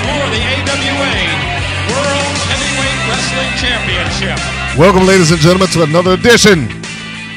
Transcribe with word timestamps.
For 0.00 0.22
the 0.32 0.40
AWA 0.40 1.14
World 1.92 2.36
Heavyweight 2.48 3.00
Wrestling 3.08 3.52
Championship. 3.60 4.38
Welcome, 4.78 5.06
ladies 5.06 5.30
and 5.30 5.40
gentlemen, 5.40 5.68
to 5.68 5.82
another 5.82 6.12
edition 6.12 6.64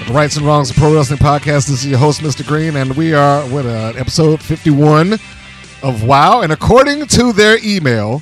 of 0.01 0.07
the 0.07 0.13
Rights 0.13 0.37
and 0.37 0.45
Wrongs 0.45 0.69
of 0.69 0.77
Pro 0.77 0.93
Wrestling 0.93 1.19
Podcast. 1.19 1.67
This 1.67 1.83
is 1.83 1.87
your 1.87 1.99
host, 1.99 2.21
Mr. 2.21 2.45
Green, 2.47 2.75
and 2.75 2.95
we 2.95 3.13
are 3.13 3.45
with 3.49 3.65
uh, 3.65 3.93
episode 3.97 4.41
51 4.41 5.13
of 5.83 6.03
WoW. 6.03 6.41
And 6.41 6.51
according 6.51 7.07
to 7.07 7.33
their 7.33 7.57
email, 7.63 8.21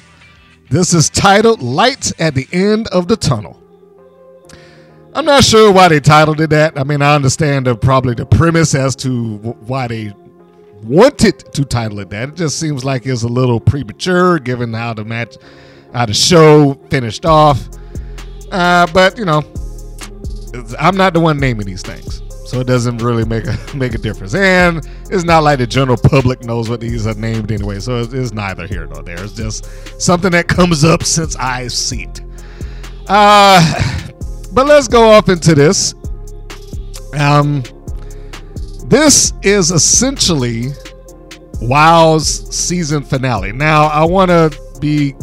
this 0.70 0.94
is 0.94 1.10
titled 1.10 1.62
Lights 1.62 2.14
at 2.18 2.34
the 2.34 2.48
End 2.52 2.88
of 2.88 3.08
the 3.08 3.18
Tunnel. 3.18 3.62
I'm 5.14 5.26
not 5.26 5.44
sure 5.44 5.72
why 5.72 5.90
they 5.90 6.00
titled 6.00 6.40
it 6.42 6.50
that. 6.52 6.80
I 6.80 6.84
mean, 6.84 7.02
I 7.02 7.14
understand 7.16 7.68
the, 7.68 7.76
probably 7.76 8.16
the 8.16 8.26
premise 8.26 8.74
as 8.74 8.96
to 8.98 9.38
wh- 9.38 9.70
why 9.70 9.88
they 9.88 10.14
wanted 10.84 11.40
to 11.54 11.66
title 11.66 12.00
it 12.00 12.10
that. 12.10 12.30
It 12.30 12.36
just 12.36 12.60
seems 12.60 12.84
like 12.84 13.06
it's 13.06 13.24
a 13.24 13.28
little 13.28 13.60
premature 13.60 14.40
given 14.40 14.74
how 14.74 14.94
the 14.94 15.06
match, 15.06 15.38
how 15.94 16.06
the 16.06 16.14
show 16.14 16.74
finished 16.90 17.26
off. 17.26 17.68
Uh, 18.52 18.88
but 18.94 19.18
you 19.18 19.26
know, 19.26 19.44
I'm 20.80 20.98
not 20.98 21.14
the 21.14 21.20
one 21.20 21.40
naming 21.40 21.66
these 21.66 21.82
things, 21.82 22.22
so 22.50 22.60
it 22.60 22.68
doesn't 22.68 22.98
really 22.98 23.26
make 23.26 23.46
a 23.46 23.58
make 23.76 23.94
a 23.94 23.98
difference. 23.98 24.36
And 24.36 24.88
it's 25.10 25.24
not 25.24 25.44
like 25.44 25.60
the 25.60 25.68
general 25.68 25.98
public 25.98 26.44
knows 26.44 26.70
what 26.70 26.80
these 26.80 27.08
are 27.08 27.14
named 27.14 27.52
anyway, 27.52 27.80
so 27.80 28.02
it's, 28.02 28.14
it's 28.14 28.34
neither 28.34 28.68
here 28.68 28.88
nor 28.88 29.04
there. 29.04 29.24
It's 29.24 29.34
just 29.34 30.02
something 30.02 30.32
that 30.32 30.48
comes 30.48 30.84
up 30.84 31.04
since 31.04 31.36
I 31.38 31.68
see 31.68 32.04
it. 32.04 32.22
Uh, 33.08 34.10
but 34.54 34.68
let's 34.68 34.88
go 34.88 35.10
off 35.10 35.30
into 35.30 35.56
this. 35.56 35.96
Um, 37.18 37.64
this 38.92 39.32
is 39.42 39.72
essentially 39.72 40.74
WoW's 41.62 42.54
season 42.54 43.04
finale. 43.04 43.54
Now, 43.54 43.86
I 43.86 44.04
want 44.04 44.30
to 44.30 44.54
be 44.82 45.16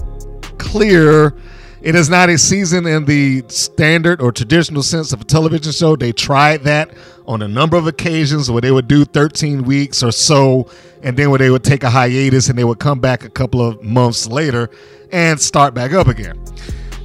clear. 0.56 1.34
It 1.82 1.94
is 1.94 2.08
not 2.08 2.30
a 2.30 2.38
season 2.38 2.86
in 2.86 3.04
the 3.04 3.44
standard 3.48 4.22
or 4.22 4.32
traditional 4.32 4.82
sense 4.82 5.12
of 5.12 5.20
a 5.20 5.24
television 5.24 5.70
show. 5.70 5.96
They 5.96 6.12
tried 6.12 6.62
that 6.62 6.94
on 7.26 7.42
a 7.42 7.48
number 7.48 7.76
of 7.76 7.86
occasions 7.86 8.50
where 8.50 8.62
they 8.62 8.70
would 8.70 8.88
do 8.88 9.04
13 9.04 9.64
weeks 9.64 10.02
or 10.02 10.12
so, 10.12 10.70
and 11.02 11.14
then 11.14 11.28
where 11.28 11.38
they 11.38 11.50
would 11.50 11.62
take 11.62 11.84
a 11.84 11.90
hiatus 11.90 12.48
and 12.48 12.58
they 12.58 12.64
would 12.64 12.78
come 12.78 13.00
back 13.00 13.22
a 13.22 13.30
couple 13.30 13.60
of 13.60 13.82
months 13.82 14.26
later 14.26 14.70
and 15.12 15.38
start 15.38 15.74
back 15.74 15.92
up 15.92 16.06
again, 16.08 16.38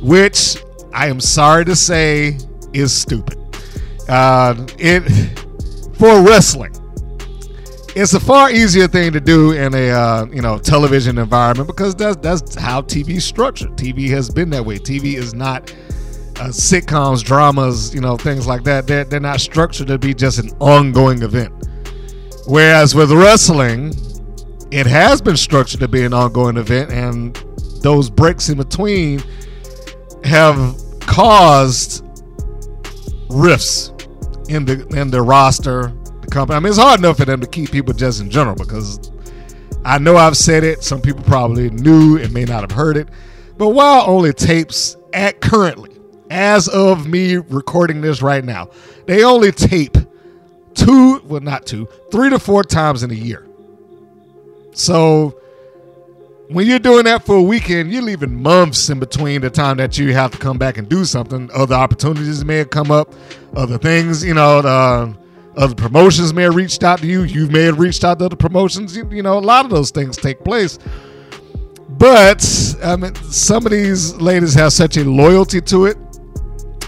which 0.01 0.55
I 0.93 1.09
am 1.09 1.19
sorry 1.19 1.65
to 1.65 1.75
say 1.75 2.37
is 2.71 2.95
stupid. 2.95 3.37
Uh, 4.07 4.65
it 4.79 5.03
for 6.03 6.21
wrestling 6.21 6.73
it's 7.95 8.13
a 8.13 8.19
far 8.19 8.51
easier 8.51 8.89
thing 8.89 9.13
to 9.13 9.21
do 9.21 9.53
in 9.53 9.73
a 9.73 9.89
uh, 9.89 10.25
you 10.25 10.41
know 10.41 10.57
television 10.57 11.17
environment 11.17 11.65
because 11.65 11.95
that's 11.95 12.17
that's 12.17 12.55
how 12.55 12.81
TV 12.81 13.21
structured. 13.21 13.77
TV 13.77 14.09
has 14.09 14.29
been 14.29 14.49
that 14.49 14.65
way. 14.65 14.79
TV 14.79 15.13
is 15.13 15.33
not 15.33 15.71
uh, 16.39 16.47
sitcoms, 16.47 17.23
dramas, 17.23 17.93
you 17.93 18.01
know 18.01 18.17
things 18.17 18.47
like 18.47 18.63
that. 18.63 18.85
They're 18.85 19.05
they're 19.05 19.19
not 19.19 19.39
structured 19.39 19.87
to 19.87 19.97
be 19.97 20.13
just 20.13 20.39
an 20.39 20.49
ongoing 20.59 21.21
event. 21.21 21.53
Whereas 22.47 22.95
with 22.95 23.11
wrestling, 23.11 23.93
it 24.71 24.87
has 24.87 25.21
been 25.21 25.37
structured 25.37 25.79
to 25.81 25.87
be 25.87 26.03
an 26.03 26.13
ongoing 26.13 26.57
event, 26.57 26.91
and 26.91 27.35
those 27.81 28.09
breaks 28.09 28.49
in 28.49 28.57
between 28.57 29.23
have 30.25 30.75
caused 31.01 32.03
rifts 33.29 33.93
in 34.49 34.65
the 34.65 34.85
in 34.95 35.11
the 35.11 35.21
roster, 35.21 35.93
the 36.21 36.27
company. 36.27 36.57
I 36.57 36.59
mean, 36.59 36.69
it's 36.69 36.77
hard 36.77 36.99
enough 36.99 37.17
for 37.17 37.25
them 37.25 37.41
to 37.41 37.47
keep 37.47 37.71
people 37.71 37.93
just 37.93 38.21
in 38.21 38.29
general 38.29 38.55
because 38.55 39.11
I 39.85 39.97
know 39.97 40.17
I've 40.17 40.37
said 40.37 40.63
it. 40.63 40.83
Some 40.83 41.01
people 41.01 41.23
probably 41.23 41.69
knew 41.69 42.17
and 42.17 42.33
may 42.33 42.45
not 42.45 42.61
have 42.61 42.71
heard 42.71 42.97
it, 42.97 43.09
but 43.57 43.69
WoW 43.69 44.05
only 44.05 44.33
tapes 44.33 44.95
at 45.13 45.41
currently, 45.41 45.91
as 46.29 46.67
of 46.67 47.07
me 47.07 47.37
recording 47.37 48.01
this 48.01 48.21
right 48.21 48.43
now, 48.43 48.69
they 49.05 49.23
only 49.23 49.51
tape 49.51 49.97
two, 50.73 51.21
well, 51.25 51.41
not 51.41 51.65
two, 51.65 51.87
three 52.11 52.29
to 52.29 52.39
four 52.39 52.63
times 52.63 53.03
in 53.03 53.11
a 53.11 53.15
year. 53.15 53.47
So 54.71 55.39
when 56.49 56.67
you're 56.67 56.79
doing 56.79 57.05
that 57.05 57.25
for 57.25 57.35
a 57.35 57.41
weekend, 57.41 57.91
you're 57.91 58.01
leaving 58.01 58.41
months 58.41 58.89
in 58.89 58.99
between 58.99 59.41
the 59.41 59.49
time 59.49 59.77
that 59.77 59.97
you 59.97 60.13
have 60.13 60.31
to 60.31 60.37
come 60.37 60.57
back 60.57 60.77
and 60.77 60.87
do 60.89 61.05
something. 61.05 61.49
Other 61.53 61.75
opportunities 61.75 62.43
may 62.43 62.57
have 62.57 62.69
come 62.69 62.91
up, 62.91 63.13
other 63.55 63.77
things, 63.77 64.23
you 64.23 64.33
know, 64.33 64.61
the, 64.61 65.17
other 65.55 65.75
promotions 65.75 66.33
may 66.33 66.43
have 66.43 66.55
reached 66.55 66.83
out 66.83 66.99
to 66.99 67.07
you. 67.07 67.23
You 67.23 67.47
may 67.47 67.63
have 67.63 67.79
reached 67.79 68.03
out 68.03 68.19
to 68.19 68.25
other 68.25 68.35
promotions. 68.35 68.97
You, 68.97 69.07
you 69.11 69.21
know, 69.21 69.37
a 69.37 69.39
lot 69.39 69.65
of 69.65 69.71
those 69.71 69.91
things 69.91 70.17
take 70.17 70.43
place. 70.43 70.79
But 71.89 72.43
I 72.83 72.95
mean, 72.95 73.13
some 73.15 73.65
of 73.65 73.71
these 73.71 74.15
ladies 74.15 74.53
have 74.55 74.73
such 74.73 74.97
a 74.97 75.03
loyalty 75.03 75.61
to 75.61 75.85
it. 75.85 75.97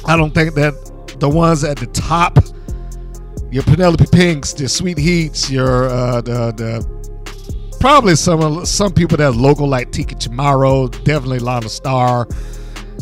I 0.07 0.17
don't 0.17 0.33
think 0.33 0.55
that 0.55 0.73
the 1.19 1.29
ones 1.29 1.63
at 1.63 1.77
the 1.77 1.85
top, 1.87 2.39
your 3.51 3.63
Penelope 3.63 4.05
Pinks, 4.11 4.59
your 4.59 4.67
Sweet 4.67 4.97
Heats, 4.97 5.49
your 5.49 5.87
uh, 5.87 6.21
the 6.21 6.51
the 6.51 6.94
probably 7.79 8.15
some 8.15 8.65
some 8.65 8.93
people 8.93 9.17
that 9.17 9.35
local 9.35 9.67
like 9.67 9.91
Tiki 9.91 10.15
Chamorro, 10.15 10.91
definitely 11.03 11.39
Lana 11.39 11.69
Star, 11.69 12.27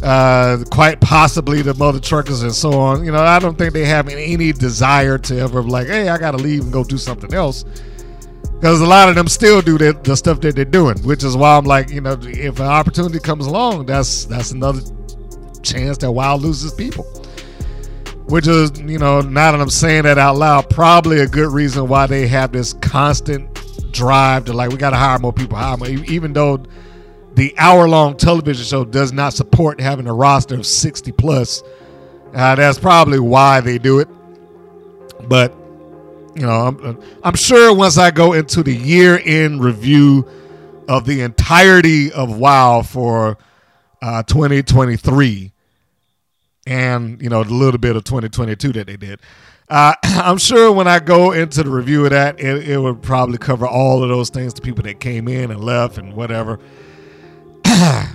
uh, 0.03 0.63
quite 0.69 0.99
possibly 1.01 1.61
the 1.61 1.73
Mother 1.75 1.99
Truckers 1.99 2.43
and 2.43 2.53
so 2.53 2.73
on. 2.73 3.05
You 3.05 3.11
know, 3.11 3.21
I 3.21 3.39
don't 3.39 3.57
think 3.57 3.73
they 3.73 3.85
have 3.85 4.09
any 4.09 4.51
desire 4.51 5.17
to 5.17 5.39
ever 5.39 5.61
like, 5.61 5.87
hey, 5.87 6.09
I 6.09 6.17
got 6.17 6.31
to 6.31 6.37
leave 6.37 6.63
and 6.63 6.73
go 6.73 6.83
do 6.83 6.97
something 6.97 7.33
else. 7.33 7.63
Because 8.63 8.79
a 8.79 8.85
lot 8.85 9.09
of 9.09 9.15
them 9.15 9.27
still 9.27 9.61
do 9.61 9.77
the, 9.77 9.91
the 10.03 10.15
stuff 10.15 10.39
that 10.41 10.55
they're 10.55 10.63
doing, 10.63 10.97
which 10.99 11.23
is 11.23 11.35
why 11.35 11.57
I'm 11.57 11.65
like, 11.65 11.89
you 11.89 11.99
know, 11.99 12.17
if 12.21 12.59
an 12.59 12.65
opportunity 12.65 13.19
comes 13.19 13.45
along, 13.45 13.87
that's 13.87 14.25
that's 14.25 14.51
another 14.51 14.81
chance 15.61 15.97
that 15.97 16.11
WoW 16.11 16.35
loses 16.35 16.73
people. 16.73 17.03
Which 18.27 18.47
is, 18.47 18.71
you 18.79 18.99
know, 18.99 19.19
now 19.19 19.51
that 19.51 19.59
I'm 19.59 19.69
saying 19.69 20.03
that 20.03 20.17
out 20.17 20.37
loud, 20.37 20.69
probably 20.69 21.19
a 21.19 21.27
good 21.27 21.51
reason 21.51 21.89
why 21.89 22.07
they 22.07 22.25
have 22.27 22.53
this 22.53 22.71
constant 22.73 23.52
drive 23.93 24.45
to 24.45 24.53
like, 24.53 24.71
we 24.71 24.77
got 24.77 24.89
to 24.89 24.97
hire 24.97 25.19
more 25.19 25.31
people, 25.31 25.57
hire 25.57 25.77
more, 25.77 25.87
even 25.87 26.33
though 26.33 26.63
the 27.35 27.53
hour 27.57 27.87
long 27.87 28.17
television 28.17 28.65
show 28.65 28.85
does 28.85 29.11
not 29.11 29.33
support 29.33 29.79
having 29.79 30.07
a 30.07 30.13
roster 30.13 30.55
of 30.55 30.65
60 30.65 31.11
plus. 31.13 31.63
Uh, 32.33 32.55
that's 32.55 32.79
probably 32.79 33.19
why 33.19 33.61
they 33.61 33.77
do 33.77 33.99
it. 33.99 34.07
But, 35.27 35.53
you 36.35 36.41
know, 36.41 36.67
I'm, 36.67 37.03
I'm 37.23 37.35
sure 37.35 37.73
once 37.73 37.97
I 37.97 38.11
go 38.11 38.33
into 38.33 38.63
the 38.63 38.75
year 38.75 39.19
end 39.23 39.63
review 39.63 40.27
of 40.87 41.05
the 41.05 41.21
entirety 41.21 42.11
of 42.11 42.37
WoW 42.37 42.81
for 42.81 43.37
uh, 44.01 44.23
2023 44.23 45.51
and, 46.65 47.21
you 47.21 47.29
know, 47.29 47.43
the 47.43 47.53
little 47.53 47.79
bit 47.79 47.95
of 47.95 48.03
2022 48.03 48.73
that 48.73 48.87
they 48.87 48.97
did. 48.97 49.19
Uh, 49.73 49.95
I'm 50.03 50.37
sure 50.37 50.71
when 50.71 50.87
I 50.87 50.99
go 50.99 51.31
into 51.31 51.63
the 51.63 51.69
review 51.71 52.05
of 52.05 52.11
that, 52.11 52.39
it, 52.39 52.69
it 52.69 52.77
would 52.77 53.01
probably 53.01 53.39
cover 53.39 53.67
all 53.67 54.03
of 54.03 54.09
those 54.09 54.29
things, 54.29 54.53
the 54.53 54.61
people 54.61 54.83
that 54.83 54.99
came 54.99 55.27
in 55.27 55.49
and 55.49 55.59
left 55.63 55.97
and 55.97 56.13
whatever 56.13 56.59
it, 57.65 58.11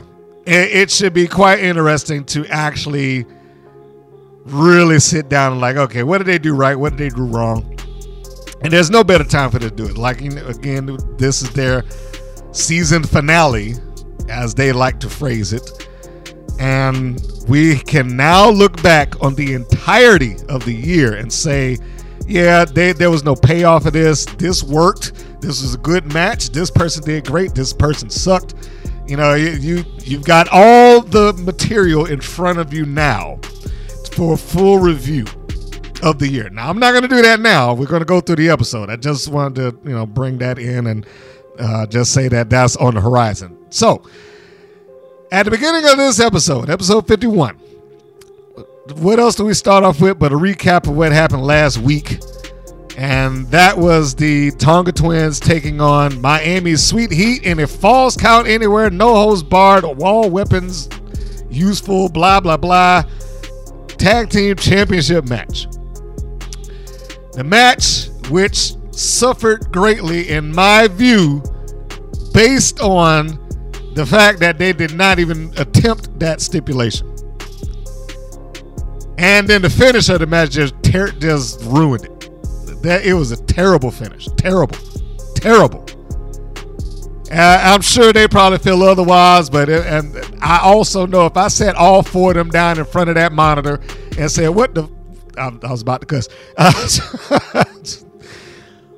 it 0.47 0.91
should 0.91 1.13
be 1.13 1.27
quite 1.27 1.59
interesting 1.59 2.25
to 2.25 2.47
actually 2.47 3.27
really 4.45 5.01
sit 5.01 5.29
down 5.29 5.53
and 5.53 5.61
like, 5.61 5.77
okay, 5.77 6.05
what 6.05 6.19
did 6.19 6.29
they 6.29 6.39
do 6.39 6.55
right? 6.55 6.77
What 6.77 6.97
did 6.97 6.99
they 6.99 7.15
do 7.15 7.25
wrong? 7.25 7.77
And 8.63 8.73
there's 8.73 8.91
no 8.91 9.03
better 9.03 9.25
time 9.25 9.51
for 9.51 9.59
them 9.59 9.71
to 9.71 9.75
do 9.75 9.87
it. 9.87 9.99
Like 9.99 10.21
again, 10.21 10.97
this 11.17 11.43
is 11.43 11.51
their 11.51 11.85
season 12.53 13.03
finale, 13.03 13.75
as 14.29 14.55
they 14.55 14.73
like 14.73 15.01
to 15.01 15.11
phrase 15.11 15.53
it, 15.53 15.88
and 16.59 17.21
we 17.49 17.79
can 17.79 18.17
now 18.17 18.49
look 18.51 18.83
back 18.83 19.21
on 19.23 19.35
the 19.35 19.55
entirety 19.55 20.37
of 20.49 20.65
the 20.65 20.75
year 20.75 21.15
and 21.15 21.33
say, 21.33 21.79
yeah, 22.27 22.65
they, 22.65 22.93
there 22.93 23.11
was 23.11 23.25
no 23.25 23.35
payoff 23.35 23.87
of 23.87 23.93
this. 23.93 24.25
This 24.25 24.63
worked. 24.63 25.13
This 25.41 25.63
was 25.63 25.75
a 25.75 25.79
good 25.79 26.13
match. 26.13 26.51
This 26.51 26.71
person 26.71 27.05
did 27.05 27.27
great. 27.27 27.55
This 27.55 27.73
person 27.73 28.11
sucked 28.11 28.55
You 29.07 29.17
know, 29.17 29.35
you, 29.35 29.51
you 29.53 29.85
you've 30.05 30.25
got 30.25 30.49
all 30.53 31.01
the 31.01 31.33
material 31.35 32.05
in 32.05 32.21
front 32.21 32.59
of 32.59 32.75
you 32.75 32.85
now 32.85 33.39
for 34.13 34.35
a 34.35 34.37
full 34.37 34.79
review 34.79 35.25
of 36.03 36.19
the 36.19 36.29
year. 36.29 36.51
Now, 36.51 36.69
I'm 36.69 36.79
not 36.79 36.91
going 36.91 37.03
to 37.03 37.09
do 37.09 37.23
that 37.23 37.41
now. 37.41 37.73
We're 37.73 37.87
going 37.87 38.03
to 38.03 38.07
go 38.07 38.21
through 38.21 38.37
the 38.37 38.51
episode. 38.51 38.91
I 38.91 38.97
just 38.97 39.29
wanted 39.29 39.55
to, 39.83 39.89
you 39.89 39.95
know, 39.97 40.05
bring 40.05 40.39
that 40.39 40.59
in 40.59 40.87
and 40.89 41.07
uh, 41.59 41.87
just 41.87 42.13
say 42.13 42.29
that 42.29 42.51
that's 42.51 42.77
on 42.77 42.95
the 42.95 43.01
horizon. 43.01 43.57
So, 43.71 44.03
at 45.31 45.45
the 45.45 45.51
beginning 45.51 45.85
of 45.87 45.97
this 45.97 46.21
episode, 46.21 46.71
episode 46.71 47.07
51, 47.07 47.57
what 48.97 49.19
else 49.19 49.35
do 49.35 49.45
we 49.45 49.55
start 49.55 49.85
off 49.85 50.01
with 50.01 50.19
but 50.19 50.33
a 50.33 50.37
recap 50.37 50.87
of 50.87 50.97
what 50.97 51.13
happened 51.13 51.43
last 51.43 51.79
week? 51.79 52.21
And 52.97 53.47
that 53.49 53.79
was 53.79 54.15
the 54.15 54.51
Tonga 54.53 54.93
Twins 54.93 55.39
taking 55.39 55.81
on 55.81 56.21
Miami's 56.21 56.85
Sweet 56.85 57.13
Heat 57.13 57.45
in 57.45 57.61
a 57.61 57.67
falls 57.67 58.17
count 58.17 58.49
anywhere, 58.49 58.91
no 58.91 59.15
holds 59.15 59.43
barred, 59.43 59.85
wall 59.85 60.29
weapons 60.31 60.89
useful, 61.51 62.09
blah, 62.09 62.41
blah, 62.41 62.57
blah. 62.57 63.05
Tag 63.99 64.31
team 64.31 64.57
championship 64.57 65.29
match. 65.29 65.67
The 67.33 67.45
match, 67.45 68.09
which 68.31 68.73
suffered 68.91 69.71
greatly, 69.71 70.29
in 70.31 70.53
my 70.53 70.89
view, 70.89 71.43
based 72.33 72.81
on 72.81 73.39
the 73.99 74.07
fact 74.07 74.39
that 74.39 74.59
they 74.59 74.73
did 74.73 74.95
not 74.95 75.19
even 75.19 75.53
attempt 75.57 76.21
that 76.21 76.41
stipulation. 76.41 77.05
And 79.19 79.49
then 79.49 79.61
the 79.61 79.71
finish 79.71 80.09
of 80.09 80.21
the 80.21 80.27
match 80.27 80.51
just 80.51 80.81
ter- 80.85 81.11
just 81.11 81.61
ruined 81.65 82.05
it. 82.05 82.31
That 82.83 83.05
it 83.05 83.15
was 83.15 83.33
a 83.33 83.43
terrible 83.47 83.91
finish, 83.91 84.29
terrible, 84.37 84.79
terrible. 85.35 85.85
Uh, 87.33 87.59
I'm 87.61 87.81
sure 87.81 88.13
they 88.13 88.29
probably 88.29 88.59
feel 88.59 88.85
otherwise, 88.85 89.51
but 89.51 89.69
it, 89.69 89.85
and 89.85 90.17
I 90.41 90.61
also 90.63 91.05
know 91.05 91.27
if 91.27 91.37
I 91.37 91.49
set 91.49 91.75
all 91.75 92.05
four 92.05 92.31
of 92.31 92.37
them 92.37 92.51
down 92.51 92.79
in 92.79 92.85
front 92.85 93.11
of 93.11 93.17
that 93.17 93.33
monitor 93.33 93.81
and 94.17 94.31
said, 94.31 94.51
"What 94.51 94.77
the," 94.77 94.89
I, 95.37 95.51
I 95.61 95.73
was 95.73 95.83
about 95.83 96.03
to 96.03 96.07
cuss. 96.07 96.29
Uh, 96.57 98.08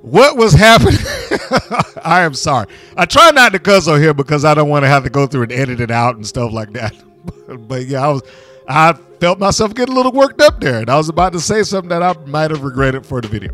what 0.03 0.37
was 0.37 0.53
happening? 0.53 0.99
I 2.05 2.23
am 2.23 2.35
sorry. 2.35 2.67
I 2.97 3.05
try 3.05 3.31
not 3.31 3.53
to 3.53 3.59
cuss 3.59 3.87
on 3.87 4.01
here 4.01 4.15
because 4.15 4.45
I 4.45 4.55
don't 4.55 4.69
want 4.69 4.85
to 4.85 4.89
have 4.89 5.05
to 5.05 5.11
go 5.11 5.27
through 5.27 5.45
and 5.45 5.53
edit 5.53 5.81
it 5.81 5.91
out 5.91 6.17
and 6.17 6.27
stuff 6.27 6.53
like 6.53 6.73
that. 6.73 6.95
but 7.69 7.87
yeah, 7.87 8.07
I 8.07 8.09
was, 8.09 8.23
I 8.67 8.93
felt 9.21 9.39
myself 9.39 9.75
getting 9.75 9.93
a 9.93 9.97
little 9.97 10.13
worked 10.13 10.41
up 10.41 10.61
there, 10.61 10.81
and 10.81 10.89
I 10.89 10.97
was 10.97 11.09
about 11.09 11.33
to 11.35 11.41
say 11.41 11.63
something 11.63 11.91
that 11.91 12.03
I 12.03 12.15
might 12.27 12.51
have 12.51 12.63
regretted 12.63 13.05
for 13.05 13.21
the 13.21 13.29
video. 13.29 13.53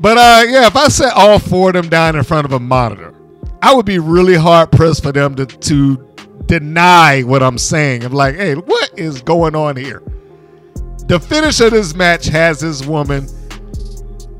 But 0.00 0.18
uh, 0.18 0.42
yeah, 0.48 0.66
if 0.66 0.74
I 0.74 0.88
set 0.88 1.12
all 1.14 1.38
four 1.38 1.68
of 1.68 1.74
them 1.74 1.88
down 1.88 2.16
in 2.16 2.24
front 2.24 2.44
of 2.44 2.52
a 2.52 2.58
monitor, 2.58 3.14
I 3.62 3.72
would 3.72 3.86
be 3.86 4.00
really 4.00 4.34
hard 4.34 4.72
pressed 4.72 5.04
for 5.04 5.12
them 5.12 5.36
to, 5.36 5.46
to 5.46 6.08
deny 6.46 7.22
what 7.22 7.42
I'm 7.42 7.56
saying. 7.56 8.04
I'm 8.04 8.12
like, 8.12 8.34
hey, 8.34 8.54
what 8.54 8.98
is 8.98 9.22
going 9.22 9.54
on 9.54 9.76
here? 9.76 10.02
The 11.06 11.20
finish 11.20 11.60
of 11.60 11.70
this 11.70 11.94
match 11.94 12.26
has 12.26 12.60
this 12.60 12.84
woman 12.84 13.28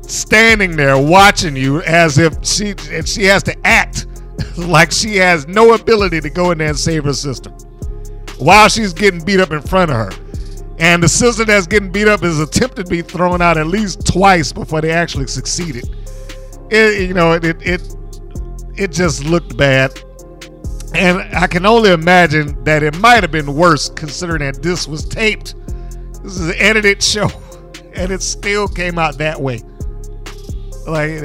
standing 0.07 0.75
there 0.75 0.97
watching 0.97 1.55
you 1.55 1.81
as 1.83 2.17
if 2.17 2.33
she 2.45 2.75
and 2.91 3.07
she 3.07 3.23
has 3.25 3.43
to 3.43 3.55
act 3.65 4.07
like 4.57 4.91
she 4.91 5.15
has 5.15 5.47
no 5.47 5.73
ability 5.73 6.19
to 6.21 6.29
go 6.29 6.51
in 6.51 6.57
there 6.57 6.69
and 6.69 6.77
save 6.79 7.03
her 7.05 7.13
sister 7.13 7.49
while 8.37 8.67
she's 8.67 8.93
getting 8.93 9.23
beat 9.23 9.39
up 9.39 9.51
in 9.51 9.61
front 9.61 9.91
of 9.91 9.97
her. 9.97 10.11
And 10.79 11.01
the 11.01 11.07
sister 11.07 11.45
that's 11.45 11.67
getting 11.67 11.91
beat 11.91 12.07
up 12.07 12.23
is 12.23 12.39
attempted 12.39 12.85
to 12.87 12.89
be 12.89 13.01
thrown 13.01 13.41
out 13.41 13.57
at 13.57 13.67
least 13.67 14.05
twice 14.05 14.51
before 14.51 14.81
they 14.81 14.91
actually 14.91 15.27
succeeded. 15.27 15.95
It, 16.69 17.07
you 17.07 17.13
know, 17.13 17.33
it, 17.33 17.45
it 17.45 17.61
it 17.61 17.95
it 18.75 18.91
just 18.91 19.23
looked 19.23 19.55
bad. 19.55 19.97
And 20.95 21.21
I 21.35 21.47
can 21.47 21.65
only 21.65 21.91
imagine 21.91 22.61
that 22.65 22.83
it 22.83 22.97
might 22.99 23.23
have 23.23 23.31
been 23.31 23.55
worse 23.55 23.89
considering 23.89 24.39
that 24.39 24.61
this 24.61 24.87
was 24.87 25.05
taped. 25.05 25.55
This 26.23 26.39
is 26.39 26.49
an 26.49 26.55
edited 26.57 27.01
show, 27.13 27.29
and 27.93 28.11
it 28.11 28.21
still 28.21 28.67
came 28.67 28.97
out 28.97 29.17
that 29.19 29.39
way. 29.39 29.61
Like 30.87 31.21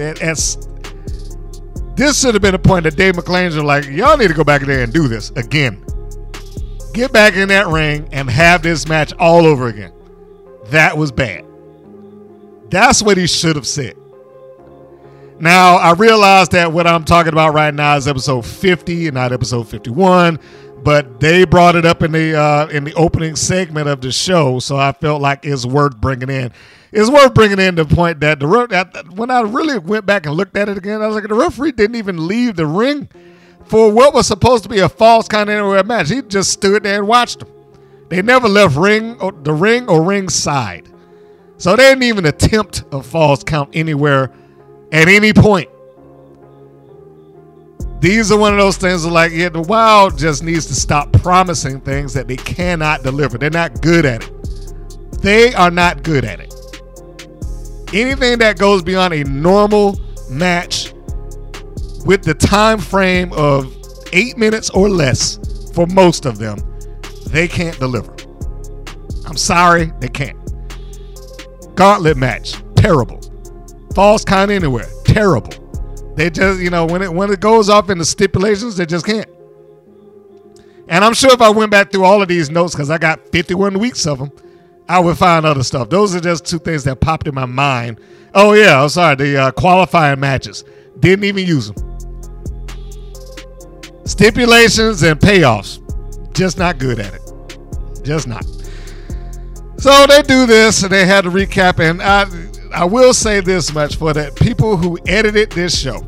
this 1.96 2.20
should 2.20 2.34
have 2.34 2.42
been 2.42 2.54
a 2.54 2.58
point 2.58 2.84
that 2.84 2.96
Dave 2.96 3.14
McClain's 3.14 3.56
are 3.56 3.62
like, 3.62 3.86
y'all 3.86 4.16
need 4.16 4.28
to 4.28 4.34
go 4.34 4.44
back 4.44 4.62
in 4.62 4.68
there 4.68 4.82
and 4.84 4.92
do 4.92 5.08
this 5.08 5.30
again. 5.30 5.84
Get 6.92 7.12
back 7.12 7.34
in 7.34 7.48
that 7.48 7.66
ring 7.66 8.08
and 8.12 8.30
have 8.30 8.62
this 8.62 8.86
match 8.88 9.12
all 9.18 9.46
over 9.46 9.66
again. 9.66 9.92
That 10.66 10.96
was 10.96 11.10
bad. 11.10 11.44
That's 12.70 13.02
what 13.02 13.16
he 13.16 13.26
should 13.26 13.56
have 13.56 13.66
said. 13.66 13.96
Now, 15.40 15.76
I 15.76 15.92
realize 15.92 16.48
that 16.50 16.72
what 16.72 16.86
I'm 16.86 17.04
talking 17.04 17.32
about 17.32 17.54
right 17.54 17.72
now 17.72 17.96
is 17.96 18.08
episode 18.08 18.44
50 18.44 19.08
and 19.08 19.14
not 19.14 19.32
episode 19.32 19.68
51, 19.68 20.38
but 20.82 21.20
they 21.20 21.44
brought 21.44 21.76
it 21.76 21.84
up 21.84 22.02
in 22.02 22.12
the 22.12 22.38
uh, 22.38 22.66
in 22.68 22.84
the 22.84 22.94
opening 22.94 23.36
segment 23.36 23.88
of 23.88 24.00
the 24.00 24.12
show, 24.12 24.58
so 24.58 24.76
I 24.76 24.92
felt 24.92 25.20
like 25.20 25.44
it's 25.44 25.66
worth 25.66 25.96
bringing 25.96 26.30
in. 26.30 26.52
It's 26.92 27.10
worth 27.10 27.34
bringing 27.34 27.58
in 27.58 27.74
the 27.74 27.84
point 27.84 28.20
that 28.20 28.40
the 28.40 28.66
that 28.70 29.10
when 29.10 29.30
I 29.30 29.40
really 29.42 29.78
went 29.78 30.06
back 30.06 30.26
and 30.26 30.34
looked 30.34 30.56
at 30.56 30.68
it 30.68 30.78
again, 30.78 31.02
I 31.02 31.06
was 31.06 31.14
like, 31.16 31.28
the 31.28 31.34
referee 31.34 31.72
didn't 31.72 31.96
even 31.96 32.26
leave 32.26 32.56
the 32.56 32.66
ring 32.66 33.08
for 33.66 33.92
what 33.92 34.14
was 34.14 34.26
supposed 34.26 34.62
to 34.62 34.68
be 34.68 34.78
a 34.78 34.88
falls 34.88 35.28
count 35.28 35.50
anywhere 35.50 35.84
match. 35.84 36.08
He 36.08 36.22
just 36.22 36.50
stood 36.50 36.84
there 36.84 36.98
and 36.98 37.08
watched 37.08 37.40
them. 37.40 37.48
They 38.08 38.22
never 38.22 38.48
left 38.48 38.76
ring 38.76 39.20
or 39.20 39.32
the 39.32 39.52
ring 39.52 39.88
or 39.88 40.02
ring 40.02 40.30
side, 40.30 40.88
so 41.58 41.76
they 41.76 41.90
didn't 41.90 42.04
even 42.04 42.24
attempt 42.24 42.84
a 42.92 43.02
falls 43.02 43.44
count 43.44 43.70
anywhere 43.74 44.32
at 44.92 45.08
any 45.08 45.34
point. 45.34 45.68
These 48.00 48.30
are 48.30 48.38
one 48.38 48.52
of 48.52 48.58
those 48.58 48.76
things 48.76 49.02
that 49.02 49.10
like, 49.10 49.32
yeah, 49.32 49.48
the 49.48 49.62
WoW 49.62 50.10
just 50.10 50.44
needs 50.44 50.66
to 50.66 50.74
stop 50.74 51.12
promising 51.14 51.80
things 51.80 52.14
that 52.14 52.28
they 52.28 52.36
cannot 52.36 53.02
deliver. 53.02 53.38
They're 53.38 53.50
not 53.50 53.82
good 53.82 54.06
at 54.06 54.22
it. 54.22 55.20
They 55.20 55.52
are 55.54 55.70
not 55.70 56.04
good 56.04 56.24
at 56.24 56.38
it. 56.38 56.54
Anything 57.92 58.38
that 58.38 58.56
goes 58.58 58.82
beyond 58.82 59.14
a 59.14 59.24
normal 59.24 59.98
match 60.30 60.92
with 62.04 62.22
the 62.22 62.34
time 62.34 62.78
frame 62.78 63.32
of 63.32 63.74
eight 64.12 64.38
minutes 64.38 64.70
or 64.70 64.88
less 64.88 65.38
for 65.74 65.86
most 65.88 66.24
of 66.24 66.38
them, 66.38 66.58
they 67.26 67.48
can't 67.48 67.78
deliver. 67.80 68.14
I'm 69.26 69.36
sorry, 69.36 69.92
they 69.98 70.08
can't. 70.08 70.36
Gauntlet 71.74 72.16
match, 72.16 72.54
terrible. 72.76 73.20
Falls 73.94 74.24
count 74.24 74.50
anywhere, 74.50 74.88
terrible. 75.04 75.67
They 76.18 76.30
just, 76.30 76.58
you 76.58 76.68
know, 76.68 76.84
when 76.84 77.00
it 77.00 77.14
when 77.14 77.30
it 77.30 77.38
goes 77.38 77.68
off 77.68 77.90
in 77.90 77.98
the 77.98 78.04
stipulations, 78.04 78.76
they 78.76 78.86
just 78.86 79.06
can't. 79.06 79.28
And 80.88 81.04
I'm 81.04 81.14
sure 81.14 81.32
if 81.32 81.40
I 81.40 81.48
went 81.48 81.70
back 81.70 81.92
through 81.92 82.04
all 82.04 82.20
of 82.20 82.26
these 82.26 82.50
notes, 82.50 82.74
because 82.74 82.90
I 82.90 82.98
got 82.98 83.20
51 83.28 83.78
weeks 83.78 84.04
of 84.04 84.18
them, 84.18 84.32
I 84.88 84.98
would 84.98 85.16
find 85.16 85.46
other 85.46 85.62
stuff. 85.62 85.90
Those 85.90 86.16
are 86.16 86.20
just 86.20 86.44
two 86.44 86.58
things 86.58 86.82
that 86.84 87.00
popped 87.00 87.28
in 87.28 87.36
my 87.36 87.44
mind. 87.44 88.00
Oh 88.34 88.52
yeah, 88.52 88.82
I'm 88.82 88.88
sorry. 88.88 89.14
The 89.14 89.36
uh, 89.36 89.50
qualifying 89.52 90.18
matches 90.18 90.64
didn't 90.98 91.24
even 91.24 91.46
use 91.46 91.70
them. 91.70 91.98
Stipulations 94.04 95.04
and 95.04 95.20
payoffs, 95.20 95.78
just 96.34 96.58
not 96.58 96.78
good 96.78 96.98
at 96.98 97.14
it. 97.14 98.02
Just 98.02 98.26
not. 98.26 98.44
So 99.76 100.04
they 100.08 100.22
do 100.22 100.46
this, 100.46 100.82
and 100.82 100.90
they 100.90 101.06
had 101.06 101.22
to 101.22 101.30
recap. 101.30 101.78
And 101.78 102.02
I, 102.02 102.24
I 102.72 102.84
will 102.84 103.14
say 103.14 103.40
this 103.40 103.72
much 103.72 103.96
for 103.96 104.12
the 104.12 104.32
people 104.36 104.76
who 104.76 104.98
edited 105.06 105.50
this 105.52 105.78
show. 105.78 106.00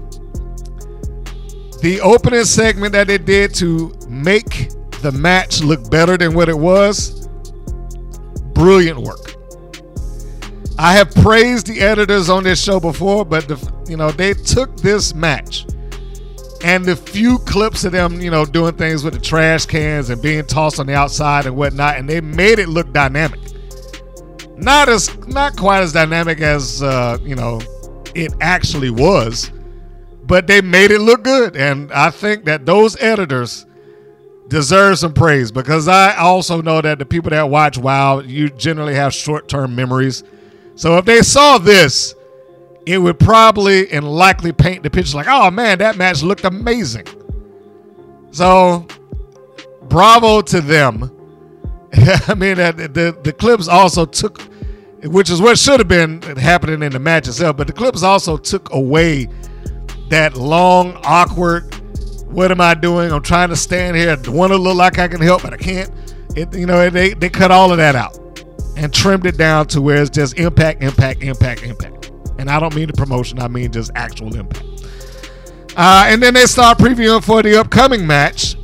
The 1.82 2.00
opening 2.02 2.44
segment 2.44 2.92
that 2.92 3.06
they 3.06 3.18
did 3.18 3.54
to 3.56 3.94
make 4.08 4.70
the 5.00 5.12
match 5.12 5.62
look 5.62 5.90
better 5.90 6.16
than 6.18 6.34
what 6.34 6.48
it 6.48 6.58
was, 6.58 7.26
brilliant 8.52 8.98
work. 8.98 9.34
I 10.78 10.92
have 10.92 11.10
praised 11.16 11.66
the 11.66 11.80
editors 11.80 12.28
on 12.28 12.44
this 12.44 12.62
show 12.62 12.80
before, 12.80 13.24
but 13.24 13.48
the, 13.48 13.72
you 13.88 13.96
know 13.96 14.10
they 14.10 14.34
took 14.34 14.76
this 14.78 15.14
match 15.14 15.66
and 16.62 16.84
the 16.84 16.96
few 16.96 17.38
clips 17.40 17.84
of 17.84 17.92
them, 17.92 18.20
you 18.20 18.30
know, 18.30 18.44
doing 18.44 18.74
things 18.74 19.02
with 19.02 19.14
the 19.14 19.20
trash 19.20 19.64
cans 19.66 20.10
and 20.10 20.20
being 20.20 20.44
tossed 20.44 20.78
on 20.78 20.86
the 20.86 20.94
outside 20.94 21.46
and 21.46 21.56
whatnot, 21.56 21.96
and 21.96 22.08
they 22.08 22.20
made 22.20 22.58
it 22.58 22.68
look 22.68 22.92
dynamic. 22.92 23.40
Not 24.60 24.88
as, 24.88 25.16
not 25.26 25.56
quite 25.56 25.82
as 25.82 25.92
dynamic 25.92 26.40
as 26.40 26.82
uh, 26.82 27.18
you 27.22 27.34
know 27.34 27.60
it 28.14 28.32
actually 28.40 28.90
was, 28.90 29.50
but 30.24 30.46
they 30.46 30.60
made 30.60 30.90
it 30.90 31.00
look 31.00 31.22
good, 31.22 31.56
and 31.56 31.92
I 31.92 32.10
think 32.10 32.44
that 32.44 32.66
those 32.66 33.00
editors 33.00 33.66
deserve 34.48 34.98
some 34.98 35.12
praise 35.12 35.52
because 35.52 35.86
I 35.86 36.16
also 36.16 36.60
know 36.60 36.80
that 36.80 36.98
the 36.98 37.06
people 37.06 37.30
that 37.30 37.48
watch 37.48 37.78
WoW, 37.78 38.20
you 38.20 38.50
generally 38.50 38.94
have 38.94 39.14
short-term 39.14 39.76
memories. 39.76 40.24
So 40.74 40.98
if 40.98 41.04
they 41.04 41.22
saw 41.22 41.58
this 41.58 42.16
it 42.86 42.98
would 42.98 43.18
probably 43.18 43.90
and 43.90 44.10
likely 44.10 44.52
paint 44.52 44.82
the 44.82 44.90
picture 44.90 45.16
like, 45.16 45.28
oh 45.28 45.50
man, 45.50 45.78
that 45.78 45.96
match 45.96 46.22
looked 46.22 46.44
amazing. 46.44 47.06
So, 48.32 48.86
bravo 49.82 50.40
to 50.42 50.60
them. 50.60 51.10
I 51.92 52.34
mean, 52.34 52.56
the, 52.56 52.90
the, 52.92 53.18
the 53.22 53.32
clips 53.32 53.68
also 53.68 54.06
took, 54.06 54.40
which 55.04 55.30
is 55.30 55.40
what 55.40 55.58
should 55.58 55.80
have 55.80 55.88
been 55.88 56.20
happening 56.36 56.82
in 56.82 56.92
the 56.92 56.98
match 56.98 57.26
itself, 57.28 57.56
but 57.56 57.66
the 57.66 57.72
clips 57.72 58.02
also 58.02 58.36
took 58.36 58.72
away 58.72 59.28
that 60.10 60.36
long, 60.36 60.98
awkward 61.04 61.74
What 62.26 62.50
am 62.50 62.60
I 62.60 62.74
doing? 62.74 63.12
I'm 63.12 63.22
trying 63.22 63.48
to 63.48 63.56
stand 63.56 63.96
here. 63.96 64.10
I 64.10 64.30
want 64.30 64.52
to 64.52 64.56
look 64.56 64.76
like 64.76 64.98
I 64.98 65.08
can 65.08 65.20
help, 65.20 65.42
but 65.42 65.52
I 65.52 65.56
can't. 65.56 65.90
It, 66.36 66.54
you 66.54 66.66
know, 66.66 66.88
they, 66.90 67.14
they 67.14 67.28
cut 67.28 67.50
all 67.50 67.72
of 67.72 67.78
that 67.78 67.96
out 67.96 68.16
and 68.76 68.92
trimmed 68.94 69.26
it 69.26 69.36
down 69.36 69.66
to 69.68 69.82
where 69.82 70.00
it's 70.00 70.10
just 70.10 70.38
impact, 70.38 70.82
impact, 70.82 71.22
impact, 71.22 71.62
impact. 71.62 72.12
And 72.38 72.48
I 72.48 72.60
don't 72.60 72.74
mean 72.74 72.86
the 72.86 72.92
promotion, 72.92 73.40
I 73.40 73.48
mean 73.48 73.72
just 73.72 73.90
actual 73.94 74.34
impact. 74.36 74.64
Uh, 75.76 76.04
and 76.06 76.22
then 76.22 76.34
they 76.34 76.46
start 76.46 76.78
previewing 76.78 77.22
for 77.22 77.42
the 77.42 77.58
upcoming 77.58 78.06
match. 78.06 78.56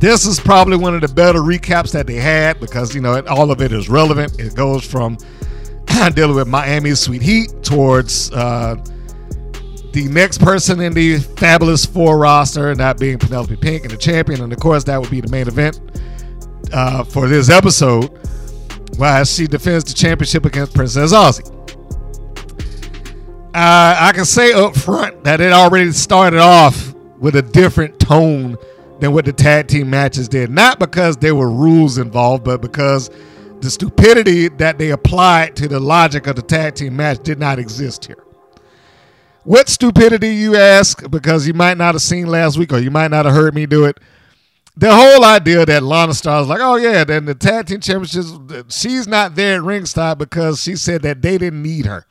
This 0.00 0.26
is 0.26 0.40
probably 0.40 0.76
one 0.76 0.94
of 0.94 1.00
the 1.00 1.08
better 1.08 1.40
recaps 1.40 1.92
that 1.92 2.06
they 2.06 2.16
had 2.16 2.60
because, 2.60 2.94
you 2.94 3.00
know, 3.00 3.22
all 3.26 3.50
of 3.50 3.60
it 3.60 3.72
is 3.72 3.88
relevant. 3.88 4.38
It 4.38 4.54
goes 4.54 4.84
from 4.84 5.16
dealing 6.14 6.36
with 6.36 6.48
Miami's 6.48 7.00
Sweet 7.00 7.22
Heat 7.22 7.62
towards 7.62 8.30
uh, 8.32 8.76
the 9.92 10.08
next 10.08 10.38
person 10.38 10.80
in 10.80 10.92
the 10.92 11.18
Fabulous 11.18 11.86
Four 11.86 12.18
roster, 12.18 12.74
that 12.74 12.98
being 12.98 13.18
Penelope 13.18 13.56
Pink 13.56 13.84
and 13.84 13.92
the 13.92 13.96
champion. 13.96 14.42
And 14.42 14.52
of 14.52 14.58
course, 14.58 14.84
that 14.84 15.00
would 15.00 15.10
be 15.10 15.20
the 15.20 15.30
main 15.30 15.46
event 15.46 15.80
uh, 16.72 17.04
for 17.04 17.28
this 17.28 17.48
episode, 17.48 18.08
while 18.96 19.24
she 19.24 19.46
defends 19.46 19.84
the 19.84 19.94
championship 19.94 20.44
against 20.44 20.74
Princess 20.74 21.12
Aussie. 21.12 21.48
Uh, 23.54 23.96
I 24.00 24.12
can 24.12 24.24
say 24.24 24.52
up 24.52 24.74
front 24.74 25.22
that 25.22 25.40
it 25.40 25.52
already 25.52 25.92
started 25.92 26.40
off 26.40 26.92
with 27.20 27.36
a 27.36 27.42
different 27.42 28.00
tone 28.00 28.58
than 29.00 29.12
what 29.12 29.24
the 29.24 29.32
tag 29.32 29.68
team 29.68 29.90
matches 29.90 30.28
did. 30.28 30.50
Not 30.50 30.78
because 30.78 31.16
there 31.16 31.34
were 31.34 31.50
rules 31.50 31.98
involved, 31.98 32.44
but 32.44 32.62
because 32.62 33.10
the 33.60 33.70
stupidity 33.70 34.48
that 34.48 34.78
they 34.78 34.90
applied 34.90 35.56
to 35.56 35.68
the 35.68 35.80
logic 35.80 36.26
of 36.26 36.36
the 36.36 36.42
tag 36.42 36.74
team 36.74 36.96
match 36.96 37.22
did 37.22 37.38
not 37.38 37.58
exist 37.58 38.04
here. 38.04 38.22
What 39.44 39.68
stupidity, 39.68 40.34
you 40.34 40.56
ask? 40.56 41.08
Because 41.10 41.46
you 41.46 41.54
might 41.54 41.76
not 41.76 41.94
have 41.94 42.02
seen 42.02 42.26
last 42.26 42.56
week 42.58 42.72
or 42.72 42.78
you 42.78 42.90
might 42.90 43.10
not 43.10 43.26
have 43.26 43.34
heard 43.34 43.54
me 43.54 43.66
do 43.66 43.84
it. 43.84 43.98
The 44.76 44.94
whole 44.94 45.24
idea 45.24 45.64
that 45.66 45.82
Lana 45.82 46.14
Star 46.14 46.40
was 46.40 46.48
like, 46.48 46.60
oh, 46.60 46.76
yeah, 46.76 47.04
then 47.04 47.26
the 47.26 47.34
tag 47.34 47.66
team 47.66 47.80
championships, 47.80 48.32
she's 48.74 49.06
not 49.06 49.34
there 49.34 49.56
at 49.56 49.62
ringside 49.62 50.18
because 50.18 50.62
she 50.62 50.76
said 50.76 51.02
that 51.02 51.22
they 51.22 51.38
didn't 51.38 51.62
need 51.62 51.86
her 51.86 52.06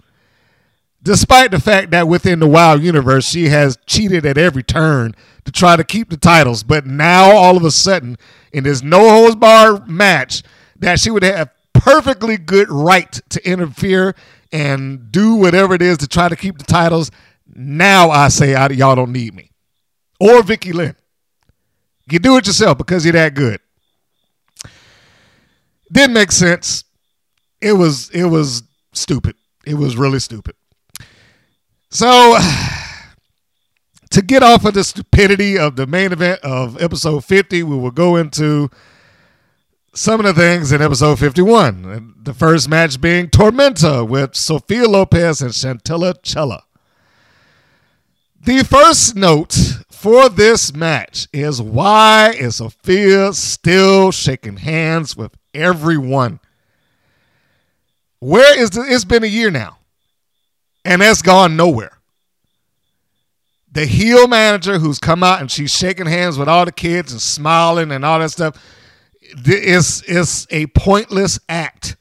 despite 1.03 1.51
the 1.51 1.59
fact 1.59 1.91
that 1.91 2.07
within 2.07 2.39
the 2.39 2.47
WoW 2.47 2.75
universe, 2.75 3.27
she 3.27 3.49
has 3.49 3.77
cheated 3.85 4.25
at 4.25 4.37
every 4.37 4.63
turn 4.63 5.13
to 5.45 5.51
try 5.51 5.75
to 5.75 5.83
keep 5.83 6.09
the 6.09 6.17
titles. 6.17 6.63
But 6.63 6.85
now, 6.85 7.31
all 7.31 7.57
of 7.57 7.63
a 7.63 7.71
sudden, 7.71 8.17
in 8.51 8.63
this 8.63 8.81
no 8.81 9.09
holds 9.09 9.35
bar 9.35 9.85
match, 9.85 10.43
that 10.79 10.99
she 10.99 11.11
would 11.11 11.23
have 11.23 11.49
perfectly 11.73 12.37
good 12.37 12.69
right 12.69 13.11
to 13.29 13.47
interfere 13.47 14.15
and 14.51 15.11
do 15.11 15.35
whatever 15.35 15.73
it 15.73 15.81
is 15.81 15.97
to 15.97 16.07
try 16.07 16.29
to 16.29 16.35
keep 16.35 16.57
the 16.57 16.63
titles. 16.63 17.11
Now 17.53 18.09
I 18.09 18.29
say, 18.29 18.55
I, 18.55 18.67
y'all 18.69 18.95
don't 18.95 19.11
need 19.11 19.35
me. 19.35 19.51
Or 20.19 20.41
Vicky 20.43 20.71
Lynn. 20.71 20.95
You 22.09 22.19
do 22.19 22.37
it 22.37 22.47
yourself 22.47 22.77
because 22.77 23.05
you're 23.05 23.13
that 23.13 23.33
good. 23.33 23.59
Didn't 25.91 26.13
make 26.13 26.31
sense. 26.31 26.83
It 27.61 27.73
was 27.73 28.09
it 28.09 28.25
was 28.25 28.63
stupid. 28.93 29.35
It 29.65 29.75
was 29.75 29.95
really 29.95 30.19
stupid. 30.19 30.55
So, 31.93 32.35
to 34.09 34.21
get 34.23 34.41
off 34.41 34.65
of 34.65 34.73
the 34.73 34.83
stupidity 34.83 35.59
of 35.59 35.75
the 35.75 35.85
main 35.85 36.11
event 36.11 36.39
of 36.41 36.81
episode 36.81 37.23
50, 37.23 37.61
we 37.61 37.77
will 37.77 37.91
go 37.91 38.15
into 38.15 38.71
some 39.93 40.19
of 40.19 40.25
the 40.25 40.33
things 40.33 40.71
in 40.71 40.81
episode 40.81 41.19
51. 41.19 42.15
The 42.23 42.33
first 42.33 42.67
match 42.67 42.99
being 42.99 43.27
Tormenta 43.27 44.09
with 44.09 44.33
Sophia 44.33 44.89
Lopez 44.89 45.39
and 45.43 45.53
Chantilly 45.53 46.13
Chella. 46.23 46.63
The 48.41 48.63
first 48.63 49.15
note 49.15 49.55
for 49.91 50.29
this 50.29 50.73
match 50.73 51.27
is 51.31 51.61
why 51.61 52.31
is 52.31 52.55
Sophia 52.55 53.33
still 53.33 54.11
shaking 54.11 54.57
hands 54.57 55.15
with 55.15 55.37
everyone? 55.53 56.39
Where 58.17 58.59
is 58.59 58.71
the, 58.71 58.81
it's 58.81 59.05
been 59.05 59.23
a 59.23 59.27
year 59.27 59.51
now 59.51 59.77
and 60.85 61.01
that's 61.01 61.21
gone 61.21 61.55
nowhere. 61.55 61.97
The 63.71 63.85
heel 63.85 64.27
manager 64.27 64.77
who's 64.77 64.99
come 64.99 65.23
out 65.23 65.41
and 65.41 65.49
she's 65.49 65.73
shaking 65.73 66.05
hands 66.05 66.37
with 66.37 66.47
all 66.47 66.65
the 66.65 66.71
kids 66.71 67.11
and 67.11 67.21
smiling 67.21 67.91
and 67.91 68.05
all 68.05 68.19
that 68.19 68.29
stuff 68.29 68.61
is 69.45 70.03
is 70.03 70.47
a 70.51 70.67
pointless 70.67 71.39
act. 71.49 71.95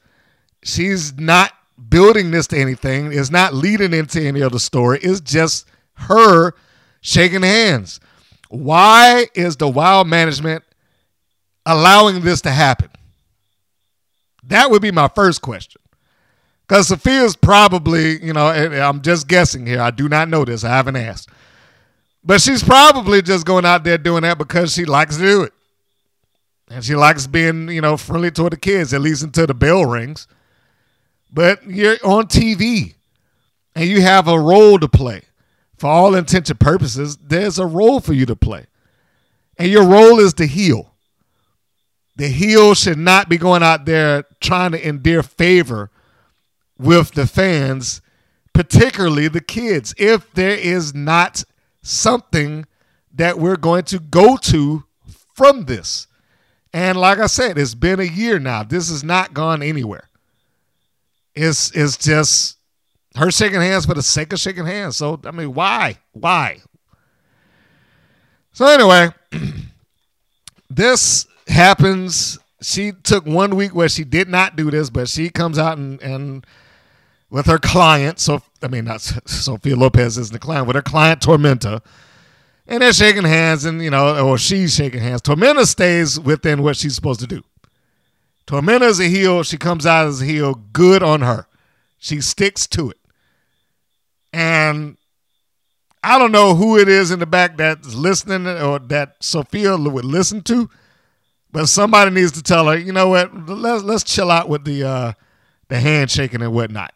She's 0.63 1.17
not 1.17 1.51
building 1.89 2.31
this 2.31 2.47
to 2.47 2.57
anything. 2.57 3.11
It's 3.11 3.31
not 3.31 3.53
leading 3.53 3.93
into 3.93 4.21
any 4.21 4.41
other 4.41 4.59
story. 4.59 4.99
It's 5.01 5.19
just 5.19 5.67
her 5.95 6.53
shaking 7.01 7.41
hands. 7.41 7.99
Why 8.49 9.27
is 9.33 9.57
the 9.57 9.67
WoW 9.67 10.03
management 10.03 10.63
allowing 11.65 12.21
this 12.21 12.41
to 12.41 12.51
happen? 12.51 12.89
That 14.43 14.69
would 14.69 14.81
be 14.81 14.91
my 14.91 15.07
first 15.07 15.41
question. 15.41 15.81
Because 16.67 16.87
Sophia's 16.87 17.35
probably, 17.35 18.23
you 18.23 18.33
know, 18.33 18.47
eh, 18.47 18.69
eh, 18.71 18.87
I'm 18.87 19.01
just 19.01 19.27
guessing 19.27 19.65
here. 19.65 19.81
I 19.81 19.91
do 19.91 20.07
not 20.07 20.29
know 20.29 20.45
this. 20.45 20.63
I 20.63 20.69
haven't 20.69 20.95
asked. 20.95 21.29
But 22.23 22.41
she's 22.41 22.63
probably 22.63 23.21
just 23.21 23.45
going 23.45 23.65
out 23.65 23.83
there 23.83 23.97
doing 23.97 24.21
that 24.23 24.37
because 24.37 24.73
she 24.73 24.85
likes 24.85 25.17
to 25.17 25.21
do 25.21 25.43
it. 25.43 25.53
And 26.69 26.83
she 26.83 26.95
likes 26.95 27.27
being, 27.27 27.69
you 27.69 27.81
know, 27.81 27.97
friendly 27.97 28.31
toward 28.31 28.53
the 28.53 28.57
kids, 28.57 28.93
at 28.93 29.01
least 29.01 29.23
until 29.23 29.45
the 29.45 29.53
bell 29.53 29.85
rings. 29.85 30.27
But 31.31 31.65
you're 31.65 31.97
on 32.03 32.27
TV 32.27 32.95
and 33.75 33.89
you 33.89 34.01
have 34.01 34.27
a 34.27 34.39
role 34.39 34.79
to 34.79 34.87
play. 34.87 35.23
For 35.77 35.87
all 35.89 36.15
intents 36.15 36.49
and 36.49 36.59
purposes, 36.59 37.17
there's 37.17 37.59
a 37.59 37.65
role 37.65 37.99
for 37.99 38.13
you 38.13 38.25
to 38.27 38.35
play. 38.35 38.67
And 39.57 39.69
your 39.69 39.85
role 39.85 40.19
is 40.19 40.33
to 40.35 40.47
heel. 40.47 40.93
The 42.15 42.29
heel 42.29 42.73
should 42.75 42.97
not 42.97 43.27
be 43.27 43.37
going 43.37 43.63
out 43.63 43.85
there 43.85 44.23
trying 44.39 44.71
to 44.71 44.87
endear 44.87 45.23
favor 45.23 45.89
with 46.83 47.11
the 47.11 47.25
fans, 47.25 48.01
particularly 48.53 49.27
the 49.27 49.41
kids, 49.41 49.93
if 49.97 50.31
there 50.33 50.55
is 50.55 50.93
not 50.93 51.43
something 51.81 52.65
that 53.13 53.37
we're 53.37 53.57
going 53.57 53.83
to 53.83 53.99
go 53.99 54.37
to 54.37 54.83
from 55.33 55.65
this. 55.65 56.07
And 56.73 56.97
like 56.97 57.19
I 57.19 57.27
said, 57.27 57.57
it's 57.57 57.75
been 57.75 57.99
a 57.99 58.03
year 58.03 58.39
now. 58.39 58.63
This 58.63 58.89
has 58.89 59.03
not 59.03 59.33
gone 59.33 59.61
anywhere. 59.61 60.09
It's 61.35 61.71
it's 61.71 61.97
just 61.97 62.57
her 63.15 63.31
shaking 63.31 63.61
hands 63.61 63.85
for 63.85 63.93
the 63.93 64.01
sake 64.01 64.33
of 64.33 64.39
shaking 64.39 64.65
hands. 64.65 64.97
So 64.97 65.19
I 65.25 65.31
mean, 65.31 65.53
why? 65.53 65.97
Why? 66.11 66.61
So 68.53 68.65
anyway, 68.67 69.09
this 70.69 71.27
happens. 71.47 72.39
She 72.61 72.91
took 72.91 73.25
one 73.25 73.55
week 73.55 73.75
where 73.75 73.89
she 73.89 74.03
did 74.03 74.29
not 74.29 74.55
do 74.55 74.71
this, 74.71 74.89
but 74.89 75.09
she 75.09 75.29
comes 75.29 75.59
out 75.59 75.77
and, 75.77 76.01
and 76.01 76.45
with 77.33 77.47
her 77.47 77.57
client. 77.57 78.19
So 78.19 78.43
I 78.61 78.67
mean, 78.67 78.85
not 78.85 79.01
Sophia 79.01 79.75
Lopez 79.75 80.17
isn't 80.19 80.31
the 80.31 80.39
client, 80.39 80.67
with 80.67 80.75
her 80.75 80.83
client 80.83 81.19
Tormenta, 81.19 81.81
and 82.67 82.81
they're 82.81 82.93
shaking 82.93 83.23
hands, 83.23 83.65
and 83.65 83.81
you 83.81 83.89
know, 83.89 84.23
or 84.25 84.37
she's 84.37 84.75
shaking 84.75 85.01
hands. 85.01 85.23
Tormenta 85.23 85.65
stays 85.65 86.19
within 86.19 86.61
what 86.61 86.77
she's 86.77 86.93
supposed 86.93 87.19
to 87.21 87.27
do. 87.27 87.41
Tormenta 88.45 88.83
is 88.83 88.99
a 88.99 89.07
heel. 89.07 89.41
She 89.41 89.57
comes 89.57 89.85
out 89.85 90.05
as 90.05 90.21
a 90.21 90.25
heel. 90.25 90.53
Good 90.71 91.01
on 91.01 91.21
her. 91.21 91.47
She 91.97 92.21
sticks 92.21 92.67
to 92.67 92.91
it. 92.91 92.99
And 94.31 94.97
I 96.03 96.19
don't 96.19 96.31
know 96.31 96.53
who 96.53 96.77
it 96.77 96.87
is 96.87 97.09
in 97.09 97.19
the 97.19 97.25
back 97.25 97.57
that's 97.57 97.95
listening 97.95 98.45
or 98.45 98.77
that 98.77 99.15
Sophia 99.21 99.75
would 99.75 100.05
listen 100.05 100.41
to, 100.43 100.69
but 101.51 101.67
somebody 101.67 102.11
needs 102.11 102.33
to 102.33 102.43
tell 102.43 102.67
her, 102.67 102.77
you 102.77 102.91
know 102.91 103.07
what, 103.07 103.33
let's 103.49 103.83
let's 103.83 104.03
chill 104.03 104.29
out 104.29 104.49
with 104.49 104.65
the 104.65 104.83
uh, 104.83 105.13
the 105.69 105.79
handshaking 105.79 106.43
and 106.43 106.53
whatnot. 106.53 106.93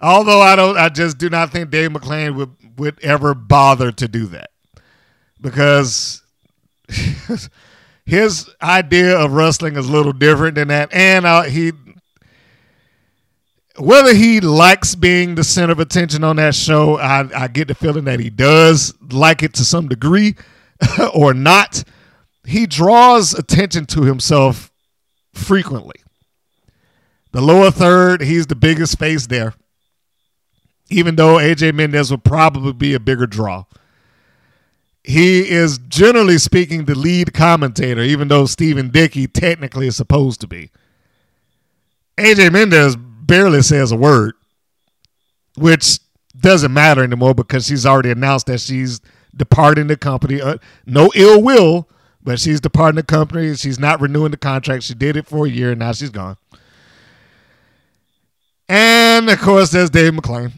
Although 0.00 0.40
I 0.40 0.56
don't, 0.56 0.76
I 0.76 0.88
just 0.88 1.18
do 1.18 1.30
not 1.30 1.50
think 1.50 1.70
Dave 1.70 1.90
McClain 1.90 2.36
would 2.36 2.50
would 2.76 3.02
ever 3.02 3.34
bother 3.34 3.90
to 3.90 4.06
do 4.06 4.26
that 4.26 4.50
because 5.40 6.22
his 8.04 8.50
idea 8.60 9.18
of 9.18 9.32
wrestling 9.32 9.76
is 9.76 9.88
a 9.88 9.92
little 9.92 10.12
different 10.12 10.56
than 10.56 10.68
that, 10.68 10.92
and 10.92 11.24
uh, 11.24 11.42
he 11.42 11.72
whether 13.78 14.14
he 14.14 14.40
likes 14.40 14.94
being 14.94 15.34
the 15.34 15.44
center 15.44 15.72
of 15.72 15.80
attention 15.80 16.24
on 16.24 16.36
that 16.36 16.54
show, 16.54 16.98
I, 16.98 17.28
I 17.44 17.48
get 17.48 17.68
the 17.68 17.74
feeling 17.74 18.04
that 18.04 18.20
he 18.20 18.30
does 18.30 18.94
like 19.10 19.42
it 19.42 19.52
to 19.54 19.64
some 19.64 19.88
degree 19.88 20.34
or 21.14 21.34
not. 21.34 21.84
He 22.46 22.66
draws 22.66 23.34
attention 23.34 23.84
to 23.86 24.02
himself 24.02 24.70
frequently. 25.34 25.96
The 27.32 27.42
lower 27.42 27.70
third, 27.70 28.22
he's 28.22 28.46
the 28.46 28.54
biggest 28.54 28.98
face 28.98 29.26
there 29.26 29.52
even 30.88 31.16
though 31.16 31.36
AJ 31.36 31.74
Mendez 31.74 32.10
will 32.10 32.18
probably 32.18 32.72
be 32.72 32.94
a 32.94 33.00
bigger 33.00 33.26
draw. 33.26 33.64
He 35.02 35.48
is 35.48 35.78
generally 35.78 36.38
speaking 36.38 36.84
the 36.84 36.96
lead 36.96 37.32
commentator, 37.32 38.02
even 38.02 38.28
though 38.28 38.46
Stephen 38.46 38.90
Dickey 38.90 39.26
technically 39.26 39.86
is 39.86 39.96
supposed 39.96 40.40
to 40.40 40.48
be. 40.48 40.70
AJ 42.18 42.52
Mendez 42.52 42.96
barely 42.96 43.62
says 43.62 43.92
a 43.92 43.96
word, 43.96 44.34
which 45.56 46.00
doesn't 46.38 46.72
matter 46.72 47.02
anymore 47.02 47.34
because 47.34 47.66
she's 47.66 47.86
already 47.86 48.10
announced 48.10 48.46
that 48.46 48.60
she's 48.60 49.00
departing 49.34 49.86
the 49.86 49.96
company. 49.96 50.40
Uh, 50.40 50.58
no 50.86 51.10
ill 51.14 51.42
will, 51.42 51.88
but 52.22 52.40
she's 52.40 52.60
departing 52.60 52.96
the 52.96 53.02
company. 53.02 53.54
She's 53.54 53.78
not 53.78 54.00
renewing 54.00 54.32
the 54.32 54.36
contract. 54.36 54.82
She 54.82 54.94
did 54.94 55.16
it 55.16 55.26
for 55.26 55.46
a 55.46 55.50
year, 55.50 55.70
and 55.70 55.78
now 55.78 55.92
she's 55.92 56.10
gone. 56.10 56.36
And 58.68 59.30
of 59.30 59.40
course, 59.40 59.70
there's 59.70 59.90
Dave 59.90 60.12
McClain. 60.12 60.52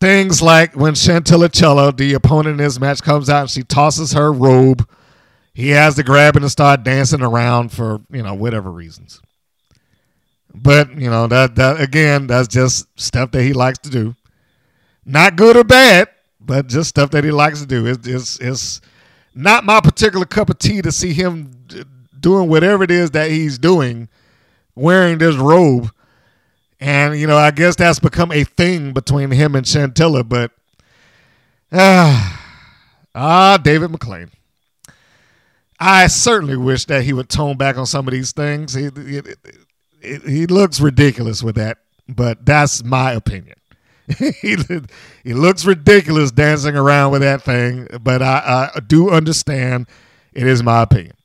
Things 0.00 0.42
like 0.42 0.74
when 0.74 0.94
Chantilly 0.94 1.48
Chella, 1.48 1.92
the 1.92 2.14
opponent 2.14 2.60
in 2.60 2.64
this 2.64 2.78
match, 2.78 3.02
comes 3.02 3.30
out 3.30 3.42
and 3.42 3.50
she 3.50 3.62
tosses 3.62 4.12
her 4.12 4.32
robe. 4.32 4.86
He 5.54 5.70
has 5.70 5.94
to 5.94 6.02
grab 6.02 6.36
it 6.36 6.42
and 6.42 6.52
start 6.52 6.82
dancing 6.82 7.22
around 7.22 7.72
for, 7.72 8.00
you 8.10 8.22
know, 8.22 8.34
whatever 8.34 8.70
reasons. 8.70 9.20
But, 10.54 10.94
you 10.98 11.08
know, 11.08 11.26
that 11.28 11.54
that 11.56 11.80
again, 11.80 12.26
that's 12.26 12.48
just 12.48 12.86
stuff 13.00 13.30
that 13.32 13.42
he 13.42 13.52
likes 13.52 13.78
to 13.80 13.90
do. 13.90 14.14
Not 15.04 15.36
good 15.36 15.56
or 15.56 15.64
bad, 15.64 16.08
but 16.40 16.66
just 16.66 16.90
stuff 16.90 17.10
that 17.12 17.24
he 17.24 17.30
likes 17.30 17.60
to 17.60 17.66
do. 17.66 17.86
It's 17.86 18.06
it's, 18.06 18.40
it's 18.40 18.80
not 19.34 19.64
my 19.64 19.80
particular 19.80 20.26
cup 20.26 20.50
of 20.50 20.58
tea 20.58 20.82
to 20.82 20.92
see 20.92 21.12
him 21.12 21.52
doing 22.18 22.48
whatever 22.48 22.84
it 22.84 22.90
is 22.90 23.12
that 23.12 23.30
he's 23.30 23.58
doing, 23.58 24.08
wearing 24.74 25.18
this 25.18 25.36
robe. 25.36 25.90
And, 26.80 27.18
you 27.18 27.26
know, 27.26 27.36
I 27.36 27.50
guess 27.50 27.76
that's 27.76 27.98
become 27.98 28.32
a 28.32 28.44
thing 28.44 28.92
between 28.92 29.30
him 29.30 29.54
and 29.54 29.66
Chantilly, 29.66 30.22
but 30.22 30.50
ah, 31.72 32.42
ah 33.14 33.58
David 33.62 33.90
McClain. 33.90 34.30
I 35.78 36.06
certainly 36.06 36.56
wish 36.56 36.86
that 36.86 37.04
he 37.04 37.12
would 37.12 37.28
tone 37.28 37.56
back 37.56 37.76
on 37.76 37.86
some 37.86 38.06
of 38.08 38.12
these 38.12 38.32
things. 38.32 38.74
He, 38.74 38.90
he, 38.94 39.20
he 40.26 40.46
looks 40.46 40.80
ridiculous 40.80 41.42
with 41.42 41.56
that, 41.56 41.78
but 42.08 42.44
that's 42.44 42.84
my 42.84 43.12
opinion. 43.12 43.56
he, 44.18 44.56
he 45.24 45.34
looks 45.34 45.64
ridiculous 45.64 46.30
dancing 46.30 46.76
around 46.76 47.12
with 47.12 47.22
that 47.22 47.42
thing, 47.42 47.88
but 48.02 48.22
I, 48.22 48.70
I 48.74 48.80
do 48.80 49.10
understand 49.10 49.86
it 50.32 50.46
is 50.46 50.62
my 50.62 50.82
opinion. 50.82 51.16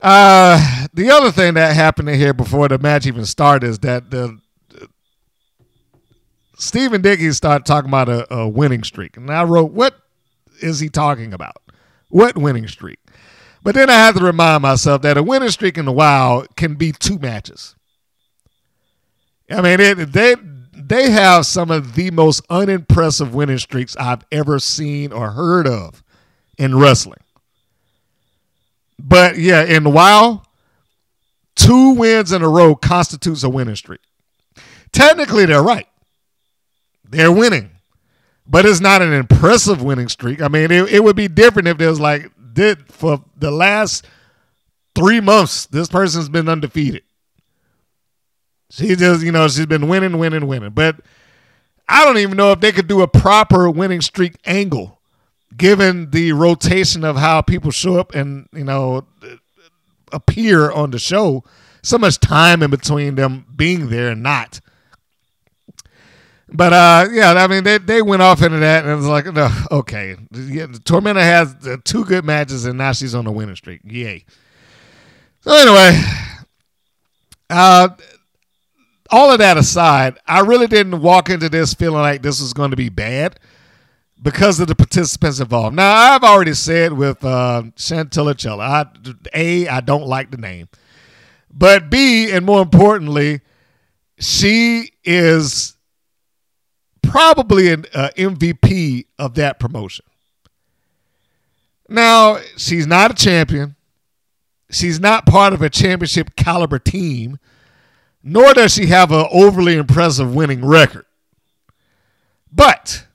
Uh, 0.00 0.86
the 0.94 1.10
other 1.10 1.30
thing 1.30 1.54
that 1.54 1.74
happened 1.74 2.08
here 2.10 2.32
before 2.32 2.68
the 2.68 2.78
match 2.78 3.06
even 3.06 3.26
started 3.26 3.68
is 3.68 3.80
that 3.80 4.10
the 4.10 4.38
Stephen 6.58 7.00
Dickey 7.00 7.30
started 7.32 7.64
talking 7.64 7.88
about 7.88 8.08
a, 8.08 8.34
a 8.34 8.48
winning 8.48 8.82
streak, 8.82 9.16
and 9.16 9.30
I 9.30 9.44
wrote, 9.44 9.72
"What 9.72 9.94
is 10.60 10.80
he 10.80 10.88
talking 10.88 11.32
about? 11.32 11.56
What 12.08 12.36
winning 12.36 12.66
streak?" 12.68 12.98
But 13.62 13.74
then 13.74 13.88
I 13.88 13.94
had 13.94 14.16
to 14.16 14.24
remind 14.24 14.62
myself 14.62 15.02
that 15.02 15.16
a 15.16 15.22
winning 15.22 15.50
streak 15.50 15.78
in 15.78 15.84
the 15.84 15.92
WoW 15.92 16.44
can 16.56 16.74
be 16.74 16.92
two 16.92 17.18
matches. 17.18 17.76
I 19.50 19.60
mean, 19.62 19.80
it, 19.80 20.12
they 20.12 20.34
they 20.72 21.10
have 21.10 21.46
some 21.46 21.70
of 21.70 21.94
the 21.94 22.10
most 22.10 22.44
unimpressive 22.50 23.34
winning 23.34 23.58
streaks 23.58 23.96
I've 23.96 24.24
ever 24.32 24.58
seen 24.58 25.12
or 25.12 25.30
heard 25.30 25.66
of 25.66 26.02
in 26.58 26.76
wrestling. 26.76 27.20
But 28.98 29.38
yeah, 29.38 29.62
in 29.62 29.84
the 29.84 29.90
WoW, 29.90 30.42
two 31.54 31.90
wins 31.90 32.32
in 32.32 32.42
a 32.42 32.48
row 32.48 32.74
constitutes 32.74 33.44
a 33.44 33.48
winning 33.48 33.76
streak. 33.76 34.00
Technically, 34.92 35.46
they're 35.46 35.62
right. 35.62 35.86
They're 37.08 37.32
winning, 37.32 37.70
but 38.46 38.66
it's 38.66 38.80
not 38.80 39.02
an 39.02 39.12
impressive 39.12 39.82
winning 39.82 40.08
streak. 40.08 40.42
I 40.42 40.48
mean, 40.48 40.70
it, 40.70 40.92
it 40.92 41.04
would 41.04 41.16
be 41.16 41.28
different 41.28 41.68
if 41.68 41.78
there 41.78 41.88
was 41.88 42.00
like 42.00 42.30
did 42.52 42.92
for 42.92 43.24
the 43.36 43.50
last 43.50 44.06
three 44.94 45.20
months, 45.20 45.66
this 45.66 45.88
person's 45.88 46.28
been 46.28 46.48
undefeated. 46.48 47.02
She 48.70 48.96
just, 48.96 49.24
you 49.24 49.32
know, 49.32 49.48
she's 49.48 49.66
been 49.66 49.88
winning, 49.88 50.18
winning, 50.18 50.46
winning. 50.46 50.70
But 50.70 50.96
I 51.88 52.04
don't 52.04 52.18
even 52.18 52.36
know 52.36 52.52
if 52.52 52.60
they 52.60 52.72
could 52.72 52.88
do 52.88 53.00
a 53.00 53.08
proper 53.08 53.70
winning 53.70 54.00
streak 54.00 54.34
angle, 54.44 55.00
given 55.56 56.10
the 56.10 56.32
rotation 56.32 57.04
of 57.04 57.16
how 57.16 57.40
people 57.40 57.70
show 57.70 57.98
up 57.98 58.14
and, 58.14 58.48
you 58.52 58.64
know, 58.64 59.06
appear 60.12 60.70
on 60.70 60.90
the 60.90 60.98
show. 60.98 61.44
So 61.82 61.96
much 61.96 62.18
time 62.18 62.62
in 62.62 62.70
between 62.70 63.14
them 63.14 63.46
being 63.54 63.88
there 63.88 64.10
and 64.10 64.22
not. 64.22 64.60
But 66.50 66.72
uh, 66.72 67.08
yeah, 67.12 67.34
I 67.34 67.46
mean, 67.46 67.62
they, 67.62 67.76
they 67.78 68.00
went 68.00 68.22
off 68.22 68.42
into 68.42 68.58
that, 68.58 68.84
and 68.84 68.92
it 68.92 68.96
was 68.96 69.06
like, 69.06 69.26
no, 69.26 69.50
okay, 69.70 70.16
yeah, 70.32 70.66
Tormenta 70.66 71.20
has 71.20 71.54
uh, 71.66 71.76
two 71.84 72.04
good 72.06 72.24
matches, 72.24 72.64
and 72.64 72.78
now 72.78 72.92
she's 72.92 73.14
on 73.14 73.26
a 73.26 73.32
winning 73.32 73.56
streak. 73.56 73.82
Yay! 73.84 74.24
So 75.40 75.52
anyway, 75.52 76.00
uh, 77.50 77.90
all 79.10 79.30
of 79.30 79.38
that 79.38 79.58
aside, 79.58 80.18
I 80.26 80.40
really 80.40 80.66
didn't 80.66 81.02
walk 81.02 81.28
into 81.28 81.48
this 81.50 81.74
feeling 81.74 82.00
like 82.00 82.22
this 82.22 82.40
was 82.40 82.52
going 82.54 82.70
to 82.70 82.76
be 82.76 82.88
bad 82.88 83.38
because 84.20 84.58
of 84.58 84.68
the 84.68 84.74
participants 84.74 85.40
involved. 85.40 85.76
Now, 85.76 85.92
I've 85.92 86.24
already 86.24 86.54
said 86.54 86.92
with 86.94 87.24
uh, 87.24 87.64
Chantilly 87.76 88.34
Chella, 88.34 88.64
I, 88.64 88.86
A, 89.34 89.68
I 89.68 89.80
don't 89.80 90.06
like 90.06 90.30
the 90.30 90.38
name. 90.38 90.68
But 91.50 91.90
B, 91.90 92.30
and 92.30 92.44
more 92.44 92.62
importantly, 92.62 93.40
she 94.18 94.92
is 95.04 95.77
probably 97.08 97.72
an 97.72 97.86
uh, 97.94 98.10
MVP 98.16 99.06
of 99.18 99.34
that 99.34 99.58
promotion. 99.58 100.04
Now, 101.88 102.38
she's 102.56 102.86
not 102.86 103.10
a 103.10 103.14
champion. 103.14 103.76
She's 104.70 105.00
not 105.00 105.24
part 105.24 105.54
of 105.54 105.62
a 105.62 105.70
championship 105.70 106.36
caliber 106.36 106.78
team, 106.78 107.38
nor 108.22 108.52
does 108.52 108.74
she 108.74 108.86
have 108.86 109.10
an 109.10 109.26
overly 109.32 109.74
impressive 109.76 110.34
winning 110.34 110.64
record. 110.64 111.06
But 112.52 113.06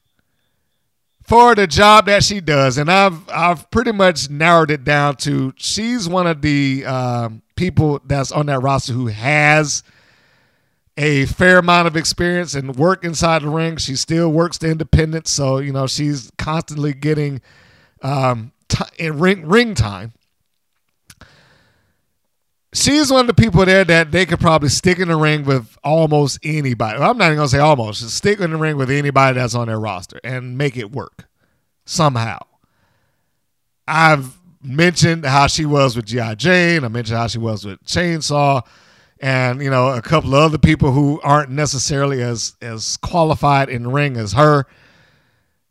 for 1.23 1.53
the 1.53 1.67
job 1.67 2.07
that 2.07 2.23
she 2.23 2.41
does, 2.41 2.79
and 2.79 2.89
I've 2.91 3.29
I've 3.29 3.69
pretty 3.69 3.91
much 3.91 4.29
narrowed 4.31 4.71
it 4.71 4.83
down 4.83 5.17
to 5.17 5.53
she's 5.55 6.09
one 6.09 6.25
of 6.25 6.41
the 6.41 6.83
uh, 6.87 7.29
people 7.55 8.01
that's 8.05 8.31
on 8.31 8.47
that 8.47 8.59
roster 8.61 8.93
who 8.93 9.07
has 9.07 9.83
a 10.97 11.25
fair 11.25 11.57
amount 11.57 11.87
of 11.87 11.95
experience 11.97 12.53
and 12.53 12.75
work 12.75 13.03
inside 13.03 13.41
the 13.41 13.49
ring. 13.49 13.77
She 13.77 13.95
still 13.95 14.31
works 14.31 14.57
the 14.57 14.69
independent, 14.69 15.27
so 15.27 15.57
you 15.57 15.71
know 15.71 15.87
she's 15.87 16.31
constantly 16.37 16.93
getting 16.93 17.41
um, 18.01 18.51
t- 18.69 18.83
in 18.97 19.19
ring 19.19 19.47
ring 19.47 19.75
time. 19.75 20.13
She's 22.73 23.11
one 23.11 23.21
of 23.21 23.27
the 23.27 23.39
people 23.39 23.63
there 23.65 23.83
that 23.83 24.11
they 24.11 24.25
could 24.25 24.39
probably 24.39 24.69
stick 24.69 24.97
in 24.97 25.07
the 25.07 25.15
ring 25.15 25.45
with 25.45 25.77
almost 25.83 26.39
anybody. 26.43 26.97
I'm 26.99 27.17
not 27.17 27.25
even 27.25 27.37
gonna 27.37 27.47
say 27.47 27.59
almost. 27.59 28.01
Just 28.01 28.17
stick 28.17 28.39
in 28.39 28.51
the 28.51 28.57
ring 28.57 28.77
with 28.77 28.89
anybody 28.89 29.37
that's 29.39 29.55
on 29.55 29.67
their 29.67 29.79
roster 29.79 30.19
and 30.23 30.57
make 30.57 30.75
it 30.77 30.91
work 30.91 31.25
somehow. 31.85 32.39
I've 33.87 34.37
mentioned 34.63 35.25
how 35.25 35.47
she 35.47 35.65
was 35.65 35.95
with 35.95 36.05
GI 36.05 36.35
Jane. 36.37 36.83
I 36.83 36.87
mentioned 36.87 37.17
how 37.17 37.27
she 37.27 37.37
was 37.37 37.65
with 37.65 37.83
Chainsaw 37.83 38.63
and 39.23 39.61
you 39.61 39.69
know 39.69 39.87
a 39.87 40.01
couple 40.01 40.35
of 40.35 40.41
other 40.41 40.57
people 40.57 40.91
who 40.91 41.19
aren't 41.23 41.49
necessarily 41.49 42.21
as 42.21 42.57
as 42.61 42.97
qualified 42.97 43.69
in 43.69 43.89
ring 43.89 44.17
as 44.17 44.33
her. 44.33 44.65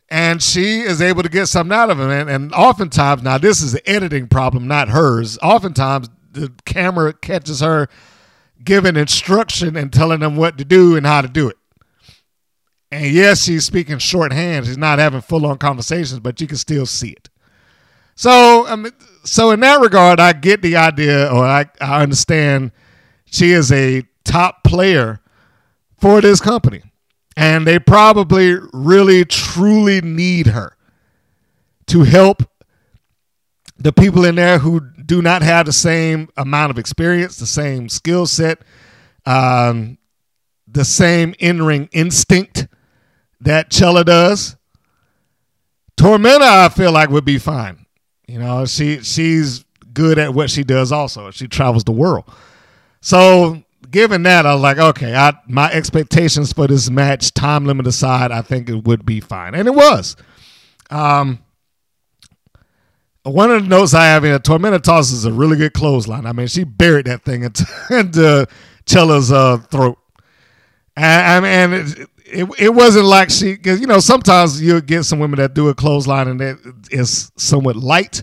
And 0.08 0.42
she 0.42 0.80
is 0.80 1.00
able 1.00 1.22
to 1.22 1.28
get 1.28 1.46
something 1.46 1.74
out 1.74 1.90
of 1.90 2.00
it 2.00 2.10
and, 2.10 2.30
and 2.30 2.52
oftentimes 2.54 3.22
now 3.22 3.36
this 3.36 3.60
is 3.60 3.72
the 3.72 3.88
editing 3.88 4.26
problem 4.26 4.66
not 4.66 4.88
hers. 4.88 5.38
Oftentimes 5.42 6.08
the 6.32 6.50
camera 6.64 7.12
catches 7.12 7.60
her 7.60 7.88
giving 8.64 8.96
instruction 8.96 9.76
and 9.76 9.92
telling 9.92 10.20
them 10.20 10.36
what 10.36 10.56
to 10.56 10.64
do 10.64 10.96
and 10.96 11.06
how 11.06 11.20
to 11.20 11.28
do 11.28 11.48
it. 11.50 11.58
And 12.90 13.12
yes 13.12 13.44
she's 13.44 13.66
speaking 13.66 13.98
shorthand. 13.98 14.64
She's 14.64 14.78
not 14.78 14.98
having 14.98 15.20
full-on 15.20 15.58
conversations 15.58 16.20
but 16.20 16.40
you 16.40 16.46
can 16.46 16.56
still 16.56 16.86
see 16.86 17.10
it. 17.10 17.28
So 18.14 18.66
I 18.66 18.76
mean, 18.76 18.92
so 19.24 19.50
in 19.50 19.60
that 19.60 19.80
regard 19.80 20.20
i 20.20 20.32
get 20.32 20.62
the 20.62 20.74
idea 20.74 21.30
or 21.30 21.44
i, 21.44 21.64
I 21.80 22.02
understand 22.02 22.72
she 23.32 23.52
is 23.52 23.72
a 23.72 24.04
top 24.24 24.62
player 24.62 25.20
for 25.98 26.20
this 26.20 26.40
company. 26.40 26.82
And 27.34 27.66
they 27.66 27.78
probably 27.78 28.56
really, 28.74 29.24
truly 29.24 30.02
need 30.02 30.48
her 30.48 30.76
to 31.86 32.02
help 32.02 32.42
the 33.78 33.92
people 33.92 34.24
in 34.24 34.34
there 34.34 34.58
who 34.58 34.80
do 34.80 35.22
not 35.22 35.42
have 35.42 35.64
the 35.66 35.72
same 35.72 36.28
amount 36.36 36.70
of 36.70 36.78
experience, 36.78 37.38
the 37.38 37.46
same 37.46 37.88
skill 37.88 38.26
set, 38.26 38.58
um, 39.24 39.96
the 40.68 40.84
same 40.84 41.34
in 41.38 41.62
ring 41.62 41.88
instinct 41.92 42.68
that 43.40 43.70
Chella 43.70 44.04
does. 44.04 44.56
Tormenta, 45.96 46.42
I 46.42 46.68
feel 46.68 46.92
like, 46.92 47.08
would 47.08 47.24
be 47.24 47.38
fine. 47.38 47.86
You 48.28 48.38
know, 48.38 48.66
she 48.66 49.00
she's 49.00 49.64
good 49.92 50.18
at 50.18 50.34
what 50.34 50.50
she 50.50 50.64
does 50.64 50.92
also. 50.92 51.30
She 51.30 51.48
travels 51.48 51.84
the 51.84 51.92
world. 51.92 52.24
So, 53.02 53.62
given 53.90 54.22
that, 54.22 54.46
I 54.46 54.54
was 54.54 54.62
like, 54.62 54.78
okay, 54.78 55.14
I, 55.14 55.34
my 55.48 55.70
expectations 55.72 56.52
for 56.52 56.68
this 56.68 56.88
match, 56.88 57.34
time 57.34 57.66
limit 57.66 57.86
aside, 57.86 58.30
I 58.30 58.42
think 58.42 58.70
it 58.70 58.84
would 58.84 59.04
be 59.04 59.20
fine, 59.20 59.54
and 59.54 59.68
it 59.68 59.74
was. 59.74 60.16
Um, 60.88 61.40
one 63.24 63.50
of 63.50 63.62
the 63.62 63.68
notes 63.68 63.92
I 63.92 64.04
have 64.06 64.22
here, 64.22 64.38
Tormenta 64.38 64.80
Toss 64.80 65.10
is 65.10 65.24
a 65.24 65.32
really 65.32 65.56
good 65.56 65.74
clothesline. 65.74 66.26
I 66.26 66.32
mean, 66.32 66.46
she 66.46 66.64
buried 66.64 67.06
that 67.06 67.24
thing 67.24 67.42
into, 67.42 67.66
into 67.90 68.46
Chella's 68.86 69.30
uh, 69.30 69.58
throat. 69.58 69.98
And, 70.96 71.44
and 71.44 71.74
it, 71.74 72.08
it, 72.26 72.48
it 72.58 72.68
wasn't 72.70 73.06
like 73.06 73.30
she 73.30 73.54
because 73.54 73.80
you 73.80 73.86
know 73.86 74.00
sometimes 74.00 74.60
you'll 74.60 74.80
get 74.80 75.04
some 75.04 75.18
women 75.18 75.38
that 75.38 75.54
do 75.54 75.68
a 75.68 75.74
clothesline 75.74 76.28
and 76.28 76.40
it 76.40 76.58
is 76.90 77.32
somewhat 77.36 77.76
light. 77.76 78.22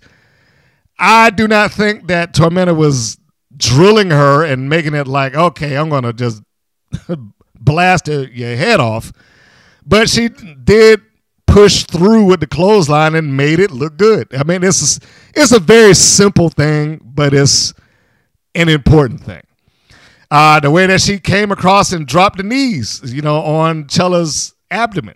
I 0.98 1.30
do 1.30 1.48
not 1.48 1.72
think 1.72 2.08
that 2.08 2.34
Tormenta 2.34 2.76
was 2.76 3.19
drilling 3.60 4.10
her 4.10 4.44
and 4.44 4.70
making 4.70 4.96
it 4.96 5.08
like 5.08 5.36
okay, 5.36 5.76
I'm 5.76 5.90
gonna 5.90 6.14
just 6.14 6.42
blast 7.60 8.08
your 8.08 8.56
head 8.56 8.80
off, 8.80 9.12
but 9.86 10.10
she 10.10 10.30
did 10.30 11.02
push 11.46 11.84
through 11.84 12.26
with 12.26 12.40
the 12.40 12.48
clothesline 12.48 13.16
and 13.16 13.36
made 13.36 13.60
it 13.60 13.72
look 13.72 13.98
good. 13.98 14.34
I 14.36 14.44
mean, 14.44 14.64
it's 14.64 15.00
it's 15.36 15.52
a 15.52 15.60
very 15.60 15.94
simple 15.94 16.50
thing, 16.50 17.02
but 17.04 17.34
it's 17.34 17.74
an 18.56 18.70
important 18.70 19.22
thing. 19.22 19.42
Uh, 20.32 20.60
the 20.60 20.70
way 20.70 20.86
that 20.86 21.02
she 21.02 21.20
came 21.20 21.52
across 21.52 21.92
and 21.92 22.08
dropped 22.08 22.38
the 22.38 22.44
knees, 22.44 23.02
you 23.14 23.22
know, 23.22 23.42
on 23.42 23.88
Chella's 23.88 24.54
abdomen, 24.70 25.16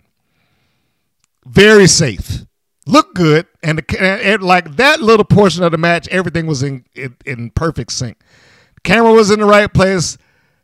very 1.46 1.86
safe, 1.86 2.44
looked 2.86 3.14
good, 3.14 3.46
and, 3.62 3.78
the, 3.78 4.00
and, 4.00 4.42
like 4.42 4.76
that 4.76 5.00
little 5.00 5.24
portion 5.24 5.62
of 5.62 5.72
the 5.72 5.78
match, 5.78 6.08
everything 6.08 6.46
was 6.46 6.62
in, 6.62 6.84
in 6.94 7.16
in 7.24 7.50
perfect 7.50 7.92
sync. 7.92 8.18
Camera 8.82 9.12
was 9.12 9.30
in 9.30 9.40
the 9.40 9.46
right 9.46 9.72
place, 9.72 10.18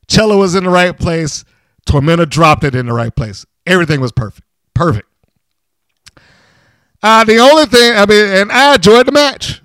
Chella 0.06 0.36
was 0.36 0.54
in 0.54 0.64
the 0.64 0.70
right 0.70 0.98
place, 0.98 1.44
Tormenta 1.86 2.28
dropped 2.28 2.64
it 2.64 2.74
in 2.74 2.86
the 2.86 2.92
right 2.92 3.14
place. 3.14 3.46
Everything 3.66 4.00
was 4.00 4.12
perfect, 4.12 4.46
perfect. 4.74 5.08
Uh, 7.02 7.24
the 7.24 7.38
only 7.38 7.64
thing, 7.64 7.94
I 7.96 8.04
mean, 8.04 8.26
and 8.26 8.52
I 8.52 8.74
enjoyed 8.74 9.06
the 9.06 9.12
match. 9.12 9.62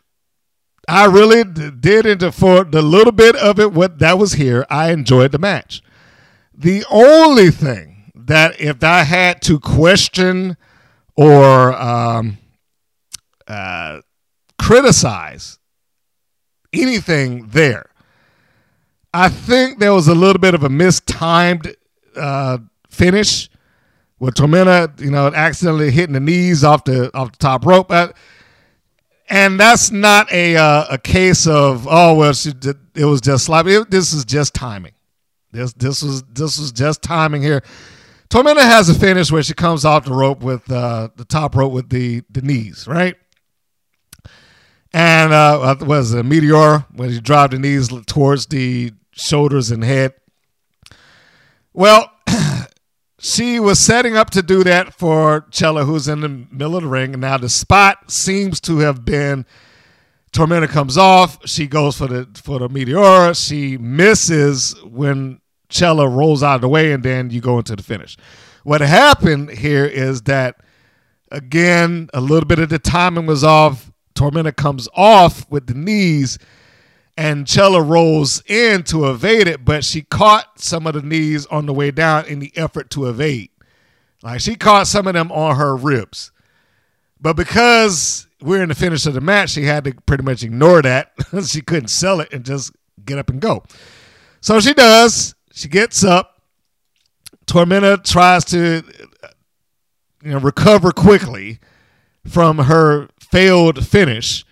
I 0.87 1.05
really 1.05 1.43
did 1.43 2.05
into 2.05 2.31
for 2.31 2.63
the 2.63 2.81
little 2.81 3.11
bit 3.11 3.35
of 3.35 3.59
it 3.59 3.73
what 3.73 3.99
that 3.99 4.17
was 4.17 4.33
here. 4.33 4.65
I 4.69 4.91
enjoyed 4.91 5.31
the 5.31 5.39
match. 5.39 5.81
The 6.53 6.85
only 6.89 7.49
thing 7.49 8.11
that 8.15 8.59
if 8.61 8.83
I 8.83 9.03
had 9.03 9.41
to 9.43 9.59
question 9.59 10.57
or 11.15 11.73
um, 11.73 12.37
uh, 13.47 14.01
criticize 14.59 15.59
anything 16.73 17.47
there, 17.47 17.89
I 19.13 19.29
think 19.29 19.79
there 19.79 19.93
was 19.93 20.07
a 20.07 20.15
little 20.15 20.39
bit 20.39 20.53
of 20.53 20.63
a 20.63 20.69
mistimed 20.69 21.75
uh, 22.15 22.57
finish 22.89 23.49
with 24.19 24.35
Tormenta, 24.35 24.99
you 24.99 25.11
know, 25.11 25.27
accidentally 25.27 25.91
hitting 25.91 26.13
the 26.13 26.19
knees 26.19 26.63
off 26.63 26.83
the 26.85 27.15
off 27.15 27.31
the 27.31 27.37
top 27.37 27.65
rope. 27.65 27.91
Uh, 27.91 28.09
and 29.29 29.59
that's 29.59 29.91
not 29.91 30.31
a 30.31 30.55
uh, 30.55 30.85
a 30.89 30.97
case 30.97 31.47
of 31.47 31.87
oh 31.89 32.13
well 32.15 32.33
she 32.33 32.53
did, 32.53 32.77
it 32.95 33.05
was 33.05 33.21
just 33.21 33.45
sloppy. 33.45 33.73
It- 33.73 33.89
this 33.91 34.13
is 34.13 34.25
just 34.25 34.53
timing. 34.53 34.93
This 35.51 35.73
this 35.73 36.01
was 36.03 36.23
this 36.23 36.59
was 36.59 36.71
just 36.71 37.01
timing 37.01 37.41
here. 37.41 37.63
Tormenta 38.29 38.61
has 38.61 38.89
a 38.89 38.93
finish 38.93 39.31
where 39.31 39.43
she 39.43 39.53
comes 39.53 39.85
off 39.85 40.05
the 40.05 40.13
rope 40.13 40.41
with 40.41 40.69
uh, 40.71 41.09
the 41.15 41.25
top 41.25 41.55
rope 41.55 41.71
with 41.71 41.89
the 41.89 42.21
the 42.29 42.41
knees 42.41 42.87
right, 42.87 43.15
and 44.95 45.33
uh, 45.33 45.57
what 45.59 45.83
was 45.83 46.13
it, 46.13 46.23
Meteor 46.23 46.85
when 46.93 47.11
she 47.11 47.19
drive 47.19 47.51
the 47.51 47.59
knees 47.59 47.89
towards 48.05 48.45
the 48.45 48.93
shoulders 49.11 49.69
and 49.69 49.83
head. 49.83 50.13
Well, 51.73 52.09
she 53.19 53.59
was 53.59 53.77
setting 53.77 54.15
up 54.15 54.29
to 54.29 54.41
do 54.41 54.63
that 54.63 54.93
for 54.93 55.47
Chella, 55.51 55.83
who's 55.83 56.07
in 56.07 56.21
the 56.21 56.29
middle 56.29 56.77
of 56.77 56.83
the 56.83 56.87
ring. 56.87 57.11
And 57.11 57.19
now 57.19 57.37
the 57.37 57.49
spot 57.49 58.09
seems 58.09 58.61
to 58.61 58.77
have 58.79 59.03
been 59.03 59.45
Tormenta 60.31 60.69
comes 60.69 60.97
off. 60.97 61.45
She 61.45 61.67
goes 61.67 61.97
for 61.97 62.07
the 62.07 62.29
for 62.41 62.59
the 62.59 62.69
meteor. 62.69 63.33
She 63.33 63.77
misses 63.77 64.81
when 64.81 65.41
Chella 65.67 66.07
rolls 66.07 66.41
out 66.41 66.55
of 66.55 66.61
the 66.61 66.69
way, 66.69 66.93
and 66.93 67.03
then 67.03 67.31
you 67.31 67.41
go 67.41 67.57
into 67.57 67.75
the 67.75 67.83
finish. 67.83 68.15
What 68.63 68.79
happened 68.79 69.49
here 69.49 69.85
is 69.85 70.21
that 70.21 70.61
again, 71.29 72.09
a 72.13 72.21
little 72.21 72.47
bit 72.47 72.59
of 72.59 72.69
the 72.69 72.79
timing 72.79 73.25
was 73.25 73.43
off. 73.43 73.91
Tormenta 74.15 74.55
comes 74.55 74.87
off 74.95 75.49
with 75.51 75.67
the 75.67 75.73
knees, 75.73 76.39
and 77.17 77.45
Chella 77.45 77.81
rolls 77.81 78.43
in 78.47 78.83
to 78.83 79.09
evade 79.09 79.47
it, 79.47 79.63
but 79.63 79.83
she 79.83 80.01
caught 80.01 80.59
some 80.59 80.87
of 80.87 80.93
the 80.93 81.01
knees 81.01 81.45
on 81.47 81.65
the 81.65 81.73
way 81.73 81.91
down 81.91 82.25
in 82.25 82.39
the 82.39 82.51
effort 82.55 82.89
to 82.91 83.07
evade. 83.07 83.49
Like 84.23 84.41
she 84.41 84.55
caught 84.55 84.87
some 84.87 85.07
of 85.07 85.13
them 85.13 85.31
on 85.31 85.55
her 85.55 85.75
ribs. 85.75 86.31
But 87.21 87.35
because 87.35 88.27
we're 88.41 88.63
in 88.63 88.69
the 88.69 88.75
finish 88.75 89.05
of 89.05 89.13
the 89.13 89.21
match, 89.21 89.51
she 89.51 89.63
had 89.63 89.83
to 89.85 89.93
pretty 90.05 90.23
much 90.23 90.43
ignore 90.43 90.81
that. 90.81 91.11
she 91.45 91.61
couldn't 91.61 91.89
sell 91.89 92.19
it 92.19 92.33
and 92.33 92.43
just 92.43 92.71
get 93.05 93.17
up 93.17 93.29
and 93.29 93.39
go. 93.39 93.63
So 94.41 94.59
she 94.59 94.73
does. 94.73 95.35
She 95.53 95.67
gets 95.67 96.03
up. 96.03 96.41
Tormenta 97.45 98.03
tries 98.03 98.45
to 98.45 98.83
you 100.23 100.31
know 100.31 100.39
recover 100.39 100.91
quickly 100.91 101.59
from 102.27 102.57
her 102.57 103.07
failed 103.29 103.85
finish. 103.85 104.45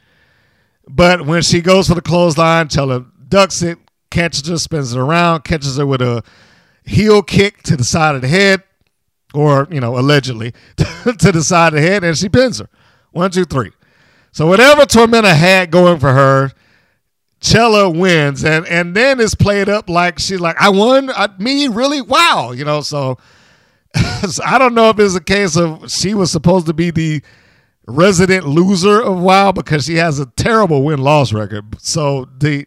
But 0.87 1.25
when 1.25 1.41
she 1.41 1.61
goes 1.61 1.87
for 1.87 1.95
the 1.95 2.01
clothesline, 2.01 2.67
Chella 2.67 3.05
ducks 3.27 3.61
it, 3.61 3.77
catches 4.11 4.47
her, 4.47 4.57
spins 4.57 4.93
it 4.93 4.99
around, 4.99 5.43
catches 5.43 5.77
her 5.77 5.85
with 5.85 6.01
a 6.01 6.23
heel 6.85 7.21
kick 7.23 7.63
to 7.63 7.77
the 7.77 7.83
side 7.83 8.15
of 8.15 8.21
the 8.21 8.27
head, 8.27 8.63
or, 9.33 9.67
you 9.71 9.79
know, 9.79 9.97
allegedly 9.97 10.53
to 10.77 11.31
the 11.31 11.43
side 11.43 11.73
of 11.73 11.81
the 11.81 11.87
head, 11.87 12.03
and 12.03 12.17
she 12.17 12.29
pins 12.29 12.59
her. 12.59 12.69
One, 13.11 13.31
two, 13.31 13.45
three. 13.45 13.71
So 14.31 14.47
whatever 14.47 14.81
Tormenta 14.81 15.33
had 15.33 15.71
going 15.71 15.99
for 15.99 16.11
her, 16.11 16.51
Chella 17.39 17.89
wins, 17.89 18.43
and 18.45 18.65
and 18.67 18.95
then 18.95 19.19
it's 19.19 19.35
played 19.35 19.67
up 19.67 19.89
like 19.89 20.17
she's 20.17 20.39
like, 20.39 20.55
I 20.59 20.69
won, 20.69 21.09
I, 21.09 21.27
me 21.37 21.67
really, 21.67 22.01
wow, 22.01 22.51
you 22.51 22.63
know. 22.63 22.79
So, 22.79 23.17
so 24.27 24.43
I 24.43 24.57
don't 24.57 24.73
know 24.73 24.89
if 24.89 24.97
it's 24.97 25.13
a 25.15 25.21
case 25.21 25.57
of 25.57 25.91
she 25.91 26.13
was 26.13 26.31
supposed 26.31 26.67
to 26.67 26.73
be 26.73 26.89
the 26.89 27.21
resident 27.87 28.47
loser 28.47 29.01
of 29.01 29.19
WoW 29.19 29.51
because 29.51 29.85
she 29.85 29.95
has 29.95 30.19
a 30.19 30.25
terrible 30.25 30.83
win 30.83 30.99
loss 30.99 31.33
record. 31.33 31.81
So 31.81 32.27
the 32.37 32.65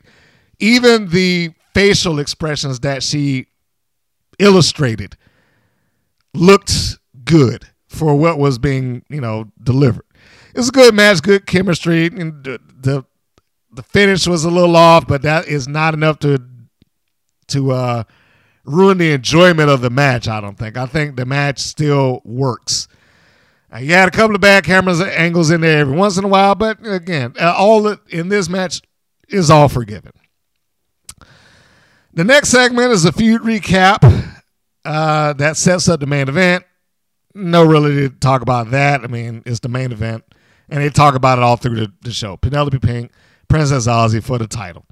even 0.59 1.09
the 1.09 1.52
facial 1.74 2.18
expressions 2.18 2.81
that 2.81 3.02
she 3.02 3.46
illustrated 4.38 5.16
looked 6.35 6.98
good 7.24 7.66
for 7.88 8.14
what 8.14 8.38
was 8.38 8.59
being 8.59 9.02
you 9.09 9.20
know 9.20 9.50
delivered. 9.62 10.05
It 10.55 10.59
was 10.59 10.68
a 10.68 10.72
good 10.72 10.94
match, 10.94 11.22
good 11.22 11.46
chemistry, 11.46 12.07
and 12.07 12.44
the 12.44 12.61
the, 12.81 13.05
the 13.72 13.83
finish 13.83 14.26
was 14.26 14.44
a 14.44 14.50
little 14.50 14.76
off, 14.76 15.07
but 15.07 15.22
that 15.22 15.48
is 15.48 15.68
not 15.68 15.94
enough 15.94 16.18
to 16.20 16.38
to 17.48 17.72
uh, 17.72 18.05
ruin 18.64 18.98
the 18.98 19.12
enjoyment 19.12 19.70
of 19.70 19.81
the 19.81 19.90
match. 19.90 20.29
I 20.29 20.40
don't 20.40 20.59
think. 20.59 20.76
I 20.76 20.87
think 20.87 21.16
the 21.16 21.26
match 21.26 21.59
still 21.59 22.22
works. 22.24 22.88
Uh, 23.72 23.79
you 23.79 23.92
had 23.92 24.09
a 24.09 24.12
couple 24.12 24.35
of 24.35 24.40
bad 24.40 24.64
cameras 24.64 25.00
angles 25.00 25.50
in 25.50 25.61
there 25.61 25.81
every 25.81 25.96
once 25.96 26.16
in 26.16 26.24
a 26.24 26.29
while, 26.29 26.55
but 26.55 26.79
again, 26.87 27.35
uh, 27.40 27.55
all 27.57 27.96
in 28.09 28.29
this 28.29 28.48
match 28.48 28.81
is 29.29 29.50
all 29.50 29.68
forgiven. 29.68 30.12
The 32.14 32.24
next 32.24 32.48
segment 32.48 32.92
is 32.92 33.05
a 33.05 33.12
feud 33.12 33.42
recap 33.42 34.42
uh, 34.85 35.33
that 35.35 35.57
sets 35.57 35.88
up 35.88 36.00
the 36.00 36.07
main 36.07 36.29
event. 36.29 36.64
No, 37.35 37.64
really 37.64 38.09
to 38.09 38.09
talk 38.09 38.40
about 38.40 38.70
that. 38.70 39.02
I 39.02 39.09
mean, 39.09 39.42
it's 39.44 39.61
the 39.61 39.68
main 39.68 39.92
event, 39.92 40.24
and 40.70 40.83
they 40.83 40.88
talk 40.88 41.14
about 41.14 41.38
it 41.38 41.44
all 41.44 41.57
through 41.57 41.76
the, 41.76 41.92
the 42.02 42.12
show. 42.12 42.38
Penelope 42.38 42.79
Pink, 42.79 43.11
Princess 43.48 43.87
Aussie 43.87 44.22
for 44.22 44.38
the 44.38 44.46
title. 44.46 44.87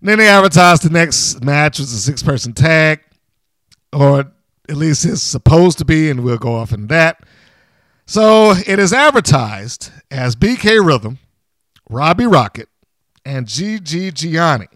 Then 0.00 0.18
they 0.18 0.28
advertise 0.28 0.80
the 0.80 0.90
next 0.90 1.44
match 1.44 1.78
was 1.78 1.92
a 1.92 1.98
six 1.98 2.22
person 2.22 2.52
tag, 2.52 3.00
or 3.92 4.20
at 4.68 4.76
least 4.76 5.04
it's 5.04 5.22
supposed 5.22 5.76
to 5.78 5.84
be, 5.84 6.08
and 6.08 6.22
we'll 6.24 6.38
go 6.38 6.54
off 6.54 6.72
in 6.72 6.86
that. 6.86 7.22
So 8.10 8.52
it 8.52 8.78
is 8.78 8.94
advertised 8.94 9.90
as 10.10 10.34
BK 10.34 10.82
Rhythm, 10.82 11.18
Robbie 11.90 12.26
Rocket, 12.26 12.70
and 13.22 13.46
Gigi 13.46 14.10
Gianni 14.10 14.68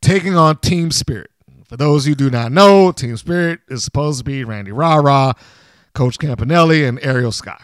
taking 0.00 0.34
on 0.34 0.56
Team 0.56 0.90
Spirit. 0.90 1.30
For 1.68 1.76
those 1.76 2.06
who 2.06 2.14
do 2.14 2.30
not 2.30 2.52
know, 2.52 2.92
Team 2.92 3.18
Spirit 3.18 3.60
is 3.68 3.84
supposed 3.84 4.20
to 4.20 4.24
be 4.24 4.42
Randy 4.42 4.72
Rah-Rah, 4.72 5.34
Coach 5.92 6.18
Campanelli, 6.18 6.88
and 6.88 6.98
Ariel 7.04 7.30
Sky. 7.30 7.62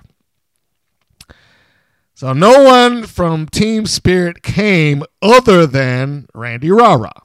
So 2.13 2.35
no 2.35 2.63
one 2.63 3.05
from 3.05 3.47
Team 3.47 3.87
Spirit 3.87 4.43
came 4.43 5.05
other 5.23 5.67
than 5.67 6.27
Randy 6.35 6.71
Rah-Rah. 6.71 7.23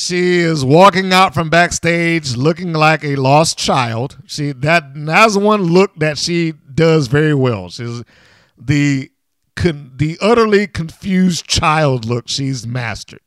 She 0.00 0.38
is 0.38 0.64
walking 0.64 1.12
out 1.12 1.34
from 1.34 1.50
backstage 1.50 2.34
looking 2.34 2.72
like 2.72 3.04
a 3.04 3.16
lost 3.16 3.58
child. 3.58 4.16
She 4.26 4.52
that 4.52 4.94
that's 4.94 5.36
one 5.36 5.64
look 5.64 5.94
that 5.96 6.16
she 6.16 6.52
does 6.52 7.06
very 7.06 7.34
well. 7.34 7.68
She's 7.68 8.02
the 8.56 9.10
con, 9.56 9.92
the 9.94 10.16
utterly 10.22 10.66
confused 10.68 11.46
child 11.46 12.06
look 12.06 12.30
she's 12.30 12.66
mastered. 12.66 13.20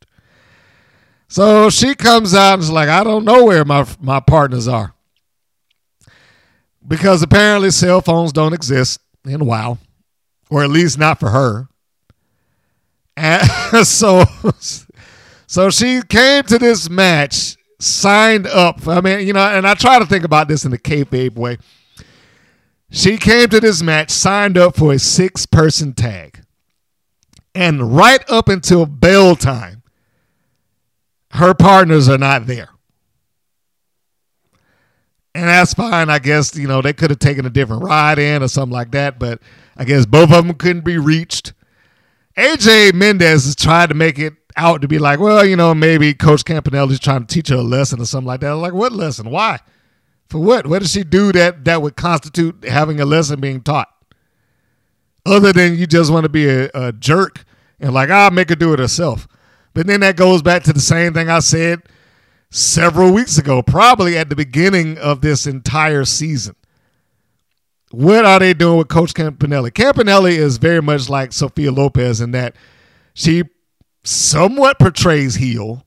So 1.27 1.69
she 1.69 1.93
comes 1.93 2.33
out 2.33 2.55
and 2.55 2.63
is 2.63 2.71
like, 2.71 2.89
I 2.89 3.03
don't 3.03 3.23
know 3.23 3.45
where 3.45 3.63
my 3.63 3.86
my 3.99 4.19
partners 4.19 4.67
are. 4.67 4.95
Because 6.86 7.21
apparently 7.21 7.69
cell 7.69 8.01
phones 8.01 8.33
don't 8.33 8.53
exist 8.53 8.99
in 9.25 9.45
WoW. 9.45 9.77
Or 10.49 10.63
at 10.63 10.71
least 10.71 10.97
not 10.97 11.19
for 11.19 11.29
her. 11.29 11.67
And 13.15 13.47
so 13.88 14.25
so 15.53 15.69
she 15.69 16.01
came 16.01 16.41
to 16.45 16.57
this 16.57 16.89
match 16.89 17.57
signed 17.79 18.47
up. 18.47 18.87
I 18.87 19.01
mean, 19.01 19.27
you 19.27 19.33
know, 19.33 19.39
and 19.39 19.67
I 19.67 19.75
try 19.75 19.99
to 19.99 20.05
think 20.07 20.23
about 20.23 20.47
this 20.47 20.65
in 20.65 20.71
the 20.71 20.79
kayfabe 20.79 21.35
way. 21.35 21.59
She 22.89 23.17
came 23.17 23.49
to 23.49 23.59
this 23.59 23.83
match, 23.83 24.09
signed 24.09 24.57
up 24.57 24.75
for 24.75 24.93
a 24.93 24.97
six 24.97 25.45
person 25.45 25.93
tag. 25.93 26.43
And 27.53 27.95
right 27.95 28.27
up 28.31 28.49
until 28.49 28.87
bell 28.87 29.35
time, 29.35 29.83
her 31.33 31.53
partners 31.53 32.09
are 32.09 32.17
not 32.17 32.47
there. 32.47 32.69
And 35.35 35.47
that's 35.47 35.75
fine. 35.75 36.09
I 36.09 36.17
guess, 36.17 36.55
you 36.55 36.67
know, 36.67 36.81
they 36.81 36.93
could 36.93 37.11
have 37.11 37.19
taken 37.19 37.45
a 37.45 37.51
different 37.51 37.83
ride 37.83 38.17
in 38.17 38.41
or 38.41 38.47
something 38.47 38.73
like 38.73 38.89
that, 38.93 39.19
but 39.19 39.39
I 39.77 39.85
guess 39.85 40.07
both 40.07 40.31
of 40.31 40.47
them 40.47 40.55
couldn't 40.55 40.83
be 40.83 40.97
reached. 40.97 41.53
AJ 42.35 42.95
Mendez 42.95 43.45
has 43.45 43.55
tried 43.55 43.89
to 43.89 43.93
make 43.93 44.17
it 44.17 44.33
out 44.55 44.81
to 44.81 44.87
be 44.87 44.99
like, 44.99 45.19
well, 45.19 45.45
you 45.45 45.55
know, 45.55 45.73
maybe 45.73 46.13
Coach 46.13 46.43
Campanelli's 46.43 46.99
trying 46.99 47.25
to 47.25 47.33
teach 47.33 47.49
her 47.49 47.55
a 47.55 47.61
lesson 47.61 48.01
or 48.01 48.05
something 48.05 48.27
like 48.27 48.41
that. 48.41 48.51
I'm 48.51 48.61
like, 48.61 48.73
what 48.73 48.91
lesson? 48.91 49.29
Why? 49.29 49.59
For 50.29 50.39
what? 50.39 50.67
What 50.67 50.79
does 50.81 50.91
she 50.91 51.03
do 51.03 51.31
that 51.31 51.65
that 51.65 51.81
would 51.81 51.95
constitute 51.95 52.63
having 52.65 52.99
a 52.99 53.05
lesson 53.05 53.39
being 53.39 53.61
taught? 53.61 53.89
Other 55.25 55.53
than 55.53 55.77
you 55.77 55.87
just 55.87 56.11
want 56.11 56.23
to 56.23 56.29
be 56.29 56.47
a, 56.49 56.69
a 56.73 56.91
jerk 56.91 57.45
and 57.79 57.93
like, 57.93 58.09
I'll 58.09 58.31
make 58.31 58.49
her 58.49 58.55
do 58.55 58.73
it 58.73 58.79
herself. 58.79 59.27
But 59.73 59.87
then 59.87 60.01
that 60.01 60.17
goes 60.17 60.41
back 60.41 60.63
to 60.63 60.73
the 60.73 60.79
same 60.79 61.13
thing 61.13 61.29
I 61.29 61.39
said 61.39 61.83
several 62.49 63.11
weeks 63.13 63.37
ago, 63.37 63.63
probably 63.63 64.17
at 64.17 64.29
the 64.29 64.35
beginning 64.35 64.97
of 64.97 65.21
this 65.21 65.47
entire 65.47 66.05
season. 66.05 66.55
What 67.91 68.25
are 68.25 68.39
they 68.39 68.53
doing 68.53 68.77
with 68.77 68.87
Coach 68.87 69.13
Campanelli? 69.13 69.71
Campanelli 69.71 70.31
is 70.31 70.57
very 70.57 70.81
much 70.81 71.09
like 71.09 71.31
Sophia 71.31 71.71
Lopez 71.71 72.21
in 72.21 72.31
that 72.31 72.55
she 73.13 73.43
somewhat 74.03 74.79
portrays 74.79 75.35
heel, 75.35 75.85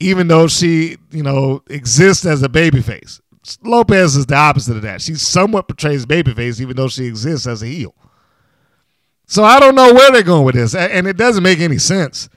even 0.00 0.28
though 0.28 0.46
she, 0.46 0.96
you 1.10 1.22
know, 1.22 1.62
exists 1.68 2.24
as 2.24 2.42
a 2.42 2.48
babyface. 2.48 3.20
Lopez 3.62 4.16
is 4.16 4.26
the 4.26 4.34
opposite 4.34 4.76
of 4.76 4.82
that. 4.82 5.00
She 5.00 5.14
somewhat 5.14 5.68
portrays 5.68 6.06
babyface, 6.06 6.60
even 6.60 6.76
though 6.76 6.88
she 6.88 7.06
exists 7.06 7.46
as 7.46 7.62
a 7.62 7.66
heel. 7.66 7.94
So 9.26 9.44
I 9.44 9.60
don't 9.60 9.74
know 9.74 9.92
where 9.92 10.10
they're 10.10 10.22
going 10.22 10.44
with 10.44 10.54
this, 10.54 10.74
and 10.74 11.06
it 11.06 11.16
doesn't 11.16 11.42
make 11.42 11.60
any 11.60 11.78
sense. 11.78 12.28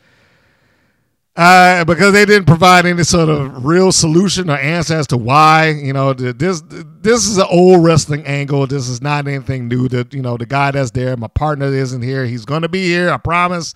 Uh, 1.33 1.85
because 1.85 2.11
they 2.11 2.25
didn't 2.25 2.45
provide 2.45 2.85
any 2.85 3.03
sort 3.05 3.29
of 3.29 3.63
real 3.63 3.93
solution 3.93 4.49
or 4.49 4.57
answer 4.57 4.95
as 4.95 5.07
to 5.07 5.15
why. 5.15 5.69
You 5.69 5.93
know, 5.93 6.11
this 6.11 6.61
this 6.67 7.25
is 7.25 7.37
an 7.37 7.47
old 7.49 7.85
wrestling 7.85 8.25
angle. 8.25 8.67
This 8.67 8.89
is 8.89 9.01
not 9.01 9.25
anything 9.25 9.69
new. 9.69 9.87
That 9.87 10.13
you 10.13 10.21
know, 10.21 10.35
the 10.35 10.45
guy 10.45 10.71
that's 10.71 10.91
there, 10.91 11.15
my 11.15 11.29
partner 11.29 11.67
isn't 11.67 12.01
here. 12.01 12.25
He's 12.25 12.43
going 12.43 12.63
to 12.63 12.69
be 12.69 12.83
here. 12.83 13.09
I 13.09 13.17
promise. 13.17 13.73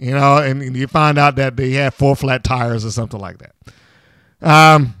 You 0.00 0.12
know, 0.12 0.38
and, 0.38 0.62
and 0.62 0.74
you 0.74 0.86
find 0.86 1.18
out 1.18 1.36
that 1.36 1.56
they 1.56 1.72
had 1.72 1.92
four 1.92 2.16
flat 2.16 2.42
tires 2.42 2.86
or 2.86 2.90
something 2.90 3.20
like 3.20 3.36
that. 3.38 3.54
Um, 4.40 4.94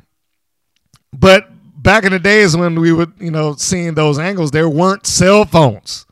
but 1.10 1.48
back 1.74 2.04
in 2.04 2.12
the 2.12 2.18
days 2.18 2.54
when 2.54 2.78
we 2.78 2.92
were, 2.92 3.06
you 3.18 3.30
know, 3.30 3.54
seeing 3.54 3.94
those 3.94 4.18
angles, 4.18 4.50
there 4.50 4.68
weren't 4.68 5.06
cell 5.06 5.46
phones. 5.46 6.04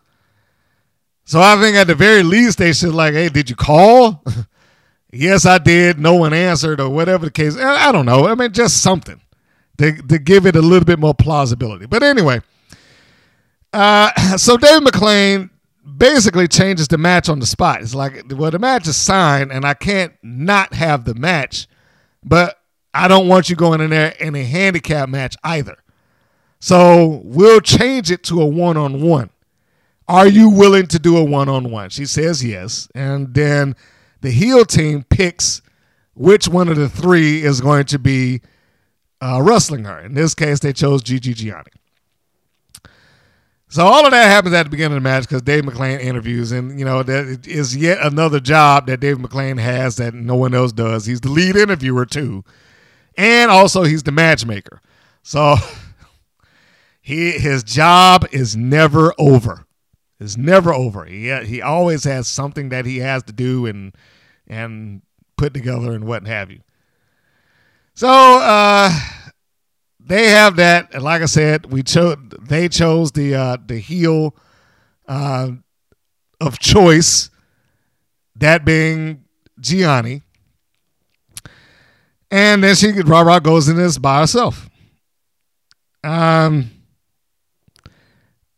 So 1.25 1.39
I 1.39 1.61
think 1.61 1.77
at 1.77 1.87
the 1.87 1.95
very 1.95 2.23
least 2.23 2.57
they 2.57 2.73
should 2.73 2.95
like, 2.95 3.13
hey, 3.13 3.29
did 3.29 3.51
you 3.51 3.57
call? 3.57 4.25
yes, 5.13 5.45
I 5.45 5.59
did. 5.59 5.99
No 5.99 6.15
one 6.15 6.33
answered 6.33 6.81
or 6.81 6.89
whatever 6.89 7.27
the 7.27 7.31
case. 7.31 7.59
I 7.59 7.93
don't 7.93 8.07
know. 8.07 8.27
I 8.27 8.35
mean, 8.35 8.53
just 8.55 8.83
something 8.83 9.21
to, 9.77 9.93
to 9.93 10.19
give 10.19 10.47
it 10.47 10.57
a 10.57 10.63
little 10.63 10.87
bit 10.87 10.99
more 10.99 11.15
plausibility. 11.15 11.85
But 11.85 12.03
anyway, 12.03 12.41
uh, 13.75 14.13
so 14.39 14.57
Dave 14.57 14.81
McClain 14.81 15.51
basically 15.97 16.49
changes 16.49 16.89
the 16.89 16.99
match 16.99 17.29
on 17.29 17.41
the 17.41 17.47
spot. 17.47 17.83
It's 17.83 17.95
like, 17.95 18.25
well, 18.31 18.51
the 18.51 18.59
match 18.59 18.87
is 18.87 18.97
signed 18.97 19.53
and 19.53 19.65
I 19.65 19.75
can't 19.75 20.13
not 20.23 20.75
have 20.75 21.05
the 21.05 21.15
match, 21.15 21.67
but 22.25 22.59
I 22.93 23.09
don't 23.09 23.29
want 23.29 23.49
you 23.49 23.57
going 23.57 23.81
in 23.81 23.91
there 23.91 24.15
in 24.21 24.35
a 24.35 24.45
handicap 24.45 25.09
match 25.09 25.37
either. 25.45 25.77
So 26.61 27.21
we'll 27.25 27.61
change 27.61 28.11
it 28.11 28.23
to 28.25 28.43
a 28.43 28.47
one 28.47 28.77
on 28.77 29.01
one. 29.01 29.31
Are 30.09 30.27
you 30.27 30.49
willing 30.49 30.87
to 30.89 30.99
do 30.99 31.17
a 31.17 31.25
one 31.25 31.49
on 31.49 31.71
one? 31.71 31.91
She 31.91 32.07
says 32.07 32.45
yes. 32.45 32.89
And 32.95 33.35
then 33.35 33.77
the 34.21 34.31
heel 34.31 34.65
team 34.65 35.05
picks 35.09 35.63
which 36.15 36.49
one 36.49 36.69
of 36.69 36.77
the 36.77 36.89
three 36.89 37.43
is 37.43 37.61
going 37.61 37.85
to 37.85 37.99
be 37.99 38.41
uh, 39.21 39.41
wrestling 39.43 39.85
her. 39.85 40.01
In 40.01 40.15
this 40.15 40.35
case, 40.35 40.61
they 40.61 40.73
chose 40.73 41.03
Gigi 41.03 41.35
Gianni. 41.35 41.71
So 43.71 43.85
all 43.85 44.07
of 44.07 44.13
that 44.13 44.25
happens 44.25 44.55
at 44.55 44.63
the 44.63 44.71
beginning 44.71 44.97
of 44.97 45.03
the 45.03 45.09
match 45.09 45.25
because 45.25 45.43
Dave 45.43 45.65
McClain 45.65 46.01
interviews, 46.01 46.53
and 46.53 46.79
you 46.79 46.87
know 46.87 47.03
that 47.03 47.47
is 47.47 47.77
yet 47.77 47.99
another 48.01 48.41
job 48.41 48.87
that 48.87 49.01
Dave 49.01 49.19
McClain 49.19 49.59
has 49.59 49.97
that 49.97 50.15
no 50.15 50.37
one 50.37 50.55
else 50.55 50.73
does. 50.73 51.05
He's 51.05 51.21
the 51.21 51.29
lead 51.29 51.55
interviewer 51.55 52.07
too, 52.07 52.45
and 53.17 53.51
also 53.51 53.83
he's 53.83 54.05
the 54.05 54.13
matchmaker. 54.13 54.81
So 55.23 55.57
he 57.03 57.33
his 57.33 57.63
job 57.63 58.27
is 58.33 58.57
never 58.57 59.13
over. 59.19 59.67
It's 60.19 60.39
never 60.39 60.73
over. 60.73 61.05
He 61.05 61.31
he 61.45 61.61
always 61.61 62.05
has 62.05 62.27
something 62.27 62.71
that 62.71 62.87
he 62.87 62.99
has 62.99 63.23
to 63.25 63.33
do 63.33 63.67
and 63.67 63.95
and 64.47 65.03
put 65.37 65.53
together 65.53 65.93
and 65.93 66.05
what 66.05 66.27
have 66.27 66.51
you. 66.51 66.61
So 67.93 68.09
uh, 68.09 68.91
they 70.09 70.31
have 70.31 70.57
that, 70.57 70.95
and 70.95 71.03
like 71.03 71.23
I 71.23 71.27
said, 71.27 71.71
we 71.73 71.83
chose. 71.83 72.17
They 72.41 72.69
chose 72.69 73.13
the 73.13 73.35
uh, 73.35 73.57
the 73.65 73.79
heel 73.79 74.35
uh, 75.07 75.51
of 76.41 76.59
choice, 76.59 77.31
that 78.37 78.65
being 78.65 79.25
Gianni, 79.61 80.23
and 82.31 82.65
then 82.65 82.75
she 82.75 82.93
Rah-Rah 82.93 83.41
goes 83.41 83.69
in 83.69 83.77
this 83.77 83.99
by 83.99 84.21
herself. 84.21 84.69
Um. 86.03 86.71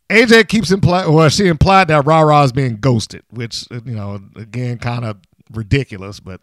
AJ 0.09 0.49
keeps 0.49 0.71
implying, 0.71 1.13
well, 1.13 1.29
she 1.29 1.47
implied 1.47 1.87
that 1.87 2.05
Rah-Rah 2.05 2.43
is 2.43 2.51
being 2.51 2.75
ghosted, 2.75 3.23
which, 3.29 3.65
you 3.71 3.95
know, 3.95 4.19
again, 4.35 4.77
kind 4.77 5.05
of 5.05 5.15
ridiculous, 5.53 6.19
but 6.19 6.41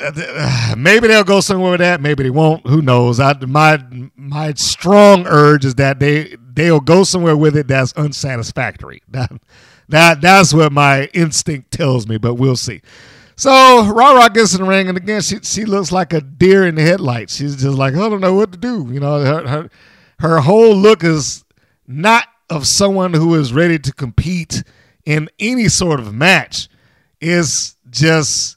Uh, 0.00 0.12
uh, 0.16 0.74
maybe 0.76 1.08
they'll 1.08 1.24
go 1.24 1.40
somewhere 1.40 1.72
with 1.72 1.80
that. 1.80 2.00
Maybe 2.00 2.22
they 2.22 2.30
won't. 2.30 2.66
Who 2.66 2.82
knows? 2.82 3.20
I, 3.20 3.34
my 3.46 3.82
my 4.16 4.52
strong 4.54 5.26
urge 5.26 5.64
is 5.64 5.74
that 5.76 5.98
they 6.00 6.36
they'll 6.54 6.80
go 6.80 7.04
somewhere 7.04 7.36
with 7.36 7.56
it 7.56 7.68
that's 7.68 7.92
unsatisfactory. 7.94 9.02
That 9.12 9.32
that 9.88 10.20
that's 10.22 10.54
what 10.54 10.72
my 10.72 11.06
instinct 11.12 11.70
tells 11.70 12.06
me, 12.06 12.16
but 12.16 12.34
we'll 12.34 12.56
see. 12.56 12.80
So 13.36 13.50
Rah-Rah 13.92 14.28
gets 14.28 14.54
in 14.54 14.62
the 14.62 14.68
ring, 14.68 14.88
and 14.88 14.96
again, 14.96 15.20
she 15.20 15.40
she 15.42 15.64
looks 15.64 15.92
like 15.92 16.12
a 16.12 16.20
deer 16.20 16.66
in 16.66 16.76
the 16.76 16.82
headlights. 16.82 17.36
She's 17.36 17.56
just 17.56 17.76
like, 17.76 17.94
I 17.94 18.08
don't 18.08 18.20
know 18.20 18.34
what 18.34 18.52
to 18.52 18.58
do. 18.58 18.88
You 18.90 19.00
know, 19.00 19.20
her 19.20 19.46
her, 19.46 19.70
her 20.20 20.40
whole 20.40 20.74
look 20.74 21.04
is 21.04 21.44
not 21.86 22.26
of 22.48 22.66
someone 22.66 23.12
who 23.12 23.34
is 23.34 23.52
ready 23.52 23.78
to 23.80 23.92
compete 23.92 24.62
in 25.04 25.28
any 25.38 25.68
sort 25.68 26.00
of 26.00 26.14
match. 26.14 26.68
Is 27.20 27.76
just 27.90 28.56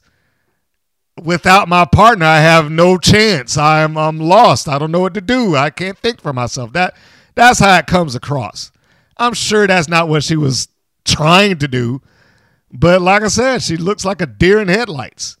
without 1.22 1.68
my 1.68 1.84
partner, 1.84 2.26
I 2.26 2.40
have 2.40 2.70
no 2.70 2.98
chance. 2.98 3.56
I'm 3.56 3.96
I'm 3.96 4.18
lost. 4.18 4.68
I 4.68 4.78
don't 4.78 4.92
know 4.92 5.00
what 5.00 5.14
to 5.14 5.20
do. 5.20 5.56
I 5.56 5.70
can't 5.70 5.98
think 5.98 6.20
for 6.20 6.32
myself. 6.32 6.72
That 6.72 6.96
that's 7.34 7.58
how 7.58 7.76
it 7.78 7.86
comes 7.86 8.14
across. 8.14 8.70
I'm 9.16 9.34
sure 9.34 9.66
that's 9.66 9.88
not 9.88 10.08
what 10.08 10.24
she 10.24 10.36
was 10.36 10.68
trying 11.04 11.58
to 11.58 11.68
do, 11.68 12.02
but 12.72 13.00
like 13.00 13.22
I 13.22 13.28
said, 13.28 13.62
she 13.62 13.76
looks 13.76 14.04
like 14.04 14.20
a 14.20 14.26
deer 14.26 14.60
in 14.60 14.68
headlights. 14.68 15.36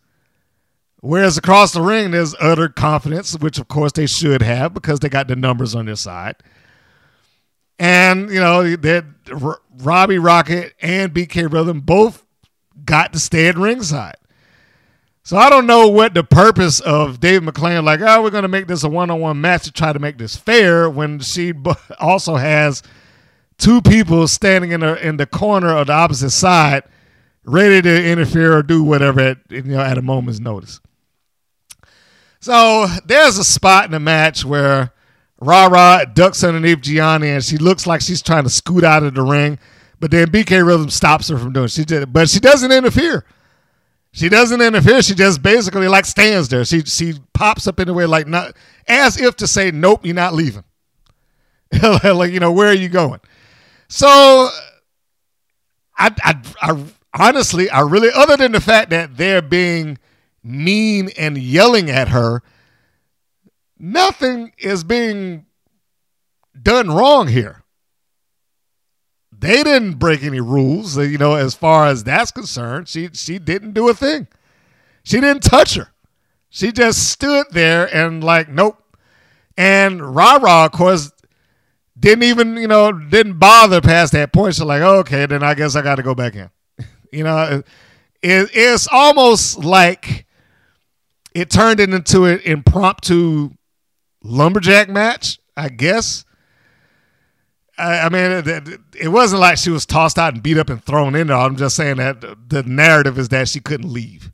Whereas 1.00 1.36
across 1.36 1.72
the 1.72 1.82
ring, 1.82 2.10
there's 2.10 2.34
utter 2.40 2.68
confidence, 2.68 3.38
which 3.38 3.58
of 3.58 3.68
course 3.68 3.92
they 3.92 4.06
should 4.06 4.42
have 4.42 4.74
because 4.74 5.00
they 5.00 5.08
got 5.08 5.28
the 5.28 5.36
numbers 5.36 5.74
on 5.74 5.86
their 5.86 5.96
side. 5.96 6.36
And 7.78 8.30
you 8.30 8.40
know 8.40 8.76
that 8.76 9.04
Robbie 9.78 10.18
Rocket 10.18 10.74
and 10.80 11.12
BK 11.12 11.52
Rhythm 11.52 11.80
both 11.80 12.24
got 12.84 13.12
to 13.12 13.18
stay 13.18 13.48
at 13.48 13.56
ringside. 13.56 14.16
So 15.26 15.36
I 15.36 15.50
don't 15.50 15.66
know 15.66 15.88
what 15.88 16.14
the 16.14 16.22
purpose 16.22 16.78
of 16.78 17.18
David 17.18 17.52
McClain, 17.52 17.82
like, 17.82 18.00
oh, 18.00 18.22
we're 18.22 18.30
going 18.30 18.42
to 18.42 18.48
make 18.48 18.68
this 18.68 18.84
a 18.84 18.88
one-on-one 18.88 19.40
match 19.40 19.64
to 19.64 19.72
try 19.72 19.92
to 19.92 19.98
make 19.98 20.18
this 20.18 20.36
fair, 20.36 20.88
when 20.88 21.18
she 21.18 21.52
also 21.98 22.36
has 22.36 22.80
two 23.58 23.82
people 23.82 24.28
standing 24.28 24.70
in 24.70 24.78
the 24.78 25.04
in 25.04 25.16
the 25.16 25.26
corner 25.26 25.74
of 25.74 25.88
the 25.88 25.92
opposite 25.92 26.30
side, 26.30 26.84
ready 27.44 27.82
to 27.82 28.08
interfere 28.08 28.56
or 28.56 28.62
do 28.62 28.84
whatever 28.84 29.18
at 29.18 29.38
you 29.48 29.62
know 29.62 29.80
at 29.80 29.98
a 29.98 30.02
moment's 30.02 30.38
notice. 30.38 30.78
So 32.38 32.86
there's 33.04 33.36
a 33.36 33.42
spot 33.42 33.86
in 33.86 33.90
the 33.90 33.98
match 33.98 34.44
where 34.44 34.92
Rah-Rah 35.40 36.04
ducks 36.04 36.44
underneath 36.44 36.82
Gianni, 36.82 37.30
and 37.30 37.42
she 37.42 37.56
looks 37.56 37.84
like 37.84 38.00
she's 38.00 38.22
trying 38.22 38.44
to 38.44 38.50
scoot 38.50 38.84
out 38.84 39.02
of 39.02 39.16
the 39.16 39.22
ring, 39.22 39.58
but 39.98 40.12
then 40.12 40.28
BK 40.28 40.64
Rhythm 40.64 40.88
stops 40.88 41.26
her 41.30 41.36
from 41.36 41.52
doing. 41.52 41.64
It. 41.64 41.72
She 41.72 41.84
did, 41.84 42.04
it, 42.04 42.12
but 42.12 42.28
she 42.28 42.38
doesn't 42.38 42.70
interfere. 42.70 43.24
She 44.16 44.30
doesn't 44.30 44.62
interfere. 44.62 45.02
She 45.02 45.14
just 45.14 45.42
basically 45.42 45.88
like 45.88 46.06
stands 46.06 46.48
there. 46.48 46.64
She 46.64 46.80
she 46.80 47.16
pops 47.34 47.66
up 47.66 47.78
way 47.78 48.06
like 48.06 48.26
not 48.26 48.56
as 48.88 49.20
if 49.20 49.36
to 49.36 49.46
say, 49.46 49.70
"Nope, 49.70 50.06
you're 50.06 50.14
not 50.14 50.32
leaving." 50.32 50.64
like 52.02 52.32
you 52.32 52.40
know, 52.40 52.50
where 52.50 52.68
are 52.68 52.74
you 52.74 52.88
going? 52.88 53.20
So, 53.88 54.48
I, 55.98 56.14
I 56.24 56.42
I 56.62 56.84
honestly 57.12 57.68
I 57.68 57.82
really 57.82 58.08
other 58.10 58.38
than 58.38 58.52
the 58.52 58.60
fact 58.60 58.88
that 58.88 59.18
they're 59.18 59.42
being 59.42 59.98
mean 60.42 61.10
and 61.18 61.36
yelling 61.36 61.90
at 61.90 62.08
her, 62.08 62.42
nothing 63.78 64.54
is 64.56 64.82
being 64.82 65.44
done 66.62 66.90
wrong 66.90 67.28
here. 67.28 67.64
They 69.38 69.62
didn't 69.62 69.94
break 69.94 70.22
any 70.22 70.40
rules, 70.40 70.96
uh, 70.96 71.02
you 71.02 71.18
know, 71.18 71.34
as 71.34 71.54
far 71.54 71.86
as 71.86 72.04
that's 72.04 72.30
concerned. 72.30 72.88
She 72.88 73.10
she 73.12 73.38
didn't 73.38 73.72
do 73.72 73.88
a 73.88 73.94
thing. 73.94 74.28
She 75.02 75.20
didn't 75.20 75.42
touch 75.42 75.74
her. 75.74 75.92
She 76.48 76.72
just 76.72 77.10
stood 77.10 77.46
there 77.50 77.94
and 77.94 78.24
like, 78.24 78.48
nope. 78.48 78.82
And 79.56 80.14
Rah-Rah, 80.14 80.66
of 80.66 80.72
course, 80.72 81.12
didn't 81.98 82.24
even, 82.24 82.56
you 82.56 82.68
know, 82.68 82.92
didn't 82.92 83.38
bother 83.38 83.80
past 83.80 84.12
that 84.12 84.32
point. 84.32 84.54
She's 84.54 84.64
like, 84.64 84.82
okay, 84.82 85.26
then 85.26 85.42
I 85.42 85.54
guess 85.54 85.76
I 85.76 85.82
got 85.82 85.96
to 85.96 86.02
go 86.02 86.14
back 86.14 86.34
in. 86.34 86.50
you 87.12 87.24
know, 87.24 87.62
it, 88.22 88.50
it's 88.52 88.88
almost 88.90 89.58
like 89.58 90.26
it 91.34 91.50
turned 91.50 91.80
it 91.80 91.92
into 91.92 92.24
an 92.24 92.40
impromptu 92.44 93.50
lumberjack 94.22 94.88
match, 94.88 95.38
I 95.56 95.68
guess. 95.68 96.24
I, 97.78 98.08
mean, 98.08 98.80
it, 98.98 99.08
wasn't 99.08 99.40
like 99.40 99.58
she 99.58 99.70
was 99.70 99.84
tossed 99.84 100.18
out 100.18 100.32
and 100.32 100.42
beat 100.42 100.56
up 100.56 100.70
and 100.70 100.82
thrown 100.82 101.14
in 101.14 101.26
there. 101.26 101.36
I'm 101.36 101.56
just 101.56 101.76
saying 101.76 101.98
that 101.98 102.20
the 102.48 102.62
narrative 102.62 103.18
is 103.18 103.28
that 103.28 103.48
she 103.48 103.60
couldn't 103.60 103.92
leave. 103.92 104.32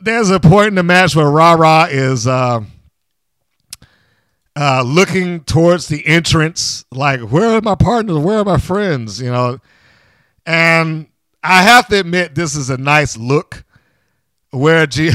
There's 0.00 0.30
a 0.30 0.40
point 0.40 0.68
in 0.68 0.74
the 0.74 0.82
match 0.82 1.14
where 1.14 1.30
Rah-Rah 1.30 1.86
is 1.90 2.26
uh, 2.26 2.62
uh, 4.56 4.82
looking 4.84 5.44
towards 5.44 5.86
the 5.86 6.04
entrance, 6.06 6.84
like, 6.90 7.20
where 7.20 7.56
are 7.56 7.60
my 7.60 7.76
partners? 7.76 8.18
Where 8.18 8.40
are 8.40 8.44
my 8.44 8.58
friends? 8.58 9.20
You 9.20 9.30
know, 9.30 9.58
and 10.44 11.06
I 11.42 11.62
have 11.62 11.88
to 11.88 12.00
admit, 12.00 12.34
this 12.34 12.54
is 12.56 12.70
a 12.70 12.76
nice 12.76 13.16
look 13.16 13.64
where 14.50 14.86
G- 14.86 15.12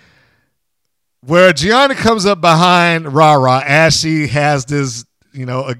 where 1.20 1.52
Gianni 1.52 1.94
comes 1.94 2.24
up 2.26 2.40
behind 2.40 3.12
Rah-Rah 3.12 3.62
as 3.64 3.98
she 3.98 4.28
has 4.28 4.64
this, 4.64 5.04
you 5.32 5.46
know, 5.46 5.68
a 5.68 5.74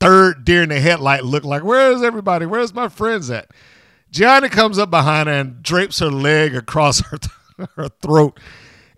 third 0.00 0.44
deer 0.44 0.62
in 0.62 0.68
the 0.70 0.80
headlight 0.80 1.24
look 1.24 1.44
like, 1.44 1.62
where's 1.62 2.02
everybody? 2.02 2.46
Where's 2.46 2.74
my 2.74 2.88
friends 2.88 3.30
at? 3.30 3.50
Gianni 4.10 4.48
comes 4.48 4.78
up 4.78 4.90
behind 4.90 5.28
her 5.28 5.34
and 5.34 5.62
drapes 5.62 6.00
her 6.00 6.10
leg 6.10 6.54
across 6.54 7.00
her, 7.00 7.18
her 7.76 7.88
throat. 8.00 8.38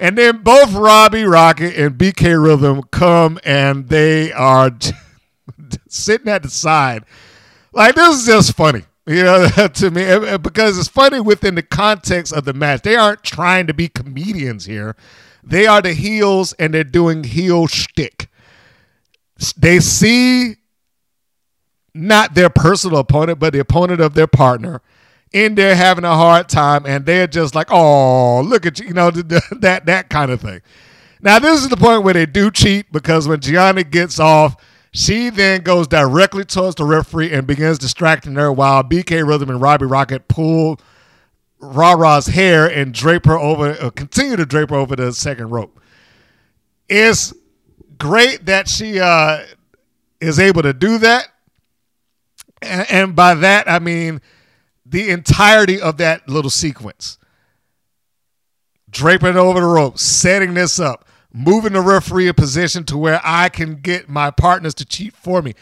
And 0.01 0.19
then 0.19 0.43
both 0.43 0.73
Robbie 0.73 1.25
Rocket 1.25 1.77
and 1.77 1.97
BK 1.97 2.43
Rhythm 2.43 2.83
come 2.91 3.39
and 3.45 3.89
they 3.89 4.33
are 4.33 4.71
sitting 5.89 6.29
at 6.29 6.43
the 6.43 6.51
side. 6.51 7.05
Like, 7.73 7.95
this 7.95 8.21
is 8.21 8.27
just 8.27 8.57
funny. 8.57 8.83
You 9.07 9.23
know, 9.23 9.49
to 9.75 9.91
me, 9.91 10.39
because 10.39 10.79
it's 10.79 10.89
funny 10.89 11.21
within 11.21 11.55
the 11.55 11.63
context 11.63 12.33
of 12.33 12.45
the 12.45 12.55
match. 12.55 12.83
They 12.83 12.97
aren't 12.97 13.23
trying 13.23 13.67
to 13.67 13.75
be 13.75 13.89
comedians 13.89 14.65
here. 14.65 14.97
They 15.43 15.67
are 15.67 15.83
the 15.83 15.93
heels 15.93 16.55
and 16.55 16.73
they're 16.73 16.85
doing 16.85 17.25
heel 17.25 17.67
shtick. 17.67 18.29
They 19.57 19.81
see 19.81 20.57
not 21.95 22.35
their 22.35 22.51
personal 22.51 22.99
opponent, 22.99 23.39
but 23.39 23.53
the 23.53 23.61
opponent 23.61 24.01
of 24.01 24.15
their 24.15 24.27
partner 24.27 24.81
in 25.33 25.57
there 25.57 25.75
having 25.75 26.05
a 26.05 26.15
hard 26.15 26.49
time, 26.49 26.87
and 26.87 27.05
they're 27.05 27.27
just 27.27 27.55
like, 27.55 27.69
"Oh, 27.71 28.41
look 28.43 28.67
at 28.67 28.79
you," 28.79 28.89
you 28.89 28.95
know, 28.95 29.11
that 29.11 29.83
that 29.87 30.09
kind 30.09 30.31
of 30.31 30.41
thing. 30.41 30.61
Now, 31.21 31.39
this 31.39 31.63
is 31.63 31.69
the 31.69 31.77
point 31.77 32.05
where 32.05 32.15
they 32.15 32.27
do 32.27 32.51
cheat 32.51 32.93
because 32.93 33.27
when 33.27 33.41
Gianni 33.41 33.83
gets 33.83 34.21
off, 34.21 34.57
she 34.93 35.31
then 35.31 35.63
goes 35.63 35.89
directly 35.89 36.45
towards 36.45 36.77
the 36.77 36.85
referee 36.85 37.33
and 37.33 37.47
begins 37.47 37.79
distracting 37.79 38.35
her 38.35 38.53
while 38.53 38.85
BK 38.85 39.27
Rhythm 39.27 39.51
and 39.51 39.61
Robbie 39.61 39.87
Rocket 39.87 40.29
pull 40.29 40.79
Rah-Rah's 41.59 42.27
hair 42.27 42.67
and 42.67 42.93
drape 42.93 43.27
her 43.27 43.39
over, 43.39 43.71
uh, 43.81 43.91
continue 43.91 44.37
to 44.37 44.47
drape 44.47 44.71
her 44.71 44.77
over 44.77 44.95
the 44.95 45.13
second 45.13 45.51
rope. 45.51 45.81
It's 46.89 47.33
great 47.99 48.47
that 48.47 48.69
she 48.69 49.01
uh, 49.01 49.45
is 50.21 50.39
able 50.39 50.63
to 50.63 50.73
do 50.73 50.99
that. 50.99 51.29
And, 52.63 52.87
and 52.91 53.17
by 53.17 53.35
that, 53.35 53.69
I 53.69 53.79
mean 53.79 54.21
the 54.87 55.11
entirety 55.11 55.81
of 55.81 55.97
that 55.99 56.29
little 56.29 56.51
sequence. 56.51 57.19
Draping 58.91 59.37
over 59.37 59.61
the 59.61 59.67
rope, 59.67 59.99
setting 59.99 60.55
this 60.55 60.79
up, 60.79 61.07
moving 61.33 61.73
the 61.73 61.81
referee 61.81 62.29
in 62.29 62.35
position 62.35 62.85
to 62.85 62.97
where 62.97 63.21
I 63.25 63.49
can 63.49 63.77
get 63.77 64.09
my 64.09 64.31
partners 64.31 64.75
to 64.75 64.85
cheat 64.85 65.15
for 65.15 65.43
me. 65.43 65.55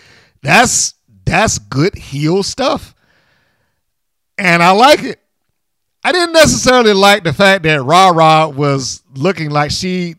That's 0.43 0.95
that's 1.25 1.59
good 1.59 1.95
heel 1.97 2.43
stuff. 2.43 2.95
And 4.37 4.63
I 4.63 4.73
like 4.73 5.03
it. 5.03 5.21
I 6.05 6.13
didn't 6.13 6.33
necessarily 6.33 6.93
like 6.93 7.23
the 7.23 7.33
fact 7.33 7.63
that 7.63 7.83
Rah-Rah 7.83 8.49
was 8.49 9.03
looking 9.15 9.51
like 9.51 9.71
she 9.71 10.17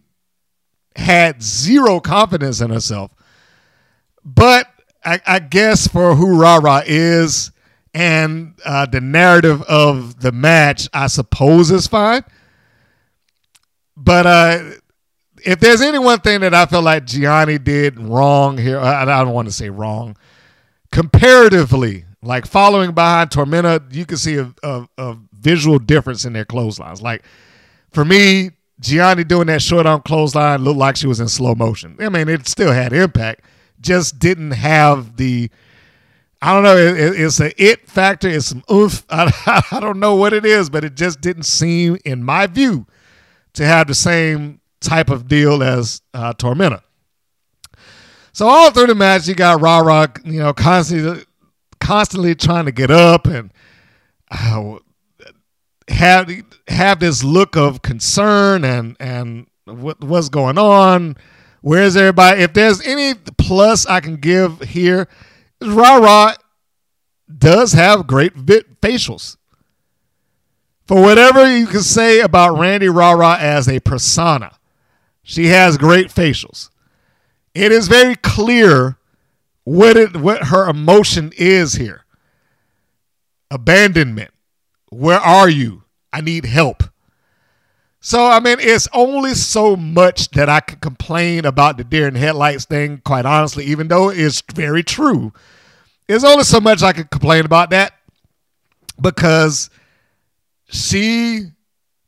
had 0.96 1.42
zero 1.42 2.00
confidence 2.00 2.62
in 2.62 2.70
herself. 2.70 3.12
But 4.24 4.68
I, 5.04 5.20
I 5.26 5.40
guess 5.40 5.88
for 5.88 6.16
who 6.16 6.40
Rah-Rah 6.40 6.84
is 6.86 7.52
and 7.94 8.56
uh, 8.66 8.86
the 8.86 9.02
narrative 9.02 9.62
of 9.64 10.20
the 10.22 10.32
match, 10.32 10.90
I 10.94 11.08
suppose 11.08 11.72
is 11.72 11.88
fine. 11.88 12.24
But 13.96 14.26
uh, 14.26 14.64
if 15.46 15.60
there's 15.60 15.82
any 15.82 16.00
one 16.00 16.20
thing 16.20 16.42
that 16.42 16.54
I 16.54 16.66
feel 16.66 16.82
like 16.82 17.06
Gianni 17.06 17.58
did 17.60 18.00
wrong 18.00 18.58
here, 18.58 18.80
I, 18.80 19.04
I 19.04 19.24
don't 19.24 19.34
want 19.34 19.48
to 19.48 19.54
say 19.54 19.70
wrong, 19.70 20.16
comparatively, 20.92 22.06
like 22.22 22.46
following 22.46 22.94
behind 22.94 23.30
Tormenta, 23.30 23.94
you 23.94 24.06
can 24.06 24.18
see 24.18 24.38
a, 24.38 24.54
a, 24.64 24.88
a 24.98 25.18
visual 25.34 25.78
difference 25.78 26.26
in 26.26 26.34
their 26.34 26.46
clotheslines. 26.46 27.02
Like 27.02 27.24
for 27.92 28.06
me, 28.06 28.52
Gianni 28.80 29.24
doing 29.24 29.48
that 29.48 29.62
short 29.62 29.86
arm 29.86 30.02
clothesline 30.02 30.64
looked 30.64 30.80
like 30.80 30.96
she 30.96 31.08
was 31.08 31.20
in 31.20 31.28
slow 31.28 31.56
motion. 31.56 31.96
I 32.00 32.10
mean, 32.10 32.28
it 32.28 32.48
still 32.48 32.72
had 32.72 32.94
impact, 32.94 33.46
just 33.80 34.20
didn't 34.20 34.52
have 34.52 35.18
the. 35.18 35.50
I 36.42 36.54
don't 36.54 36.64
know. 36.64 36.76
It, 36.76 37.00
it, 37.00 37.22
it's 37.22 37.40
an 37.40 37.52
it 37.58 37.88
factor. 37.88 38.28
It's 38.28 38.48
some 38.48 38.64
oomph. 38.72 39.06
I, 39.10 39.64
I 39.72 39.80
don't 39.80 40.00
know 40.00 40.16
what 40.16 40.34
it 40.34 40.46
is, 40.46 40.70
but 40.70 40.84
it 40.84 40.96
just 40.96 41.22
didn't 41.22 41.44
seem, 41.44 41.98
in 42.04 42.24
my 42.24 42.48
view, 42.48 42.86
to 43.54 43.66
have 43.66 43.88
the 43.88 43.96
same 43.96 44.60
type 44.82 45.10
of 45.10 45.28
deal 45.28 45.64
as 45.64 46.02
uh, 46.14 46.34
Tormenta. 46.34 46.82
So 48.34 48.48
all 48.48 48.72
through 48.72 48.88
the 48.88 48.96
match, 48.96 49.28
you 49.28 49.36
got 49.36 49.62
Rah-Rah, 49.62 50.08
you 50.26 50.40
know, 50.40 50.54
constantly, 50.54 51.24
constantly 51.80 52.36
trying 52.36 52.66
to 52.66 52.72
get 52.72 52.92
up 52.92 53.28
and 53.28 53.54
uh, 54.32 54.80
have 55.90 56.30
have 56.68 57.00
this 57.00 57.24
look 57.24 57.56
of 57.56 57.82
concern 57.82 58.64
and 58.64 58.96
and 59.00 59.48
what 59.66 60.04
what's 60.04 60.30
going 60.30 60.58
on. 60.58 61.18
Where's 61.62 61.96
everybody? 61.96 62.42
If 62.42 62.54
there's 62.54 62.82
any 62.86 63.14
plus 63.38 63.86
I 63.86 64.02
can 64.02 64.18
give 64.18 64.62
here, 64.62 65.08
Rah-Rah 65.62 66.36
does 67.38 67.72
have 67.74 68.06
great 68.06 68.34
facials. 68.36 69.38
For 70.86 71.02
whatever 71.02 71.58
you 71.58 71.66
can 71.66 71.82
say 71.82 72.20
about 72.20 72.58
Randy 72.58 72.90
Rah-Rah 72.90 73.38
as 73.40 73.70
a 73.70 73.80
persona, 73.80 74.58
she 75.24 75.48
has 75.48 75.78
great 75.78 76.08
facials. 76.08 76.70
It 77.54 77.72
is 77.72 77.88
very 77.88 78.16
clear 78.16 78.98
what 79.64 79.96
it 79.96 80.18
what 80.18 80.46
her 80.48 80.70
emotion 80.70 81.32
is 81.38 81.76
here. 81.76 82.04
Abandonment. 83.50 84.33
Where 84.94 85.20
are 85.20 85.50
you? 85.50 85.84
I 86.12 86.22
need 86.22 86.46
help. 86.46 86.84
So 88.00 88.26
I 88.26 88.40
mean, 88.40 88.58
it's 88.60 88.88
only 88.94 89.34
so 89.34 89.76
much 89.76 90.30
that 90.32 90.50
I 90.50 90.60
can 90.60 90.80
complain 90.80 91.46
about 91.46 91.78
the 91.78 91.84
deer 91.84 92.08
in 92.08 92.16
headlights 92.16 92.66
thing. 92.66 93.02
Quite 93.06 93.26
honestly, 93.26 93.66
even 93.66 93.88
though 93.88 94.10
it's 94.10 94.42
very 94.54 94.84
true, 94.84 95.32
there's 96.08 96.24
only 96.26 96.44
so 96.44 96.60
much 96.60 96.84
I 96.84 96.92
can 96.92 97.06
complain 97.06 97.46
about 97.46 97.70
that 97.70 97.94
because 99.00 99.70
she 100.66 101.52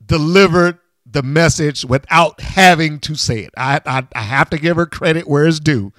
delivered 0.06 0.80
the 1.06 1.24
message 1.24 1.86
without 1.86 2.42
having 2.42 3.00
to 3.00 3.16
say 3.16 3.40
it. 3.40 3.54
I, 3.56 3.80
I, 3.86 4.08
I 4.14 4.22
have 4.22 4.50
to 4.50 4.58
give 4.58 4.76
her 4.76 4.86
credit 4.86 5.28
where 5.28 5.48
it's 5.48 5.62
due. 5.62 5.94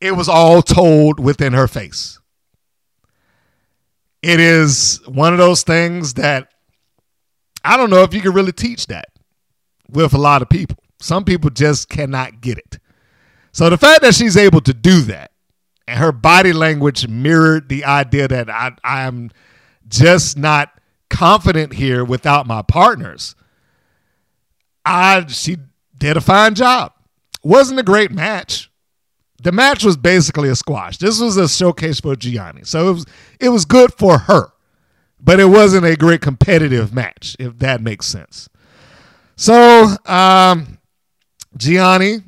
It 0.00 0.12
was 0.12 0.28
all 0.28 0.62
told 0.62 1.20
within 1.20 1.52
her 1.52 1.68
face. 1.68 2.17
It 4.22 4.40
is 4.40 5.00
one 5.06 5.32
of 5.32 5.38
those 5.38 5.62
things 5.62 6.14
that 6.14 6.52
I 7.64 7.76
don't 7.76 7.90
know 7.90 8.02
if 8.02 8.14
you 8.14 8.20
can 8.20 8.32
really 8.32 8.52
teach 8.52 8.86
that 8.86 9.08
with 9.90 10.14
a 10.14 10.18
lot 10.18 10.42
of 10.42 10.48
people. 10.48 10.76
Some 11.00 11.24
people 11.24 11.50
just 11.50 11.88
cannot 11.88 12.40
get 12.40 12.58
it. 12.58 12.78
So 13.52 13.70
the 13.70 13.78
fact 13.78 14.02
that 14.02 14.14
she's 14.14 14.36
able 14.36 14.60
to 14.62 14.74
do 14.74 15.02
that 15.02 15.30
and 15.86 15.98
her 15.98 16.12
body 16.12 16.52
language 16.52 17.06
mirrored 17.08 17.68
the 17.68 17.84
idea 17.84 18.28
that 18.28 18.50
I, 18.50 18.72
I'm 18.84 19.30
just 19.88 20.36
not 20.36 20.70
confident 21.08 21.72
here 21.72 22.04
without 22.04 22.46
my 22.46 22.62
partners 22.62 23.34
I 24.88 25.26
she 25.28 25.58
did 25.96 26.16
a 26.16 26.20
fine 26.20 26.54
job. 26.54 26.92
Wasn't 27.42 27.78
a 27.78 27.82
great 27.82 28.10
match. 28.10 28.67
The 29.42 29.52
match 29.52 29.84
was 29.84 29.96
basically 29.96 30.48
a 30.48 30.56
squash. 30.56 30.98
This 30.98 31.20
was 31.20 31.36
a 31.36 31.48
showcase 31.48 32.00
for 32.00 32.16
Gianni. 32.16 32.64
So 32.64 32.90
it 32.90 32.92
was 32.92 33.06
it 33.40 33.48
was 33.50 33.64
good 33.64 33.94
for 33.94 34.18
her. 34.18 34.52
But 35.20 35.40
it 35.40 35.46
wasn't 35.46 35.84
a 35.84 35.96
great 35.96 36.20
competitive 36.20 36.94
match, 36.94 37.34
if 37.38 37.58
that 37.58 37.80
makes 37.80 38.06
sense. 38.06 38.48
So, 39.34 39.96
um, 40.06 40.78
Gianni 41.56 42.22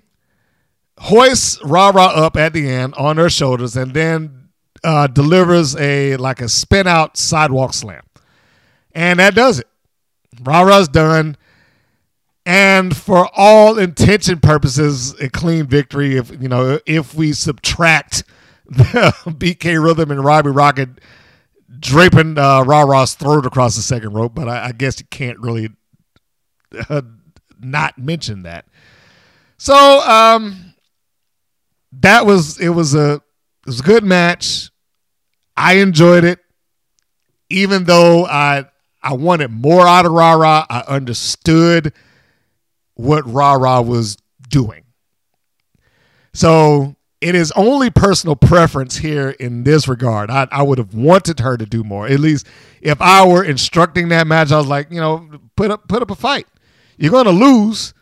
hoists 0.98 1.62
Rah-Rah 1.64 2.06
up 2.06 2.36
at 2.36 2.52
the 2.52 2.68
end 2.68 2.94
on 2.94 3.16
her 3.16 3.30
shoulders 3.30 3.76
and 3.76 3.94
then 3.94 4.48
uh, 4.84 5.06
delivers 5.06 5.76
a 5.76 6.16
like 6.16 6.40
a 6.40 6.48
spin 6.48 6.86
out 6.86 7.16
sidewalk 7.16 7.74
slam. 7.74 8.02
And 8.92 9.18
that 9.20 9.34
does 9.34 9.60
it. 9.60 9.68
Rah-Rah's 10.42 10.88
done. 10.88 11.36
And 12.50 12.96
for 12.96 13.30
all 13.36 13.78
intention 13.78 14.40
purposes, 14.40 15.14
a 15.20 15.30
clean 15.30 15.68
victory. 15.68 16.16
If 16.16 16.32
you 16.42 16.48
know, 16.48 16.80
if 16.84 17.14
we 17.14 17.32
subtract 17.32 18.24
the 18.66 19.14
BK 19.24 19.80
Rhythm 19.80 20.10
and 20.10 20.24
Robbie 20.24 20.50
Rocket 20.50 20.88
draping 21.78 22.36
uh, 22.36 22.64
Rah-Rah's 22.64 23.14
throat 23.14 23.46
across 23.46 23.76
the 23.76 23.82
second 23.82 24.14
rope, 24.14 24.34
but 24.34 24.48
I, 24.48 24.66
I 24.66 24.72
guess 24.72 24.98
you 24.98 25.06
can't 25.12 25.38
really 25.38 25.68
uh, 26.88 27.02
not 27.60 27.96
mention 27.98 28.42
that. 28.42 28.66
So 29.56 30.00
um, 30.00 30.74
that 31.92 32.26
was 32.26 32.58
it 32.58 32.70
was 32.70 32.96
a 32.96 33.12
it 33.12 33.66
was 33.66 33.78
a 33.78 33.84
good 33.84 34.02
match. 34.02 34.70
I 35.56 35.74
enjoyed 35.74 36.24
it, 36.24 36.40
even 37.48 37.84
though 37.84 38.26
I 38.26 38.64
I 39.00 39.12
wanted 39.12 39.52
more 39.52 39.86
out 39.86 40.04
of 40.04 40.10
Rah-Rah. 40.10 40.66
I 40.68 40.80
understood 40.88 41.92
what 43.00 43.26
Rah-Rah 43.26 43.80
was 43.80 44.16
doing. 44.48 44.84
So 46.32 46.96
it 47.20 47.34
is 47.34 47.52
only 47.52 47.90
personal 47.90 48.36
preference 48.36 48.96
here 48.96 49.30
in 49.30 49.64
this 49.64 49.88
regard. 49.88 50.30
I, 50.30 50.48
I 50.50 50.62
would 50.62 50.78
have 50.78 50.94
wanted 50.94 51.40
her 51.40 51.56
to 51.56 51.66
do 51.66 51.84
more. 51.84 52.06
At 52.06 52.20
least 52.20 52.46
if 52.80 53.00
I 53.00 53.26
were 53.26 53.44
instructing 53.44 54.08
that 54.08 54.26
match, 54.26 54.52
I 54.52 54.58
was 54.58 54.66
like, 54.66 54.90
you 54.90 55.00
know, 55.00 55.28
put 55.56 55.70
up 55.70 55.88
put 55.88 56.02
up 56.02 56.10
a 56.10 56.14
fight. 56.14 56.46
You're 56.96 57.12
gonna 57.12 57.30
lose, 57.30 57.94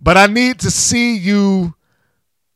but 0.00 0.16
I 0.16 0.26
need 0.26 0.60
to 0.60 0.70
see 0.70 1.16
you 1.16 1.74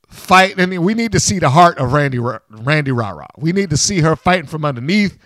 fight, 0.09 0.59
and 0.59 0.85
we 0.85 0.95
need 0.95 1.13
to 1.13 1.21
see 1.21 1.39
the 1.39 1.51
heart 1.51 1.79
of 1.79 1.93
Randy 1.93 2.19
Ra- 2.19 2.39
Randy 2.51 2.93
Rah-Rah. 2.93 3.29
We 3.39 3.53
need 3.53 3.71
to 3.71 3.77
see 3.77 4.01
her 4.01 4.17
fighting 4.17 4.47
from 4.47 4.65
underneath, 4.65 5.19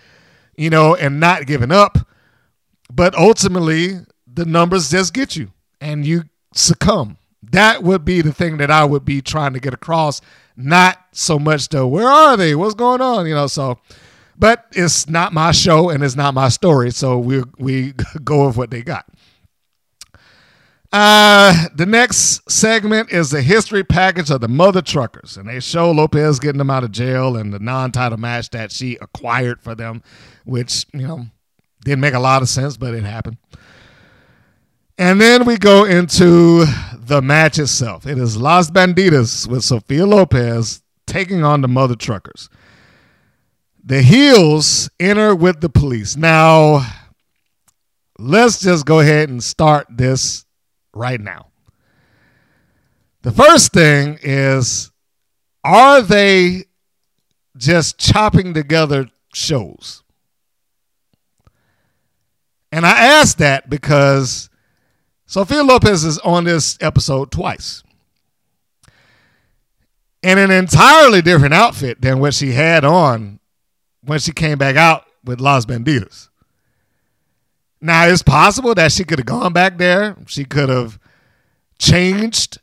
you 0.55 0.69
know, 0.69 0.95
and 0.95 1.19
not 1.19 1.45
giving 1.45 1.71
up. 1.71 1.97
But 2.91 3.15
ultimately, 3.15 3.99
the 4.31 4.45
numbers 4.45 4.89
just 4.89 5.13
get 5.13 5.35
you, 5.35 5.51
and 5.81 6.05
you 6.05 6.23
succumb. 6.53 7.17
That 7.51 7.83
would 7.83 8.03
be 8.03 8.21
the 8.21 8.33
thing 8.33 8.57
that 8.57 8.71
I 8.71 8.83
would 8.83 9.05
be 9.05 9.21
trying 9.21 9.53
to 9.53 9.59
get 9.59 9.73
across, 9.73 10.21
not 10.55 10.97
so 11.11 11.39
much 11.39 11.69
the 11.69 11.87
where 11.87 12.07
are 12.07 12.35
they, 12.35 12.55
what's 12.55 12.73
going 12.73 13.01
on, 13.01 13.27
you 13.27 13.35
know. 13.35 13.47
So, 13.47 13.79
but 14.37 14.65
it's 14.73 15.07
not 15.07 15.33
my 15.33 15.51
show 15.51 15.89
and 15.89 16.03
it's 16.03 16.15
not 16.15 16.33
my 16.33 16.49
story, 16.49 16.91
so 16.91 17.17
we 17.17 17.43
we 17.57 17.93
go 18.23 18.47
with 18.47 18.57
what 18.57 18.71
they 18.71 18.81
got. 18.81 19.05
Uh, 20.91 21.67
the 21.75 21.85
next 21.85 22.49
segment 22.49 23.11
is 23.11 23.29
the 23.29 23.41
history 23.41 23.83
package 23.83 24.29
of 24.29 24.39
the 24.39 24.47
Mother 24.47 24.81
Truckers, 24.81 25.35
and 25.35 25.47
they 25.47 25.59
show 25.59 25.91
Lopez 25.91 26.39
getting 26.39 26.59
them 26.59 26.69
out 26.69 26.85
of 26.85 26.91
jail 26.91 27.35
and 27.35 27.53
the 27.53 27.59
non-title 27.59 28.17
match 28.17 28.49
that 28.51 28.71
she 28.71 28.97
acquired 29.01 29.61
for 29.61 29.75
them, 29.75 30.01
which 30.45 30.85
you 30.93 31.07
know 31.07 31.25
didn't 31.83 31.99
make 31.99 32.13
a 32.13 32.19
lot 32.19 32.41
of 32.41 32.49
sense, 32.49 32.77
but 32.77 32.93
it 32.93 33.03
happened. 33.03 33.37
And 34.97 35.21
then 35.21 35.45
we 35.45 35.57
go 35.57 35.85
into 35.85 36.65
the 36.93 37.21
match 37.21 37.59
itself. 37.59 38.07
It 38.07 38.17
is 38.17 38.35
Las 38.35 38.71
Bandidas 38.71 39.47
with 39.47 39.63
Sophia 39.63 40.05
Lopez 40.07 40.81
taking 41.05 41.43
on 41.43 41.61
the 41.61 41.67
Mother 41.67 41.95
Truckers. 41.95 42.49
The 43.83 44.01
heels 44.01 44.89
enter 44.99 45.35
with 45.35 45.61
the 45.61 45.69
police. 45.69 46.17
Now, 46.17 46.85
let's 48.17 48.59
just 48.59 48.85
go 48.85 48.99
ahead 48.99 49.29
and 49.29 49.41
start 49.43 49.87
this 49.89 50.45
right 50.93 51.21
now. 51.21 51.47
The 53.21 53.31
first 53.31 53.73
thing 53.73 54.17
is 54.21 54.91
are 55.63 56.01
they 56.01 56.65
just 57.55 57.99
chopping 57.99 58.53
together 58.53 59.09
shows? 59.33 60.01
And 62.71 62.85
I 62.85 63.05
ask 63.05 63.37
that 63.37 63.69
because 63.69 64.49
Sophia 65.27 65.61
Lopez 65.61 66.05
is 66.05 66.17
on 66.19 66.45
this 66.45 66.77
episode 66.79 67.31
twice. 67.31 67.83
In 70.23 70.37
an 70.37 70.51
entirely 70.51 71.21
different 71.21 71.53
outfit 71.53 72.01
than 72.01 72.19
what 72.19 72.33
she 72.33 72.53
had 72.53 72.85
on 72.85 73.39
when 74.03 74.19
she 74.19 74.31
came 74.31 74.57
back 74.57 74.77
out 74.77 75.03
with 75.25 75.41
Las 75.41 75.65
Bandidas. 75.65 76.29
Now, 77.81 78.07
it's 78.07 78.23
possible 78.23 78.73
that 78.75 78.93
she 78.93 79.03
could 79.03 79.19
have 79.19 79.25
gone 79.25 79.51
back 79.51 79.77
there. 79.77 80.15
She 80.27 80.45
could 80.45 80.69
have 80.69 80.97
changed 81.77 82.59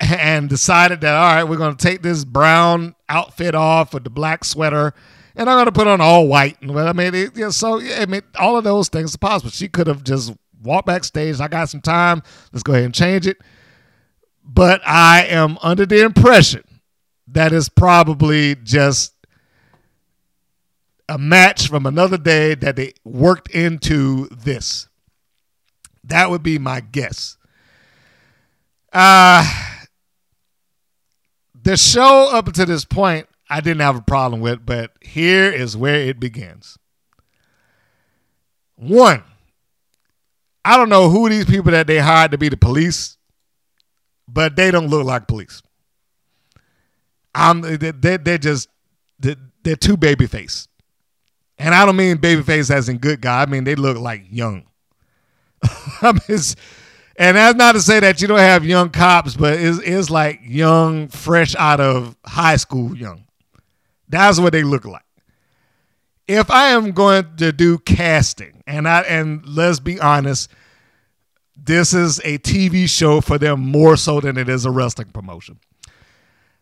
and 0.00 0.48
decided 0.48 1.02
that, 1.02 1.14
all 1.14 1.34
right, 1.34 1.44
we're 1.44 1.56
going 1.56 1.76
to 1.76 1.86
take 1.86 2.00
this 2.00 2.24
brown 2.24 2.94
outfit 3.10 3.54
off 3.54 3.92
with 3.92 4.04
the 4.04 4.10
black 4.10 4.42
sweater 4.42 4.94
and 5.36 5.48
I'm 5.48 5.56
going 5.56 5.66
to 5.66 5.72
put 5.72 5.86
on 5.86 6.00
all 6.00 6.26
white. 6.26 6.60
And 6.60 6.76
I 6.78 6.92
mean, 6.92 7.14
it, 7.14 7.36
yeah, 7.36 7.50
so 7.50 7.80
I 7.80 8.06
mean, 8.06 8.22
all 8.38 8.56
of 8.56 8.64
those 8.64 8.88
things 8.88 9.14
are 9.14 9.18
possible. 9.18 9.50
She 9.50 9.68
could 9.68 9.86
have 9.86 10.02
just 10.02 10.32
walked 10.62 10.86
backstage. 10.86 11.40
I 11.40 11.48
got 11.48 11.68
some 11.68 11.80
time. 11.80 12.22
Let's 12.52 12.62
go 12.62 12.72
ahead 12.72 12.84
and 12.84 12.94
change 12.94 13.26
it. 13.26 13.38
But 14.44 14.80
I 14.86 15.24
am 15.24 15.58
under 15.62 15.84
the 15.84 16.02
impression 16.02 16.62
that 17.28 17.52
is 17.52 17.68
probably 17.68 18.54
just 18.56 19.14
a 21.08 21.18
match 21.18 21.68
from 21.68 21.86
another 21.86 22.18
day 22.18 22.54
that 22.54 22.76
they 22.76 22.94
worked 23.04 23.50
into 23.50 24.28
this. 24.28 24.88
That 26.04 26.30
would 26.30 26.42
be 26.42 26.58
my 26.58 26.80
guess. 26.80 27.36
Uh 28.92 29.46
the 31.60 31.76
show 31.76 32.30
up 32.32 32.50
to 32.52 32.64
this 32.64 32.84
point 32.84 33.26
I 33.50 33.60
didn't 33.60 33.80
have 33.80 33.96
a 33.96 34.02
problem 34.02 34.40
with, 34.40 34.64
but 34.64 34.92
here 35.00 35.50
is 35.50 35.76
where 35.76 35.96
it 36.00 36.20
begins. 36.20 36.78
One, 38.76 39.24
I 40.68 40.76
don't 40.76 40.90
know 40.90 41.08
who 41.08 41.30
these 41.30 41.46
people 41.46 41.72
that 41.72 41.86
they 41.86 41.98
hired 41.98 42.32
to 42.32 42.36
be 42.36 42.50
the 42.50 42.56
police, 42.58 43.16
but 44.28 44.54
they 44.54 44.70
don't 44.70 44.88
look 44.88 45.06
like 45.06 45.26
police. 45.26 45.62
I'm 47.34 47.62
they 47.62 48.18
they're 48.18 48.36
just 48.36 48.68
they're 49.18 49.76
too 49.76 49.96
babyface, 49.96 50.68
and 51.56 51.74
I 51.74 51.86
don't 51.86 51.96
mean 51.96 52.18
babyface 52.18 52.70
as 52.70 52.90
in 52.90 52.98
good 52.98 53.22
guy. 53.22 53.40
I 53.40 53.46
mean 53.46 53.64
they 53.64 53.76
look 53.76 53.96
like 53.96 54.26
young. 54.28 54.66
I 56.02 56.12
and 57.16 57.36
that's 57.38 57.56
not 57.56 57.72
to 57.72 57.80
say 57.80 58.00
that 58.00 58.20
you 58.20 58.28
don't 58.28 58.38
have 58.38 58.66
young 58.66 58.90
cops, 58.90 59.36
but 59.36 59.54
it's, 59.58 59.78
it's 59.78 60.10
like 60.10 60.40
young, 60.44 61.08
fresh 61.08 61.56
out 61.56 61.80
of 61.80 62.14
high 62.26 62.56
school, 62.56 62.94
young. 62.94 63.24
That's 64.06 64.38
what 64.38 64.52
they 64.52 64.64
look 64.64 64.84
like. 64.84 65.02
If 66.26 66.50
I 66.50 66.72
am 66.72 66.92
going 66.92 67.36
to 67.38 67.52
do 67.52 67.78
casting, 67.78 68.62
and 68.66 68.86
I 68.86 69.00
and 69.00 69.46
let's 69.46 69.80
be 69.80 69.98
honest, 69.98 70.50
this 71.60 71.92
is 71.92 72.18
a 72.20 72.38
TV 72.38 72.88
show 72.88 73.20
for 73.20 73.38
them 73.38 73.60
more 73.60 73.96
so 73.96 74.20
than 74.20 74.38
it 74.38 74.48
is 74.48 74.64
a 74.64 74.70
wrestling 74.70 75.08
promotion. 75.08 75.58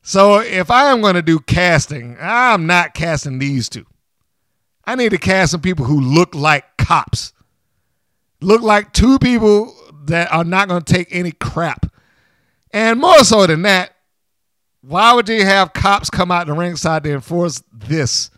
So 0.03 0.39
if 0.41 0.71
I 0.71 0.93
am 0.93 1.01
going 1.01 1.15
to 1.15 1.23
do 1.23 1.39
casting, 1.39 2.17
I'm 2.21 2.67
not 2.67 2.95
casting 2.95 3.39
these 3.39 3.69
two. 3.69 3.87
I 4.85 4.95
need 4.95 5.11
to 5.11 5.19
cast 5.19 5.53
some 5.53 5.61
people 5.61 5.85
who 5.85 6.01
look 6.01 6.35
like 6.35 6.65
cops. 6.77 7.33
Look 8.41 8.63
like 8.63 8.93
two 8.93 9.19
people 9.19 9.75
that 10.05 10.33
are 10.33 10.45
not 10.45 10.69
going 10.69 10.83
to 10.83 10.93
take 10.93 11.09
any 11.11 11.33
crap. 11.33 11.93
And 12.71 13.01
more 13.01 13.25
so 13.25 13.47
than 13.47 13.63
that, 13.63 13.97
why 14.81 15.13
would 15.13 15.29
you 15.29 15.45
have 15.45 15.73
cops 15.73 16.09
come 16.11 16.31
out 16.31 16.47
the 16.47 16.53
ringside 16.53 17.03
to 17.05 17.13
enforce 17.13 17.63
this? 17.73 18.31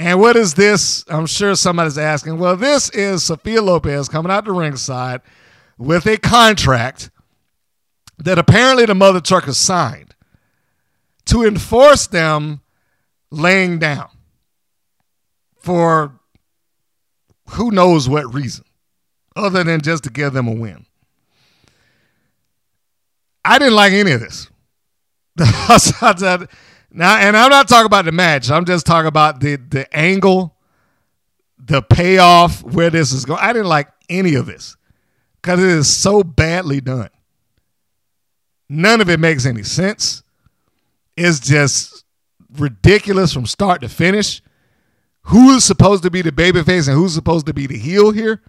And 0.00 0.18
what 0.18 0.34
is 0.34 0.54
this? 0.54 1.04
I'm 1.08 1.26
sure 1.26 1.54
somebody's 1.54 1.98
asking. 1.98 2.38
Well, 2.38 2.56
this 2.56 2.88
is 2.88 3.22
Sophia 3.22 3.60
Lopez 3.60 4.08
coming 4.08 4.32
out 4.32 4.46
the 4.46 4.52
ringside 4.52 5.20
with 5.76 6.06
a 6.06 6.16
contract 6.16 7.10
that 8.16 8.38
apparently 8.38 8.86
the 8.86 8.94
mother 8.94 9.20
trucker 9.20 9.52
signed 9.52 10.14
to 11.26 11.44
enforce 11.44 12.06
them 12.06 12.62
laying 13.30 13.78
down 13.78 14.08
for 15.58 16.18
who 17.50 17.70
knows 17.70 18.08
what 18.08 18.32
reason, 18.32 18.64
other 19.36 19.62
than 19.62 19.82
just 19.82 20.04
to 20.04 20.10
give 20.10 20.32
them 20.32 20.48
a 20.48 20.54
win. 20.54 20.86
I 23.44 23.58
didn't 23.58 23.74
like 23.74 23.92
any 23.92 24.12
of 24.12 24.20
this. 24.20 24.48
now, 26.92 27.16
and 27.16 27.36
I'm 27.36 27.50
not 27.50 27.68
talking 27.68 27.86
about 27.86 28.04
the 28.04 28.12
match. 28.12 28.50
I'm 28.50 28.64
just 28.64 28.86
talking 28.86 29.06
about 29.06 29.40
the 29.40 29.56
the 29.56 29.96
angle, 29.96 30.56
the 31.58 31.82
payoff, 31.82 32.62
where 32.62 32.90
this 32.90 33.12
is 33.12 33.24
going. 33.24 33.40
I 33.40 33.52
didn't 33.52 33.68
like 33.68 33.88
any 34.08 34.34
of 34.34 34.46
this 34.46 34.76
because 35.40 35.60
it 35.60 35.68
is 35.68 35.94
so 35.94 36.22
badly 36.22 36.80
done. 36.80 37.10
None 38.68 39.00
of 39.00 39.08
it 39.08 39.20
makes 39.20 39.46
any 39.46 39.62
sense. 39.62 40.22
It's 41.16 41.40
just 41.40 42.04
ridiculous 42.56 43.32
from 43.32 43.46
start 43.46 43.80
to 43.82 43.88
finish. 43.88 44.42
Who 45.24 45.54
is 45.54 45.64
supposed 45.64 46.02
to 46.04 46.10
be 46.10 46.22
the 46.22 46.32
babyface 46.32 46.88
and 46.88 46.96
who's 46.96 47.14
supposed 47.14 47.46
to 47.46 47.54
be 47.54 47.66
the 47.66 47.78
heel 47.78 48.10
here? 48.10 48.42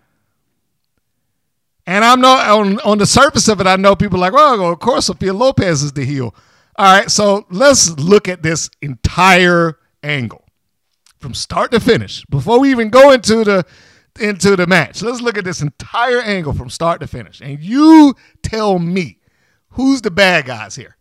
And 1.85 2.05
I'm 2.05 2.21
not 2.21 2.47
on 2.49 2.79
on 2.79 2.97
the 2.97 3.05
surface 3.05 3.47
of 3.47 3.59
it. 3.61 3.67
I 3.67 3.75
know 3.75 3.95
people 3.95 4.17
are 4.17 4.31
like, 4.31 4.33
well, 4.33 4.71
of 4.71 4.79
course, 4.79 5.07
Sophia 5.07 5.33
Lopez 5.33 5.83
is 5.83 5.91
the 5.91 6.05
heel. 6.05 6.33
All 6.81 6.91
right, 6.91 7.11
so 7.11 7.45
let's 7.51 7.91
look 7.99 8.27
at 8.27 8.41
this 8.41 8.67
entire 8.81 9.77
angle 10.01 10.47
from 11.19 11.35
start 11.35 11.69
to 11.73 11.79
finish 11.79 12.25
before 12.25 12.59
we 12.59 12.71
even 12.71 12.89
go 12.89 13.11
into 13.11 13.43
the 13.43 13.63
into 14.19 14.55
the 14.55 14.65
match. 14.65 15.03
Let's 15.03 15.21
look 15.21 15.37
at 15.37 15.43
this 15.43 15.61
entire 15.61 16.21
angle 16.21 16.53
from 16.53 16.71
start 16.71 16.99
to 17.01 17.05
finish, 17.05 17.39
and 17.39 17.59
you 17.59 18.15
tell 18.41 18.79
me 18.79 19.19
who's 19.73 20.01
the 20.01 20.09
bad 20.09 20.47
guys 20.47 20.75
here. 20.75 20.97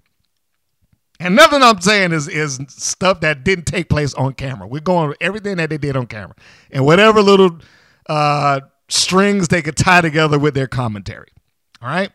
And 1.18 1.34
nothing 1.34 1.62
I'm 1.62 1.80
saying 1.80 2.12
is 2.12 2.28
is 2.28 2.60
stuff 2.68 3.20
that 3.20 3.42
didn't 3.42 3.64
take 3.64 3.88
place 3.88 4.12
on 4.12 4.34
camera. 4.34 4.68
We're 4.68 4.80
going 4.80 5.14
everything 5.18 5.56
that 5.56 5.70
they 5.70 5.78
did 5.78 5.96
on 5.96 6.08
camera, 6.08 6.34
and 6.70 6.84
whatever 6.84 7.22
little 7.22 7.58
uh, 8.06 8.60
strings 8.90 9.48
they 9.48 9.62
could 9.62 9.78
tie 9.78 10.02
together 10.02 10.38
with 10.38 10.52
their 10.52 10.66
commentary. 10.66 11.28
All 11.80 11.88
right. 11.88 12.12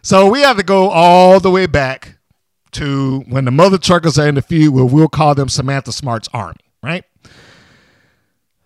So 0.00 0.30
we 0.30 0.40
have 0.40 0.56
to 0.56 0.62
go 0.62 0.88
all 0.88 1.38
the 1.38 1.50
way 1.50 1.66
back 1.66 2.17
to 2.72 3.20
when 3.28 3.44
the 3.44 3.50
mother 3.50 3.78
truckers 3.78 4.18
are 4.18 4.28
in 4.28 4.34
the 4.34 4.42
feud, 4.42 4.74
where 4.74 4.84
we'll 4.84 5.08
call 5.08 5.34
them 5.34 5.48
Samantha 5.48 5.92
Smart's 5.92 6.28
army. 6.32 6.60
Right. 6.82 7.04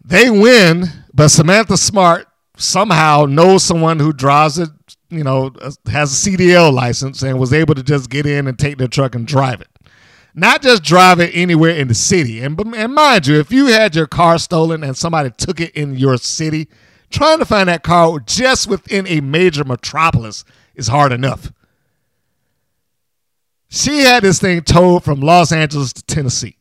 They 0.05 0.30
win, 0.30 0.86
but 1.14 1.28
Samantha 1.28 1.76
Smart 1.76 2.26
somehow 2.57 3.26
knows 3.26 3.62
someone 3.62 3.98
who 3.98 4.12
drives 4.12 4.59
it, 4.59 4.70
you 5.11 5.24
know, 5.24 5.53
uh, 5.61 5.70
has 5.90 6.26
a 6.26 6.30
CDL 6.30 6.72
license 6.72 7.22
and 7.22 7.38
was 7.38 7.53
able 7.53 7.74
to 7.74 7.82
just 7.82 8.11
get 8.11 8.26
in 8.26 8.46
and 8.46 8.59
take 8.59 8.78
their 8.78 8.88
truck 8.88 9.14
and 9.14 9.26
drive 9.26 9.61
it. 9.61 9.68
Not 10.34 10.62
just 10.62 10.82
drive 10.82 11.20
it 11.20 11.30
anywhere 11.34 11.76
in 11.76 11.88
the 11.88 11.94
city. 11.94 12.40
And, 12.40 12.59
and 12.74 12.94
mind 12.94 13.26
you, 13.26 13.38
if 13.38 13.53
you 13.53 13.66
had 13.66 13.94
your 13.94 14.07
car 14.07 14.38
stolen 14.38 14.82
and 14.82 14.96
somebody 14.96 15.30
took 15.30 15.61
it 15.61 15.72
in 15.72 15.94
your 15.94 16.16
city, 16.16 16.68
trying 17.11 17.38
to 17.38 17.44
find 17.44 17.68
that 17.68 17.82
car 17.82 18.18
just 18.20 18.66
within 18.66 19.07
a 19.07 19.20
major 19.20 19.64
metropolis 19.64 20.44
is 20.74 20.88
hard 20.88 21.12
enough. 21.12 21.53
She 23.74 24.00
had 24.00 24.22
this 24.22 24.38
thing 24.38 24.60
towed 24.60 25.02
from 25.02 25.22
Los 25.22 25.50
Angeles 25.50 25.94
to 25.94 26.02
Tennessee. 26.02 26.58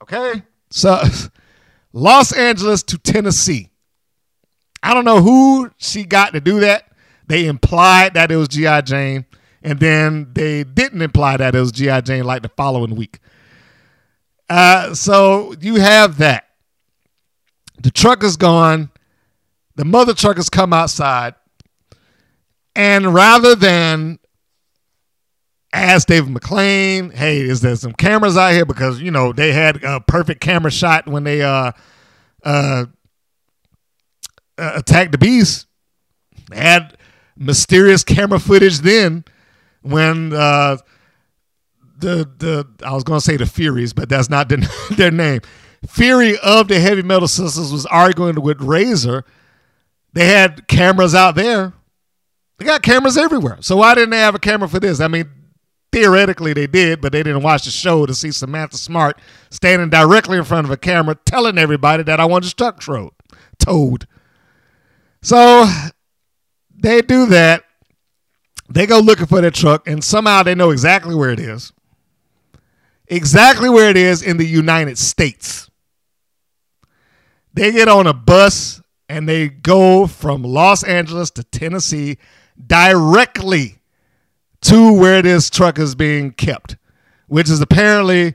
Okay? 0.00 0.40
So 0.70 1.02
Los 1.92 2.32
Angeles 2.32 2.84
to 2.84 2.98
Tennessee. 2.98 3.70
I 4.84 4.94
don't 4.94 5.04
know 5.04 5.20
who 5.20 5.72
she 5.78 6.04
got 6.04 6.32
to 6.34 6.40
do 6.40 6.60
that. 6.60 6.84
They 7.26 7.46
implied 7.46 8.14
that 8.14 8.30
it 8.30 8.36
was 8.36 8.46
G.I. 8.46 8.82
Jane, 8.82 9.26
and 9.64 9.80
then 9.80 10.28
they 10.32 10.62
didn't 10.62 11.02
imply 11.02 11.36
that 11.38 11.56
it 11.56 11.58
was 11.58 11.72
G.I. 11.72 12.02
Jane 12.02 12.22
like 12.22 12.42
the 12.42 12.50
following 12.50 12.94
week. 12.94 13.18
Uh, 14.48 14.94
so 14.94 15.56
you 15.60 15.80
have 15.80 16.18
that. 16.18 16.46
The 17.82 17.90
truck 17.90 18.22
is 18.22 18.36
gone. 18.36 18.92
The 19.74 19.84
mother 19.84 20.14
truckers 20.14 20.48
come 20.48 20.72
outside. 20.72 21.34
And 22.76 23.12
rather 23.12 23.56
than 23.56 24.20
ask 25.82 26.06
David 26.06 26.32
McClain, 26.32 27.12
hey, 27.12 27.40
is 27.40 27.60
there 27.60 27.76
some 27.76 27.92
cameras 27.92 28.36
out 28.36 28.52
here? 28.52 28.64
Because, 28.64 29.00
you 29.00 29.10
know, 29.10 29.32
they 29.32 29.52
had 29.52 29.82
a 29.82 30.00
perfect 30.00 30.40
camera 30.40 30.70
shot 30.70 31.06
when 31.06 31.24
they 31.24 31.42
uh, 31.42 31.72
uh, 32.44 32.86
uh, 34.58 34.72
attacked 34.74 35.12
the 35.12 35.18
beast. 35.18 35.66
They 36.50 36.56
had 36.56 36.96
mysterious 37.36 38.04
camera 38.04 38.38
footage 38.38 38.78
then 38.78 39.24
when 39.82 40.32
uh, 40.32 40.78
the 41.98 42.28
the 42.38 42.66
I 42.84 42.92
was 42.92 43.04
to 43.04 43.20
say 43.20 43.36
the 43.36 43.46
Furies, 43.46 43.92
but 43.92 44.08
that's 44.08 44.30
not 44.30 44.48
their, 44.48 44.58
their 44.92 45.10
name. 45.10 45.40
Fury 45.88 46.38
of 46.38 46.68
the 46.68 46.80
Heavy 46.80 47.02
Metal 47.02 47.28
Sisters 47.28 47.72
was 47.72 47.86
arguing 47.86 48.40
with 48.40 48.60
Razor. 48.60 49.24
They 50.12 50.26
had 50.26 50.66
cameras 50.68 51.14
out 51.14 51.34
there. 51.34 51.72
They 52.58 52.64
got 52.64 52.82
cameras 52.82 53.18
everywhere. 53.18 53.58
So 53.60 53.76
why 53.76 53.94
didn't 53.94 54.10
they 54.10 54.18
have 54.18 54.34
a 54.34 54.38
camera 54.38 54.68
for 54.68 54.80
this? 54.80 55.00
I 55.00 55.08
mean, 55.08 55.30
theoretically 55.92 56.52
they 56.52 56.66
did, 56.66 57.00
but 57.00 57.12
they 57.12 57.22
didn't 57.22 57.42
watch 57.42 57.64
the 57.64 57.70
show 57.70 58.06
to 58.06 58.14
see 58.14 58.30
Samantha 58.30 58.76
Smart 58.76 59.18
standing 59.50 59.90
directly 59.90 60.38
in 60.38 60.44
front 60.44 60.66
of 60.66 60.70
a 60.70 60.76
camera 60.76 61.16
telling 61.24 61.58
everybody 61.58 62.02
that 62.02 62.20
I 62.20 62.24
want 62.24 62.44
his 62.44 62.54
truck 62.54 62.80
towed. 62.80 63.12
Towed. 63.58 64.06
So 65.22 65.66
they 66.74 67.02
do 67.02 67.26
that. 67.26 67.64
They 68.68 68.86
go 68.86 68.98
looking 68.98 69.26
for 69.26 69.40
their 69.40 69.50
truck, 69.50 69.88
and 69.88 70.02
somehow 70.02 70.42
they 70.42 70.54
know 70.54 70.70
exactly 70.70 71.14
where 71.14 71.30
it 71.30 71.40
is. 71.40 71.72
Exactly 73.08 73.68
where 73.68 73.88
it 73.88 73.96
is 73.96 74.22
in 74.22 74.36
the 74.36 74.46
United 74.46 74.98
States. 74.98 75.70
They 77.54 77.72
get 77.72 77.88
on 77.88 78.06
a 78.06 78.12
bus 78.12 78.82
and 79.08 79.28
they 79.28 79.48
go 79.48 80.06
from 80.06 80.42
Los 80.42 80.82
Angeles 80.82 81.30
to 81.32 81.44
Tennessee 81.44 82.18
directly 82.64 83.75
to 84.62 84.92
where 84.92 85.22
this 85.22 85.50
truck 85.50 85.78
is 85.78 85.94
being 85.94 86.32
kept, 86.32 86.76
which 87.28 87.50
is 87.50 87.60
apparently 87.60 88.34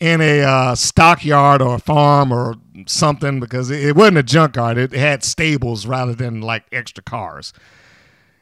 in 0.00 0.20
a 0.20 0.40
uh, 0.40 0.74
stockyard 0.74 1.62
or 1.62 1.76
a 1.76 1.78
farm 1.78 2.32
or 2.32 2.56
something 2.86 3.38
because 3.38 3.70
it, 3.70 3.84
it 3.84 3.96
wasn't 3.96 4.18
a 4.18 4.22
junkyard. 4.22 4.76
It 4.76 4.92
had 4.92 5.22
stables 5.22 5.86
rather 5.86 6.14
than 6.14 6.40
like 6.40 6.64
extra 6.72 7.04
cars. 7.04 7.52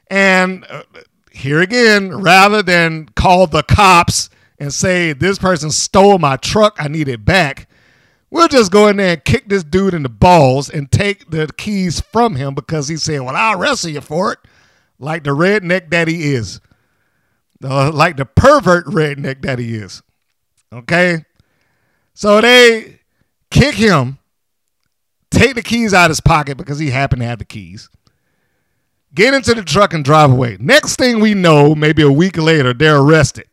And 0.09 0.65
uh, 0.69 0.85
here 1.31 1.61
again, 1.61 2.23
rather 2.23 2.63
than 2.63 3.11
call 3.11 3.47
the 3.47 3.63
cops 3.63 4.31
and 4.59 4.73
say, 4.73 5.13
this 5.13 5.39
person 5.39 5.71
stole 5.71 6.19
my 6.19 6.37
truck, 6.37 6.77
I 6.79 6.89
need 6.89 7.09
it 7.09 7.25
back, 7.25 7.69
we'll 8.31 8.49
just 8.49 8.73
go 8.73 8.89
in 8.89 8.97
there 8.97 9.13
and 9.15 9.25
kick 9.25 9.49
this 9.49 9.63
dude 9.63 9.95
in 9.95 10.03
the 10.03 10.09
balls 10.09 10.71
and 10.71 10.91
take 10.91 11.31
the 11.31 11.49
keys 11.57 12.01
from 12.01 12.37
him 12.37 12.55
because 12.55 12.89
he 12.89 12.97
said, 12.97 13.21
well, 13.21 13.37
I'll 13.37 13.59
wrestle 13.59 13.91
you 13.91 14.01
for 14.01 14.33
it, 14.33 14.39
like 14.99 15.25
the 15.25 15.31
redneck 15.31 15.91
that 15.91 16.09
he 16.09 16.33
is. 16.33 16.61
Uh, 17.63 17.91
like 17.93 18.17
the 18.17 18.25
pervert 18.25 18.87
redneck 18.87 19.43
that 19.43 19.59
he 19.59 19.75
is. 19.75 20.03
Okay? 20.73 21.25
So 22.15 22.41
they 22.41 23.01
kick 23.51 23.75
him, 23.75 24.19
take 25.31 25.55
the 25.55 25.63
keys 25.63 25.93
out 25.93 26.07
of 26.07 26.13
his 26.13 26.21
pocket 26.21 26.57
because 26.57 26.79
he 26.79 26.91
happened 26.91 27.21
to 27.21 27.27
have 27.27 27.39
the 27.39 27.45
keys, 27.45 27.89
get 29.15 29.35
into 29.35 29.55
the 29.55 29.63
truck 29.63 29.93
and 29.93 30.05
drive 30.05 30.31
away. 30.31 30.57
Next 30.61 30.97
thing 30.97 31.21
we 31.21 31.35
know, 31.35 31.75
maybe 31.75 32.03
a 32.03 32.11
week 32.11 32.37
later, 32.37 32.73
they're 32.73 32.99
arrested. 32.99 33.47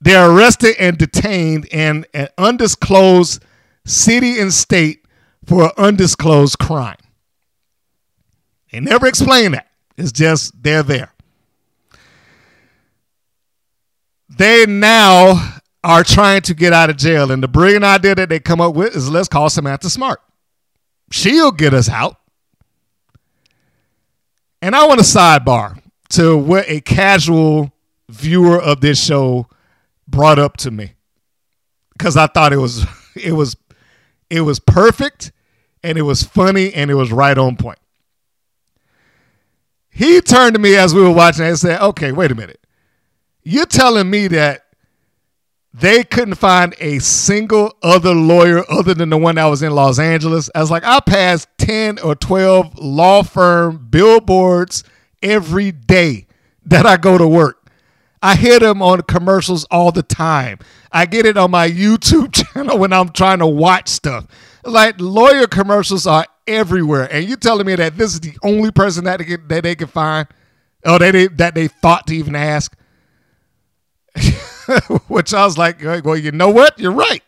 They're 0.00 0.30
arrested 0.30 0.76
and 0.78 0.96
detained 0.96 1.66
in 1.66 2.06
an 2.14 2.28
undisclosed 2.38 3.44
city 3.84 4.40
and 4.40 4.52
state 4.52 5.04
for 5.44 5.64
an 5.64 5.70
undisclosed 5.76 6.58
crime. 6.58 6.96
They 8.72 8.80
never 8.80 9.06
explain 9.06 9.52
that. 9.52 9.68
It's 9.98 10.12
just 10.12 10.62
they're 10.62 10.82
there. 10.82 11.12
They 14.40 14.64
now 14.64 15.58
are 15.84 16.02
trying 16.02 16.40
to 16.40 16.54
get 16.54 16.72
out 16.72 16.88
of 16.88 16.96
jail. 16.96 17.30
And 17.30 17.42
the 17.42 17.46
brilliant 17.46 17.84
idea 17.84 18.14
that 18.14 18.30
they 18.30 18.40
come 18.40 18.58
up 18.58 18.74
with 18.74 18.96
is 18.96 19.10
let's 19.10 19.28
call 19.28 19.50
Samantha 19.50 19.90
Smart. 19.90 20.18
She'll 21.10 21.52
get 21.52 21.74
us 21.74 21.90
out. 21.90 22.16
And 24.62 24.74
I 24.74 24.86
want 24.86 24.98
to 24.98 25.04
sidebar 25.04 25.82
to 26.12 26.38
what 26.38 26.64
a 26.68 26.80
casual 26.80 27.70
viewer 28.08 28.58
of 28.58 28.80
this 28.80 29.04
show 29.04 29.46
brought 30.08 30.38
up 30.38 30.56
to 30.58 30.70
me. 30.70 30.94
Because 31.92 32.16
I 32.16 32.26
thought 32.26 32.54
it 32.54 32.56
was 32.56 32.86
it 33.14 33.32
was 33.32 33.58
it 34.30 34.40
was 34.40 34.58
perfect 34.58 35.32
and 35.82 35.98
it 35.98 36.02
was 36.02 36.22
funny 36.22 36.72
and 36.72 36.90
it 36.90 36.94
was 36.94 37.12
right 37.12 37.36
on 37.36 37.56
point. 37.56 37.78
He 39.90 40.22
turned 40.22 40.54
to 40.54 40.58
me 40.58 40.76
as 40.76 40.94
we 40.94 41.02
were 41.02 41.12
watching 41.12 41.44
and 41.44 41.58
said, 41.58 41.82
Okay, 41.82 42.10
wait 42.10 42.30
a 42.30 42.34
minute. 42.34 42.60
You're 43.50 43.66
telling 43.66 44.08
me 44.08 44.28
that 44.28 44.64
they 45.74 46.04
couldn't 46.04 46.36
find 46.36 46.72
a 46.78 47.00
single 47.00 47.74
other 47.82 48.14
lawyer 48.14 48.62
other 48.70 48.94
than 48.94 49.10
the 49.10 49.16
one 49.16 49.34
that 49.34 49.46
was 49.46 49.60
in 49.60 49.72
Los 49.72 49.98
Angeles. 49.98 50.48
I 50.54 50.60
was 50.60 50.70
like, 50.70 50.84
I 50.84 51.00
pass 51.00 51.48
10 51.58 51.98
or 51.98 52.14
12 52.14 52.78
law 52.78 53.24
firm 53.24 53.88
billboards 53.90 54.84
every 55.20 55.72
day 55.72 56.28
that 56.64 56.86
I 56.86 56.96
go 56.96 57.18
to 57.18 57.26
work. 57.26 57.68
I 58.22 58.36
hear 58.36 58.60
them 58.60 58.82
on 58.82 59.02
commercials 59.02 59.64
all 59.64 59.90
the 59.90 60.04
time. 60.04 60.60
I 60.92 61.06
get 61.06 61.26
it 61.26 61.36
on 61.36 61.50
my 61.50 61.68
YouTube 61.68 62.32
channel 62.54 62.78
when 62.78 62.92
I'm 62.92 63.08
trying 63.08 63.40
to 63.40 63.48
watch 63.48 63.88
stuff. 63.88 64.28
Like 64.64 65.00
lawyer 65.00 65.48
commercials 65.48 66.06
are 66.06 66.26
everywhere, 66.46 67.12
and 67.12 67.26
you're 67.26 67.36
telling 67.36 67.66
me 67.66 67.74
that 67.74 67.98
this 67.98 68.14
is 68.14 68.20
the 68.20 68.36
only 68.44 68.70
person 68.70 69.02
that 69.04 69.18
they 69.18 69.36
that 69.48 69.64
they 69.64 69.74
can 69.74 69.88
find, 69.88 70.28
or 70.86 71.00
that 71.00 71.10
they, 71.10 71.26
that 71.26 71.56
they 71.56 71.66
thought 71.66 72.06
to 72.06 72.14
even 72.14 72.36
ask. 72.36 72.76
Which 75.08 75.34
I 75.34 75.44
was 75.44 75.58
like, 75.58 75.82
well, 75.82 76.16
you 76.16 76.32
know 76.32 76.50
what? 76.50 76.78
You're 76.78 76.92
right. 76.92 77.22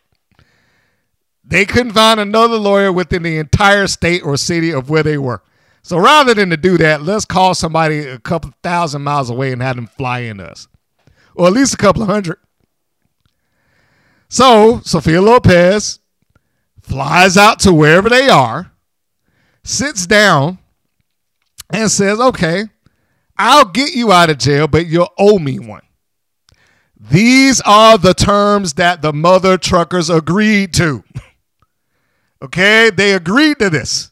They 1.45 1.64
couldn't 1.64 1.93
find 1.93 2.20
another 2.20 2.57
lawyer 2.57 2.93
within 2.93 3.24
the 3.24 3.36
entire 3.38 3.86
state 3.86 4.22
or 4.22 4.36
city 4.36 4.70
of 4.72 4.88
where 4.88 5.03
they 5.03 5.18
were. 5.18 5.43
So 5.82 5.99
rather 5.99 6.32
than 6.34 6.51
to 6.51 6.57
do 6.57 6.78
that, 6.78 7.03
let's 7.03 7.24
call 7.24 7.55
somebody 7.55 8.07
a 8.07 8.18
couple 8.18 8.53
thousand 8.62 9.03
miles 9.03 9.30
away 9.30 9.53
and 9.53 9.61
have 9.61 9.76
them 9.76 9.88
fly 9.88 10.20
in 10.20 10.38
us, 10.38 10.68
or 11.34 11.49
at 11.49 11.53
least 11.53 11.74
a 11.74 11.76
couple 11.76 12.03
of 12.03 12.09
hundred. 12.09 12.38
So 14.28 14.80
Sophia 14.84 15.20
Lopez 15.20 15.99
flies 16.80 17.36
out 17.36 17.59
to 17.61 17.72
wherever 17.72 18.09
they 18.09 18.28
are, 18.28 18.72
sits 19.64 20.07
down 20.07 20.59
and 21.70 21.90
says, 21.90 22.20
Okay, 22.20 22.66
I'll 23.36 23.64
get 23.64 23.93
you 23.93 24.12
out 24.12 24.30
of 24.30 24.38
jail, 24.38 24.68
but 24.68 24.86
you'll 24.86 25.12
owe 25.18 25.38
me 25.38 25.59
one. 25.59 25.82
These 27.11 27.61
are 27.62 27.98
the 27.98 28.14
terms 28.14 28.74
that 28.74 29.03
the 29.03 29.12
mother 29.12 29.59
truckers 29.59 30.09
agreed 30.09 30.72
to. 30.74 31.03
okay, 32.42 32.90
they 32.90 33.12
agreed 33.12 33.59
to 33.59 33.70
this. 33.70 34.11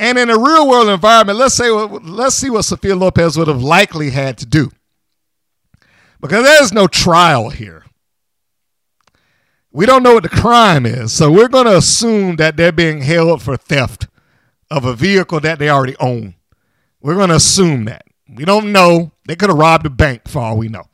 And 0.00 0.18
in 0.18 0.28
a 0.28 0.38
real 0.38 0.68
world 0.68 0.88
environment, 0.88 1.38
let's 1.38 1.54
say 1.54 1.70
let's 1.70 2.34
see 2.34 2.50
what 2.50 2.64
Sophia 2.64 2.96
Lopez 2.96 3.36
would 3.36 3.48
have 3.48 3.62
likely 3.62 4.10
had 4.10 4.38
to 4.38 4.46
do. 4.46 4.70
Because 6.20 6.44
there's 6.44 6.72
no 6.72 6.88
trial 6.88 7.50
here. 7.50 7.84
We 9.70 9.86
don't 9.86 10.02
know 10.02 10.14
what 10.14 10.24
the 10.24 10.28
crime 10.28 10.84
is, 10.84 11.12
so 11.12 11.30
we're 11.30 11.48
going 11.48 11.66
to 11.66 11.76
assume 11.76 12.36
that 12.36 12.56
they're 12.56 12.72
being 12.72 13.02
held 13.02 13.42
for 13.42 13.56
theft 13.56 14.08
of 14.70 14.84
a 14.84 14.94
vehicle 14.94 15.40
that 15.40 15.60
they 15.60 15.68
already 15.68 15.96
own. 16.00 16.34
We're 17.00 17.14
going 17.14 17.28
to 17.28 17.36
assume 17.36 17.84
that. 17.84 18.07
We 18.34 18.44
don't 18.44 18.72
know. 18.72 19.12
They 19.26 19.36
could 19.36 19.48
have 19.48 19.58
robbed 19.58 19.86
a 19.86 19.90
bank 19.90 20.28
for 20.28 20.40
all 20.40 20.56
we 20.56 20.68
know. 20.68 20.84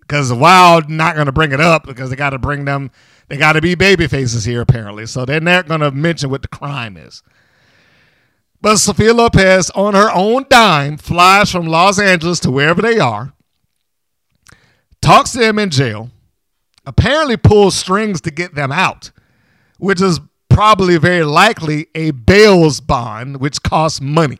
Because 0.00 0.28
the 0.28 0.34
WoW 0.34 0.82
not 0.88 1.14
going 1.14 1.26
to 1.26 1.32
bring 1.32 1.52
it 1.52 1.60
up 1.60 1.86
because 1.86 2.10
they 2.10 2.16
got 2.16 2.30
to 2.30 2.38
bring 2.38 2.64
them. 2.64 2.90
They 3.28 3.36
got 3.36 3.52
to 3.52 3.60
be 3.60 3.74
baby 3.74 4.08
faces 4.08 4.44
here 4.44 4.60
apparently, 4.60 5.06
so 5.06 5.24
they're 5.24 5.40
not 5.40 5.68
going 5.68 5.80
to 5.80 5.90
mention 5.90 6.28
what 6.28 6.42
the 6.42 6.48
crime 6.48 6.96
is. 6.96 7.22
But 8.60 8.76
Sophia 8.76 9.14
Lopez, 9.14 9.70
on 9.70 9.94
her 9.94 10.10
own 10.12 10.44
dime, 10.48 10.96
flies 10.96 11.50
from 11.50 11.66
Los 11.66 11.98
Angeles 11.98 12.40
to 12.40 12.50
wherever 12.50 12.82
they 12.82 12.98
are, 12.98 13.32
talks 15.00 15.32
to 15.32 15.38
them 15.38 15.58
in 15.58 15.70
jail, 15.70 16.10
apparently 16.86 17.36
pulls 17.36 17.74
strings 17.74 18.20
to 18.20 18.30
get 18.30 18.54
them 18.54 18.70
out, 18.70 19.10
which 19.78 20.00
is 20.00 20.20
probably 20.48 20.96
very 20.98 21.24
likely 21.24 21.86
a 21.94 22.10
bail's 22.12 22.80
bond, 22.80 23.38
which 23.40 23.62
costs 23.62 24.00
money. 24.00 24.38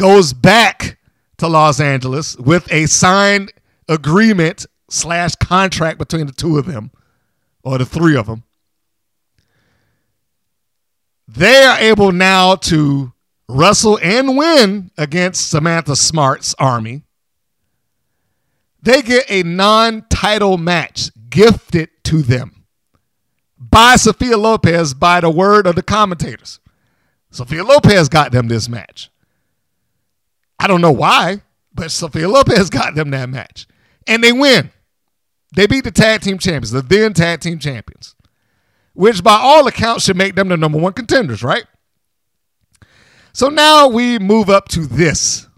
Goes 0.00 0.32
back 0.32 0.98
to 1.38 1.46
Los 1.46 1.78
Angeles 1.78 2.36
with 2.36 2.70
a 2.72 2.86
signed 2.86 3.52
agreement 3.88 4.66
slash 4.88 5.34
contract 5.36 5.98
between 5.98 6.26
the 6.26 6.32
two 6.32 6.58
of 6.58 6.66
them, 6.66 6.90
or 7.62 7.78
the 7.78 7.86
three 7.86 8.16
of 8.16 8.26
them 8.26 8.44
they 11.36 11.62
are 11.62 11.78
able 11.78 12.12
now 12.12 12.56
to 12.56 13.12
wrestle 13.48 13.98
and 14.02 14.36
win 14.36 14.90
against 14.98 15.48
Samantha 15.48 15.94
Smart's 15.94 16.54
army. 16.58 17.02
They 18.82 19.02
get 19.02 19.30
a 19.30 19.42
non 19.42 20.06
title 20.08 20.58
match 20.58 21.10
gifted 21.28 21.90
to 22.04 22.22
them 22.22 22.64
by 23.58 23.96
Sophia 23.96 24.36
Lopez 24.36 24.94
by 24.94 25.20
the 25.20 25.30
word 25.30 25.66
of 25.66 25.76
the 25.76 25.82
commentators. 25.82 26.58
Sophia 27.30 27.62
Lopez 27.62 28.08
got 28.08 28.32
them 28.32 28.48
this 28.48 28.68
match. 28.68 29.10
I 30.60 30.66
don't 30.68 30.80
know 30.80 30.92
why, 30.92 31.42
but 31.74 31.90
Sophia 31.90 32.28
Lopez 32.28 32.70
got 32.70 32.94
them 32.94 33.10
that 33.10 33.28
match. 33.28 33.66
And 34.06 34.22
they 34.22 34.32
win. 34.32 34.70
They 35.56 35.66
beat 35.66 35.84
the 35.84 35.90
tag 35.90 36.20
team 36.20 36.38
champions, 36.38 36.70
the 36.70 36.82
then 36.82 37.12
tag 37.14 37.40
team 37.40 37.58
champions 37.58 38.14
which 39.00 39.22
by 39.22 39.34
all 39.34 39.66
accounts 39.66 40.04
should 40.04 40.16
make 40.16 40.34
them 40.34 40.48
the 40.48 40.56
number 40.56 40.78
one 40.78 40.92
contenders, 40.92 41.42
right? 41.42 41.64
So 43.32 43.48
now 43.48 43.88
we 43.88 44.18
move 44.18 44.50
up 44.50 44.68
to 44.68 44.86
this, 44.86 45.48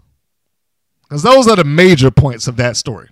because 1.01 1.23
those 1.23 1.47
are 1.47 1.55
the 1.55 1.63
major 1.63 2.11
points 2.11 2.47
of 2.47 2.57
that 2.57 2.77
story. 2.77 3.09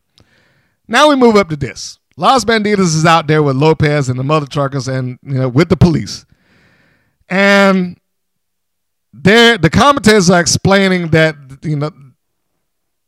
Now 0.87 1.09
we 1.09 1.15
move 1.15 1.35
up 1.35 1.49
to 1.49 1.55
this. 1.55 1.99
Los 2.17 2.45
Bandidos 2.45 2.95
is 2.95 3.05
out 3.05 3.27
there 3.27 3.41
with 3.41 3.55
Lopez 3.55 4.09
and 4.09 4.19
the 4.19 4.23
mother 4.23 4.45
truckers 4.45 4.87
and 4.87 5.17
you 5.23 5.35
know 5.35 5.49
with 5.49 5.69
the 5.69 5.77
police. 5.77 6.25
And 7.29 7.97
there 9.13 9.57
the 9.57 9.69
commentators 9.69 10.29
are 10.29 10.39
explaining 10.39 11.09
that 11.09 11.35
you 11.63 11.75
know 11.75 11.91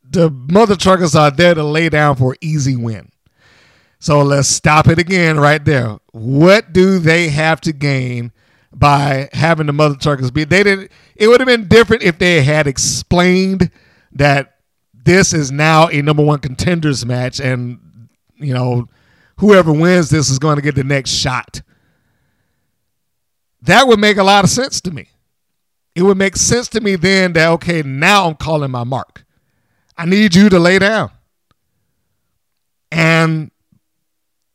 the 0.09 0.29
mother 0.29 0.75
truckers 0.75 1.15
are 1.15 1.31
there 1.31 1.53
to 1.53 1.63
lay 1.63 1.89
down 1.89 2.15
for 2.15 2.35
easy 2.41 2.75
win. 2.75 3.09
So 3.99 4.21
let's 4.21 4.49
stop 4.49 4.87
it 4.87 4.99
again 4.99 5.39
right 5.39 5.63
there. 5.63 5.97
What 6.11 6.73
do 6.73 6.99
they 6.99 7.29
have 7.29 7.61
to 7.61 7.71
gain 7.71 8.31
by 8.73 9.29
having 9.33 9.65
the 9.65 9.73
mother 9.73 9.95
truckers 9.95 10.29
be? 10.29 10.43
They 10.43 10.61
didn't. 10.63 10.91
It 11.15 11.27
would 11.27 11.39
have 11.39 11.47
been 11.47 11.67
different 11.67 12.03
if 12.03 12.19
they 12.19 12.43
had 12.43 12.67
explained 12.67 13.71
that 14.11 14.57
this 14.93 15.33
is 15.33 15.51
now 15.51 15.87
a 15.87 16.01
number 16.01 16.23
one 16.23 16.39
contenders 16.39 17.05
match, 17.05 17.39
and 17.39 18.09
you 18.35 18.53
know 18.53 18.89
whoever 19.37 19.71
wins 19.71 20.09
this 20.09 20.29
is 20.29 20.37
going 20.37 20.57
to 20.57 20.61
get 20.61 20.75
the 20.75 20.83
next 20.83 21.11
shot. 21.11 21.61
That 23.61 23.87
would 23.87 23.99
make 23.99 24.17
a 24.17 24.23
lot 24.23 24.43
of 24.43 24.49
sense 24.49 24.81
to 24.81 24.91
me. 24.91 25.07
It 25.95 26.01
would 26.03 26.17
make 26.17 26.35
sense 26.35 26.67
to 26.69 26.81
me 26.81 26.95
then 26.95 27.33
that 27.33 27.49
okay, 27.49 27.83
now 27.83 28.27
I'm 28.27 28.35
calling 28.35 28.71
my 28.71 28.83
mark. 28.83 29.25
I 29.97 30.05
need 30.05 30.35
you 30.35 30.49
to 30.49 30.59
lay 30.59 30.79
down. 30.79 31.11
And 32.91 33.51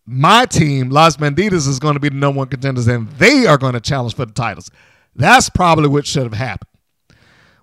my 0.04 0.46
team, 0.46 0.90
Las 0.90 1.16
Bandidas, 1.16 1.68
is 1.68 1.78
going 1.78 1.94
to 1.94 2.00
be 2.00 2.08
the 2.08 2.16
number 2.16 2.38
one 2.38 2.48
contenders, 2.48 2.88
and 2.88 3.08
they 3.12 3.46
are 3.46 3.58
going 3.58 3.74
to 3.74 3.80
challenge 3.80 4.14
for 4.14 4.24
the 4.24 4.32
titles. 4.32 4.70
That's 5.14 5.48
probably 5.48 5.88
what 5.88 6.06
should 6.06 6.22
have 6.22 6.34
happened. 6.34 6.70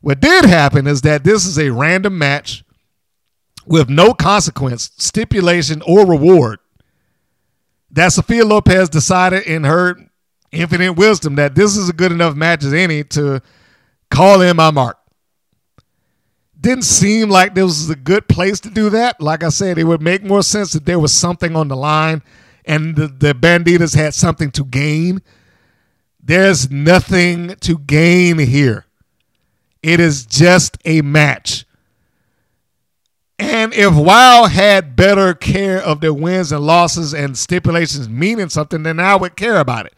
What 0.01 0.19
did 0.19 0.45
happen 0.45 0.86
is 0.86 1.01
that 1.01 1.23
this 1.23 1.45
is 1.45 1.57
a 1.57 1.71
random 1.71 2.17
match 2.17 2.63
with 3.65 3.89
no 3.89 4.13
consequence, 4.13 4.91
stipulation, 4.97 5.82
or 5.82 6.05
reward. 6.05 6.59
That 7.89 8.13
Sophia 8.13 8.45
Lopez 8.45 8.89
decided 8.89 9.43
in 9.43 9.63
her 9.63 9.95
infinite 10.51 10.93
wisdom 10.93 11.36
that 11.36 11.55
this 11.55 11.76
is 11.76 11.89
a 11.89 11.93
good 11.93 12.11
enough 12.11 12.36
match 12.36 12.63
as 12.63 12.73
any 12.73 13.03
to 13.03 13.41
call 14.10 14.41
in 14.41 14.56
my 14.56 14.72
mark. 14.72 14.97
Didn't 16.60 16.84
seem 16.84 17.30
like 17.30 17.53
this 17.53 17.64
was 17.64 17.89
a 17.89 17.95
good 17.95 18.28
place 18.28 18.60
to 18.62 18.70
do 18.70 18.89
that. 18.89 19.22
Like 19.22 19.43
I 19.43 19.49
said, 19.49 19.78
it 19.78 19.84
would 19.84 20.01
make 20.01 20.24
more 20.24 20.41
sense 20.41 20.74
if 20.74 20.86
there 20.86 20.99
was 20.99 21.14
something 21.14 21.56
on 21.56 21.68
the 21.68 21.76
line 21.76 22.24
and 22.66 22.95
the, 22.95 23.08
the 23.08 23.34
Bandidas 23.34 23.95
had 23.95 24.14
something 24.14 24.51
to 24.51 24.66
gain. 24.66 25.22
There's 26.22 26.72
nothing 26.72 27.56
to 27.58 27.78
gain 27.78 28.39
here. 28.39 28.86
It 29.84 29.99
is 29.99 30.26
just 30.26 30.78
a 30.86 31.01
match. 31.01 31.66
And 33.38 33.74
if 33.74 33.93
WoW 33.93 34.45
had 34.45 34.95
better 34.95 35.34
care 35.34 35.80
of 35.80 36.01
their 36.01 36.14
wins 36.14 36.51
and 36.51 36.66
losses 36.66 37.14
and 37.14 37.38
stipulations 37.38 38.10
meaning 38.10 38.49
something, 38.49 38.84
then 38.84 38.99
I 38.99 39.16
would 39.16 39.36
care 39.36 39.58
about 39.60 39.86
it. 39.86 39.93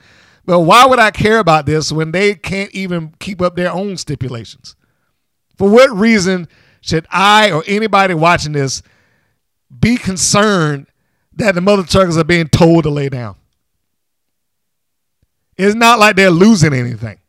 But 0.47 0.61
why 0.61 0.85
would 0.85 0.97
I 0.97 1.11
care 1.11 1.39
about 1.39 1.65
this 1.65 1.91
when 1.91 2.13
they 2.13 2.33
can't 2.33 2.71
even 2.71 3.13
keep 3.19 3.41
up 3.41 3.57
their 3.57 3.69
own 3.69 3.97
stipulations? 3.97 4.77
For 5.57 5.69
what 5.69 5.91
reason 5.91 6.47
should 6.79 7.05
I 7.11 7.51
or 7.51 7.63
anybody 7.67 8.13
watching 8.13 8.53
this 8.53 8.81
be 9.77 9.97
concerned 9.97 10.87
that 11.33 11.53
the 11.53 11.59
mother 11.61 11.83
truckers 11.83 12.17
are 12.17 12.23
being 12.23 12.47
told 12.47 12.85
to 12.85 12.89
lay 12.89 13.09
down? 13.09 13.35
It's 15.57 15.75
not 15.75 15.99
like 15.99 16.15
they're 16.15 16.31
losing 16.31 16.73
anything. 16.73 17.19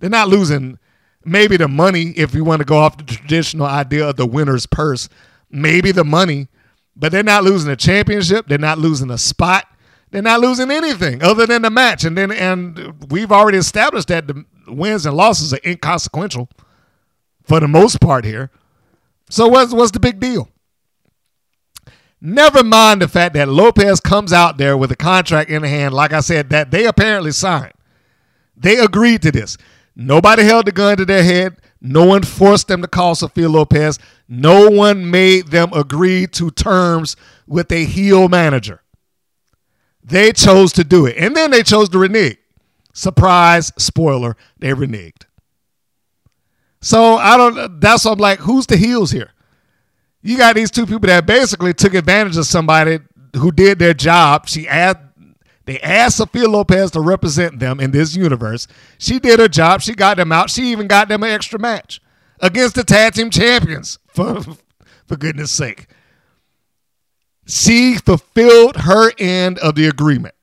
They're 0.00 0.10
not 0.10 0.28
losing 0.28 0.80
maybe 1.24 1.56
the 1.56 1.68
money 1.68 2.14
if 2.16 2.34
you 2.34 2.42
want 2.42 2.58
to 2.58 2.64
go 2.64 2.78
off 2.78 2.96
the 2.96 3.04
traditional 3.04 3.66
idea 3.66 4.08
of 4.08 4.16
the 4.16 4.26
winner's 4.26 4.66
purse, 4.66 5.08
maybe 5.50 5.92
the 5.92 6.04
money, 6.04 6.48
but 6.96 7.12
they're 7.12 7.22
not 7.22 7.44
losing 7.44 7.70
a 7.70 7.76
championship. 7.76 8.48
They're 8.48 8.58
not 8.58 8.78
losing 8.78 9.10
a 9.12 9.18
spot. 9.18 9.68
They're 10.14 10.22
not 10.22 10.38
losing 10.38 10.70
anything 10.70 11.24
other 11.24 11.44
than 11.44 11.62
the 11.62 11.70
match. 11.70 12.04
And 12.04 12.16
then 12.16 12.30
and 12.30 13.10
we've 13.10 13.32
already 13.32 13.58
established 13.58 14.06
that 14.06 14.28
the 14.28 14.44
wins 14.68 15.06
and 15.06 15.16
losses 15.16 15.52
are 15.52 15.58
inconsequential 15.66 16.48
for 17.42 17.58
the 17.58 17.66
most 17.66 18.00
part 18.00 18.24
here. 18.24 18.52
So 19.28 19.48
what's 19.48 19.72
what's 19.72 19.90
the 19.90 19.98
big 19.98 20.20
deal? 20.20 20.48
Never 22.20 22.62
mind 22.62 23.02
the 23.02 23.08
fact 23.08 23.34
that 23.34 23.48
Lopez 23.48 23.98
comes 23.98 24.32
out 24.32 24.56
there 24.56 24.76
with 24.76 24.92
a 24.92 24.96
contract 24.96 25.50
in 25.50 25.64
hand, 25.64 25.94
like 25.94 26.12
I 26.12 26.20
said, 26.20 26.48
that 26.50 26.70
they 26.70 26.86
apparently 26.86 27.32
signed. 27.32 27.74
They 28.56 28.76
agreed 28.76 29.20
to 29.22 29.32
this. 29.32 29.58
Nobody 29.96 30.44
held 30.44 30.66
the 30.66 30.72
gun 30.72 30.96
to 30.98 31.04
their 31.04 31.24
head. 31.24 31.56
No 31.80 32.04
one 32.04 32.22
forced 32.22 32.68
them 32.68 32.82
to 32.82 32.88
call 32.88 33.16
Sophia 33.16 33.48
Lopez. 33.48 33.98
No 34.28 34.70
one 34.70 35.10
made 35.10 35.48
them 35.48 35.72
agree 35.72 36.28
to 36.28 36.52
terms 36.52 37.16
with 37.48 37.72
a 37.72 37.84
heel 37.84 38.28
manager. 38.28 38.83
They 40.04 40.32
chose 40.32 40.72
to 40.74 40.84
do 40.84 41.06
it. 41.06 41.16
And 41.16 41.34
then 41.34 41.50
they 41.50 41.62
chose 41.62 41.88
to 41.90 41.98
renege. 41.98 42.36
Surprise, 42.92 43.72
spoiler, 43.76 44.36
they 44.58 44.68
reneged. 44.68 45.24
So 46.80 47.16
I 47.16 47.36
don't. 47.38 47.80
That's 47.80 48.04
what 48.04 48.12
I'm 48.12 48.18
like. 48.18 48.40
Who's 48.40 48.66
the 48.66 48.76
heels 48.76 49.10
here? 49.10 49.32
You 50.22 50.36
got 50.36 50.54
these 50.54 50.70
two 50.70 50.84
people 50.84 51.06
that 51.08 51.26
basically 51.26 51.72
took 51.72 51.94
advantage 51.94 52.36
of 52.36 52.46
somebody 52.46 52.98
who 53.36 53.50
did 53.50 53.78
their 53.78 53.94
job. 53.94 54.48
She 54.48 54.68
asked. 54.68 54.98
They 55.64 55.80
asked 55.80 56.18
Sophia 56.18 56.46
Lopez 56.46 56.90
to 56.90 57.00
represent 57.00 57.58
them 57.58 57.80
in 57.80 57.90
this 57.90 58.14
universe. 58.14 58.66
She 58.98 59.18
did 59.18 59.40
her 59.40 59.48
job. 59.48 59.80
She 59.80 59.94
got 59.94 60.18
them 60.18 60.30
out. 60.30 60.50
She 60.50 60.70
even 60.72 60.86
got 60.86 61.08
them 61.08 61.22
an 61.22 61.30
extra 61.30 61.58
match 61.58 62.02
against 62.38 62.74
the 62.74 62.84
tag 62.84 63.14
team 63.14 63.30
champions. 63.30 63.98
For 64.08 64.42
for 65.06 65.16
goodness 65.16 65.50
sake, 65.50 65.88
she 67.46 67.96
fulfilled 67.96 68.76
her 68.76 69.12
end 69.18 69.58
of 69.58 69.74
the 69.74 69.86
agreement. 69.86 70.34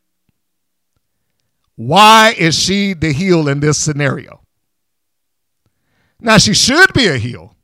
Why 1.76 2.36
is 2.38 2.58
she 2.58 2.93
the 2.93 3.12
heel 3.12 3.47
in 3.47 3.60
this 3.60 3.78
scenario? 3.78 4.41
Now, 6.20 6.38
she 6.38 6.54
should 6.54 6.93
be 6.93 7.08
a 7.08 7.18
heel. 7.18 7.56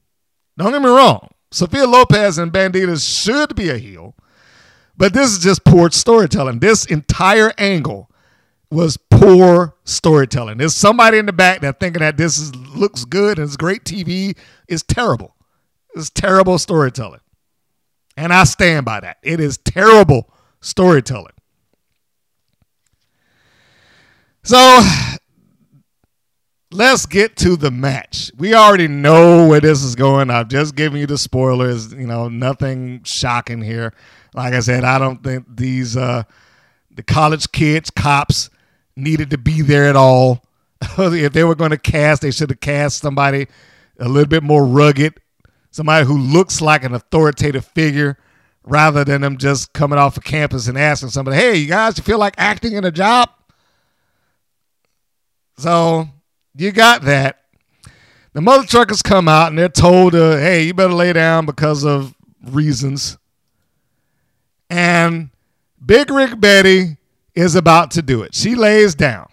Don't 0.58 0.72
get 0.72 0.82
me 0.82 0.90
wrong. 0.90 1.30
Sophia 1.52 1.86
Lopez 1.86 2.38
and 2.40 2.52
Bandidas 2.52 3.24
should 3.24 3.56
be 3.56 3.70
a 3.70 3.78
heel. 3.78 4.16
But 4.98 5.14
this 5.14 5.32
is 5.32 5.40
just 5.40 5.64
poor 5.64 5.92
storytelling. 5.92 6.60
This 6.60 6.86
entire 6.86 7.54
angle 7.60 8.10
was 8.72 8.98
poor 9.12 9.76
storytelling. 9.86 10.58
There's 10.58 10.76
somebody 10.76 11.20
in 11.20 11.28
the 11.28 11.34
back 11.34 11.62
that 11.62 11.80
thinking 11.80 12.02
that 12.02 12.18
this 12.18 12.38
is 12.40 12.56
looks 12.56 13.06
good 13.06 13.38
and 13.38 13.48
it's 13.48 13.56
great 13.56 13.84
TV. 13.84 14.36
It's 14.68 14.84
terrible. 14.84 15.36
It's 15.96 16.10
terrible 16.10 16.58
storytelling. 16.58 17.22
And 18.18 18.34
I 18.34 18.43
stand 18.43 18.86
by 18.86 18.99
that. 18.99 19.18
It 19.22 19.39
is 19.39 19.57
terrible 19.59 20.30
storytelling. 20.59 21.34
So 24.43 24.82
let's 26.72 27.05
get 27.05 27.36
to 27.38 27.55
the 27.55 27.70
match. 27.70 28.32
We 28.38 28.55
already 28.55 28.88
know 28.88 29.47
where 29.47 29.61
this 29.61 29.84
is 29.84 29.95
going. 29.95 30.30
I've 30.30 30.47
just 30.47 30.76
given 30.76 30.99
you 30.99 31.05
the 31.05 31.18
spoilers. 31.18 31.93
You 31.93 32.07
know, 32.07 32.28
nothing 32.28 33.03
shocking 33.03 33.61
here. 33.61 33.93
Like 34.34 34.53
I 34.53 34.61
said, 34.61 34.84
I 34.84 34.97
don't 34.99 35.24
think 35.24 35.45
these 35.55 35.95
uh, 35.95 36.24
the 36.91 37.03
college 37.03 37.51
kids, 37.51 37.89
cops, 37.89 38.49
needed 38.95 39.30
to 39.30 39.38
be 39.38 39.61
there 39.61 39.86
at 39.86 39.95
all. 39.95 40.43
if 40.97 41.34
they 41.34 41.43
were 41.43 41.55
going 41.55 41.72
to 41.72 41.78
cast, 41.78 42.22
they 42.24 42.32
should 42.32 42.49
have 42.49 42.59
cast 42.59 42.99
somebody 42.99 43.47
a 43.99 44.07
little 44.07 44.28
bit 44.28 44.43
more 44.43 44.65
rugged, 44.65 45.20
somebody 45.78 46.05
who 46.05 46.17
looks 46.17 46.59
like 46.59 46.84
an 46.84 46.95
authoritative 46.95 47.63
figure, 47.63 48.17
rather 48.63 49.03
than 49.05 49.21
them 49.21 49.38
just 49.38 49.71
coming 49.73 49.99
off 49.99 50.17
of 50.17 50.23
campus 50.23 50.67
and 50.67 50.78
asking 50.78 51.09
somebody, 51.09 51.38
"Hey, 51.38 51.55
you 51.55 51.67
guys, 51.67 51.97
you 51.97 52.03
feel 52.03 52.17
like 52.17 52.34
acting 52.38 52.73
in 52.73 52.84
a 52.84 52.91
job?" 52.91 53.30
So 55.57 56.09
you 56.55 56.71
got 56.71 57.03
that. 57.03 57.41
The 58.34 58.41
mother 58.41 58.65
truckers 58.65 59.01
come 59.01 59.28
out 59.28 59.49
and 59.49 59.57
they're 59.57 59.69
told, 59.69 60.15
uh, 60.15 60.38
"Hey, 60.38 60.63
you 60.63 60.73
better 60.73 60.93
lay 60.93 61.13
down 61.13 61.45
because 61.45 61.86
of 61.86 62.13
reasons." 62.43 63.17
And 64.69 65.30
Big 65.84 66.09
Rig 66.09 66.41
Betty 66.41 66.97
is 67.36 67.55
about 67.55 67.91
to 67.91 68.01
do 68.01 68.23
it. 68.23 68.34
She 68.34 68.55
lays 68.55 68.95
down. 68.95 69.28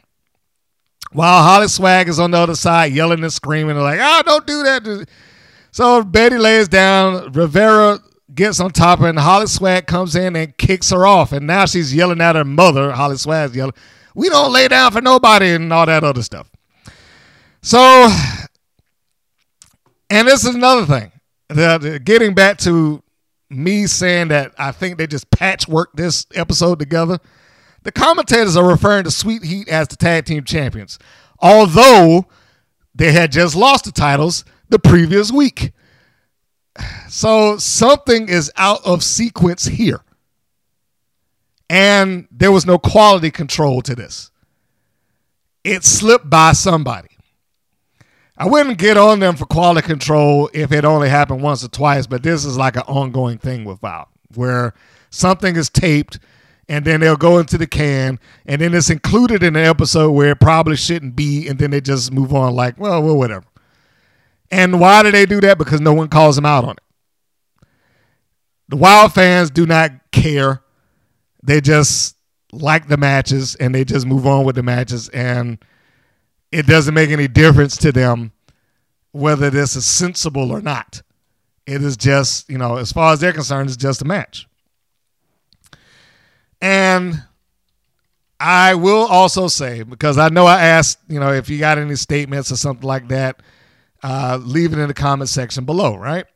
While 1.11 1.43
Holly 1.43 1.69
Swag 1.69 2.09
is 2.09 2.19
on 2.19 2.33
the 2.33 2.39
other 2.39 2.55
side 2.55 2.93
yelling 2.93 3.23
and 3.23 3.33
screaming, 3.33 3.77
like, 3.79 4.01
oh, 4.03 4.23
don't 4.27 4.47
do 4.47 4.63
that. 4.65 5.07
So 5.75 6.05
Betty 6.05 6.39
lays 6.39 6.69
down. 6.69 7.33
Rivera 7.33 7.99
gets 8.33 8.61
on 8.61 8.71
top 8.71 9.01
and 9.01 9.19
Holly 9.19 9.49
Swag 9.49 9.89
comes 9.89 10.15
in 10.15 10.37
and 10.37 10.57
kicks 10.57 10.91
her 10.91 11.05
off. 11.05 11.33
And 11.33 11.49
now 11.49 11.67
she's 11.67 11.93
yelling 11.93 12.21
at 12.21 12.37
her 12.37 12.45
mother. 12.45 12.93
Holly 12.93 13.17
Swag's 13.17 13.57
yelling, 13.57 13.75
We 14.15 14.29
don't 14.29 14.53
lay 14.53 14.69
down 14.69 14.93
for 14.93 15.01
nobody, 15.01 15.49
and 15.49 15.73
all 15.73 15.85
that 15.87 16.05
other 16.05 16.23
stuff. 16.23 16.49
So, 17.61 18.09
and 20.11 20.29
this 20.29 20.45
is 20.45 20.55
another 20.55 20.87
thing. 20.87 21.11
That, 21.49 22.03
getting 22.05 22.35
back 22.35 22.59
to 22.59 23.03
me 23.51 23.89
saying 23.89 24.29
that 24.29 24.55
I 24.57 24.71
think 24.71 24.97
they 24.97 25.09
just 25.09 25.29
patchwork 25.33 25.93
this 25.95 26.25
episode 26.37 26.79
together. 26.79 27.19
The 27.83 27.91
commentators 27.91 28.57
are 28.57 28.65
referring 28.65 29.03
to 29.05 29.11
Sweet 29.11 29.43
Heat 29.43 29.69
as 29.69 29.89
the 29.89 29.97
tag 29.97 30.27
team 30.27 30.45
champions, 30.45 31.01
although 31.41 32.27
they 32.95 33.11
had 33.11 33.33
just 33.33 33.57
lost 33.57 33.87
the 33.87 33.93
titles 33.93 34.45
the 34.75 34.79
previous 34.81 35.31
week. 35.31 35.73
So 37.09 37.59
something 37.59 38.29
is 38.29 38.51
out 38.57 38.85
of 38.85 39.05
sequence 39.05 39.67
here. 39.67 40.01
And 41.71 42.27
there 42.33 42.51
was 42.51 42.67
no 42.67 42.77
quality 42.77 43.31
control 43.31 43.83
to 43.83 43.95
this. 43.95 44.33
It 45.63 45.85
slipped 45.85 46.29
by 46.29 46.53
somebody. 46.55 47.11
I 48.37 48.49
wouldn't 48.49 48.79
get 48.79 48.97
on 48.97 49.21
them 49.21 49.37
for 49.37 49.47
quality 49.47 49.87
control 49.87 50.51
if 50.53 50.73
it 50.73 50.85
only 50.85 51.09
happened 51.09 51.41
once 51.41 51.65
or 51.65 51.69
twice, 51.69 52.09
but 52.09 52.25
this 52.25 52.45
is 52.45 52.59
like 52.59 52.75
an 52.75 52.83
ongoing 52.83 53.39
thing 53.39 53.65
with 53.65 53.81
Val, 53.81 54.09
where 54.35 54.75
something 55.11 55.55
is 55.55 55.71
taped 55.71 56.19
and 56.69 56.85
then 56.85 56.99
they'll 56.99 57.15
go 57.15 57.39
into 57.39 57.57
the 57.57 57.69
can 57.69 58.19
and 58.45 58.61
then 58.61 58.75
it's 58.75 58.91
included 58.91 59.45
in 59.45 59.55
an 59.55 59.65
episode 59.65 60.11
where 60.11 60.33
it 60.33 60.41
probably 60.41 60.75
shouldn't 60.75 61.15
be, 61.15 61.47
and 61.47 61.61
then 61.61 61.71
they 61.71 61.81
just 61.81 62.13
move 62.13 62.35
on 62.35 62.57
like, 62.57 62.77
well, 62.77 63.01
well, 63.01 63.17
whatever. 63.17 63.47
And 64.51 64.81
why 64.81 65.03
do 65.03 65.11
they 65.11 65.27
do 65.27 65.41
that? 65.41 65.59
Because 65.59 65.81
no 65.81 65.93
one 65.93 66.09
calls 66.09 66.37
them 66.37 66.47
out 66.47 66.65
on 66.65 66.73
it. 66.73 67.67
The 68.69 68.77
WoW 68.77 69.09
fans 69.09 69.51
do 69.51 69.67
not 69.67 69.93
care. 70.13 70.63
They 71.43 71.61
just 71.61 72.17
like 72.53 72.89
the 72.89 72.97
matches 72.97 73.55
and 73.57 73.75
they 73.75 73.85
just 73.85 74.07
move 74.07 74.27
on 74.27 74.45
with 74.45 74.57
the 74.57 74.63
matches 74.63 75.09
and 75.09 75.59
it 76.53 76.67
doesn't 76.67 76.95
make 76.95 77.11
any 77.11 77.27
difference 77.27 77.77
to 77.79 77.93
them 77.93 78.33
whether 79.13 79.51
this 79.51 79.77
is 79.77 79.85
sensible 79.85 80.51
or 80.51 80.61
not. 80.61 81.03
It 81.67 81.83
is 81.83 81.97
just, 81.97 82.49
you 82.49 82.59
know, 82.59 82.77
as 82.77 82.93
far 82.93 83.13
as 83.13 83.21
they're 83.21 83.33
concerned, 83.33 83.69
it's 83.69 83.77
just 83.77 84.03
a 84.03 84.05
match. 84.05 84.47
And 86.61 87.23
I 88.39 88.75
will 88.75 89.07
also 89.07 89.49
say, 89.49 89.83
because 89.83 90.19
I 90.19 90.29
know 90.29 90.47
I 90.47 90.63
asked, 90.63 90.99
you 91.09 91.21
know, 91.21 91.33
if 91.33 91.49
you 91.49 91.59
got 91.59 91.79
any 91.79 91.97
statements 91.97 92.53
or 92.53 92.57
something 92.57 92.87
like 92.87 93.09
that, 93.09 93.41
uh, 94.05 94.39
leave 94.43 94.75
it 94.75 94.79
in 94.79 94.87
the 94.87 94.95
comment 94.95 95.31
section 95.31 95.65
below, 95.65 95.97
right? 95.97 96.27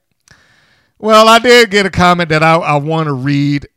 Well, 0.98 1.28
I 1.28 1.38
did 1.38 1.70
get 1.70 1.84
a 1.84 1.90
comment 1.90 2.30
that 2.30 2.42
I, 2.42 2.54
I 2.54 2.76
want 2.78 3.08
to 3.08 3.12
read 3.12 3.68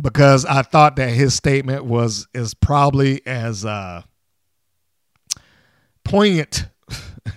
because 0.00 0.46
I 0.46 0.62
thought 0.62 0.96
that 0.96 1.10
his 1.10 1.34
statement 1.34 1.84
was 1.84 2.26
is 2.32 2.54
probably 2.54 3.24
as 3.26 3.66
uh, 3.66 4.02
poignant 6.04 6.66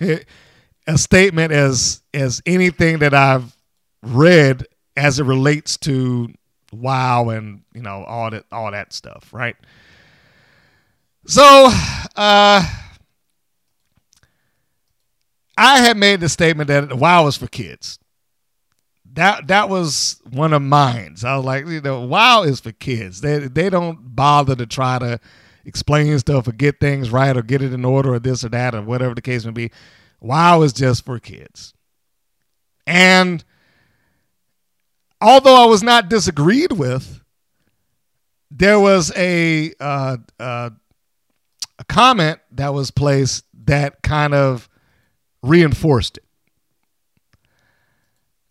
a 0.00 0.98
statement 0.98 1.52
as 1.52 2.02
as 2.14 2.40
anything 2.46 3.00
that 3.00 3.12
I've 3.12 3.54
read 4.02 4.66
as 4.96 5.20
it 5.20 5.24
relates 5.24 5.76
to 5.78 6.32
WoW 6.72 7.28
and 7.28 7.64
you 7.74 7.82
know 7.82 8.02
all 8.04 8.30
that 8.30 8.46
all 8.50 8.70
that 8.72 8.94
stuff, 8.94 9.28
right? 9.34 9.56
So, 11.26 11.68
uh 12.16 12.66
I 15.58 15.80
had 15.80 15.96
made 15.96 16.20
the 16.20 16.28
statement 16.28 16.68
that 16.68 16.96
WoW 16.96 17.26
is 17.26 17.36
for 17.36 17.48
kids. 17.48 17.98
That 19.14 19.48
that 19.48 19.68
was 19.68 20.20
one 20.30 20.52
of 20.52 20.62
mine. 20.62 21.16
I 21.24 21.36
was 21.36 21.44
like, 21.44 21.66
you 21.66 21.80
know, 21.80 22.02
WoW 22.02 22.44
is 22.44 22.60
for 22.60 22.72
kids. 22.72 23.20
They 23.20 23.38
they 23.38 23.68
don't 23.68 24.14
bother 24.14 24.54
to 24.54 24.66
try 24.66 24.98
to 25.00 25.18
explain 25.64 26.16
stuff 26.20 26.46
or 26.46 26.52
get 26.52 26.78
things 26.78 27.10
right 27.10 27.36
or 27.36 27.42
get 27.42 27.60
it 27.60 27.72
in 27.72 27.84
order 27.84 28.14
or 28.14 28.18
this 28.20 28.44
or 28.44 28.50
that 28.50 28.74
or 28.74 28.82
whatever 28.82 29.14
the 29.14 29.20
case 29.20 29.44
may 29.44 29.50
be. 29.50 29.70
WoW 30.20 30.62
is 30.62 30.72
just 30.72 31.04
for 31.04 31.18
kids. 31.18 31.74
And 32.86 33.44
although 35.20 35.62
I 35.62 35.66
was 35.66 35.82
not 35.82 36.08
disagreed 36.08 36.72
with, 36.72 37.20
there 38.50 38.78
was 38.78 39.12
a 39.16 39.72
uh, 39.80 40.18
uh, 40.38 40.70
a 41.78 41.84
comment 41.84 42.38
that 42.52 42.72
was 42.72 42.90
placed 42.90 43.44
that 43.64 44.02
kind 44.02 44.34
of 44.34 44.68
reinforced 45.42 46.18
it. 46.18 46.24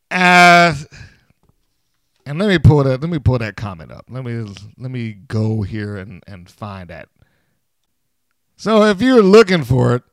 Uh, 0.09 0.73
and 2.25 2.39
let 2.39 2.47
me 2.47 2.57
pull 2.59 2.83
that. 2.83 3.01
Let 3.01 3.09
me 3.09 3.19
pull 3.19 3.37
that 3.39 3.55
comment 3.55 3.91
up. 3.91 4.05
Let 4.09 4.23
me 4.23 4.53
let 4.77 4.91
me 4.91 5.13
go 5.13 5.61
here 5.61 5.97
and 5.97 6.23
and 6.27 6.49
find 6.49 6.89
that. 6.89 7.09
So 8.55 8.83
if 8.83 9.01
you're 9.01 9.21
looking 9.21 9.63
for 9.63 9.95
it, 9.95 10.03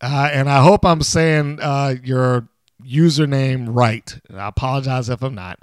uh, 0.00 0.30
and 0.32 0.48
I 0.48 0.62
hope 0.62 0.84
I'm 0.84 1.02
saying 1.02 1.58
uh, 1.60 1.96
your 2.02 2.48
username 2.82 3.66
right. 3.68 4.18
I 4.32 4.48
apologize 4.48 5.08
if 5.08 5.22
I'm 5.22 5.34
not. 5.34 5.60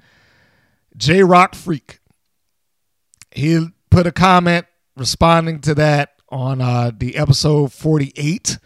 J 0.98 1.24
Rock 1.24 1.56
Freak. 1.56 2.00
He 3.32 3.68
put 3.90 4.06
a 4.06 4.12
comment 4.12 4.68
responding 4.96 5.60
to 5.62 5.76
that 5.76 6.14
on 6.30 6.62
uh, 6.62 6.92
the 6.96 7.16
episode 7.16 7.72
48, 7.72 8.60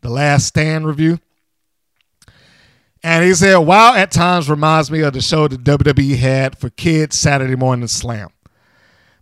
the 0.00 0.10
last 0.10 0.46
stand 0.46 0.86
review. 0.86 1.18
And 3.02 3.24
he 3.24 3.34
said, 3.34 3.56
"WoW, 3.56 3.94
at 3.94 4.10
times 4.10 4.50
reminds 4.50 4.90
me 4.90 5.00
of 5.00 5.14
the 5.14 5.22
show 5.22 5.48
that 5.48 5.64
WWE 5.64 6.16
had 6.16 6.58
for 6.58 6.68
kids 6.70 7.18
Saturday 7.18 7.56
Morning 7.56 7.88
Slam. 7.88 8.28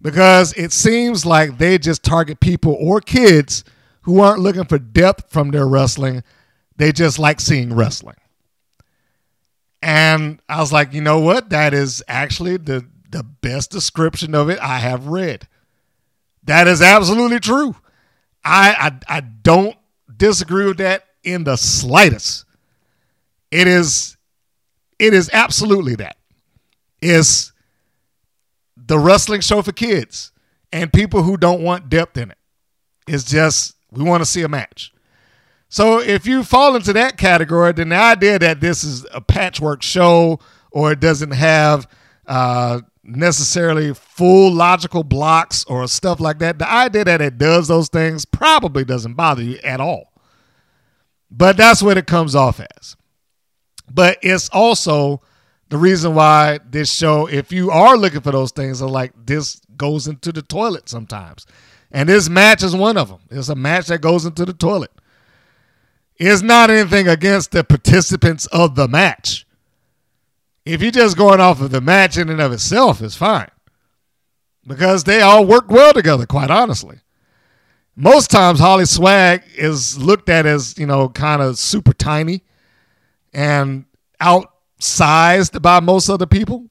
Because 0.01 0.53
it 0.55 0.73
seems 0.73 1.27
like 1.27 1.59
they 1.59 1.79
just 1.79 2.03
target 2.03 2.41
people 2.41 2.77
or 2.79 3.01
kids 3.01 3.65
who 4.03 4.21
aren't 4.21 4.41
looking 4.41 4.65
for 4.65 4.79
depth 4.79 5.31
from 5.31 5.51
their 5.51 5.67
wrestling. 5.67 6.23
They 6.77 6.93
just 6.93 7.19
like 7.19 7.41
seeing 7.41 7.75
wrestling. 7.75 8.17
And 9.83 10.41
I 10.49 10.61
was 10.61 10.73
like, 10.73 10.93
you 10.93 11.01
know 11.01 11.21
what? 11.21 11.51
That 11.51 11.75
is 11.75 12.03
actually 12.09 12.57
the, 12.57 12.87
the 13.11 13.23
best 13.23 13.71
description 13.71 14.35
of 14.35 14.49
it 14.51 14.59
I 14.61 14.79
have 14.79 15.07
read. 15.07 15.47
That 16.45 16.67
is 16.67 16.81
absolutely 16.81 17.41
true. 17.41 17.77
I, 18.45 18.93
I 19.09 19.19
I 19.19 19.21
don't 19.21 19.77
disagree 20.19 20.67
with 20.67 20.79
that 20.79 21.05
in 21.25 21.45
the 21.45 21.57
slightest. 21.57 22.45
It 23.51 23.67
is 23.67 24.17
it 24.99 25.15
is 25.15 25.31
absolutely 25.33 25.95
that. 25.97 26.17
It's 27.01 27.53
the 28.77 28.99
wrestling 28.99 29.41
show 29.41 29.63
for 29.63 29.73
kids 29.73 30.33
and 30.73 30.93
people 30.93 31.23
who 31.23 31.37
don't 31.37 31.63
want 31.63 31.89
depth 31.89 32.17
in 32.17 32.31
it. 32.31 32.39
It's 33.07 33.25
just 33.25 33.77
we 33.91 34.05
want 34.05 34.23
to 34.23 34.27
see 34.27 34.43
a 34.43 34.49
match. 34.49 34.93
So 35.71 36.01
if 36.01 36.27
you 36.27 36.45
fall 36.45 36.77
into 36.77 36.93
that 36.95 37.19
category, 37.19 37.73
then 37.73 37.91
the 37.91 37.97
idea 37.97 38.39
that 38.39 38.61
this 38.61 38.85
is 38.85 39.07
a 39.13 39.21
patchwork 39.21 39.83
show 39.83 40.41
or 40.71 40.93
it 40.93 41.01
doesn't 41.01 41.33
have 41.33 41.87
uh, 42.27 42.81
necessarily 43.09 43.95
full 43.95 44.53
logical 44.53 45.03
blocks 45.03 45.65
or 45.65 45.87
stuff 45.89 46.21
like 46.21 46.39
that, 46.39 46.59
the 46.59 46.71
idea 46.71 47.05
that 47.05 47.21
it 47.21 47.39
does 47.39 47.69
those 47.69 47.89
things 47.89 48.25
probably 48.25 48.85
doesn't 48.85 49.15
bother 49.15 49.43
you 49.43 49.59
at 49.65 49.81
all. 49.81 50.13
But 51.31 51.57
that's 51.57 51.83
what 51.83 51.99
it 51.99 52.07
comes 52.07 52.35
off 52.35 52.61
as. 52.61 52.97
But 53.91 54.19
it's 54.23 54.49
also 54.51 55.23
the 55.69 55.79
reason 55.79 56.15
why 56.15 56.61
this 56.69 56.93
show, 56.93 57.27
if 57.27 57.53
you 57.53 57.71
are 57.71 57.97
looking 57.97 58.21
for 58.21 58.33
those 58.33 58.53
things, 58.53 58.81
are 58.83 58.89
like 58.89 59.13
this 59.27 59.61
goes 59.77 60.07
into 60.07 60.33
the 60.33 60.43
toilet 60.43 60.89
sometimes. 60.89 61.47
And 61.91 62.09
this 62.09 62.29
match 62.29 62.63
is 62.63 62.77
one 62.77 62.97
of 62.97 63.09
them. 63.09 63.21
It's 63.31 63.49
a 63.49 63.55
match 63.55 63.87
that 63.87 64.03
goes 64.03 64.27
into 64.27 64.45
the 64.45 64.53
toilet. 64.53 64.91
It's 66.17 66.43
not 66.43 66.71
anything 66.71 67.09
against 67.09 67.53
the 67.53 67.65
participants 67.65 68.47
of 68.47 68.75
the 68.75 68.89
match. 68.89 69.47
If 70.69 70.83
you're 70.83 70.91
just 70.91 71.17
going 71.17 71.41
off 71.41 71.63
of 71.63 71.71
the 71.71 71.81
match 71.81 72.19
in 72.19 72.29
and 72.29 72.43
of 72.43 72.53
itself, 72.53 73.01
it's 73.01 73.17
fine. 73.17 73.49
Because 74.67 75.05
they 75.05 75.23
all 75.23 75.47
work 75.47 75.71
well 75.71 75.95
together, 75.95 76.27
quite 76.27 76.51
honestly. 76.51 77.01
Most 77.97 78.31
times, 78.31 78.61
Holly 78.61 78.85
Swag 78.85 79.43
is 79.57 79.97
looked 79.99 80.29
at 80.29 80.45
as, 80.45 80.77
you 80.77 80.85
know, 80.85 81.09
kind 81.09 81.41
of 81.41 81.59
super 81.59 81.95
tiny 81.95 82.43
and 83.33 83.87
outsized 84.21 85.63
by 85.63 85.81
most 85.81 86.11
other 86.11 86.27
people. 86.27 86.69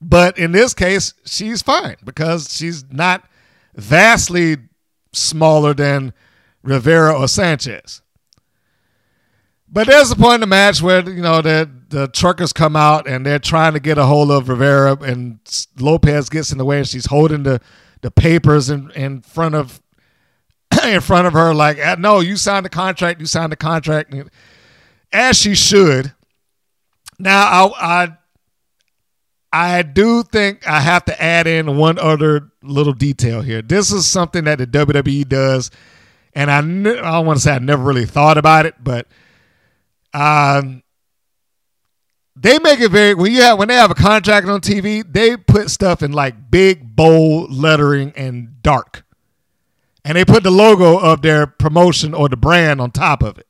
But 0.00 0.36
in 0.36 0.50
this 0.50 0.74
case, 0.74 1.14
she's 1.24 1.62
fine 1.62 1.96
because 2.04 2.52
she's 2.52 2.84
not 2.90 3.22
vastly 3.76 4.56
smaller 5.12 5.74
than 5.74 6.12
Rivera 6.64 7.16
or 7.16 7.28
Sanchez. 7.28 8.02
But 9.72 9.86
there's 9.86 10.10
a 10.10 10.16
point 10.16 10.34
in 10.34 10.40
the 10.40 10.46
match 10.46 10.82
where 10.82 11.08
you 11.08 11.22
know 11.22 11.42
the 11.42 11.70
the 11.88 12.08
truckers 12.08 12.52
come 12.52 12.74
out 12.74 13.06
and 13.08 13.24
they're 13.24 13.38
trying 13.38 13.74
to 13.74 13.80
get 13.80 13.98
a 13.98 14.04
hold 14.04 14.30
of 14.30 14.48
Rivera, 14.48 14.96
and 15.00 15.38
Lopez 15.78 16.28
gets 16.28 16.50
in 16.50 16.58
the 16.58 16.64
way, 16.64 16.78
and 16.78 16.88
she's 16.88 17.06
holding 17.06 17.44
the 17.44 17.60
the 18.00 18.10
papers 18.10 18.68
in 18.68 18.90
in 18.92 19.20
front 19.20 19.54
of 19.54 19.80
in 20.84 21.00
front 21.00 21.26
of 21.28 21.34
her, 21.34 21.54
like, 21.54 21.78
"Uh, 21.78 21.96
"No, 21.98 22.20
you 22.20 22.36
signed 22.36 22.64
the 22.64 22.70
contract. 22.70 23.20
You 23.20 23.26
signed 23.26 23.52
the 23.52 23.56
contract," 23.56 24.12
as 25.12 25.38
she 25.38 25.54
should. 25.54 26.12
Now, 27.20 27.46
I 27.46 27.70
I 27.80 28.16
I 29.52 29.82
do 29.82 30.24
think 30.24 30.66
I 30.66 30.80
have 30.80 31.04
to 31.06 31.22
add 31.22 31.46
in 31.46 31.76
one 31.76 31.98
other 31.98 32.50
little 32.62 32.92
detail 32.92 33.42
here. 33.42 33.62
This 33.62 33.92
is 33.92 34.06
something 34.06 34.44
that 34.44 34.58
the 34.58 34.66
WWE 34.66 35.28
does, 35.28 35.70
and 36.34 36.50
I 36.50 36.58
I 36.58 36.62
don't 36.62 37.26
want 37.26 37.38
to 37.38 37.42
say 37.42 37.52
I 37.52 37.58
never 37.60 37.84
really 37.84 38.06
thought 38.06 38.36
about 38.36 38.66
it, 38.66 38.74
but 38.82 39.06
um, 40.12 40.82
they 42.36 42.58
make 42.58 42.80
it 42.80 42.90
very 42.90 43.14
when 43.14 43.32
you 43.32 43.42
have 43.42 43.58
when 43.58 43.68
they 43.68 43.74
have 43.74 43.90
a 43.90 43.94
contract 43.94 44.46
on 44.46 44.60
TV, 44.60 45.04
they 45.10 45.36
put 45.36 45.70
stuff 45.70 46.02
in 46.02 46.12
like 46.12 46.50
big 46.50 46.96
bold 46.96 47.52
lettering 47.52 48.12
and 48.16 48.62
dark, 48.62 49.04
and 50.04 50.16
they 50.16 50.24
put 50.24 50.42
the 50.42 50.50
logo 50.50 50.98
of 50.98 51.22
their 51.22 51.46
promotion 51.46 52.14
or 52.14 52.28
the 52.28 52.36
brand 52.36 52.80
on 52.80 52.90
top 52.90 53.22
of 53.22 53.38
it. 53.38 53.46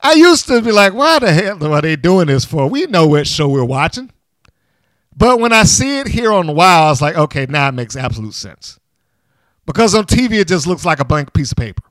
I 0.00 0.12
used 0.12 0.46
to 0.48 0.60
be 0.60 0.72
like, 0.72 0.94
why 0.94 1.18
the 1.18 1.32
hell 1.32 1.72
are 1.72 1.80
they 1.80 1.96
doing 1.96 2.26
this 2.26 2.44
for? 2.44 2.68
We 2.68 2.86
know 2.86 3.06
what 3.06 3.26
show 3.26 3.48
we're 3.48 3.64
watching. 3.64 4.12
But 5.16 5.40
when 5.40 5.52
I 5.52 5.62
see 5.62 5.98
it 5.98 6.08
here 6.08 6.30
on 6.30 6.46
the 6.46 6.52
WoW, 6.52 6.90
it's 6.92 7.00
like, 7.00 7.16
okay, 7.16 7.46
now 7.48 7.68
it 7.68 7.72
makes 7.72 7.96
absolute 7.96 8.34
sense. 8.34 8.78
Because 9.64 9.94
on 9.94 10.04
TV, 10.04 10.32
it 10.32 10.48
just 10.48 10.66
looks 10.66 10.84
like 10.84 11.00
a 11.00 11.04
blank 11.04 11.32
piece 11.32 11.52
of 11.52 11.56
paper. 11.56 11.82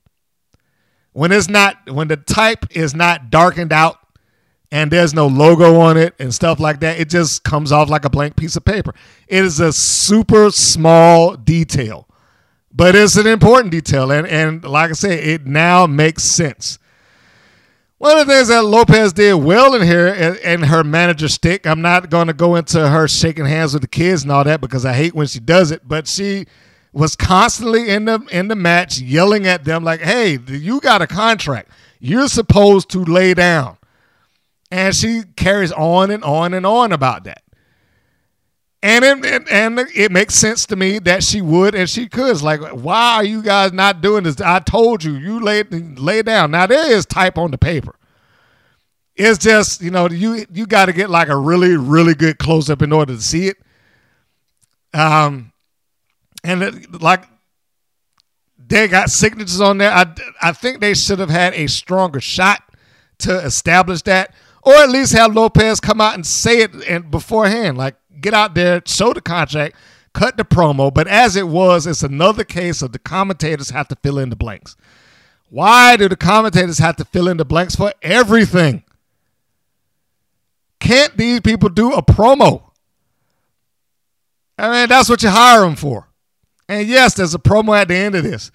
When 1.16 1.32
it's 1.32 1.48
not, 1.48 1.90
when 1.90 2.10
the 2.10 2.18
type 2.18 2.66
is 2.76 2.94
not 2.94 3.30
darkened 3.30 3.72
out 3.72 4.00
and 4.70 4.92
there's 4.92 5.14
no 5.14 5.28
logo 5.28 5.80
on 5.80 5.96
it 5.96 6.14
and 6.20 6.34
stuff 6.34 6.60
like 6.60 6.82
that, 6.82 7.00
it 7.00 7.10
just 7.10 7.46
comes 7.46 7.72
off 7.72 7.90
like 7.90 8.04
a 8.04 8.10
blank 8.10 8.36
piece 8.36 8.58
of 8.58 8.66
paper. 8.66 8.94
It 9.30 9.46
is 9.46 9.62
a 9.62 9.72
super 9.72 10.52
small 10.52 11.38
detail, 11.38 12.10
but 12.70 12.98
it's 12.98 13.16
an 13.16 13.28
important 13.28 13.72
detail. 13.72 14.12
And, 14.12 14.28
and 14.28 14.66
like 14.66 14.90
I 14.90 14.94
say, 14.94 15.18
it 15.18 15.46
now 15.46 15.88
makes 15.88 16.24
sense. 16.24 16.80
One 17.98 18.18
of 18.18 18.28
the 18.28 18.34
things 18.34 18.50
that 18.50 18.66
Lopez 18.66 19.14
did 19.14 19.36
well 19.36 19.74
in 19.74 19.84
here 19.84 20.08
and, 20.08 20.36
and 20.40 20.66
her 20.66 20.84
manager 20.84 21.30
stick, 21.30 21.66
I'm 21.66 21.82
not 21.82 22.10
going 22.10 22.28
to 22.28 22.34
go 22.34 22.58
into 22.58 22.90
her 22.90 23.08
shaking 23.08 23.46
hands 23.46 23.72
with 23.72 23.84
the 23.84 23.88
kids 23.88 24.24
and 24.24 24.34
all 24.34 24.44
that 24.44 24.60
because 24.60 24.86
I 24.86 24.92
hate 24.92 25.16
when 25.16 25.28
she 25.28 25.40
does 25.40 25.72
it, 25.72 25.88
but 25.88 26.10
she 26.10 26.46
was 26.96 27.16
constantly 27.18 27.90
in 27.90 28.06
the 28.06 28.26
in 28.32 28.48
the 28.48 28.56
match 28.56 29.00
yelling 29.00 29.46
at 29.46 29.66
them 29.66 29.84
like, 29.84 30.00
"Hey, 30.00 30.40
you 30.48 30.80
got 30.80 31.02
a 31.02 31.08
contract. 31.08 31.70
You're 32.00 32.30
supposed 32.30 32.90
to 32.92 33.04
lay 33.04 33.34
down." 33.34 33.78
And 34.72 34.96
she 34.96 35.24
carries 35.36 35.74
on 35.74 36.10
and 36.10 36.24
on 36.24 36.54
and 36.54 36.66
on 36.66 36.94
about 36.94 37.26
that. 37.26 37.44
And 38.82 39.04
it, 39.04 39.50
and, 39.52 39.80
it 39.96 40.12
makes 40.12 40.36
sense 40.36 40.66
to 40.68 40.76
me 40.76 41.00
that 41.00 41.24
she 41.24 41.42
would 41.42 41.74
and 41.74 41.90
she 41.90 42.08
could. 42.08 42.30
It's 42.30 42.44
like, 42.44 42.62
why 42.62 43.16
are 43.16 43.24
you 43.24 43.42
guys 43.42 43.74
not 43.74 44.02
doing 44.02 44.24
this? 44.24 44.40
I 44.40 44.60
told 44.60 45.04
you, 45.04 45.16
you 45.16 45.40
lay 45.40 45.64
lay 45.64 46.22
down. 46.22 46.52
Now 46.52 46.68
there 46.68 46.92
is 46.92 47.06
type 47.06 47.38
on 47.38 47.52
the 47.52 47.58
paper. 47.58 47.96
It's 49.16 49.40
just 49.40 49.82
you 49.82 49.92
know 49.92 50.10
you 50.10 50.46
you 50.54 50.66
got 50.66 50.86
to 50.86 50.94
get 50.94 51.10
like 51.10 51.28
a 51.28 51.38
really 51.38 51.76
really 51.76 52.14
good 52.14 52.38
close 52.38 52.70
up 52.70 52.82
in 52.82 52.94
order 52.94 53.16
to 53.16 53.22
see 53.22 53.48
it. 53.48 53.58
Um, 54.94 55.52
and 56.46 56.64
it, 56.64 57.02
like 57.02 57.24
they 58.58 58.88
got 58.88 59.10
signatures 59.10 59.62
on 59.62 59.78
there. 59.78 59.92
I 59.92 60.14
I 60.42 60.52
think 60.52 60.80
they 60.80 60.94
should 60.94 61.20
have 61.20 61.30
had 61.30 61.54
a 61.54 61.68
stronger 61.68 62.22
shot 62.22 62.62
to 63.20 63.38
establish 63.40 64.02
that, 64.04 64.34
or 64.64 64.74
at 64.74 64.90
least 64.90 65.14
have 65.14 65.34
Lopez 65.34 65.80
come 65.80 66.02
out 66.02 66.16
and 66.16 66.26
say 66.26 66.62
it 66.62 66.74
and 66.88 67.10
beforehand, 67.12 67.78
like 67.78 67.96
get 68.22 68.34
out 68.34 68.56
there, 68.56 68.82
show 68.86 69.14
the 69.14 69.22
contract, 69.22 69.76
cut 70.14 70.38
the 70.38 70.46
promo. 70.46 70.94
But 70.94 71.08
as 71.08 71.36
it 71.36 71.48
was, 71.48 71.88
it's 71.88 72.04
another 72.04 72.44
case 72.44 72.82
of 72.82 72.92
the 72.92 73.00
commentators 73.00 73.70
have 73.70 73.88
to 73.90 73.96
fill 73.96 74.20
in 74.20 74.30
the 74.30 74.36
blanks. 74.36 74.76
Why 75.50 75.96
do 75.96 76.10
the 76.10 76.16
commentators 76.16 76.80
have 76.80 76.96
to 76.98 77.06
fill 77.06 77.28
in 77.28 77.38
the 77.38 77.46
blanks 77.46 77.76
for 77.76 77.94
everything? 78.02 78.84
Can't 80.80 81.16
these 81.18 81.42
people 81.42 81.70
do 81.70 81.94
a 81.94 82.02
promo? 82.02 82.72
I 84.58 84.72
mean, 84.72 84.90
that's 84.90 85.10
what 85.10 85.24
you 85.24 85.30
hire 85.30 85.62
them 85.62 85.76
for. 85.76 86.08
And 86.68 86.88
yes, 86.88 87.14
there's 87.14 87.36
a 87.36 87.40
promo 87.40 87.78
at 87.78 87.88
the 87.88 87.96
end 87.96 88.16
of 88.16 88.24
this, 88.24 88.52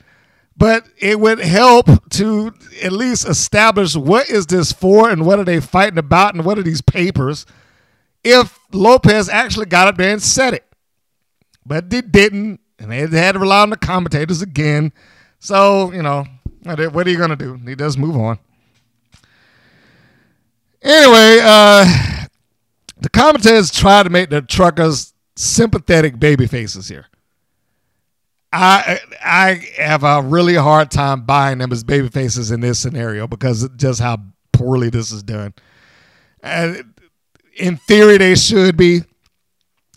but 0.56 0.84
it 0.98 1.20
would 1.20 1.38
help 1.38 1.86
to 2.10 2.52
at 2.82 2.92
least 2.92 3.28
establish 3.28 3.94
what 3.94 4.28
is 4.28 4.46
this 4.46 4.72
for 4.72 5.10
and 5.10 5.24
what 5.24 5.38
are 5.38 5.44
they 5.44 5.60
fighting 5.60 5.98
about 5.98 6.34
and 6.34 6.44
what 6.44 6.58
are 6.58 6.62
these 6.62 6.80
papers 6.80 7.46
if 8.24 8.58
Lopez 8.72 9.28
actually 9.28 9.66
got 9.66 9.88
up 9.88 9.96
there 9.96 10.12
and 10.12 10.22
said 10.22 10.54
it. 10.54 10.66
But 11.64 11.90
they 11.90 12.00
didn't, 12.00 12.60
and 12.78 12.90
they 12.90 13.06
had 13.06 13.32
to 13.32 13.38
rely 13.38 13.62
on 13.62 13.70
the 13.70 13.76
commentators 13.76 14.42
again. 14.42 14.92
So, 15.38 15.92
you 15.92 16.02
know, 16.02 16.26
what 16.64 17.06
are 17.06 17.10
you 17.10 17.16
going 17.16 17.30
to 17.30 17.36
do? 17.36 17.54
He 17.66 17.74
does 17.74 17.96
move 17.96 18.16
on. 18.16 18.38
Anyway, 20.82 21.38
uh, 21.42 22.26
the 22.98 23.10
commentators 23.10 23.70
try 23.70 24.02
to 24.02 24.10
make 24.10 24.30
the 24.30 24.42
truckers 24.42 25.12
sympathetic 25.36 26.18
baby 26.18 26.46
faces 26.46 26.88
here. 26.88 27.06
I 28.52 29.00
I 29.24 29.64
have 29.78 30.02
a 30.02 30.22
really 30.22 30.56
hard 30.56 30.90
time 30.90 31.22
buying 31.22 31.58
them 31.58 31.72
as 31.72 31.84
baby 31.84 32.08
faces 32.08 32.50
in 32.50 32.60
this 32.60 32.80
scenario 32.80 33.26
because 33.26 33.68
just 33.76 34.00
how 34.00 34.18
poorly 34.52 34.90
this 34.90 35.12
is 35.12 35.22
done. 35.22 35.54
And 36.42 36.94
in 37.56 37.76
theory, 37.76 38.18
they 38.18 38.34
should 38.34 38.76
be, 38.76 39.02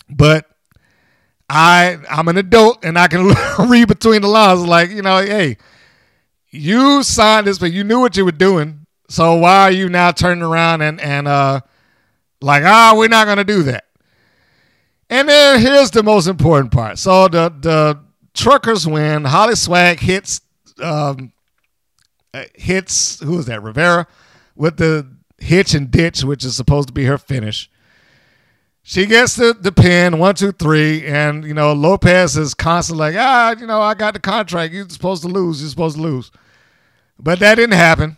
but 0.10 0.46
I 1.50 1.98
I'm 2.10 2.28
an 2.28 2.38
adult 2.38 2.86
and 2.86 2.98
I 2.98 3.08
can 3.08 3.34
read 3.70 3.88
between 3.88 4.22
the 4.22 4.28
lines. 4.28 4.66
Like 4.66 4.92
you 4.92 5.02
know, 5.02 5.18
hey, 5.18 5.58
you 6.52 7.02
signed 7.04 7.48
this, 7.48 7.58
but 7.58 7.72
you 7.72 7.84
knew 7.84 8.00
what 8.00 8.16
you 8.16 8.26
were 8.26 8.32
doing. 8.32 8.86
So 9.10 9.36
why 9.36 9.62
are 9.62 9.72
you 9.72 9.90
now 9.90 10.12
turning 10.12 10.44
around 10.44 10.82
and 10.82 11.02
and 11.02 11.28
uh 11.28 11.62
like 12.42 12.64
ah 12.66 12.94
we're 12.96 13.08
not 13.08 13.26
gonna 13.26 13.44
do 13.44 13.64
that? 13.64 13.86
And 15.10 15.28
then 15.28 15.60
here's 15.60 15.92
the 15.92 16.04
most 16.04 16.28
important 16.28 16.72
part. 16.72 17.00
So 17.00 17.28
the 17.28 17.50
the 17.50 18.00
truckers 18.34 18.88
win. 18.88 19.26
Holly 19.26 19.56
Swag 19.56 20.00
hits 20.00 20.42
um, 20.82 21.32
uh, 22.34 22.44
hits 22.56 23.20
who 23.20 23.38
is 23.40 23.46
that 23.46 23.62
Rivera 23.62 24.08
with 24.56 24.78
the 24.78 25.08
hitch 25.38 25.74
and 25.74 25.92
ditch, 25.92 26.24
which 26.24 26.44
is 26.44 26.56
supposed 26.56 26.88
to 26.88 26.94
be 26.94 27.06
her 27.06 27.18
finish. 27.18 27.70
She 28.86 29.06
gets 29.06 29.36
the, 29.38 29.54
the 29.54 29.72
pin, 29.72 30.20
one, 30.20 30.36
two, 30.36 30.52
three, 30.52 31.06
and 31.06 31.46
you 31.46 31.54
know, 31.54 31.72
Lopez 31.72 32.36
is 32.36 32.54
constantly 32.54 33.12
like, 33.12 33.16
ah, 33.18 33.56
you 33.58 33.66
know, 33.66 33.82
I 33.82 33.94
got 33.94 34.14
the 34.14 34.20
contract. 34.20 34.74
You're 34.74 34.90
supposed 34.90 35.22
to 35.22 35.30
lose. 35.30 35.62
You're 35.62 35.70
supposed 35.70 35.96
to 35.96 36.02
lose. 36.02 36.32
But 37.18 37.40
that 37.40 37.56
didn't 37.56 37.78
happen. 37.78 38.18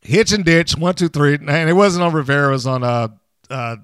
Hitch 0.00 0.32
and 0.32 0.44
ditch, 0.44 0.76
one, 0.76 0.94
two, 0.94 1.08
three. 1.08 1.34
And 1.34 1.68
it 1.68 1.74
wasn't 1.74 2.04
on 2.04 2.12
Rivera, 2.12 2.48
it 2.48 2.52
was 2.52 2.66
on 2.66 2.82
uh 2.82 3.08
uh 3.50 3.76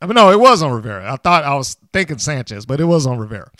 I 0.00 0.06
mean 0.06 0.14
no, 0.14 0.30
it 0.30 0.40
was 0.40 0.62
on 0.62 0.72
Rivera. 0.72 1.12
I 1.12 1.16
thought 1.16 1.44
I 1.44 1.54
was 1.54 1.76
thinking 1.92 2.18
Sanchez, 2.18 2.64
but 2.64 2.80
it 2.80 2.84
was 2.84 3.06
on 3.06 3.18
Rivera. 3.18 3.50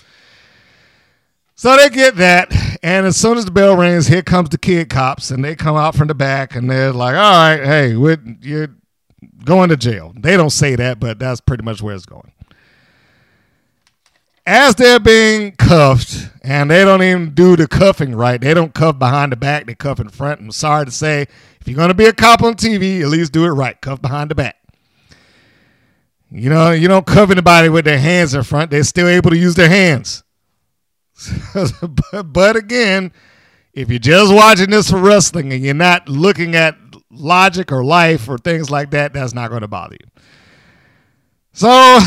So 1.59 1.75
they 1.75 1.89
get 1.89 2.17
that, 2.17 2.53
and 2.83 3.07
as 3.07 3.17
soon 3.17 3.39
as 3.39 3.47
the 3.47 3.51
bell 3.51 3.77
rings, 3.77 4.09
here 4.09 4.21
comes 4.21 4.51
the 4.51 4.59
kid 4.59 4.91
cops, 4.91 5.31
and 5.31 5.43
they 5.43 5.57
come 5.57 5.75
out 5.75 5.95
from 5.95 6.07
the 6.09 6.15
back, 6.15 6.55
and 6.55 6.71
they're 6.71 6.93
like, 6.93 7.15
"All 7.15 7.21
right, 7.21 7.65
hey, 7.65 7.95
you're 8.43 8.69
going 9.43 9.71
to 9.71 9.77
jail." 9.79 10.13
They 10.15 10.37
don't 10.37 10.51
say 10.51 10.77
that, 10.77 11.01
but 11.01 11.19
that's 11.19 11.41
pretty 11.41 11.65
much 11.65 11.81
where 11.81 11.95
it's 11.95 12.05
going. 12.05 12.31
As 14.47 14.75
they're 14.75 15.01
being 15.01 15.53
cuffed, 15.53 16.29
and 16.43 16.71
they 16.71 16.85
don't 16.85 17.03
even 17.03 17.33
do 17.33 17.57
the 17.57 17.67
cuffing 17.67 18.15
right. 18.15 18.39
They 18.39 18.53
don't 18.53 18.75
cuff 18.75 18.99
behind 18.99 19.33
the 19.33 19.37
back; 19.37 19.65
they 19.65 19.75
cuff 19.75 19.99
in 19.99 20.11
front. 20.11 20.43
I'm 20.43 20.51
sorry 20.51 20.85
to 20.85 20.91
say, 20.91 21.23
if 21.23 21.67
you're 21.67 21.75
going 21.75 21.89
to 21.89 21.95
be 21.95 22.05
a 22.05 22.13
cop 22.13 22.43
on 22.43 22.53
TV, 22.57 23.01
at 23.01 23.09
least 23.09 23.33
do 23.33 23.47
it 23.47 23.49
right. 23.49 23.81
Cuff 23.81 24.03
behind 24.03 24.31
the 24.31 24.35
back. 24.35 24.57
You 26.31 26.51
know, 26.51 26.73
you 26.73 26.87
don't 26.87 27.07
cuff 27.07 27.31
anybody 27.31 27.71
with 27.71 27.87
their 27.87 27.99
hands 27.99 28.35
in 28.35 28.43
front; 28.43 28.71
they're 28.71 28.85
still 28.85 29.09
able 29.09 29.31
to 29.31 29.39
use 29.39 29.55
their 29.55 29.71
hands. 29.71 30.23
but, 32.25 32.57
again, 32.57 33.13
if 33.73 33.91
you're 33.91 33.99
just 33.99 34.33
watching 34.33 34.71
this 34.71 34.91
for 34.91 34.99
wrestling 34.99 35.53
and 35.53 35.65
you're 35.65 35.75
not 35.75 36.09
looking 36.09 36.55
at 36.55 36.77
logic 37.11 37.73
or 37.73 37.85
life 37.85 38.29
or 38.29 38.39
things 38.39 38.71
like 38.71 38.91
that, 38.91 39.13
that's 39.13 39.35
not 39.35 39.51
going 39.51 39.63
to 39.63 39.69
bother 39.69 39.97
you. 40.01 40.23
So 41.53 41.99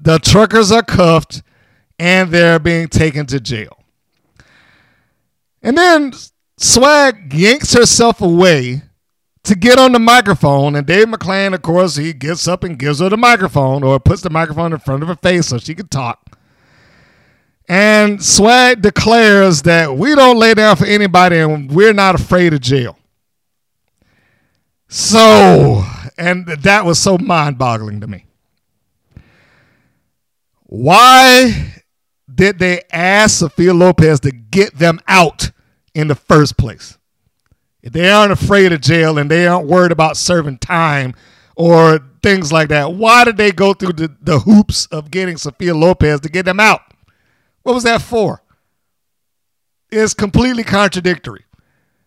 the 0.00 0.18
truckers 0.18 0.72
are 0.72 0.82
cuffed 0.82 1.42
and 1.98 2.30
they're 2.30 2.58
being 2.58 2.88
taken 2.88 3.26
to 3.26 3.40
jail. 3.40 3.78
And 5.62 5.76
then 5.76 6.12
Swag 6.58 7.32
yanks 7.34 7.72
herself 7.72 8.20
away 8.20 8.82
to 9.44 9.54
get 9.54 9.78
on 9.78 9.92
the 9.92 9.98
microphone. 9.98 10.74
And 10.74 10.86
Dave 10.86 11.06
McClain, 11.06 11.54
of 11.54 11.62
course, 11.62 11.96
he 11.96 12.12
gets 12.12 12.48
up 12.48 12.64
and 12.64 12.78
gives 12.78 13.00
her 13.00 13.08
the 13.08 13.16
microphone 13.16 13.82
or 13.82 14.00
puts 14.00 14.22
the 14.22 14.30
microphone 14.30 14.72
in 14.72 14.78
front 14.78 15.02
of 15.02 15.08
her 15.08 15.16
face 15.16 15.48
so 15.48 15.58
she 15.58 15.74
can 15.74 15.88
talk. 15.88 16.25
And 17.68 18.22
Swag 18.22 18.80
declares 18.80 19.62
that 19.62 19.96
we 19.96 20.14
don't 20.14 20.38
lay 20.38 20.54
down 20.54 20.76
for 20.76 20.86
anybody 20.86 21.38
and 21.38 21.70
we're 21.70 21.92
not 21.92 22.14
afraid 22.14 22.54
of 22.54 22.60
jail. 22.60 22.96
So, 24.88 25.84
and 26.16 26.46
that 26.46 26.84
was 26.84 27.00
so 27.00 27.18
mind 27.18 27.58
boggling 27.58 28.00
to 28.00 28.06
me. 28.06 28.26
Why 30.62 31.82
did 32.32 32.58
they 32.58 32.82
ask 32.92 33.38
Sophia 33.38 33.74
Lopez 33.74 34.20
to 34.20 34.30
get 34.30 34.78
them 34.78 35.00
out 35.08 35.50
in 35.94 36.08
the 36.08 36.14
first 36.14 36.56
place? 36.56 36.98
If 37.82 37.92
they 37.92 38.10
aren't 38.10 38.32
afraid 38.32 38.72
of 38.72 38.80
jail 38.80 39.18
and 39.18 39.30
they 39.30 39.46
aren't 39.46 39.68
worried 39.68 39.92
about 39.92 40.16
serving 40.16 40.58
time 40.58 41.14
or 41.56 42.00
things 42.22 42.52
like 42.52 42.68
that, 42.68 42.92
why 42.92 43.24
did 43.24 43.36
they 43.36 43.52
go 43.52 43.74
through 43.74 43.92
the, 43.92 44.16
the 44.20 44.40
hoops 44.40 44.86
of 44.86 45.10
getting 45.10 45.36
Sophia 45.36 45.74
Lopez 45.74 46.20
to 46.20 46.28
get 46.28 46.44
them 46.44 46.60
out? 46.60 46.80
What 47.66 47.74
was 47.74 47.82
that 47.82 48.00
for? 48.00 48.44
It's 49.90 50.14
completely 50.14 50.62
contradictory. 50.62 51.46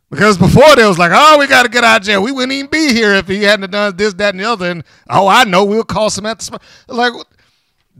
Because 0.09 0.37
before 0.37 0.73
there 0.77 0.87
was 0.87 0.97
like, 0.97 1.11
oh, 1.13 1.37
we 1.37 1.47
got 1.47 1.63
to 1.63 1.69
get 1.69 1.83
out 1.83 1.99
of 1.99 2.07
jail. 2.07 2.23
We 2.23 2.31
wouldn't 2.31 2.53
even 2.53 2.71
be 2.71 2.93
here 2.93 3.13
if 3.15 3.27
he 3.27 3.43
hadn't 3.43 3.69
done 3.71 3.97
this, 3.97 4.13
that, 4.13 4.33
and 4.33 4.39
the 4.39 4.45
other. 4.45 4.71
And 4.71 4.85
oh, 5.09 5.27
I 5.27 5.43
know 5.43 5.65
we'll 5.65 5.83
call 5.83 6.09
some 6.09 6.25
at 6.25 6.39
the 6.39 6.45
spot. 6.45 6.63
Like 6.87 7.11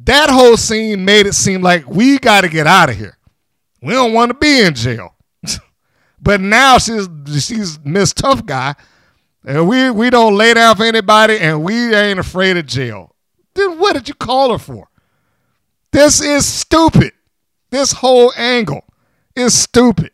that 0.06 0.30
whole 0.30 0.56
scene 0.56 1.04
made 1.04 1.26
it 1.26 1.34
seem 1.34 1.62
like 1.62 1.86
we 1.86 2.18
got 2.18 2.42
to 2.42 2.48
get 2.48 2.66
out 2.66 2.92
of 2.92 2.96
here. 2.96 3.18
We 3.82 3.92
don't 3.92 4.14
want 4.14 4.30
to 4.30 4.38
be 4.38 4.62
in 4.62 4.74
jail. 4.74 5.16
but 6.22 6.40
now 6.40 6.78
she's 6.78 7.10
she's 7.44 7.78
Miss 7.84 8.14
Tough 8.14 8.46
Guy, 8.46 8.74
and 9.46 9.68
we 9.68 9.92
we 9.92 10.10
don't 10.10 10.38
lay 10.38 10.54
down 10.54 10.78
for 10.78 10.86
anybody, 10.86 11.38
and 11.38 11.62
we 11.62 11.94
ain't 11.94 12.20
afraid 12.20 12.56
of 12.56 12.68
jail. 12.68 13.18
Then 13.54 13.80
what 13.80 13.96
did 13.96 14.08
you 14.08 14.16
call 14.16 14.54
her 14.54 14.60
for? 14.60 14.88
This 15.92 16.22
is 16.22 16.46
stupid. 16.46 17.12
This 17.70 17.94
whole 17.94 18.34
angle 18.36 18.84
is 19.36 19.54
stupid. 19.54 20.12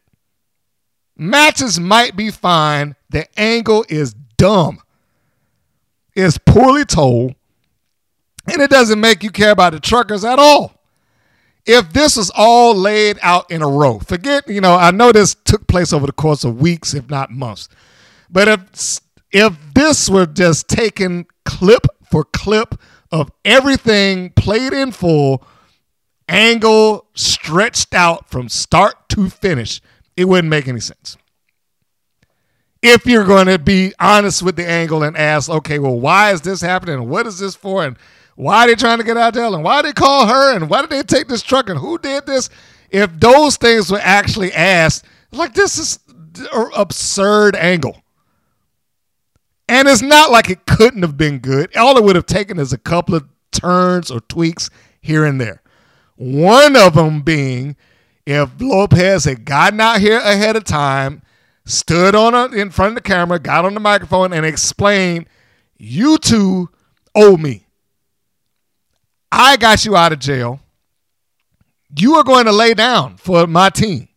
Matches 1.17 1.79
might 1.79 2.15
be 2.15 2.29
fine. 2.29 2.95
The 3.09 3.27
angle 3.39 3.85
is 3.87 4.13
dumb. 4.37 4.81
It's 6.13 6.37
poorly 6.37 6.85
told. 6.85 7.35
And 8.51 8.61
it 8.61 8.69
doesn't 8.69 8.99
make 8.99 9.23
you 9.23 9.31
care 9.31 9.51
about 9.51 9.73
the 9.73 9.79
truckers 9.79 10.23
at 10.23 10.39
all. 10.39 10.73
If 11.65 11.93
this 11.93 12.15
was 12.15 12.31
all 12.35 12.75
laid 12.75 13.17
out 13.23 13.49
in 13.49 13.63
a 13.63 13.67
row, 13.67 13.99
forget, 13.99 14.47
you 14.47 14.61
know, 14.61 14.75
I 14.75 14.91
know 14.91 15.11
this 15.11 15.33
took 15.33 15.67
place 15.67 15.93
over 15.93 16.05
the 16.05 16.11
course 16.11 16.43
of 16.43 16.61
weeks, 16.61 16.93
if 16.93 17.09
not 17.09 17.31
months. 17.31 17.69
But 18.29 18.47
if 18.47 19.01
if 19.31 19.57
this 19.73 20.07
were 20.07 20.27
just 20.27 20.67
taken 20.67 21.25
clip 21.43 21.87
for 22.09 22.23
clip 22.23 22.75
of 23.11 23.31
everything 23.43 24.29
played 24.31 24.73
in 24.73 24.91
full, 24.91 25.43
angle 26.27 27.07
stretched 27.13 27.93
out 27.93 28.29
from 28.29 28.49
start 28.49 29.09
to 29.09 29.29
finish, 29.29 29.81
it 30.17 30.25
wouldn't 30.25 30.49
make 30.49 30.67
any 30.67 30.79
sense. 30.79 31.17
If 32.81 33.05
you're 33.05 33.25
going 33.25 33.47
to 33.47 33.57
be 33.57 33.93
honest 33.99 34.43
with 34.43 34.55
the 34.55 34.67
angle 34.67 35.03
and 35.03 35.17
ask, 35.17 35.49
okay, 35.49 35.79
well, 35.79 35.99
why 35.99 36.31
is 36.31 36.41
this 36.41 36.61
happening? 36.61 37.09
What 37.09 37.25
is 37.25 37.39
this 37.39 37.55
for? 37.55 37.83
And 37.83 37.97
why 38.35 38.63
are 38.63 38.67
they 38.67 38.75
trying 38.75 38.99
to 38.99 39.03
get 39.03 39.17
out 39.17 39.33
there? 39.33 39.45
And 39.45 39.63
why 39.63 39.81
did 39.81 39.89
they 39.89 39.93
call 39.93 40.27
her? 40.27 40.55
And 40.55 40.69
why 40.69 40.81
did 40.81 40.91
they 40.91 41.01
take 41.01 41.27
this 41.27 41.41
truck? 41.41 41.69
And 41.69 41.79
who 41.79 41.97
did 41.97 42.25
this? 42.25 42.49
If 42.91 43.19
those 43.19 43.57
things 43.57 43.89
were 43.89 43.99
actually 44.01 44.53
asked, 44.53 45.05
like 45.31 45.53
this 45.53 45.77
is 45.77 45.99
an 46.53 46.69
absurd 46.75 47.55
angle. 47.55 48.01
And 49.67 49.87
it's 49.87 50.01
not 50.01 50.31
like 50.31 50.49
it 50.49 50.67
couldn't 50.67 51.01
have 51.01 51.17
been 51.17 51.39
good. 51.39 51.75
All 51.75 51.97
it 51.97 52.03
would 52.03 52.15
have 52.15 52.27
taken 52.27 52.59
is 52.59 52.71
a 52.71 52.77
couple 52.77 53.15
of 53.15 53.27
turns 53.51 54.11
or 54.11 54.19
tweaks 54.19 54.69
here 55.01 55.25
and 55.25 55.41
there. 55.41 55.61
One 56.15 56.75
of 56.75 56.95
them 56.95 57.21
being 57.21 57.75
if 58.25 58.49
Lopez 58.59 59.25
had 59.25 59.45
gotten 59.45 59.79
out 59.79 59.99
here 59.99 60.17
ahead 60.17 60.55
of 60.55 60.63
time, 60.63 61.21
stood 61.65 62.15
on 62.15 62.33
a, 62.33 62.45
in 62.47 62.71
front 62.71 62.89
of 62.89 62.95
the 62.95 63.07
camera, 63.07 63.39
got 63.39 63.65
on 63.65 63.73
the 63.73 63.79
microphone, 63.79 64.33
and 64.33 64.45
explained, 64.45 65.27
"You 65.77 66.17
two 66.17 66.69
owe 67.13 67.37
me. 67.37 67.67
I 69.31 69.57
got 69.57 69.85
you 69.85 69.95
out 69.95 70.13
of 70.13 70.19
jail. 70.19 70.59
You 71.97 72.15
are 72.15 72.23
going 72.23 72.45
to 72.45 72.51
lay 72.51 72.73
down 72.73 73.17
for 73.17 73.47
my 73.47 73.69
team 73.69 74.09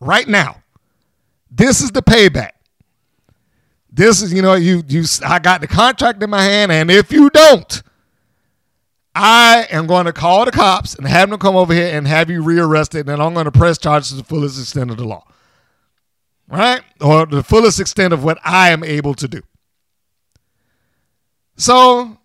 right 0.00 0.26
now. 0.26 0.62
This 1.50 1.80
is 1.80 1.92
the 1.92 2.02
payback. 2.02 2.50
This 3.90 4.20
is, 4.20 4.32
you 4.32 4.42
know, 4.42 4.54
you 4.54 4.82
you 4.88 5.04
I 5.24 5.38
got 5.38 5.60
the 5.60 5.68
contract 5.68 6.22
in 6.22 6.30
my 6.30 6.42
hand, 6.42 6.72
and 6.72 6.90
if 6.90 7.12
you 7.12 7.30
don't, 7.30 7.82
I 9.14 9.66
am 9.70 9.86
going 9.86 10.06
to 10.06 10.12
call 10.12 10.44
the 10.44 10.50
cops 10.50 10.94
and 10.94 11.06
have 11.06 11.30
them 11.30 11.38
come 11.38 11.54
over 11.54 11.72
here 11.72 11.96
and 11.96 12.06
have 12.08 12.30
you 12.30 12.42
rearrested, 12.42 13.08
and 13.08 13.22
I'm 13.22 13.34
going 13.34 13.44
to 13.44 13.52
press 13.52 13.78
charges 13.78 14.10
to 14.10 14.16
the 14.16 14.24
fullest 14.24 14.60
extent 14.60 14.90
of 14.90 14.96
the 14.96 15.04
law. 15.04 15.24
Right? 16.48 16.82
Or 17.00 17.24
the 17.24 17.42
fullest 17.42 17.80
extent 17.80 18.12
of 18.12 18.24
what 18.24 18.38
I 18.44 18.70
am 18.70 18.82
able 18.84 19.14
to 19.14 19.28
do. 19.28 19.42
So 21.56 22.18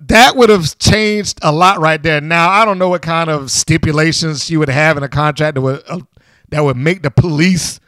that 0.00 0.36
would 0.36 0.48
have 0.48 0.78
changed 0.78 1.38
a 1.42 1.52
lot 1.52 1.78
right 1.78 2.02
there. 2.02 2.20
Now, 2.20 2.50
I 2.50 2.64
don't 2.64 2.78
know 2.78 2.88
what 2.88 3.02
kind 3.02 3.30
of 3.30 3.50
stipulations 3.50 4.44
she 4.44 4.56
would 4.56 4.68
have 4.68 4.96
in 4.96 5.02
a 5.02 5.08
contract 5.08 5.54
that 5.54 5.60
would, 5.60 5.82
uh, 5.86 6.00
that 6.48 6.64
would 6.64 6.76
make 6.76 7.02
the 7.02 7.10
police 7.10 7.80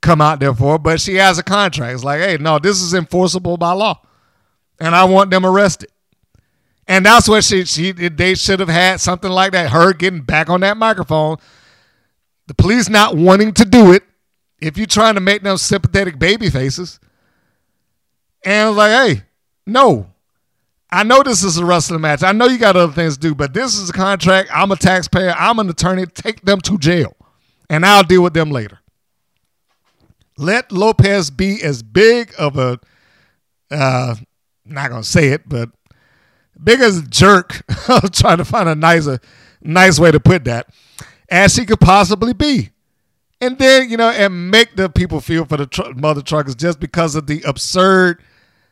come 0.00 0.20
out 0.20 0.40
there 0.40 0.54
for, 0.54 0.78
but 0.78 1.00
she 1.00 1.16
has 1.16 1.38
a 1.38 1.42
contract. 1.42 1.94
It's 1.94 2.04
like, 2.04 2.20
hey, 2.20 2.36
no, 2.38 2.58
this 2.58 2.80
is 2.80 2.94
enforceable 2.94 3.56
by 3.56 3.72
law, 3.72 4.00
and 4.78 4.94
I 4.94 5.04
want 5.04 5.30
them 5.30 5.44
arrested. 5.44 5.90
And 6.88 7.04
that's 7.04 7.28
what 7.28 7.44
she 7.44 7.66
she 7.66 7.92
they 7.92 8.34
should 8.34 8.60
have 8.60 8.70
had 8.70 9.00
something 9.00 9.30
like 9.30 9.52
that. 9.52 9.70
Her 9.70 9.92
getting 9.92 10.22
back 10.22 10.48
on 10.48 10.62
that 10.62 10.78
microphone, 10.78 11.36
the 12.46 12.54
police 12.54 12.88
not 12.88 13.14
wanting 13.14 13.52
to 13.52 13.64
do 13.66 13.92
it. 13.92 14.02
If 14.60 14.78
you're 14.78 14.86
trying 14.86 15.14
to 15.14 15.20
make 15.20 15.42
them 15.42 15.58
sympathetic 15.58 16.18
baby 16.18 16.48
faces, 16.48 16.98
and 18.42 18.74
like, 18.74 18.90
hey, 18.90 19.22
no, 19.66 20.10
I 20.90 21.02
know 21.02 21.22
this 21.22 21.44
is 21.44 21.58
a 21.58 21.64
wrestling 21.64 22.00
match. 22.00 22.22
I 22.22 22.32
know 22.32 22.46
you 22.46 22.58
got 22.58 22.74
other 22.74 22.92
things 22.92 23.14
to 23.14 23.20
do, 23.20 23.34
but 23.34 23.52
this 23.52 23.76
is 23.76 23.90
a 23.90 23.92
contract. 23.92 24.48
I'm 24.52 24.72
a 24.72 24.76
taxpayer. 24.76 25.34
I'm 25.36 25.58
an 25.58 25.68
attorney. 25.68 26.06
Take 26.06 26.40
them 26.40 26.60
to 26.62 26.78
jail, 26.78 27.14
and 27.68 27.84
I'll 27.84 28.02
deal 28.02 28.22
with 28.22 28.32
them 28.32 28.50
later. 28.50 28.80
Let 30.38 30.72
Lopez 30.72 31.30
be 31.30 31.62
as 31.62 31.82
big 31.82 32.32
of 32.38 32.56
a, 32.56 32.80
uh, 33.70 34.14
not 34.64 34.88
gonna 34.88 35.04
say 35.04 35.28
it, 35.28 35.46
but 35.46 35.68
big 36.62 36.80
as 36.80 36.98
a 36.98 37.02
jerk. 37.02 37.62
Trying 38.12 38.38
to 38.38 38.44
find 38.44 38.68
a 38.68 38.74
nicer, 38.74 39.20
nice 39.62 39.98
way 39.98 40.10
to 40.10 40.20
put 40.20 40.44
that, 40.44 40.68
as 41.28 41.54
she 41.54 41.64
could 41.66 41.80
possibly 41.80 42.32
be. 42.32 42.70
And 43.40 43.58
then, 43.58 43.88
you 43.88 43.96
know, 43.96 44.10
and 44.10 44.50
make 44.50 44.74
the 44.76 44.88
people 44.88 45.20
feel 45.20 45.44
for 45.44 45.56
the 45.56 45.66
tr- 45.66 45.92
mother 45.94 46.22
truckers 46.22 46.56
just 46.56 46.80
because 46.80 47.14
of 47.14 47.26
the 47.26 47.42
absurd 47.42 48.22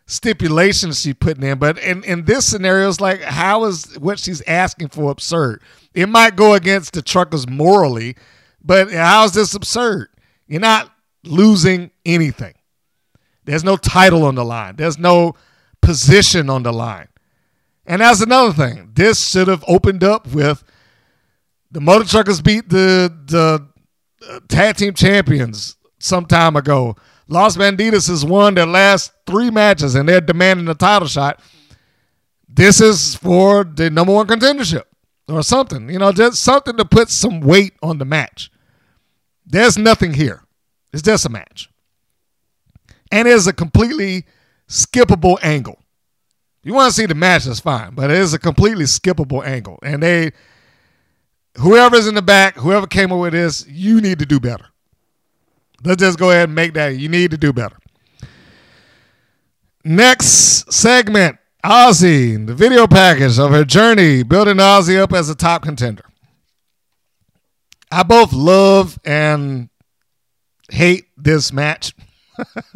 stipulations 0.06 1.00
she 1.00 1.14
putting 1.14 1.44
in. 1.44 1.58
But 1.58 1.78
in, 1.78 2.02
in 2.04 2.24
this 2.24 2.46
scenario, 2.46 2.88
it's 2.88 3.00
like, 3.00 3.20
how 3.20 3.64
is 3.64 3.96
what 3.98 4.18
she's 4.18 4.42
asking 4.42 4.88
for 4.88 5.10
absurd? 5.10 5.62
It 5.94 6.08
might 6.08 6.36
go 6.36 6.54
against 6.54 6.94
the 6.94 7.02
truckers 7.02 7.48
morally, 7.48 8.16
but 8.62 8.90
how 8.90 9.24
is 9.24 9.32
this 9.32 9.54
absurd? 9.54 10.08
You're 10.48 10.60
not 10.60 10.92
losing 11.24 11.90
anything. 12.04 12.54
There's 13.44 13.64
no 13.64 13.76
title 13.76 14.24
on 14.24 14.34
the 14.34 14.44
line. 14.44 14.76
There's 14.76 14.98
no 14.98 15.34
position 15.80 16.50
on 16.50 16.64
the 16.64 16.72
line. 16.72 17.08
And 17.86 18.00
that's 18.00 18.20
another 18.20 18.52
thing. 18.52 18.90
This 18.94 19.28
should 19.28 19.48
have 19.48 19.64
opened 19.68 20.02
up 20.02 20.26
with 20.28 20.64
The 21.70 21.80
Mother 21.80 22.04
Truckers 22.04 22.42
beat 22.42 22.68
the 22.68 23.12
the 23.26 23.66
uh, 24.28 24.40
tag 24.48 24.76
team 24.76 24.94
champions 24.94 25.76
some 25.98 26.26
time 26.26 26.56
ago. 26.56 26.96
Las 27.28 27.56
Bandidas 27.56 28.08
has 28.08 28.24
won 28.24 28.54
their 28.54 28.66
last 28.66 29.12
three 29.26 29.50
matches 29.50 29.94
and 29.94 30.08
they're 30.08 30.20
demanding 30.20 30.68
a 30.68 30.74
title 30.74 31.08
shot. 31.08 31.40
This 32.48 32.80
is 32.80 33.14
for 33.16 33.64
the 33.64 33.90
number 33.90 34.12
one 34.12 34.26
contendership 34.26 34.84
or 35.28 35.42
something. 35.42 35.90
You 35.90 35.98
know, 35.98 36.12
just 36.12 36.42
something 36.42 36.76
to 36.76 36.84
put 36.84 37.10
some 37.10 37.40
weight 37.40 37.74
on 37.82 37.98
the 37.98 38.04
match. 38.04 38.50
There's 39.44 39.76
nothing 39.76 40.14
here. 40.14 40.42
It's 40.92 41.02
just 41.02 41.26
a 41.26 41.28
match. 41.28 41.68
And 43.12 43.28
it's 43.28 43.46
a 43.46 43.52
completely 43.52 44.24
skippable 44.68 45.38
angle. 45.42 45.78
You 46.66 46.74
want 46.74 46.92
to 46.92 47.00
see 47.00 47.06
the 47.06 47.14
match, 47.14 47.44
that's 47.44 47.60
fine, 47.60 47.94
but 47.94 48.10
it 48.10 48.16
is 48.16 48.34
a 48.34 48.40
completely 48.40 48.86
skippable 48.86 49.46
angle. 49.46 49.78
And 49.84 50.02
they, 50.02 50.32
whoever's 51.58 52.08
in 52.08 52.16
the 52.16 52.22
back, 52.22 52.56
whoever 52.56 52.88
came 52.88 53.12
up 53.12 53.20
with 53.20 53.34
this, 53.34 53.64
you 53.68 54.00
need 54.00 54.18
to 54.18 54.26
do 54.26 54.40
better. 54.40 54.66
Let's 55.84 56.02
just 56.02 56.18
go 56.18 56.32
ahead 56.32 56.48
and 56.48 56.56
make 56.56 56.74
that. 56.74 56.98
You 56.98 57.08
need 57.08 57.30
to 57.30 57.36
do 57.36 57.52
better. 57.52 57.76
Next 59.84 60.72
segment 60.72 61.38
Aussie, 61.64 62.44
the 62.44 62.54
video 62.56 62.88
package 62.88 63.38
of 63.38 63.52
her 63.52 63.64
journey, 63.64 64.24
building 64.24 64.56
Aussie 64.56 64.98
up 64.98 65.12
as 65.12 65.30
a 65.30 65.36
top 65.36 65.62
contender. 65.62 66.02
I 67.92 68.02
both 68.02 68.32
love 68.32 68.98
and 69.04 69.68
hate 70.68 71.04
this 71.16 71.52
match. 71.52 71.94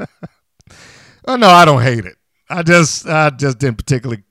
oh 1.26 1.34
no, 1.34 1.48
I 1.48 1.64
don't 1.64 1.82
hate 1.82 2.04
it. 2.04 2.14
I 2.50 2.62
just 2.62 3.06
I 3.06 3.30
just 3.30 3.58
didn't 3.58 3.78
particularly 3.78 4.24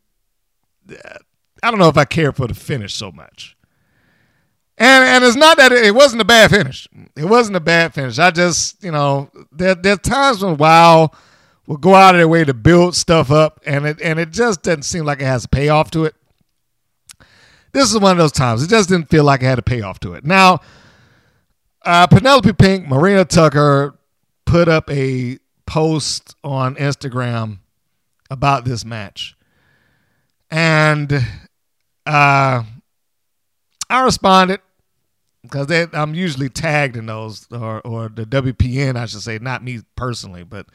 I 1.63 1.71
don't 1.71 1.79
know 1.79 1.89
if 1.89 1.97
I 1.97 2.05
care 2.05 2.31
for 2.31 2.47
the 2.47 2.53
finish 2.53 2.93
so 2.93 3.11
much. 3.11 3.55
And 4.77 5.03
and 5.03 5.23
it's 5.23 5.35
not 5.35 5.57
that 5.57 5.71
it, 5.71 5.85
it 5.85 5.95
wasn't 5.95 6.21
a 6.21 6.25
bad 6.25 6.51
finish. 6.51 6.87
It 7.17 7.25
wasn't 7.25 7.57
a 7.57 7.61
bad 7.61 7.93
finish. 7.93 8.19
I 8.19 8.31
just, 8.31 8.83
you 8.83 8.91
know, 8.91 9.29
there 9.51 9.75
there's 9.75 9.99
times 9.99 10.43
when 10.43 10.57
WoW 10.57 11.11
will 11.67 11.77
go 11.77 11.95
out 11.95 12.15
of 12.15 12.19
their 12.19 12.27
way 12.27 12.45
to 12.45 12.53
build 12.53 12.95
stuff 12.95 13.31
up 13.31 13.61
and 13.65 13.85
it 13.85 14.01
and 14.01 14.19
it 14.19 14.31
just 14.31 14.63
doesn't 14.63 14.83
seem 14.83 15.05
like 15.05 15.21
it 15.21 15.25
has 15.25 15.45
a 15.45 15.49
payoff 15.49 15.91
to 15.91 16.05
it. 16.05 16.15
This 17.71 17.93
is 17.93 17.99
one 17.99 18.13
of 18.13 18.17
those 18.17 18.31
times. 18.31 18.63
It 18.63 18.69
just 18.69 18.89
didn't 18.89 19.09
feel 19.09 19.23
like 19.23 19.41
it 19.41 19.45
had 19.45 19.59
a 19.59 19.63
payoff 19.63 19.99
to 20.01 20.13
it. 20.13 20.25
Now, 20.25 20.59
uh, 21.85 22.07
Penelope 22.07 22.53
Pink, 22.53 22.87
Marina 22.87 23.25
Tucker 23.25 23.99
put 24.45 24.67
up 24.67 24.89
a 24.89 25.37
post 25.67 26.35
on 26.43 26.75
Instagram 26.75 27.59
about 28.29 28.65
this 28.65 28.85
match. 28.85 29.35
And 30.51 31.11
uh, 32.05 32.63
I 33.89 34.03
responded 34.03 34.61
because 35.43 35.89
I'm 35.93 36.13
usually 36.13 36.49
tagged 36.49 36.97
in 36.97 37.05
those, 37.05 37.47
or, 37.51 37.81
or 37.81 38.09
the 38.09 38.25
WPN, 38.25 38.97
I 38.97 39.05
should 39.05 39.21
say, 39.21 39.39
not 39.39 39.63
me 39.63 39.81
personally, 39.95 40.43
but 40.43 40.67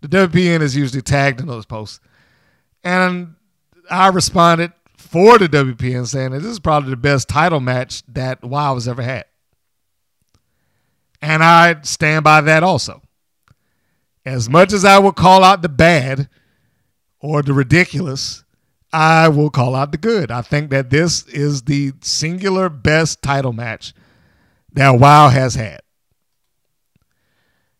the 0.00 0.08
WPN 0.08 0.62
is 0.62 0.76
usually 0.76 1.02
tagged 1.02 1.40
in 1.40 1.46
those 1.46 1.66
posts. 1.66 2.00
And 2.82 3.34
I 3.90 4.08
responded 4.08 4.72
for 4.96 5.38
the 5.38 5.48
WPN 5.48 6.06
saying 6.06 6.32
that 6.32 6.40
this 6.40 6.50
is 6.50 6.60
probably 6.60 6.90
the 6.90 6.96
best 6.96 7.28
title 7.28 7.60
match 7.60 8.02
that 8.08 8.42
WoW 8.42 8.74
has 8.74 8.88
ever 8.88 9.02
had. 9.02 9.24
And 11.20 11.42
I 11.42 11.80
stand 11.82 12.24
by 12.24 12.40
that 12.42 12.62
also. 12.62 13.02
As 14.24 14.48
much 14.48 14.72
as 14.72 14.84
I 14.84 14.98
will 14.98 15.12
call 15.12 15.44
out 15.44 15.62
the 15.62 15.68
bad 15.68 16.28
or 17.26 17.42
the 17.42 17.52
ridiculous, 17.52 18.44
I 18.92 19.28
will 19.28 19.50
call 19.50 19.74
out 19.74 19.90
the 19.90 19.98
good. 19.98 20.30
I 20.30 20.42
think 20.42 20.70
that 20.70 20.90
this 20.90 21.26
is 21.26 21.62
the 21.62 21.92
singular 22.00 22.68
best 22.68 23.20
title 23.20 23.52
match 23.52 23.92
that 24.72 24.90
WoW 24.90 25.28
has 25.30 25.56
had. 25.56 25.80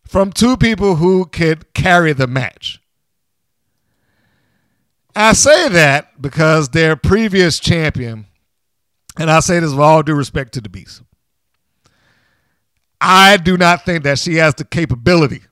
From 0.04 0.32
two 0.32 0.56
people 0.56 0.96
who 0.96 1.26
could 1.26 1.72
carry 1.74 2.12
the 2.12 2.26
match. 2.26 2.80
I 5.14 5.32
say 5.32 5.68
that 5.68 6.20
because 6.20 6.70
their 6.70 6.96
previous 6.96 7.60
champion, 7.60 8.26
and 9.16 9.30
I 9.30 9.40
say 9.40 9.60
this 9.60 9.70
with 9.70 9.80
all 9.80 10.02
due 10.02 10.14
respect 10.14 10.54
to 10.54 10.60
the 10.60 10.68
Beast, 10.68 11.02
I 13.00 13.36
do 13.36 13.56
not 13.56 13.84
think 13.84 14.02
that 14.02 14.18
she 14.18 14.34
has 14.36 14.54
the 14.56 14.64
capability 14.64 15.42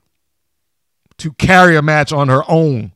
to 1.17 1.31
carry 1.33 1.77
a 1.77 1.81
match 1.81 2.11
on 2.11 2.27
her 2.27 2.43
own 2.49 2.91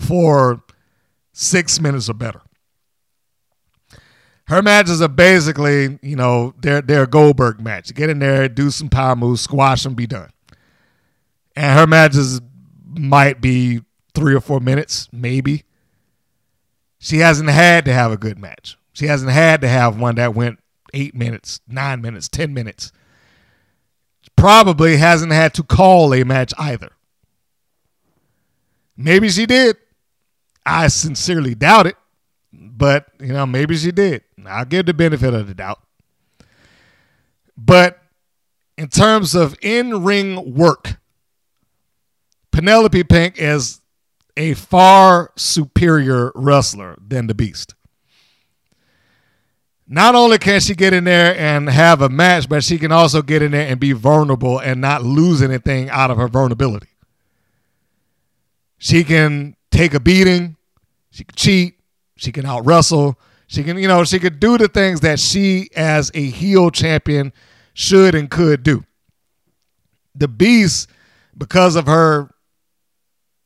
for 0.00 0.62
six 1.32 1.80
minutes 1.80 2.08
or 2.08 2.14
better. 2.14 2.40
Her 4.48 4.62
matches 4.62 5.00
are 5.00 5.08
basically, 5.08 5.98
you 6.02 6.16
know, 6.16 6.54
they're 6.60 6.82
they're 6.82 7.04
a 7.04 7.06
Goldberg 7.06 7.60
match. 7.60 7.94
Get 7.94 8.10
in 8.10 8.18
there, 8.18 8.48
do 8.48 8.70
some 8.70 8.88
power 8.88 9.14
moves, 9.14 9.42
squash 9.42 9.84
them, 9.84 9.94
be 9.94 10.08
done. 10.08 10.30
And 11.54 11.78
her 11.78 11.86
matches 11.86 12.40
might 12.84 13.40
be 13.40 13.82
three 14.12 14.34
or 14.34 14.40
four 14.40 14.58
minutes, 14.58 15.08
maybe. 15.12 15.62
She 16.98 17.18
hasn't 17.18 17.48
had 17.48 17.84
to 17.84 17.92
have 17.92 18.10
a 18.10 18.16
good 18.16 18.38
match. 18.38 18.76
She 18.92 19.06
hasn't 19.06 19.30
had 19.30 19.60
to 19.60 19.68
have 19.68 20.00
one 20.00 20.16
that 20.16 20.34
went 20.34 20.58
eight 20.92 21.14
minutes, 21.14 21.60
nine 21.68 22.00
minutes, 22.00 22.28
ten 22.28 22.52
minutes. 22.52 22.90
Probably 24.34 24.96
hasn't 24.96 25.32
had 25.32 25.54
to 25.54 25.62
call 25.62 26.12
a 26.12 26.24
match 26.24 26.52
either. 26.58 26.90
Maybe 28.96 29.28
she 29.28 29.46
did. 29.46 29.76
I 30.64 30.88
sincerely 30.88 31.54
doubt 31.54 31.86
it, 31.86 31.96
but 32.52 33.06
you 33.20 33.32
know, 33.32 33.46
maybe 33.46 33.76
she 33.76 33.92
did. 33.92 34.22
I'll 34.46 34.64
give 34.64 34.86
the 34.86 34.94
benefit 34.94 35.34
of 35.34 35.48
the 35.48 35.54
doubt. 35.54 35.80
But 37.56 37.98
in 38.76 38.88
terms 38.88 39.34
of 39.34 39.56
in 39.60 40.02
ring 40.02 40.54
work, 40.54 41.00
Penelope 42.50 43.04
Pink 43.04 43.34
is 43.38 43.80
a 44.36 44.54
far 44.54 45.32
superior 45.36 46.32
wrestler 46.34 46.96
than 47.06 47.26
the 47.26 47.34
Beast. 47.34 47.74
Not 49.86 50.14
only 50.14 50.38
can 50.38 50.60
she 50.60 50.74
get 50.74 50.92
in 50.92 51.04
there 51.04 51.36
and 51.36 51.68
have 51.68 52.00
a 52.00 52.08
match, 52.08 52.48
but 52.48 52.62
she 52.62 52.78
can 52.78 52.92
also 52.92 53.22
get 53.22 53.42
in 53.42 53.50
there 53.50 53.66
and 53.66 53.80
be 53.80 53.92
vulnerable 53.92 54.58
and 54.60 54.80
not 54.80 55.02
lose 55.02 55.42
anything 55.42 55.90
out 55.90 56.12
of 56.12 56.16
her 56.16 56.28
vulnerability. 56.28 56.86
She 58.78 59.02
can 59.02 59.56
take 59.70 59.94
a 59.94 60.00
beating, 60.00 60.56
she 61.10 61.24
can 61.24 61.36
cheat, 61.36 61.74
she 62.16 62.32
can 62.32 62.46
out 62.46 62.66
wrestle, 62.66 63.18
she 63.46 63.62
can, 63.64 63.78
you 63.78 63.88
know, 63.88 64.04
she 64.04 64.18
could 64.18 64.38
do 64.38 64.58
the 64.58 64.68
things 64.68 65.00
that 65.00 65.18
she 65.18 65.70
as 65.74 66.10
a 66.14 66.22
heel 66.22 66.70
champion 66.70 67.32
should 67.74 68.14
and 68.14 68.30
could 68.30 68.62
do. 68.62 68.84
The 70.14 70.28
Beast, 70.28 70.88
because 71.36 71.76
of 71.76 71.86
her 71.86 72.32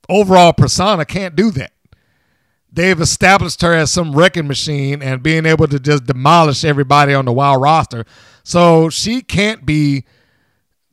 overall 0.08 0.52
persona, 0.52 1.04
can't 1.04 1.36
do 1.36 1.50
that. 1.52 1.72
They've 2.72 3.00
established 3.00 3.62
her 3.62 3.72
as 3.72 3.92
some 3.92 4.12
wrecking 4.12 4.48
machine 4.48 5.00
and 5.00 5.22
being 5.22 5.46
able 5.46 5.68
to 5.68 5.78
just 5.78 6.06
demolish 6.06 6.64
everybody 6.64 7.14
on 7.14 7.24
the 7.24 7.32
WoW 7.32 7.56
roster. 7.56 8.04
So 8.42 8.90
she 8.90 9.22
can't 9.22 9.64
be 9.64 10.04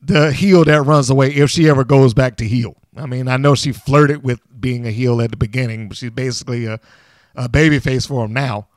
the 0.00 0.32
heel 0.32 0.64
that 0.64 0.82
runs 0.82 1.10
away 1.10 1.34
if 1.34 1.50
she 1.50 1.68
ever 1.68 1.84
goes 1.84 2.14
back 2.14 2.36
to 2.36 2.46
heel. 2.46 2.76
I 2.96 3.06
mean, 3.06 3.28
I 3.28 3.36
know 3.36 3.54
she 3.54 3.72
flirted 3.72 4.22
with 4.22 4.40
being 4.60 4.86
a 4.86 4.90
heel 4.90 5.20
at 5.20 5.30
the 5.30 5.36
beginning, 5.36 5.88
but 5.88 5.96
she's 5.96 6.10
basically 6.10 6.66
a, 6.66 6.78
a 7.34 7.48
baby 7.48 7.78
face 7.78 8.06
for 8.06 8.24
him 8.24 8.32
now. 8.32 8.68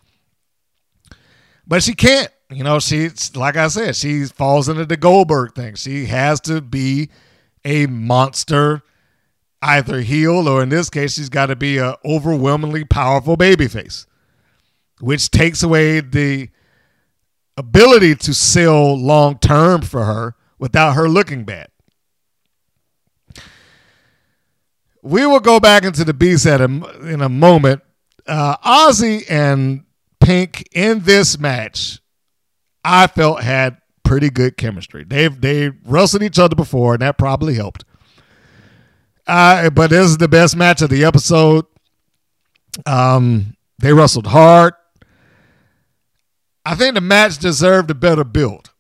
But 1.68 1.84
she 1.84 1.94
can't. 1.94 2.30
You 2.50 2.64
know, 2.64 2.80
she's 2.80 3.36
like 3.36 3.58
I 3.58 3.68
said, 3.68 3.96
she 3.96 4.26
falls 4.26 4.70
into 4.70 4.86
the 4.86 4.98
Goldberg 4.98 5.56
thing. 5.56 5.76
She 5.76 6.06
has 6.06 6.40
to 6.42 6.62
be 6.62 7.10
a 7.66 7.88
monster, 7.88 8.84
either 9.62 10.02
heel 10.02 10.48
or 10.48 10.62
in 10.62 10.70
this 10.70 10.92
case, 10.92 11.16
she's 11.16 11.30
got 11.30 11.48
to 11.48 11.56
be 11.56 11.80
a 11.80 11.96
overwhelmingly 12.06 12.86
powerful 12.86 13.36
babyface, 13.36 14.06
which 15.00 15.32
takes 15.32 15.64
away 15.64 16.02
the 16.02 16.50
ability 17.58 18.16
to 18.16 18.34
sell 18.34 18.96
long 18.96 19.40
term 19.40 19.82
for 19.82 20.06
her 20.06 20.36
without 20.60 20.94
her 20.94 21.10
looking 21.10 21.46
bad. 21.46 21.70
We 25.06 25.28
will 25.28 25.40
go 25.40 25.60
back 25.60 25.84
into 25.84 26.04
the 26.04 26.14
at 26.48 26.62
a, 26.62 27.12
in 27.14 27.22
a 27.22 27.30
moment. 27.30 27.84
Uh, 28.26 28.58
Aussie 28.58 29.24
and 29.30 29.84
Pink 30.20 30.68
in 30.72 31.02
this 31.02 31.38
match, 31.38 32.00
I 32.84 33.06
felt 33.06 33.44
had 33.44 33.78
pretty 34.04 34.32
good 34.32 34.58
chemistry. 34.58 35.04
They've 35.04 35.40
they 35.40 35.70
wrestled 35.86 36.24
each 36.24 36.40
other 36.40 36.56
before, 36.56 36.94
and 36.94 37.04
that 37.04 37.20
probably 37.20 37.54
helped. 37.54 37.86
Uh, 39.28 39.70
but 39.70 39.92
this 39.92 40.08
is 40.08 40.18
the 40.18 40.28
best 40.28 40.56
match 40.56 40.82
of 40.82 40.90
the 40.90 41.06
episode. 41.06 41.66
Um, 42.88 43.56
they 43.78 43.94
wrestled 43.94 44.26
hard. 44.26 44.74
I 46.66 46.74
think 46.74 46.96
the 46.96 47.02
match 47.02 47.38
deserved 47.38 47.92
a 47.92 47.96
better 47.96 48.24
build, 48.24 48.72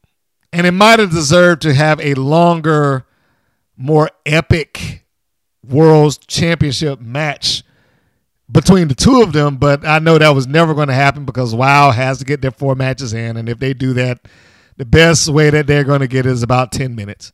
and 0.51 0.65
it 0.65 0.71
might 0.71 0.97
have 0.97 1.11
deserved 1.11 1.61
to 1.61 1.75
have 1.75 1.99
a 2.01 2.15
longer, 2.15 3.05
more 3.77 4.09
epic 4.25 5.04
World 5.69 6.19
Championship 6.27 6.99
match 6.99 7.63
between 8.51 8.87
the 8.87 8.95
two 8.95 9.21
of 9.21 9.33
them, 9.33 9.57
but 9.57 9.85
I 9.85 9.99
know 9.99 10.17
that 10.17 10.29
was 10.29 10.47
never 10.47 10.73
going 10.73 10.87
to 10.87 10.93
happen 10.93 11.25
because 11.25 11.55
WoW 11.55 11.91
has 11.91 12.19
to 12.19 12.25
get 12.25 12.41
their 12.41 12.51
four 12.51 12.75
matches 12.75 13.13
in, 13.13 13.37
and 13.37 13.49
if 13.49 13.59
they 13.59 13.73
do 13.73 13.93
that, 13.93 14.27
the 14.77 14.85
best 14.85 15.29
way 15.29 15.49
that 15.49 15.67
they're 15.67 15.83
going 15.83 16.01
to 16.01 16.07
get 16.07 16.25
is 16.25 16.43
about 16.43 16.71
ten 16.71 16.95
minutes. 16.95 17.31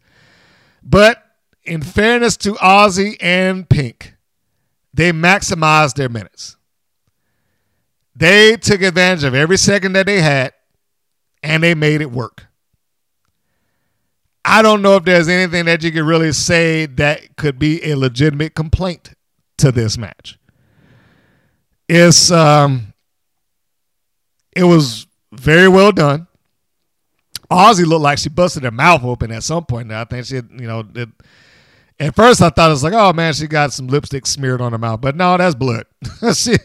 But 0.84 1.24
in 1.64 1.82
fairness 1.82 2.38
to 2.38 2.54
Aussie 2.54 3.18
and 3.20 3.68
Pink, 3.68 4.16
they 4.94 5.12
maximized 5.12 5.96
their 5.96 6.10
minutes. 6.10 6.56
They 8.16 8.58
took 8.58 8.82
advantage 8.82 9.24
of 9.24 9.34
every 9.34 9.58
second 9.58 9.94
that 9.94 10.06
they 10.06 10.22
had, 10.22 10.54
and 11.44 11.64
they 11.64 11.76
made 11.76 12.02
it 12.02 12.12
work. 12.12 12.48
I 14.44 14.62
don't 14.62 14.82
know 14.82 14.96
if 14.96 15.04
there's 15.06 15.28
anything 15.28 15.66
that 15.66 15.84
you 15.84 15.92
could 15.92 16.04
really 16.04 16.32
say 16.32 16.88
that 16.88 17.36
could 17.36 17.60
be 17.60 17.84
a 17.90 17.96
legitimate 17.96 18.56
complaint 18.56 19.14
to 19.58 19.72
this 19.72 19.98
match. 19.98 20.38
It's 21.88 22.32
um 22.32 22.94
it 24.56 24.64
was 24.64 25.08
very 25.32 25.68
well 25.68 25.92
done. 25.92 26.28
Aussie 27.50 27.86
looked 27.86 28.02
like 28.02 28.18
she 28.18 28.30
busted 28.30 28.64
her 28.64 28.72
mouth 28.72 29.04
open 29.04 29.32
at 29.32 29.44
some 29.44 29.66
point. 29.66 29.92
I 29.92 30.06
think 30.06 30.26
she, 30.26 30.36
you 30.36 30.68
know, 30.68 30.86
it, 30.96 31.10
at 32.00 32.16
first 32.16 32.42
I 32.42 32.50
thought 32.50 32.70
it 32.70 32.74
was 32.74 32.84
like, 32.84 32.94
oh 32.94 33.14
man, 33.14 33.34
she 33.34 33.48
got 33.48 33.74
some 33.74 33.88
lipstick 33.88 34.26
smeared 34.26 34.62
on 34.62 34.72
her 34.72 34.78
mouth, 34.78 35.02
but 35.02 35.16
no, 35.16 35.38
that's 35.38 35.54
blood. 35.56 35.86
she 36.34 36.56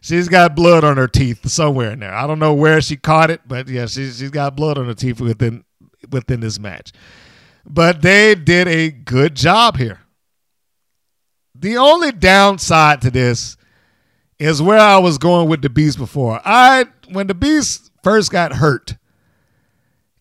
she's 0.00 0.28
got 0.28 0.54
blood 0.54 0.84
on 0.84 0.96
her 0.96 1.08
teeth 1.08 1.48
somewhere 1.48 1.92
in 1.92 2.00
there. 2.00 2.12
I 2.12 2.26
don't 2.26 2.40
know 2.40 2.54
where 2.54 2.80
she 2.80 2.96
caught 2.96 3.30
it, 3.30 3.40
but 3.46 3.68
yeah, 3.68 3.86
she's 3.86 4.18
she's 4.18 4.30
got 4.30 4.56
blood 4.56 4.78
on 4.78 4.86
her 4.86 4.94
teeth 4.94 5.20
within 5.20 5.64
within 6.10 6.40
this 6.40 6.58
match. 6.58 6.92
But 7.64 8.02
they 8.02 8.34
did 8.34 8.68
a 8.68 8.90
good 8.90 9.36
job 9.36 9.76
here. 9.76 10.00
The 11.54 11.76
only 11.76 12.10
downside 12.10 13.02
to 13.02 13.10
this 13.10 13.56
is 14.38 14.60
where 14.60 14.80
I 14.80 14.98
was 14.98 15.18
going 15.18 15.48
with 15.48 15.62
the 15.62 15.70
Beast 15.70 15.98
before. 15.98 16.40
I 16.44 16.86
when 17.10 17.28
the 17.28 17.34
Beast 17.34 17.90
first 18.02 18.32
got 18.32 18.54
hurt, 18.54 18.96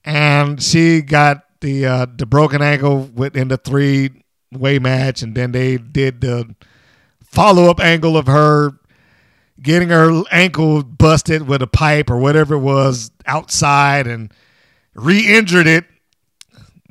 and 0.05 0.61
she 0.61 1.01
got 1.01 1.43
the 1.61 1.85
uh, 1.85 2.05
the 2.15 2.27
broken 2.27 2.61
ankle 2.61 3.09
within 3.15 3.47
the 3.47 3.57
three 3.57 4.11
way 4.51 4.77
match, 4.77 5.23
and 5.23 5.35
then 5.35 5.51
they 5.51 5.77
did 5.77 6.21
the 6.21 6.55
follow 7.23 7.69
up 7.69 7.79
angle 7.79 8.17
of 8.17 8.27
her 8.27 8.73
getting 9.61 9.89
her 9.89 10.23
ankle 10.31 10.83
busted 10.83 11.47
with 11.47 11.61
a 11.61 11.67
pipe 11.67 12.09
or 12.09 12.17
whatever 12.17 12.55
it 12.55 12.59
was 12.59 13.11
outside, 13.25 14.05
and 14.05 14.31
re-injured 14.93 15.67
it 15.67 15.85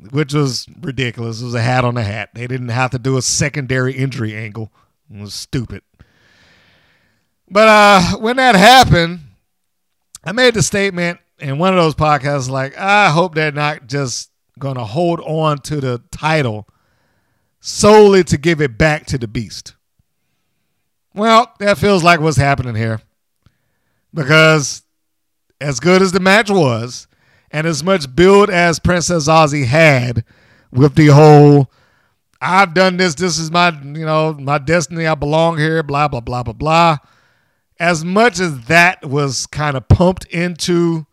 which 0.09 0.33
was 0.33 0.65
ridiculous. 0.81 1.41
It 1.41 1.45
was 1.45 1.53
a 1.53 1.61
hat 1.61 1.85
on 1.85 1.97
a 1.97 2.03
hat. 2.03 2.29
They 2.33 2.47
didn't 2.47 2.69
have 2.69 2.91
to 2.91 2.99
do 2.99 3.17
a 3.17 3.21
secondary 3.21 3.93
injury 3.93 4.35
angle. 4.35 4.71
It 5.13 5.21
was 5.21 5.33
stupid. 5.33 5.83
But 7.49 7.67
uh, 7.67 8.17
when 8.17 8.37
that 8.37 8.55
happened, 8.55 9.19
I 10.23 10.31
made 10.31 10.53
the 10.53 10.63
statement 10.63 11.19
in 11.39 11.57
one 11.57 11.77
of 11.77 11.83
those 11.83 11.95
podcasts 11.95 12.49
like, 12.49 12.77
I 12.77 13.09
hope 13.09 13.35
they're 13.35 13.51
not 13.51 13.87
just 13.87 14.31
going 14.57 14.75
to 14.75 14.85
hold 14.85 15.19
on 15.21 15.57
to 15.59 15.81
the 15.81 16.01
title 16.11 16.67
solely 17.59 18.23
to 18.23 18.37
give 18.37 18.61
it 18.61 18.77
back 18.77 19.05
to 19.07 19.17
the 19.17 19.27
beast. 19.27 19.75
Well, 21.13 21.53
that 21.59 21.77
feels 21.77 22.03
like 22.03 22.19
what's 22.19 22.37
happening 22.37 22.75
here. 22.75 23.01
Because 24.13 24.83
as 25.59 25.79
good 25.79 26.01
as 26.01 26.11
the 26.11 26.19
match 26.19 26.49
was, 26.49 27.07
and 27.51 27.67
as 27.67 27.83
much 27.83 28.15
build 28.15 28.49
as 28.49 28.79
Princess 28.79 29.27
Aussie 29.27 29.65
had 29.65 30.23
with 30.71 30.95
the 30.95 31.07
whole 31.07 31.69
I've 32.41 32.73
done 32.73 32.97
this, 32.97 33.13
this 33.13 33.37
is 33.37 33.51
my, 33.51 33.69
you 33.69 34.05
know, 34.05 34.33
my 34.33 34.57
destiny, 34.57 35.05
I 35.05 35.13
belong 35.13 35.59
here, 35.59 35.83
blah 35.83 36.07
blah 36.07 36.21
blah 36.21 36.41
blah 36.41 36.53
blah. 36.53 36.97
As 37.79 38.03
much 38.03 38.39
as 38.39 38.65
that 38.65 39.05
was 39.05 39.45
kind 39.45 39.77
of 39.77 39.87
pumped 39.87 40.25
into 40.25 41.05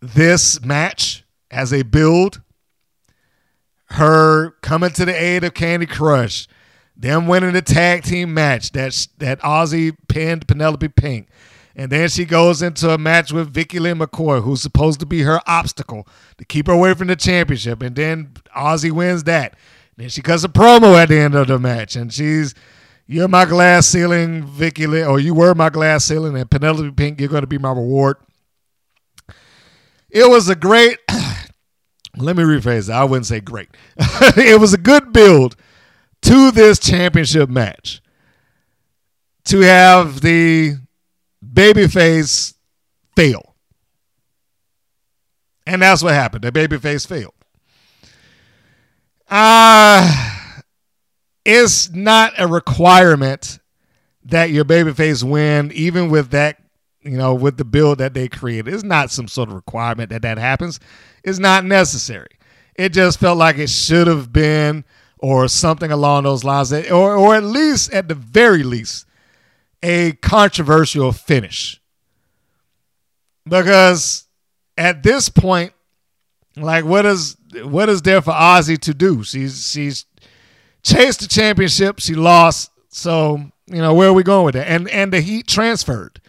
this 0.00 0.62
match 0.64 1.24
as 1.50 1.72
a 1.72 1.82
build, 1.82 2.40
her 3.90 4.52
coming 4.62 4.90
to 4.90 5.04
the 5.04 5.22
aid 5.22 5.44
of 5.44 5.52
Candy 5.52 5.86
Crush, 5.86 6.48
them 6.96 7.26
winning 7.26 7.52
the 7.52 7.62
tag 7.62 8.04
team 8.04 8.32
match 8.32 8.72
that 8.72 9.06
that 9.18 9.40
Aussie 9.40 9.96
pinned 10.08 10.48
Penelope 10.48 10.88
Pink, 10.88 11.28
and 11.78 11.92
then 11.92 12.08
she 12.08 12.24
goes 12.24 12.60
into 12.60 12.90
a 12.90 12.98
match 12.98 13.32
with 13.32 13.54
Vicky 13.54 13.78
Lynn 13.78 14.00
McCoy, 14.00 14.42
who's 14.42 14.60
supposed 14.60 14.98
to 14.98 15.06
be 15.06 15.22
her 15.22 15.40
obstacle 15.46 16.08
to 16.36 16.44
keep 16.44 16.66
her 16.66 16.72
away 16.72 16.92
from 16.94 17.06
the 17.06 17.14
championship. 17.14 17.82
And 17.82 17.94
then 17.94 18.32
Aussie 18.54 18.90
wins 18.90 19.22
that. 19.24 19.54
Then 19.96 20.08
she 20.08 20.20
cuts 20.20 20.42
a 20.42 20.48
promo 20.48 21.00
at 21.00 21.08
the 21.08 21.18
end 21.18 21.36
of 21.36 21.46
the 21.46 21.56
match, 21.56 21.94
and 21.94 22.12
she's, 22.12 22.52
"You're 23.06 23.28
my 23.28 23.44
glass 23.44 23.86
ceiling, 23.86 24.44
Vicky 24.44 24.88
Lynn, 24.88 25.06
or 25.06 25.20
you 25.20 25.34
were 25.34 25.54
my 25.54 25.70
glass 25.70 26.04
ceiling, 26.04 26.36
and 26.36 26.50
Penelope 26.50 26.90
Pink, 26.92 27.20
you're 27.20 27.28
going 27.28 27.42
to 27.42 27.46
be 27.46 27.58
my 27.58 27.70
reward." 27.70 28.16
It 30.10 30.28
was 30.28 30.48
a 30.48 30.56
great. 30.56 30.98
let 32.16 32.36
me 32.36 32.42
rephrase 32.42 32.88
that. 32.88 32.96
I 32.96 33.04
wouldn't 33.04 33.26
say 33.26 33.38
great. 33.40 33.68
it 34.36 34.60
was 34.60 34.72
a 34.72 34.78
good 34.78 35.12
build 35.12 35.54
to 36.22 36.50
this 36.50 36.80
championship 36.80 37.48
match. 37.48 38.02
To 39.44 39.60
have 39.60 40.20
the 40.22 40.78
babyface 41.58 42.54
fail. 43.16 43.54
And 45.66 45.82
that's 45.82 46.02
what 46.02 46.14
happened. 46.14 46.44
The 46.44 46.52
babyface 46.52 47.06
failed. 47.06 47.34
Uh 49.28 50.28
it's 51.44 51.90
not 51.90 52.34
a 52.38 52.46
requirement 52.46 53.58
that 54.24 54.50
your 54.50 54.66
babyface 54.66 55.24
win, 55.24 55.72
even 55.72 56.10
with 56.10 56.30
that, 56.30 56.62
you 57.00 57.16
know, 57.16 57.34
with 57.34 57.56
the 57.56 57.64
build 57.64 57.98
that 57.98 58.12
they 58.12 58.28
created. 58.28 58.72
It's 58.72 58.84
not 58.84 59.10
some 59.10 59.28
sort 59.28 59.48
of 59.48 59.54
requirement 59.54 60.10
that 60.10 60.22
that 60.22 60.36
happens. 60.36 60.78
It's 61.24 61.38
not 61.38 61.64
necessary. 61.64 62.28
It 62.74 62.92
just 62.92 63.18
felt 63.18 63.38
like 63.38 63.56
it 63.56 63.70
should 63.70 64.06
have 64.06 64.30
been, 64.30 64.84
or 65.18 65.48
something 65.48 65.90
along 65.90 66.24
those 66.24 66.44
lines, 66.44 66.70
or 66.72 67.16
or 67.16 67.34
at 67.34 67.44
least, 67.44 67.92
at 67.92 68.08
the 68.08 68.14
very 68.14 68.62
least, 68.62 69.06
a 69.82 70.12
controversial 70.12 71.12
finish. 71.12 71.80
Because 73.48 74.24
at 74.76 75.02
this 75.02 75.28
point, 75.28 75.72
like 76.56 76.84
what 76.84 77.06
is 77.06 77.36
what 77.62 77.88
is 77.88 78.02
there 78.02 78.20
for 78.20 78.32
Aussie 78.32 78.78
to 78.80 78.94
do? 78.94 79.22
She's 79.22 79.70
she's 79.70 80.04
chased 80.82 81.20
the 81.20 81.28
championship, 81.28 82.00
she 82.00 82.14
lost. 82.14 82.70
So, 82.90 83.38
you 83.66 83.78
know, 83.78 83.94
where 83.94 84.08
are 84.08 84.12
we 84.12 84.22
going 84.22 84.44
with 84.44 84.54
that? 84.54 84.68
And 84.68 84.88
and 84.90 85.12
the 85.12 85.20
heat 85.20 85.46
transferred. 85.46 86.20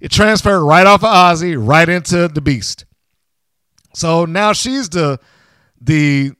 It 0.00 0.10
transferred 0.10 0.64
right 0.64 0.86
off 0.86 1.02
of 1.02 1.10
Aussie, 1.10 1.56
right 1.58 1.88
into 1.88 2.28
the 2.28 2.40
beast. 2.40 2.84
So 3.94 4.24
now 4.24 4.52
she's 4.52 4.88
the 4.88 5.18
the 5.80 6.32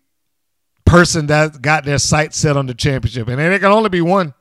person 0.85 1.26
that 1.26 1.60
got 1.60 1.85
their 1.85 1.98
sights 1.98 2.36
set 2.36 2.56
on 2.56 2.66
the 2.66 2.74
championship. 2.74 3.28
And 3.28 3.40
it 3.40 3.60
can 3.60 3.72
only 3.72 3.89
be 3.89 4.01
one. 4.01 4.35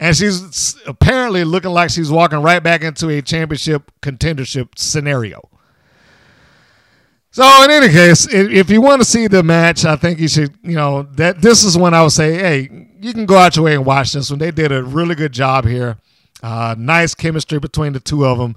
And 0.00 0.16
she's 0.16 0.76
apparently 0.86 1.44
looking 1.44 1.70
like 1.70 1.90
she's 1.90 2.10
walking 2.10 2.40
right 2.40 2.62
back 2.62 2.82
into 2.82 3.08
a 3.08 3.20
championship 3.20 3.90
contendership 4.00 4.78
scenario. 4.78 5.48
So 7.30 7.64
in 7.64 7.70
any 7.70 7.88
case, 7.88 8.26
if 8.32 8.70
you 8.70 8.80
want 8.80 9.02
to 9.02 9.04
see 9.04 9.26
the 9.26 9.42
match, 9.42 9.84
I 9.84 9.96
think 9.96 10.18
you 10.18 10.28
should, 10.28 10.54
you 10.62 10.76
know, 10.76 11.02
that 11.14 11.42
this 11.42 11.62
is 11.62 11.76
when 11.76 11.94
I 11.94 12.02
would 12.02 12.12
say, 12.12 12.34
hey, 12.34 12.88
you 13.00 13.12
can 13.12 13.26
go 13.26 13.36
out 13.36 13.56
your 13.56 13.66
way 13.66 13.74
and 13.74 13.84
watch 13.84 14.12
this 14.12 14.30
one. 14.30 14.38
They 14.38 14.50
did 14.50 14.72
a 14.72 14.82
really 14.82 15.14
good 15.14 15.32
job 15.32 15.64
here. 15.66 15.98
Uh, 16.42 16.74
nice 16.78 17.14
chemistry 17.14 17.58
between 17.58 17.92
the 17.92 18.00
two 18.00 18.24
of 18.24 18.38
them. 18.38 18.56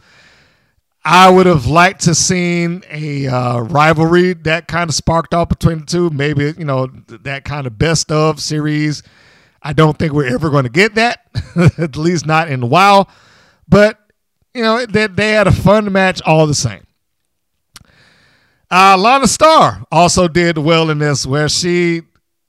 I 1.03 1.31
would 1.31 1.47
have 1.47 1.65
liked 1.65 2.01
to 2.01 2.13
seen 2.13 2.83
a 2.89 3.27
uh, 3.27 3.59
rivalry 3.61 4.33
that 4.33 4.67
kind 4.67 4.89
of 4.89 4.95
sparked 4.95 5.33
off 5.33 5.49
between 5.49 5.79
the 5.79 5.85
two. 5.85 6.09
Maybe 6.11 6.53
you 6.57 6.65
know 6.65 6.87
that 7.07 7.43
kind 7.43 7.65
of 7.65 7.79
best 7.79 8.11
of 8.11 8.39
series 8.39 9.01
I 9.61 9.73
don't 9.73 9.97
think 9.97 10.13
we're 10.13 10.33
ever 10.33 10.49
going 10.49 10.63
to 10.63 10.69
get 10.69 10.95
that, 10.95 11.25
at 11.77 11.95
least 11.95 12.25
not 12.25 12.49
in 12.49 12.63
a 12.63 12.67
while. 12.67 13.09
But 13.67 13.99
you 14.53 14.63
know, 14.63 14.85
they, 14.85 15.07
they 15.07 15.31
had 15.31 15.47
a 15.47 15.51
fun 15.51 15.91
match 15.91 16.21
all 16.23 16.47
the 16.47 16.55
same. 16.55 16.85
Uh, 18.69 18.97
Lana 18.97 19.27
Star 19.27 19.83
also 19.91 20.27
did 20.27 20.57
well 20.57 20.89
in 20.89 20.99
this, 20.99 21.25
where 21.25 21.49
she 21.49 22.03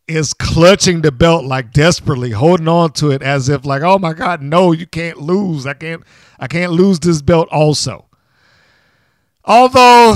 is 0.08 0.34
clutching 0.34 1.02
the 1.02 1.12
belt 1.12 1.44
like 1.44 1.72
desperately, 1.72 2.30
holding 2.30 2.68
on 2.68 2.92
to 2.92 3.10
it 3.10 3.22
as 3.22 3.48
if 3.48 3.64
like, 3.64 3.82
oh 3.82 3.98
my 3.98 4.12
god, 4.12 4.42
no, 4.42 4.72
you 4.72 4.86
can't 4.86 5.18
lose. 5.18 5.66
I 5.66 5.74
can't, 5.74 6.02
I 6.38 6.46
can't 6.46 6.72
lose 6.72 7.00
this 7.00 7.22
belt. 7.22 7.48
Also, 7.50 8.06
although 9.44 10.14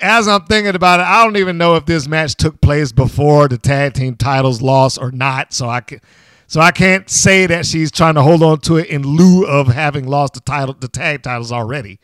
as 0.00 0.28
I'm 0.28 0.44
thinking 0.46 0.74
about 0.74 1.00
it, 1.00 1.04
I 1.04 1.24
don't 1.24 1.36
even 1.36 1.58
know 1.58 1.76
if 1.76 1.86
this 1.86 2.08
match 2.08 2.34
took 2.34 2.60
place 2.60 2.92
before 2.92 3.48
the 3.48 3.58
tag 3.58 3.94
team 3.94 4.16
titles 4.16 4.62
lost 4.62 4.98
or 5.00 5.10
not. 5.10 5.52
So 5.52 5.68
I 5.68 5.80
can, 5.80 6.00
so 6.46 6.60
I 6.60 6.70
can't 6.70 7.08
say 7.08 7.46
that 7.46 7.66
she's 7.66 7.90
trying 7.90 8.14
to 8.14 8.22
hold 8.22 8.42
on 8.42 8.60
to 8.60 8.76
it 8.76 8.88
in 8.88 9.02
lieu 9.02 9.46
of 9.46 9.68
having 9.68 10.06
lost 10.06 10.34
the 10.34 10.40
title, 10.40 10.74
the 10.78 10.88
tag 10.88 11.22
titles 11.22 11.52
already. 11.52 12.00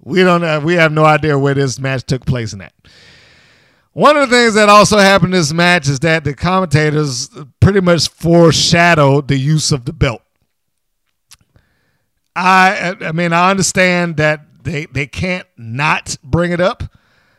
We 0.00 0.22
don't 0.22 0.40
know. 0.40 0.60
We 0.60 0.74
have 0.74 0.92
no 0.92 1.04
idea 1.04 1.38
where 1.38 1.54
this 1.54 1.78
match 1.78 2.04
took 2.04 2.24
place 2.24 2.52
in 2.52 2.60
that. 2.60 2.72
One 3.92 4.16
of 4.16 4.30
the 4.30 4.36
things 4.36 4.54
that 4.54 4.68
also 4.68 4.98
happened 4.98 5.34
in 5.34 5.40
this 5.40 5.52
match 5.52 5.88
is 5.88 5.98
that 6.00 6.22
the 6.22 6.34
commentators 6.34 7.30
pretty 7.58 7.80
much 7.80 8.08
foreshadowed 8.08 9.26
the 9.26 9.36
use 9.36 9.72
of 9.72 9.86
the 9.86 9.92
belt. 9.92 10.22
I 12.36 12.94
I 13.00 13.12
mean 13.12 13.32
I 13.32 13.50
understand 13.50 14.18
that 14.18 14.42
they 14.68 14.86
they 14.86 15.06
can't 15.06 15.46
not 15.56 16.16
bring 16.22 16.52
it 16.52 16.60
up 16.60 16.82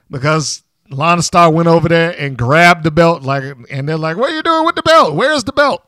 because 0.09 0.63
Lana 0.89 1.21
Star 1.21 1.51
went 1.51 1.67
over 1.67 1.87
there 1.87 2.15
and 2.19 2.37
grabbed 2.37 2.83
the 2.83 2.91
belt 2.91 3.21
like 3.21 3.43
and 3.69 3.87
they're 3.87 3.97
like, 3.97 4.17
"What 4.17 4.31
are 4.31 4.35
you 4.35 4.43
doing 4.43 4.65
with 4.65 4.75
the 4.75 4.83
belt? 4.83 5.15
Where's 5.15 5.43
the 5.43 5.53
belt?" 5.53 5.83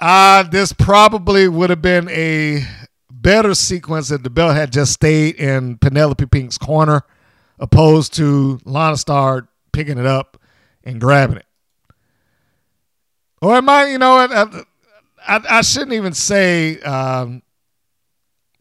Uh 0.00 0.42
this 0.42 0.72
probably 0.72 1.48
would 1.48 1.70
have 1.70 1.82
been 1.82 2.08
a 2.10 2.64
better 3.10 3.54
sequence 3.54 4.10
if 4.10 4.22
the 4.22 4.30
belt 4.30 4.54
had 4.54 4.72
just 4.72 4.92
stayed 4.92 5.36
in 5.36 5.78
Penelope 5.78 6.26
Pink's 6.26 6.58
corner 6.58 7.02
opposed 7.58 8.14
to 8.14 8.58
Lana 8.64 8.96
Star 8.96 9.48
picking 9.72 9.98
it 9.98 10.06
up 10.06 10.38
and 10.84 11.00
grabbing 11.00 11.36
it. 11.36 11.46
Or 13.42 13.56
it 13.56 13.62
might, 13.62 13.90
you 13.90 13.98
know, 13.98 14.16
I, 14.16 14.62
I, 15.26 15.40
I 15.58 15.60
shouldn't 15.62 15.92
even 15.92 16.12
say 16.12 16.80
um, 16.80 17.42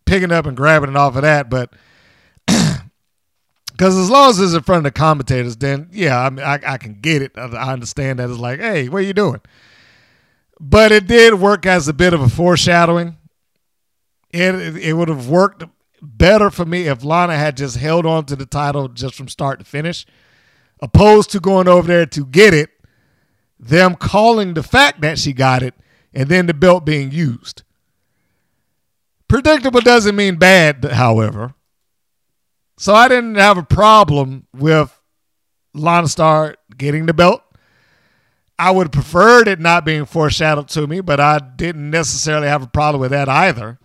picking 0.09 0.31
up 0.31 0.47
and 0.47 0.57
grabbing 0.57 0.89
it 0.89 0.95
off 0.95 1.15
of 1.15 1.21
that, 1.21 1.49
but 1.49 1.71
because 2.47 3.95
as 3.95 4.09
long 4.09 4.31
as 4.31 4.39
it's 4.39 4.53
in 4.53 4.63
front 4.63 4.79
of 4.79 4.83
the 4.85 4.97
commentators, 4.97 5.55
then 5.57 5.87
yeah, 5.91 6.19
I 6.19 6.29
mean, 6.29 6.43
I, 6.43 6.59
I 6.65 6.77
can 6.77 6.95
get 6.95 7.21
it. 7.21 7.33
I, 7.37 7.45
I 7.45 7.73
understand 7.73 8.19
that 8.19 8.29
it's 8.29 8.39
like, 8.39 8.59
hey, 8.59 8.89
what 8.89 8.99
are 8.99 9.05
you 9.05 9.13
doing? 9.13 9.41
But 10.59 10.91
it 10.91 11.07
did 11.07 11.35
work 11.35 11.65
as 11.65 11.87
a 11.87 11.93
bit 11.93 12.13
of 12.13 12.21
a 12.21 12.27
foreshadowing. 12.27 13.17
It 14.31 14.77
it 14.77 14.93
would 14.93 15.09
have 15.09 15.29
worked 15.29 15.63
better 16.01 16.49
for 16.49 16.65
me 16.65 16.87
if 16.87 17.03
Lana 17.03 17.37
had 17.37 17.55
just 17.57 17.77
held 17.77 18.05
on 18.05 18.25
to 18.25 18.35
the 18.35 18.45
title 18.45 18.87
just 18.87 19.15
from 19.15 19.27
start 19.27 19.59
to 19.59 19.65
finish, 19.65 20.05
opposed 20.81 21.29
to 21.31 21.39
going 21.39 21.67
over 21.67 21.87
there 21.87 22.05
to 22.07 22.25
get 22.25 22.53
it, 22.53 22.71
them 23.59 23.95
calling 23.95 24.55
the 24.55 24.63
fact 24.63 25.01
that 25.01 25.19
she 25.19 25.33
got 25.33 25.61
it, 25.61 25.75
and 26.13 26.29
then 26.29 26.47
the 26.47 26.53
belt 26.53 26.85
being 26.85 27.11
used. 27.11 27.63
Predictable 29.29 29.81
doesn't 29.81 30.15
mean 30.15 30.35
bad, 30.35 30.83
however. 30.83 31.53
So 32.77 32.93
I 32.93 33.07
didn't 33.07 33.35
have 33.35 33.57
a 33.57 33.63
problem 33.63 34.47
with 34.53 34.99
Lana 35.73 36.07
Star 36.07 36.55
getting 36.75 37.05
the 37.05 37.13
belt. 37.13 37.43
I 38.57 38.71
would 38.71 38.87
have 38.87 38.91
preferred 38.91 39.47
it 39.47 39.59
not 39.59 39.85
being 39.85 40.05
foreshadowed 40.05 40.67
to 40.69 40.87
me, 40.87 40.99
but 40.99 41.19
I 41.19 41.39
didn't 41.39 41.89
necessarily 41.89 42.47
have 42.47 42.63
a 42.63 42.67
problem 42.67 42.99
with 42.99 43.11
that 43.11 43.29
either. 43.29 43.79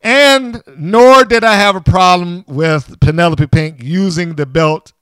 And 0.00 0.62
nor 0.76 1.24
did 1.24 1.44
I 1.44 1.54
have 1.54 1.76
a 1.76 1.80
problem 1.80 2.44
with 2.46 3.00
Penelope 3.00 3.46
Pink 3.46 3.82
using 3.82 4.34
the 4.34 4.46
belt 4.46 4.92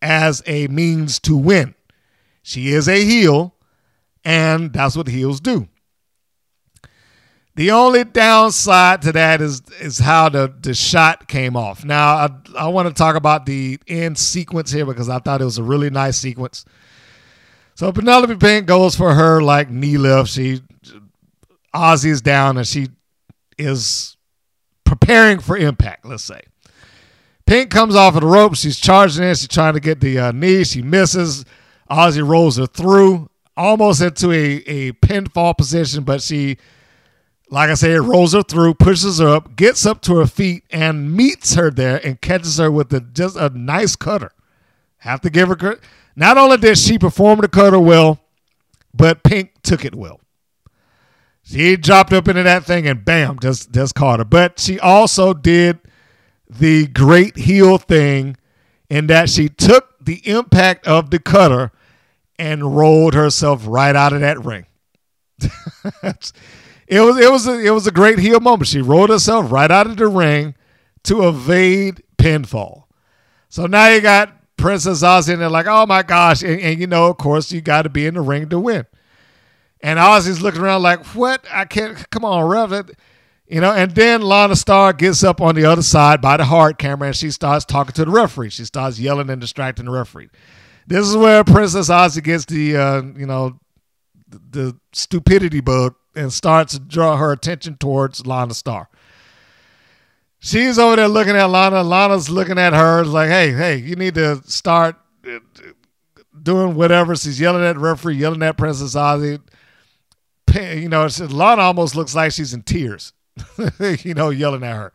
as 0.00 0.42
a 0.46 0.68
means 0.68 1.18
to 1.20 1.36
win. 1.36 1.74
She 2.42 2.68
is 2.68 2.88
a 2.88 3.04
heel, 3.04 3.54
and 4.24 4.72
that's 4.72 4.96
what 4.96 5.08
heels 5.08 5.40
do. 5.40 5.68
The 7.56 7.70
only 7.70 8.04
downside 8.04 9.02
to 9.02 9.12
that 9.12 9.40
is 9.40 9.62
is 9.80 9.98
how 9.98 10.28
the, 10.28 10.54
the 10.60 10.74
shot 10.74 11.26
came 11.26 11.56
off. 11.56 11.84
Now, 11.84 12.06
I, 12.14 12.28
I 12.58 12.68
want 12.68 12.86
to 12.88 12.94
talk 12.94 13.16
about 13.16 13.46
the 13.46 13.80
end 13.88 14.18
sequence 14.18 14.70
here 14.70 14.84
because 14.84 15.08
I 15.08 15.18
thought 15.18 15.40
it 15.40 15.46
was 15.46 15.58
a 15.58 15.62
really 15.62 15.90
nice 15.90 16.18
sequence. 16.18 16.66
So 17.74 17.90
Penelope 17.92 18.36
Pink 18.36 18.66
goes 18.66 18.94
for 18.94 19.14
her 19.14 19.40
like 19.40 19.70
knee 19.70 19.96
lift. 19.96 20.30
She 20.30 20.60
Aussie 21.74 22.10
is 22.10 22.22
down 22.22 22.58
and 22.58 22.66
she 22.66 22.88
is 23.58 24.16
preparing 24.84 25.38
for 25.38 25.56
impact, 25.56 26.04
let's 26.04 26.22
say. 26.22 26.42
Pink 27.46 27.70
comes 27.70 27.94
off 27.94 28.16
of 28.16 28.20
the 28.20 28.26
rope. 28.26 28.54
She's 28.56 28.78
charging 28.78 29.24
in. 29.24 29.34
She's 29.34 29.48
trying 29.48 29.74
to 29.74 29.80
get 29.80 30.00
the 30.00 30.18
uh, 30.18 30.32
knee. 30.32 30.64
She 30.64 30.82
misses. 30.82 31.44
Aussie 31.90 32.26
rolls 32.26 32.56
her 32.56 32.66
through, 32.66 33.30
almost 33.56 34.02
into 34.02 34.32
a, 34.32 34.56
a 34.66 34.92
pinfall 34.94 35.56
position, 35.56 36.02
but 36.02 36.20
she, 36.20 36.58
like 37.48 37.70
I 37.70 37.74
said, 37.74 37.92
it 37.92 38.00
rolls 38.00 38.32
her 38.32 38.42
through, 38.42 38.74
pushes 38.74 39.18
her 39.18 39.28
up, 39.28 39.56
gets 39.56 39.86
up 39.86 40.02
to 40.02 40.16
her 40.16 40.26
feet, 40.26 40.64
and 40.70 41.14
meets 41.14 41.54
her 41.54 41.70
there 41.70 42.04
and 42.04 42.20
catches 42.20 42.58
her 42.58 42.70
with 42.70 42.92
a, 42.92 43.00
just 43.00 43.36
a 43.36 43.48
nice 43.50 43.94
cutter. 43.96 44.32
Have 44.98 45.20
to 45.20 45.30
give 45.30 45.48
her. 45.48 45.78
Not 46.16 46.38
only 46.38 46.56
did 46.56 46.78
she 46.78 46.98
perform 46.98 47.40
the 47.40 47.48
cutter 47.48 47.78
well, 47.78 48.18
but 48.92 49.22
Pink 49.22 49.52
took 49.62 49.84
it 49.84 49.94
well. 49.94 50.20
She 51.42 51.76
dropped 51.76 52.12
up 52.12 52.26
into 52.26 52.42
that 52.42 52.64
thing 52.64 52.88
and 52.88 53.04
bam, 53.04 53.38
just 53.38 53.70
just 53.70 53.94
caught 53.94 54.18
her. 54.18 54.24
But 54.24 54.58
she 54.58 54.80
also 54.80 55.32
did 55.32 55.78
the 56.50 56.88
great 56.88 57.36
heel 57.36 57.78
thing 57.78 58.36
in 58.90 59.06
that 59.06 59.30
she 59.30 59.48
took 59.48 59.94
the 60.04 60.26
impact 60.28 60.86
of 60.88 61.10
the 61.10 61.20
cutter 61.20 61.70
and 62.38 62.76
rolled 62.76 63.14
herself 63.14 63.64
right 63.66 63.94
out 63.94 64.12
of 64.12 64.20
that 64.22 64.44
ring. 64.44 64.66
it 66.86 67.00
was 67.00 67.18
it 67.18 67.30
was 67.30 67.46
a, 67.46 67.58
it 67.58 67.70
was 67.70 67.86
a 67.86 67.92
great 67.92 68.18
heel 68.18 68.40
moment. 68.40 68.68
She 68.68 68.80
rolled 68.80 69.10
herself 69.10 69.50
right 69.50 69.70
out 69.70 69.86
of 69.86 69.96
the 69.96 70.08
ring 70.08 70.54
to 71.04 71.26
evade 71.28 72.02
pinfall. 72.18 72.84
So 73.48 73.66
now 73.66 73.88
you 73.88 74.00
got 74.00 74.32
Princess 74.56 75.02
Aussie 75.02 75.32
and 75.32 75.40
they're 75.40 75.48
like, 75.48 75.66
oh 75.66 75.86
my 75.86 76.02
gosh, 76.02 76.42
and, 76.42 76.60
and 76.60 76.80
you 76.80 76.86
know, 76.86 77.06
of 77.06 77.16
course, 77.18 77.52
you 77.52 77.60
got 77.60 77.82
to 77.82 77.88
be 77.88 78.06
in 78.06 78.14
the 78.14 78.20
ring 78.20 78.48
to 78.48 78.58
win. 78.58 78.86
And 79.80 79.98
Aussie's 79.98 80.40
looking 80.40 80.62
around 80.62 80.82
like, 80.82 81.04
what? 81.14 81.44
I 81.50 81.64
can't. 81.64 82.08
Come 82.10 82.24
on, 82.24 82.44
Rev. 82.44 82.90
You 83.46 83.60
know, 83.60 83.72
and 83.72 83.92
then 83.92 84.22
Lana 84.22 84.56
Star 84.56 84.92
gets 84.92 85.22
up 85.22 85.40
on 85.40 85.54
the 85.54 85.64
other 85.64 85.82
side 85.82 86.20
by 86.20 86.36
the 86.36 86.44
hard 86.44 86.78
camera 86.78 87.08
and 87.08 87.16
she 87.16 87.30
starts 87.30 87.64
talking 87.64 87.92
to 87.92 88.04
the 88.04 88.10
referee. 88.10 88.50
She 88.50 88.64
starts 88.64 88.98
yelling 88.98 89.30
and 89.30 89.40
distracting 89.40 89.84
the 89.84 89.92
referee. 89.92 90.30
This 90.88 91.06
is 91.06 91.16
where 91.16 91.44
Princess 91.44 91.88
Aussie 91.88 92.24
gets 92.24 92.44
the, 92.46 92.76
uh, 92.76 93.02
you 93.16 93.26
know, 93.26 93.60
the, 94.28 94.40
the 94.50 94.76
stupidity 94.92 95.60
bug 95.60 95.94
and 96.16 96.32
starts 96.32 96.72
to 96.72 96.80
draw 96.80 97.16
her 97.16 97.30
attention 97.30 97.76
towards 97.76 98.26
Lana 98.26 98.54
Star. 98.54 98.88
She's 100.38 100.78
over 100.78 100.96
there 100.96 101.08
looking 101.08 101.36
at 101.36 101.44
Lana. 101.44 101.82
Lana's 101.82 102.30
looking 102.30 102.58
at 102.58 102.72
her 102.72 103.00
It's 103.00 103.10
like, 103.10 103.28
hey, 103.28 103.52
hey, 103.52 103.76
you 103.76 103.96
need 103.96 104.14
to 104.14 104.42
start 104.44 104.96
uh, 105.26 105.38
doing 106.42 106.74
whatever. 106.74 107.16
She's 107.16 107.40
yelling 107.40 107.64
at 107.64 107.76
referee, 107.76 108.16
yelling 108.16 108.42
at 108.42 108.56
Princess 108.56 108.94
Aussie. 108.94 109.40
You 110.54 110.88
know, 110.88 111.06
Lana 111.20 111.62
almost 111.62 111.94
looks 111.94 112.14
like 112.14 112.32
she's 112.32 112.54
in 112.54 112.62
tears. 112.62 113.12
you 114.02 114.14
know, 114.14 114.30
yelling 114.30 114.62
at 114.62 114.74
her. 114.74 114.92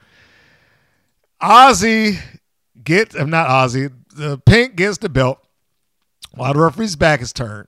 Aussie 1.41 2.19
gets, 2.84 3.15
I'm 3.15 3.30
not 3.30 3.48
Aussie, 3.48 3.91
the 4.15 4.39
Pink 4.39 4.76
gets 4.76 4.98
the 4.98 5.10
belt 5.10 5.39
while 6.34 6.53
the 6.53 6.60
referee's 6.60 6.95
back 6.95 7.22
is 7.22 7.34
turned. 7.34 7.68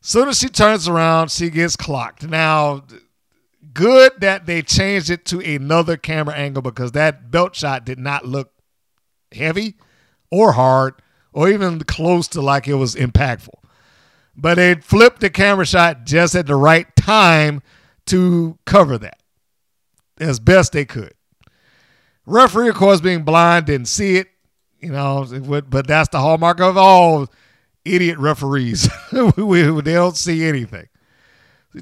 Soon 0.00 0.28
as 0.28 0.38
she 0.38 0.48
turns 0.48 0.86
around, 0.86 1.30
she 1.30 1.50
gets 1.50 1.76
clocked. 1.76 2.28
Now, 2.28 2.84
good 3.72 4.12
that 4.20 4.46
they 4.46 4.62
changed 4.62 5.10
it 5.10 5.24
to 5.26 5.40
another 5.40 5.96
camera 5.96 6.34
angle 6.34 6.62
because 6.62 6.92
that 6.92 7.30
belt 7.30 7.54
shot 7.56 7.84
did 7.84 7.98
not 7.98 8.24
look 8.24 8.52
heavy 9.32 9.74
or 10.30 10.52
hard 10.52 10.94
or 11.32 11.48
even 11.48 11.80
close 11.80 12.28
to 12.28 12.40
like 12.40 12.66
it 12.66 12.74
was 12.74 12.94
impactful. 12.94 13.54
But 14.36 14.56
they 14.56 14.76
flipped 14.76 15.20
the 15.20 15.30
camera 15.30 15.66
shot 15.66 16.04
just 16.04 16.34
at 16.34 16.46
the 16.46 16.56
right 16.56 16.86
time 16.96 17.62
to 18.06 18.58
cover 18.64 18.98
that 18.98 19.18
as 20.18 20.38
best 20.38 20.72
they 20.72 20.84
could. 20.84 21.12
Referee, 22.24 22.68
of 22.68 22.74
course, 22.74 23.00
being 23.00 23.22
blind, 23.22 23.66
didn't 23.66 23.88
see 23.88 24.16
it, 24.16 24.28
you 24.80 24.90
know, 24.90 25.26
but 25.68 25.86
that's 25.86 26.08
the 26.08 26.18
hallmark 26.18 26.60
of 26.60 26.76
all 26.76 27.28
idiot 27.94 28.18
referees. 28.18 28.88
they 29.12 29.22
don't 29.22 30.16
see 30.16 30.44
anything. 30.44 30.88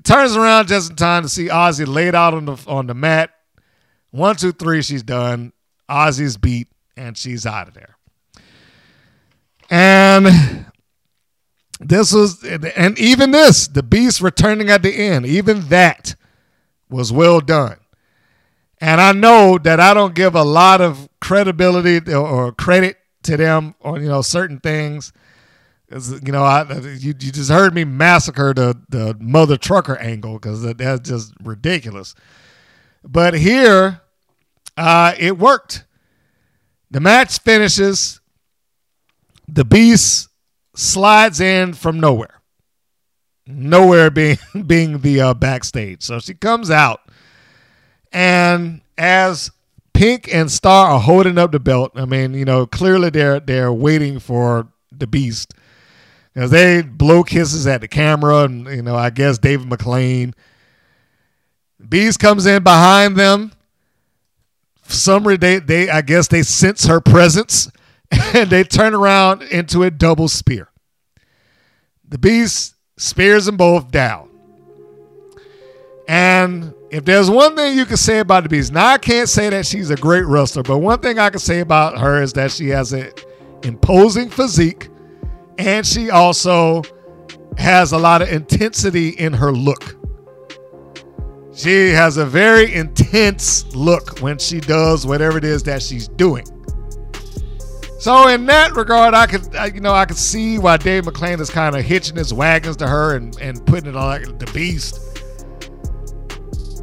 Turns 0.02 0.36
around 0.36 0.68
just 0.68 0.90
in 0.90 0.96
time 0.96 1.22
to 1.22 1.28
see 1.28 1.46
Aussie 1.46 1.86
laid 1.86 2.14
out 2.14 2.34
on 2.34 2.46
the 2.46 2.56
on 2.66 2.86
the 2.86 2.94
mat. 2.94 3.30
One, 4.10 4.36
two, 4.36 4.52
three, 4.52 4.82
she's 4.82 5.02
done. 5.02 5.52
Aussie's 5.88 6.36
beat, 6.36 6.68
and 6.96 7.16
she's 7.16 7.46
out 7.46 7.68
of 7.68 7.74
there. 7.74 7.96
And 9.70 10.66
this 11.80 12.12
was, 12.12 12.42
and 12.44 12.98
even 12.98 13.30
this, 13.30 13.66
the 13.66 13.82
beast 13.82 14.20
returning 14.20 14.70
at 14.70 14.82
the 14.82 14.94
end, 14.94 15.26
even 15.26 15.68
that 15.68 16.14
was 16.88 17.12
well 17.12 17.40
done. 17.40 17.78
And 18.80 19.00
I 19.00 19.12
know 19.12 19.58
that 19.58 19.80
I 19.80 19.94
don't 19.94 20.14
give 20.14 20.34
a 20.34 20.42
lot 20.42 20.80
of 20.80 21.08
credibility 21.20 22.12
or 22.12 22.52
credit 22.52 22.98
to 23.22 23.36
them 23.36 23.74
on 23.82 24.02
you 24.02 24.08
know 24.08 24.22
certain 24.22 24.60
things. 24.60 25.12
You 25.90 26.32
know, 26.32 26.42
I 26.42 26.64
you, 26.72 27.14
you 27.18 27.32
just 27.32 27.50
heard 27.50 27.74
me 27.74 27.84
massacre 27.84 28.54
the 28.54 28.80
the 28.88 29.16
mother 29.20 29.56
trucker 29.56 29.96
angle 29.96 30.34
because 30.34 30.62
that's 30.62 31.08
just 31.08 31.32
ridiculous. 31.42 32.14
But 33.04 33.34
here, 33.34 34.00
uh, 34.76 35.14
it 35.18 35.38
worked. 35.38 35.84
The 36.90 37.00
match 37.00 37.38
finishes. 37.40 38.20
The 39.46 39.64
beast 39.64 40.28
slides 40.74 41.38
in 41.38 41.74
from 41.74 42.00
nowhere, 42.00 42.40
nowhere 43.46 44.10
being 44.10 44.38
being 44.66 45.00
the 45.00 45.20
uh, 45.20 45.34
backstage. 45.34 46.02
So 46.02 46.18
she 46.18 46.34
comes 46.34 46.70
out 46.70 47.00
and 48.14 48.80
as 48.96 49.50
Pink 49.92 50.32
and 50.32 50.50
Star 50.50 50.92
are 50.92 51.00
holding 51.00 51.36
up 51.36 51.52
the 51.52 51.58
belt, 51.58 51.92
I 51.96 52.04
mean, 52.04 52.32
you 52.32 52.44
know, 52.44 52.64
clearly 52.64 53.10
they're 53.10 53.40
they're 53.40 53.72
waiting 53.72 54.20
for 54.20 54.68
the 54.90 55.06
Beast 55.06 55.52
because 56.34 56.50
they 56.50 56.82
blow 56.82 57.22
kisses 57.22 57.66
at 57.66 57.80
the 57.80 57.88
camera, 57.88 58.44
and 58.44 58.66
you 58.66 58.82
know, 58.82 58.96
I 58.96 59.10
guess 59.10 59.38
David 59.38 59.68
McLane. 59.68 60.34
Bees 61.88 62.16
comes 62.16 62.46
in 62.46 62.62
behind 62.62 63.16
them. 63.16 63.52
For 64.82 64.92
some 64.92 65.24
they, 65.24 65.60
they 65.60 65.88
I 65.88 66.02
guess 66.02 66.28
they 66.28 66.42
sense 66.42 66.86
her 66.86 67.00
presence 67.00 67.70
and 68.34 68.50
they 68.50 68.64
turn 68.64 68.94
around 68.94 69.42
into 69.42 69.82
a 69.82 69.90
double 69.90 70.28
spear. 70.28 70.68
The 72.06 72.18
Beast 72.18 72.74
spears 72.96 73.46
them 73.46 73.56
both 73.56 73.90
down. 73.90 74.28
And 76.06 76.74
if 76.90 77.04
there's 77.04 77.30
one 77.30 77.56
thing 77.56 77.78
you 77.78 77.86
can 77.86 77.96
say 77.96 78.18
about 78.18 78.42
the 78.42 78.48
Beast, 78.48 78.72
now 78.72 78.86
I 78.86 78.98
can't 78.98 79.28
say 79.28 79.48
that 79.50 79.66
she's 79.66 79.90
a 79.90 79.96
great 79.96 80.26
wrestler, 80.26 80.62
but 80.62 80.78
one 80.78 81.00
thing 81.00 81.18
I 81.18 81.30
can 81.30 81.38
say 81.38 81.60
about 81.60 81.98
her 81.98 82.22
is 82.22 82.34
that 82.34 82.50
she 82.50 82.68
has 82.68 82.92
an 82.92 83.10
imposing 83.62 84.28
physique 84.28 84.88
and 85.58 85.86
she 85.86 86.10
also 86.10 86.82
has 87.58 87.92
a 87.92 87.98
lot 87.98 88.22
of 88.22 88.28
intensity 88.28 89.10
in 89.10 89.32
her 89.32 89.52
look. 89.52 89.96
She 91.54 91.90
has 91.90 92.16
a 92.16 92.26
very 92.26 92.74
intense 92.74 93.64
look 93.76 94.18
when 94.18 94.38
she 94.38 94.58
does 94.58 95.06
whatever 95.06 95.38
it 95.38 95.44
is 95.44 95.62
that 95.64 95.82
she's 95.82 96.08
doing. 96.08 96.44
So 98.00 98.28
in 98.28 98.44
that 98.46 98.74
regard, 98.74 99.14
I 99.14 99.26
could, 99.26 99.48
you 99.74 99.80
know, 99.80 99.94
I 99.94 100.04
could 100.04 100.16
see 100.16 100.58
why 100.58 100.76
Dave 100.76 101.04
McClain 101.04 101.40
is 101.40 101.48
kind 101.48 101.76
of 101.76 101.84
hitching 101.84 102.16
his 102.16 102.34
wagons 102.34 102.76
to 102.76 102.86
her 102.88 103.16
and, 103.16 103.34
and 103.40 103.64
putting 103.64 103.88
it 103.88 103.96
on 103.96 104.04
like 104.04 104.38
the 104.38 104.50
Beast. 104.52 105.00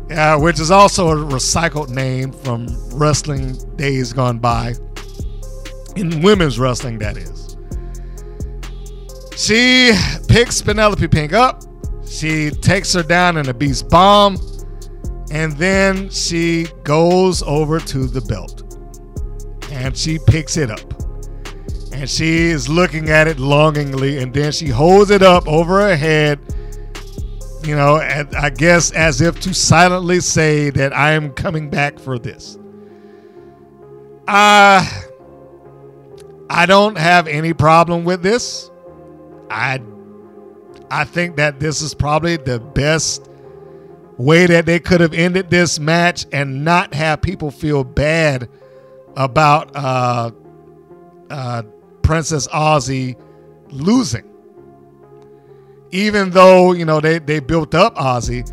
Yeah, 0.10 0.36
which 0.36 0.60
is 0.60 0.72
also 0.72 1.10
a 1.10 1.16
recycled 1.16 1.90
name 1.90 2.32
from 2.32 2.68
wrestling 2.98 3.54
days 3.76 4.14
gone 4.14 4.40
by. 4.40 4.74
In 5.96 6.22
women's 6.22 6.58
wrestling, 6.58 6.98
that 7.00 7.18
is. 7.18 7.41
She 9.36 9.94
picks 10.28 10.62
Penelope 10.62 11.08
Pink 11.08 11.34
up. 11.34 11.64
She 12.06 12.52
takes 12.52 12.94
her 12.94 13.04
down 13.04 13.38
in 13.38 13.50
a 13.50 13.54
beast 13.54 13.90
bomb. 13.90 14.38
And 15.32 15.54
then 15.54 16.10
she 16.10 16.68
goes 16.84 17.42
over 17.44 17.80
to 17.80 18.06
the 18.06 18.22
belt. 18.22 18.64
And 19.72 19.96
she 19.96 20.20
picks 20.28 20.58
it 20.58 20.70
up. 20.70 20.82
And 21.94 22.10
she 22.10 22.48
is 22.48 22.68
looking 22.68 23.10
at 23.10 23.28
it 23.28 23.40
longingly. 23.40 24.18
And 24.22 24.34
then 24.34 24.52
she 24.52 24.68
holds 24.68 25.10
it 25.10 25.22
up 25.22 25.48
over 25.48 25.80
her 25.80 25.96
head. 25.96 26.40
You 27.64 27.76
know, 27.76 27.98
and 27.98 28.36
I 28.36 28.50
guess 28.50 28.92
as 28.92 29.22
if 29.22 29.40
to 29.42 29.54
silently 29.54 30.20
say 30.20 30.72
that 30.72 30.96
I 30.96 31.12
am 31.12 31.32
coming 31.32 31.70
back 31.70 32.00
for 32.00 32.20
this. 32.20 32.58
Uh, 34.28 34.86
I 36.50 36.66
don't 36.66 36.98
have 36.98 37.28
any 37.28 37.54
problem 37.54 38.04
with 38.04 38.22
this. 38.22 38.70
I 39.52 39.82
I 40.90 41.04
think 41.04 41.36
that 41.36 41.60
this 41.60 41.82
is 41.82 41.94
probably 41.94 42.38
the 42.38 42.60
best 42.60 43.30
way 44.18 44.46
that 44.46 44.66
they 44.66 44.80
could 44.80 45.02
have 45.02 45.14
ended 45.14 45.50
this 45.50 45.80
match 45.80 46.26
and 46.32 46.64
not 46.64 46.94
have 46.94 47.22
people 47.22 47.52
feel 47.52 47.84
bad 47.84 48.50
about 49.16 49.72
uh, 49.76 50.32
uh, 51.30 51.64
Princess 52.02 52.48
Aussie 52.48 53.20
losing. 53.70 54.28
Even 55.92 56.30
though 56.30 56.72
you 56.72 56.86
know 56.86 57.02
they, 57.02 57.20
they 57.20 57.40
built 57.40 57.76
up 57.76 57.96
Aussie, 57.96 58.50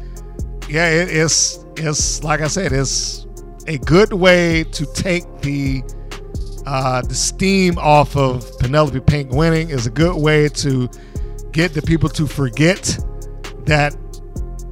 yeah, 0.68 0.88
it, 0.90 1.08
it's 1.10 1.64
it's 1.76 2.24
like 2.24 2.40
I 2.40 2.48
said, 2.48 2.72
it's 2.72 3.26
a 3.68 3.78
good 3.78 4.12
way 4.12 4.64
to 4.64 4.86
take 4.94 5.24
the 5.42 5.82
uh, 6.68 7.00
the 7.00 7.14
steam 7.14 7.78
off 7.78 8.14
of 8.14 8.46
Penelope 8.58 9.00
Pink 9.00 9.32
winning 9.32 9.70
is 9.70 9.86
a 9.86 9.90
good 9.90 10.20
way 10.20 10.50
to 10.50 10.86
get 11.50 11.72
the 11.72 11.80
people 11.80 12.10
to 12.10 12.26
forget 12.26 12.98
that 13.64 13.96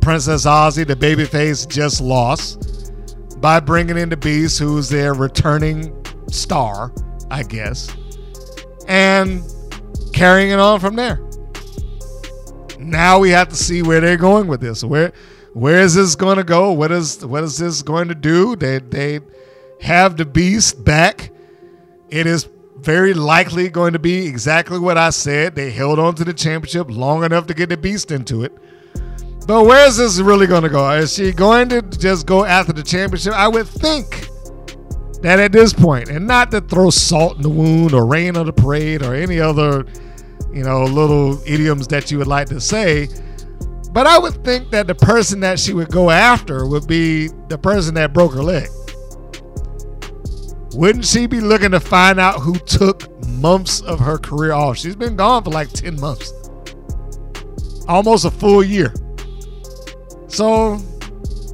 Princess 0.03 0.45
Aussie, 0.45 0.87
the 0.87 0.95
babyface, 0.95 1.67
just 1.67 2.03
lost 2.03 2.93
by 3.41 3.61
bringing 3.61 3.97
in 3.97 4.11
the 4.11 4.17
Beast, 4.17 4.59
who's 4.59 4.91
their 4.91 5.15
returning 5.15 6.05
star, 6.29 6.93
I 7.31 7.43
guess, 7.43 7.89
and 8.87 9.43
carrying 10.13 10.51
it 10.51 10.59
on 10.59 10.81
from 10.81 10.97
there. 10.97 11.19
Now 12.79 13.19
we 13.19 13.31
have 13.31 13.49
to 13.49 13.57
see 13.57 13.81
where 13.81 14.03
they're 14.03 14.19
going 14.19 14.49
with 14.49 14.61
this. 14.61 14.85
Where 14.85 15.15
where 15.55 15.81
is 15.81 15.95
this 15.95 16.15
going 16.15 16.37
to 16.37 16.45
go? 16.45 16.73
What 16.73 16.93
is 16.93 17.25
what 17.25 17.43
is 17.43 17.57
this 17.57 17.81
going 17.81 18.09
to 18.09 18.15
do? 18.15 18.55
They 18.55 18.81
they 18.81 19.21
have 19.81 20.19
the 20.19 20.27
Beast 20.27 20.85
back. 20.85 21.31
It 22.09 22.27
is 22.27 22.49
very 22.79 23.15
likely 23.15 23.69
going 23.69 23.93
to 23.95 23.99
be 23.99 24.27
exactly 24.27 24.79
what 24.79 24.97
I 24.99 25.11
said. 25.11 25.55
They 25.55 25.71
held 25.71 25.99
on 25.99 26.15
to 26.17 26.25
the 26.25 26.35
championship 26.35 26.89
long 26.91 27.25
enough 27.25 27.47
to 27.49 27.55
get 27.55 27.69
the 27.69 27.77
Beast 27.77 28.11
into 28.11 28.45
it. 28.45 28.53
But 29.47 29.65
where 29.65 29.87
is 29.87 29.97
this 29.97 30.19
really 30.19 30.47
going 30.47 30.65
to 30.65 30.69
go? 30.69 30.91
Is 30.91 31.15
she 31.15 31.33
going 31.33 31.69
to 31.71 31.83
just 31.83 32.27
go 32.27 32.45
after 32.45 32.73
the 32.73 32.83
championship? 32.83 33.33
I 33.33 33.49
would 33.49 33.67
think 33.67 34.29
that 35.23 35.39
at 35.39 35.53
this 35.53 35.73
point, 35.73 36.09
and 36.09 36.27
not 36.27 36.51
to 36.51 36.61
throw 36.61 36.91
salt 36.91 37.37
in 37.37 37.43
the 37.43 37.49
wound 37.49 37.93
or 37.93 38.07
rain 38.07 38.37
on 38.37 38.47
the 38.47 38.53
parade 38.53 39.03
or 39.03 39.15
any 39.15 39.41
other, 39.41 39.87
you 40.53 40.63
know, 40.63 40.85
little 40.85 41.41
idioms 41.47 41.89
that 41.89 42.11
you 42.11 42.19
would 42.19 42.27
like 42.27 42.49
to 42.49 42.61
say. 42.61 43.09
But 43.93 44.07
I 44.07 44.19
would 44.19 44.45
think 44.45 44.71
that 44.71 44.87
the 44.87 44.95
person 44.95 45.41
that 45.41 45.59
she 45.59 45.73
would 45.73 45.91
go 45.91 46.11
after 46.11 46.67
would 46.67 46.87
be 46.87 47.29
the 47.49 47.57
person 47.57 47.95
that 47.95 48.13
broke 48.13 48.35
her 48.35 48.43
leg. 48.43 48.69
Wouldn't 50.77 51.07
she 51.07 51.27
be 51.27 51.41
looking 51.41 51.71
to 51.71 51.81
find 51.81 52.21
out 52.21 52.39
who 52.41 52.55
took 52.59 53.09
months 53.29 53.81
of 53.81 53.99
her 53.99 54.19
career 54.19 54.53
off? 54.53 54.77
She's 54.77 54.95
been 54.95 55.17
gone 55.17 55.43
for 55.43 55.49
like 55.49 55.71
10 55.71 55.99
months, 55.99 56.35
almost 57.89 58.27
a 58.27 58.31
full 58.31 58.63
year. 58.63 58.93
So 60.29 60.79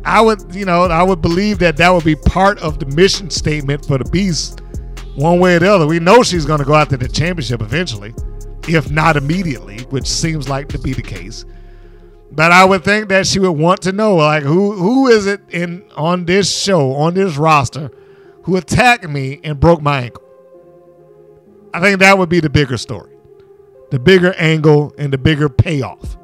I 0.04 0.20
would, 0.20 0.52
you 0.52 0.64
know, 0.64 0.86
I 0.86 1.04
would 1.04 1.22
believe 1.22 1.60
that 1.60 1.76
that 1.76 1.90
would 1.90 2.04
be 2.04 2.16
part 2.16 2.58
of 2.58 2.80
the 2.80 2.86
mission 2.86 3.30
statement 3.30 3.86
for 3.86 3.96
the 3.96 4.10
Beast, 4.10 4.60
one 5.14 5.38
way 5.38 5.54
or 5.54 5.60
the 5.60 5.72
other. 5.72 5.86
We 5.86 6.00
know 6.00 6.24
she's 6.24 6.44
going 6.44 6.58
to 6.58 6.64
go 6.64 6.74
after 6.74 6.96
the 6.96 7.06
championship 7.06 7.62
eventually, 7.62 8.12
if 8.66 8.90
not 8.90 9.16
immediately, 9.16 9.82
which 9.90 10.08
seems 10.08 10.48
like 10.48 10.68
to 10.70 10.80
be 10.80 10.94
the 10.94 11.02
case. 11.02 11.44
But 12.32 12.50
I 12.50 12.64
would 12.64 12.82
think 12.82 13.08
that 13.10 13.28
she 13.28 13.38
would 13.38 13.52
want 13.52 13.82
to 13.82 13.92
know, 13.92 14.16
like, 14.16 14.42
who 14.42 14.72
who 14.72 15.06
is 15.06 15.28
it 15.28 15.42
in 15.50 15.84
on 15.94 16.24
this 16.24 16.60
show, 16.60 16.94
on 16.94 17.14
this 17.14 17.36
roster, 17.36 17.88
who 18.44 18.56
attacked 18.56 19.08
me 19.08 19.40
and 19.44 19.58
broke 19.58 19.82
my 19.82 20.02
ankle? 20.02 20.22
I 21.74 21.80
think 21.80 22.00
that 22.00 22.18
would 22.18 22.28
be 22.28 22.40
the 22.40 22.50
bigger 22.50 22.76
story, 22.76 23.14
the 23.90 23.98
bigger 23.98 24.34
angle, 24.34 24.92
and 24.98 25.12
the 25.12 25.18
bigger 25.18 25.48
payoff. 25.48 26.16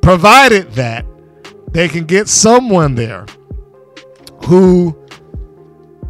Provided 0.00 0.72
that 0.72 1.04
they 1.72 1.88
can 1.88 2.04
get 2.04 2.28
someone 2.28 2.94
there 2.94 3.26
who 4.44 4.96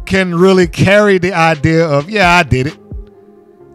can 0.05 0.33
really 0.33 0.67
carry 0.67 1.17
the 1.17 1.33
idea 1.33 1.85
of, 1.87 2.09
yeah, 2.09 2.29
I 2.29 2.43
did 2.43 2.67
it. 2.67 2.77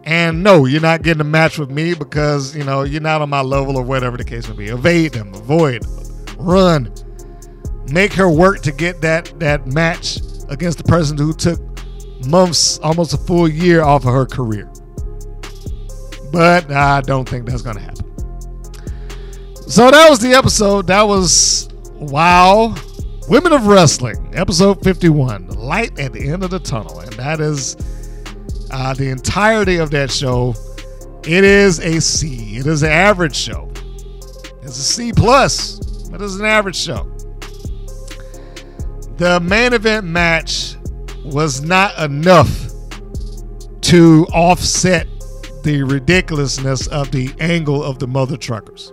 And 0.03 0.43
no, 0.43 0.65
you're 0.65 0.81
not 0.81 1.01
getting 1.01 1.21
a 1.21 1.25
match 1.25 1.57
with 1.57 1.71
me 1.71 1.95
because, 1.95 2.55
you 2.55 2.63
know, 2.63 2.83
you're 2.83 3.01
not 3.01 3.21
on 3.21 3.29
my 3.29 3.41
level 3.41 3.75
or 3.77 3.83
whatever 3.83 4.17
the 4.17 4.23
case 4.23 4.47
may 4.47 4.55
be. 4.55 4.67
Evade 4.67 5.13
them, 5.13 5.33
avoid, 5.33 5.83
run. 6.37 6.93
Make 7.91 8.13
her 8.13 8.29
work 8.29 8.61
to 8.61 8.71
get 8.71 9.01
that 9.01 9.39
that 9.39 9.67
match 9.67 10.19
against 10.49 10.77
the 10.77 10.83
person 10.83 11.17
who 11.17 11.33
took 11.33 11.59
months, 12.27 12.79
almost 12.79 13.13
a 13.13 13.17
full 13.17 13.47
year 13.47 13.83
off 13.83 14.05
of 14.05 14.13
her 14.13 14.25
career. 14.25 14.71
But 16.31 16.71
I 16.71 17.01
don't 17.01 17.27
think 17.27 17.45
that's 17.47 17.61
going 17.61 17.77
to 17.77 17.81
happen. 17.81 17.95
So 19.69 19.89
that 19.89 20.09
was 20.09 20.19
the 20.19 20.33
episode. 20.33 20.87
That 20.87 21.03
was 21.03 21.69
Wow. 21.95 22.75
Women 23.29 23.53
of 23.53 23.65
Wrestling, 23.67 24.31
episode 24.35 24.83
51, 24.83 25.47
Light 25.47 25.97
at 25.97 26.13
the 26.13 26.29
End 26.29 26.43
of 26.43 26.51
the 26.51 26.59
Tunnel. 26.59 26.99
And 26.99 27.11
that 27.13 27.39
is 27.39 27.75
uh, 28.69 28.93
the 28.93 29.09
entirety 29.09 29.77
of 29.77 29.89
that 29.91 30.11
show. 30.11 30.53
It 31.23 31.43
is 31.43 31.79
a 31.79 31.99
C. 32.01 32.57
It 32.57 32.67
is 32.67 32.83
an 32.83 32.91
average 32.91 33.35
show. 33.35 33.71
It's 34.61 34.77
a 34.77 34.83
C 34.83 35.11
plus, 35.11 35.79
but 36.09 36.21
it's 36.21 36.35
an 36.35 36.45
average 36.45 36.75
show. 36.75 37.14
The 39.17 39.39
main 39.39 39.71
event 39.71 40.05
match 40.05 40.75
was 41.23 41.61
not 41.61 41.97
enough 41.99 42.49
to 43.81 44.27
offset 44.33 45.07
the 45.63 45.83
ridiculousness 45.83 46.87
of 46.87 47.11
the 47.11 47.33
angle 47.39 47.81
of 47.81 47.99
the 47.99 48.07
mother 48.07 48.35
truckers. 48.35 48.91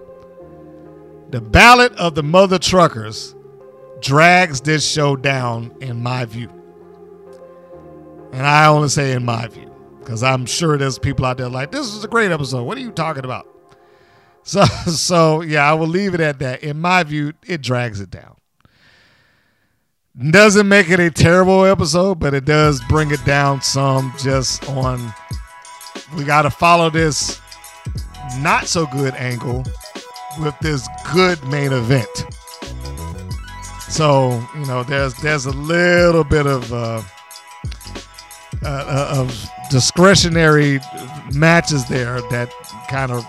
The 1.31 1.41
ballot 1.41 1.93
of 1.95 2.15
the 2.15 2.23
mother 2.23 2.59
truckers 2.59 3.35
drags 4.01 4.61
this 4.61 4.89
show 4.89 5.17
down, 5.17 5.75
in 5.81 6.03
my 6.03 6.25
view. 6.25 6.51
And 8.33 8.47
I 8.47 8.67
only 8.67 8.91
say 8.91 9.13
in 9.13 9.25
my 9.25 9.49
view, 9.49 9.75
because 9.99 10.23
I'm 10.23 10.47
sure 10.47 10.79
there's 10.79 10.99
people 10.99 11.25
out 11.27 11.39
there 11.39 11.49
like, 11.49 11.73
this 11.73 11.87
is 11.87 12.05
a 12.05 12.09
great 12.09 12.31
episode. 12.31 12.63
What 12.63 12.79
are 12.79 12.83
you 12.83 12.93
talking 12.93 13.25
about? 13.25 13.49
So, 14.45 14.65
so 14.65 15.41
yeah, 15.43 15.71
I 15.71 15.75
will 15.75 15.87
leave 15.87 16.15
it 16.15 16.21
at 16.21 16.41
that. 16.41 16.65
In 16.65 16.81
my 16.81 17.05
view, 17.05 17.33
it 17.47 17.63
drags 17.63 18.01
it 18.01 18.11
down. 18.11 18.35
Doesn't 20.19 20.69
make 20.69 20.91
it 20.91 21.01
a 21.01 21.11
terrible 21.11 21.65
episode, 21.65 22.19
but 22.19 22.35
it 22.35 22.45
does 22.45 22.83
bring 22.89 23.13
it 23.13 23.25
down 23.25 23.63
some 23.63 24.13
just 24.19 24.69
on 24.69 25.13
we 26.15 26.25
got 26.25 26.43
to 26.43 26.51
follow 26.51 26.91
this 26.91 27.41
not 28.39 28.67
so 28.67 28.87
good 28.87 29.15
angle 29.15 29.65
with 30.39 30.55
this 30.61 30.87
good 31.15 31.43
main 31.45 31.73
event. 31.73 32.09
So 33.89 34.47
you 34.55 34.67
know, 34.67 34.83
there's 34.83 35.15
there's 35.23 35.47
a 35.47 35.51
little 35.51 36.25
bit 36.25 36.47
of 36.47 36.71
uh, 36.73 37.03
uh, 38.63 38.67
uh, 38.67 39.15
of 39.17 39.51
discretionary 39.71 40.79
matches 41.35 41.87
there 41.87 42.21
that 42.31 42.51
kind 42.89 43.13
of 43.13 43.25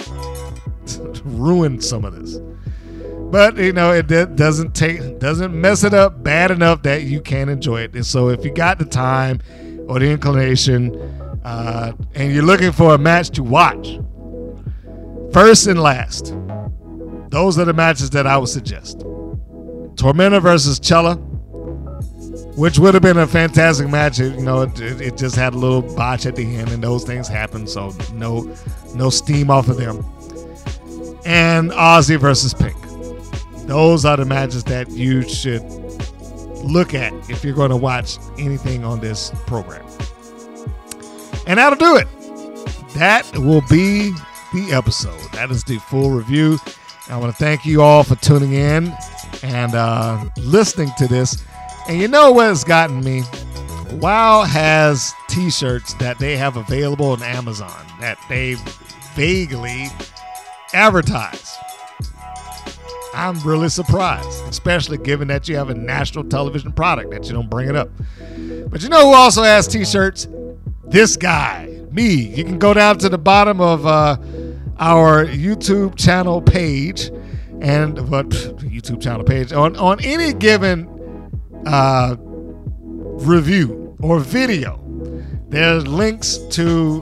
ruined 1.25 1.81
some 1.81 2.03
of 2.03 2.13
this. 2.13 2.39
But 3.33 3.57
you 3.57 3.73
know, 3.73 3.91
it 3.91 4.05
doesn't 4.35 4.75
take 4.75 5.17
doesn't 5.17 5.59
mess 5.59 5.83
it 5.83 5.95
up 5.95 6.21
bad 6.21 6.51
enough 6.51 6.83
that 6.83 7.01
you 7.01 7.19
can't 7.19 7.49
enjoy 7.49 7.81
it. 7.81 7.95
And 7.95 8.05
so 8.05 8.29
if 8.29 8.45
you 8.45 8.53
got 8.53 8.77
the 8.77 8.85
time 8.85 9.41
or 9.87 9.97
the 9.97 10.11
inclination, 10.11 10.95
uh, 11.43 11.93
and 12.13 12.31
you're 12.31 12.43
looking 12.43 12.71
for 12.71 12.93
a 12.93 12.97
match 12.99 13.31
to 13.31 13.41
watch, 13.41 13.97
first 15.31 15.65
and 15.65 15.81
last, 15.81 16.35
those 17.29 17.57
are 17.57 17.65
the 17.65 17.73
matches 17.73 18.11
that 18.11 18.27
I 18.27 18.37
would 18.37 18.49
suggest. 18.49 18.99
Tormenta 18.99 20.39
versus 20.39 20.79
Chella, 20.79 21.15
which 22.55 22.77
would 22.77 22.93
have 22.93 23.01
been 23.01 23.17
a 23.17 23.25
fantastic 23.25 23.89
match. 23.89 24.19
It, 24.19 24.35
you 24.35 24.45
know, 24.45 24.61
it, 24.61 24.79
it 24.79 25.17
just 25.17 25.35
had 25.35 25.55
a 25.55 25.57
little 25.57 25.81
botch 25.81 26.27
at 26.27 26.35
the 26.35 26.55
end, 26.55 26.69
and 26.69 26.83
those 26.83 27.03
things 27.03 27.27
happen. 27.27 27.65
So 27.65 27.95
no, 28.13 28.55
no 28.93 29.09
steam 29.09 29.49
off 29.49 29.69
of 29.69 29.77
them. 29.77 30.05
And 31.25 31.71
Aussie 31.71 32.19
versus 32.19 32.53
Pink. 32.53 32.75
Those 33.65 34.05
are 34.05 34.17
the 34.17 34.25
matches 34.25 34.63
that 34.65 34.89
you 34.89 35.27
should 35.27 35.63
look 36.63 36.93
at 36.93 37.13
if 37.29 37.43
you're 37.43 37.55
going 37.55 37.69
to 37.69 37.77
watch 37.77 38.17
anything 38.37 38.83
on 38.83 38.99
this 38.99 39.31
program. 39.45 39.85
And 41.45 41.59
that'll 41.59 41.77
do 41.77 41.97
it. 41.97 42.07
That 42.95 43.29
will 43.37 43.63
be 43.69 44.11
the 44.53 44.71
episode. 44.71 45.19
That 45.33 45.49
is 45.51 45.63
the 45.63 45.77
full 45.79 46.11
review. 46.11 46.57
I 47.09 47.17
want 47.17 47.35
to 47.35 47.37
thank 47.37 47.65
you 47.65 47.81
all 47.81 48.03
for 48.03 48.15
tuning 48.15 48.53
in 48.53 48.93
and 49.41 49.75
uh, 49.75 50.23
listening 50.37 50.89
to 50.97 51.07
this. 51.07 51.43
And 51.87 51.99
you 51.99 52.07
know 52.07 52.31
what 52.31 52.47
has 52.47 52.63
gotten 52.63 53.03
me? 53.03 53.23
WoW 53.93 54.43
has 54.43 55.13
t 55.27 55.49
shirts 55.49 55.93
that 55.95 56.17
they 56.19 56.37
have 56.37 56.55
available 56.55 57.07
on 57.07 57.21
Amazon 57.23 57.85
that 57.99 58.17
they 58.29 58.55
vaguely 59.15 59.87
advertise. 60.73 61.57
I'm 63.13 63.39
really 63.41 63.69
surprised, 63.69 64.43
especially 64.47 64.97
given 64.97 65.27
that 65.27 65.47
you 65.47 65.55
have 65.55 65.69
a 65.69 65.73
national 65.73 66.25
television 66.25 66.71
product 66.71 67.11
that 67.11 67.25
you 67.25 67.33
don't 67.33 67.49
bring 67.49 67.69
it 67.69 67.75
up. 67.75 67.89
But 68.69 68.81
you 68.81 68.89
know 68.89 69.09
who 69.09 69.13
also 69.13 69.43
has 69.43 69.67
t 69.67 69.85
shirts? 69.85 70.27
This 70.85 71.15
guy, 71.15 71.81
me. 71.91 72.13
You 72.13 72.43
can 72.43 72.59
go 72.59 72.73
down 72.73 72.97
to 72.99 73.09
the 73.09 73.17
bottom 73.17 73.61
of 73.61 73.85
uh, 73.85 74.17
our 74.79 75.25
YouTube 75.25 75.95
channel 75.95 76.41
page 76.41 77.11
and 77.61 78.09
what 78.09 78.29
YouTube 78.29 79.01
channel 79.01 79.23
page 79.23 79.53
on, 79.53 79.75
on 79.77 80.03
any 80.03 80.33
given 80.33 80.87
uh, 81.65 82.15
review 82.19 83.95
or 84.01 84.19
video. 84.19 84.79
There's 85.49 85.87
links 85.87 86.37
to 86.49 87.01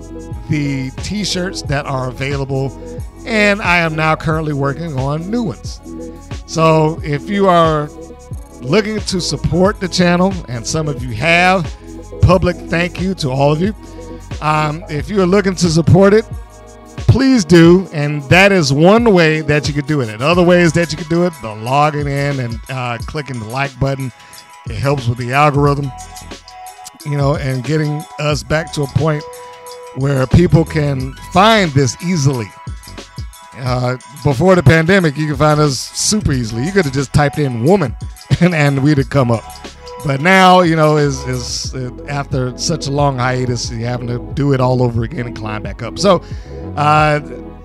the 0.49 0.91
t-shirts 1.03 1.61
that 1.63 1.85
are 1.85 2.09
available, 2.09 2.69
and 3.25 3.61
I 3.61 3.77
am 3.79 3.95
now 3.95 4.15
currently 4.15 4.53
working 4.53 4.97
on 4.97 5.29
new 5.29 5.43
ones. 5.43 5.79
So 6.45 6.99
if 7.03 7.29
you 7.29 7.47
are 7.47 7.89
looking 8.61 8.99
to 8.99 9.21
support 9.21 9.79
the 9.79 9.87
channel, 9.87 10.33
and 10.47 10.65
some 10.65 10.87
of 10.87 11.03
you 11.03 11.13
have, 11.15 11.63
public 12.21 12.55
thank 12.55 13.01
you 13.01 13.13
to 13.15 13.29
all 13.29 13.51
of 13.51 13.61
you. 13.61 13.73
Um, 14.41 14.83
if 14.89 15.09
you 15.09 15.21
are 15.21 15.25
looking 15.25 15.55
to 15.55 15.69
support 15.69 16.13
it, 16.13 16.25
please 16.97 17.43
do. 17.43 17.87
And 17.93 18.23
that 18.23 18.51
is 18.51 18.71
one 18.71 19.13
way 19.13 19.41
that 19.41 19.67
you 19.67 19.73
could 19.73 19.87
do 19.87 20.01
it. 20.01 20.09
And 20.09 20.21
other 20.21 20.43
ways 20.43 20.73
that 20.73 20.91
you 20.91 20.97
could 20.97 21.09
do 21.09 21.25
it, 21.25 21.33
the 21.41 21.53
logging 21.53 22.07
in 22.07 22.39
and 22.39 22.59
uh, 22.69 22.97
clicking 22.99 23.39
the 23.39 23.45
like 23.45 23.77
button. 23.79 24.11
It 24.67 24.75
helps 24.75 25.07
with 25.07 25.17
the 25.17 25.33
algorithm, 25.33 25.91
you 27.05 27.17
know, 27.17 27.35
and 27.35 27.63
getting 27.63 28.03
us 28.19 28.43
back 28.43 28.71
to 28.73 28.83
a 28.83 28.87
point 28.87 29.23
where 29.95 30.25
people 30.27 30.63
can 30.63 31.13
find 31.33 31.71
this 31.71 31.97
easily. 32.03 32.47
Uh, 33.57 33.97
before 34.23 34.55
the 34.55 34.63
pandemic, 34.63 35.17
you 35.17 35.27
could 35.27 35.37
find 35.37 35.59
us 35.59 35.77
super 35.77 36.31
easily. 36.31 36.65
You 36.65 36.71
could 36.71 36.85
have 36.85 36.93
just 36.93 37.13
typed 37.13 37.37
in 37.37 37.63
woman 37.63 37.95
and, 38.41 38.55
and 38.55 38.83
we'd 38.83 38.97
have 38.97 39.09
come 39.09 39.31
up. 39.31 39.43
But 40.05 40.21
now, 40.21 40.61
you 40.61 40.75
know, 40.75 40.97
is 40.97 41.19
is 41.27 41.75
uh, 41.75 41.91
after 42.07 42.57
such 42.57 42.87
a 42.87 42.91
long 42.91 43.17
hiatus, 43.17 43.71
you're 43.71 43.87
having 43.87 44.07
to 44.07 44.19
do 44.33 44.53
it 44.53 44.59
all 44.59 44.81
over 44.81 45.03
again 45.03 45.27
and 45.27 45.35
climb 45.35 45.61
back 45.61 45.83
up. 45.83 45.99
So, 45.99 46.23
uh, 46.75 47.21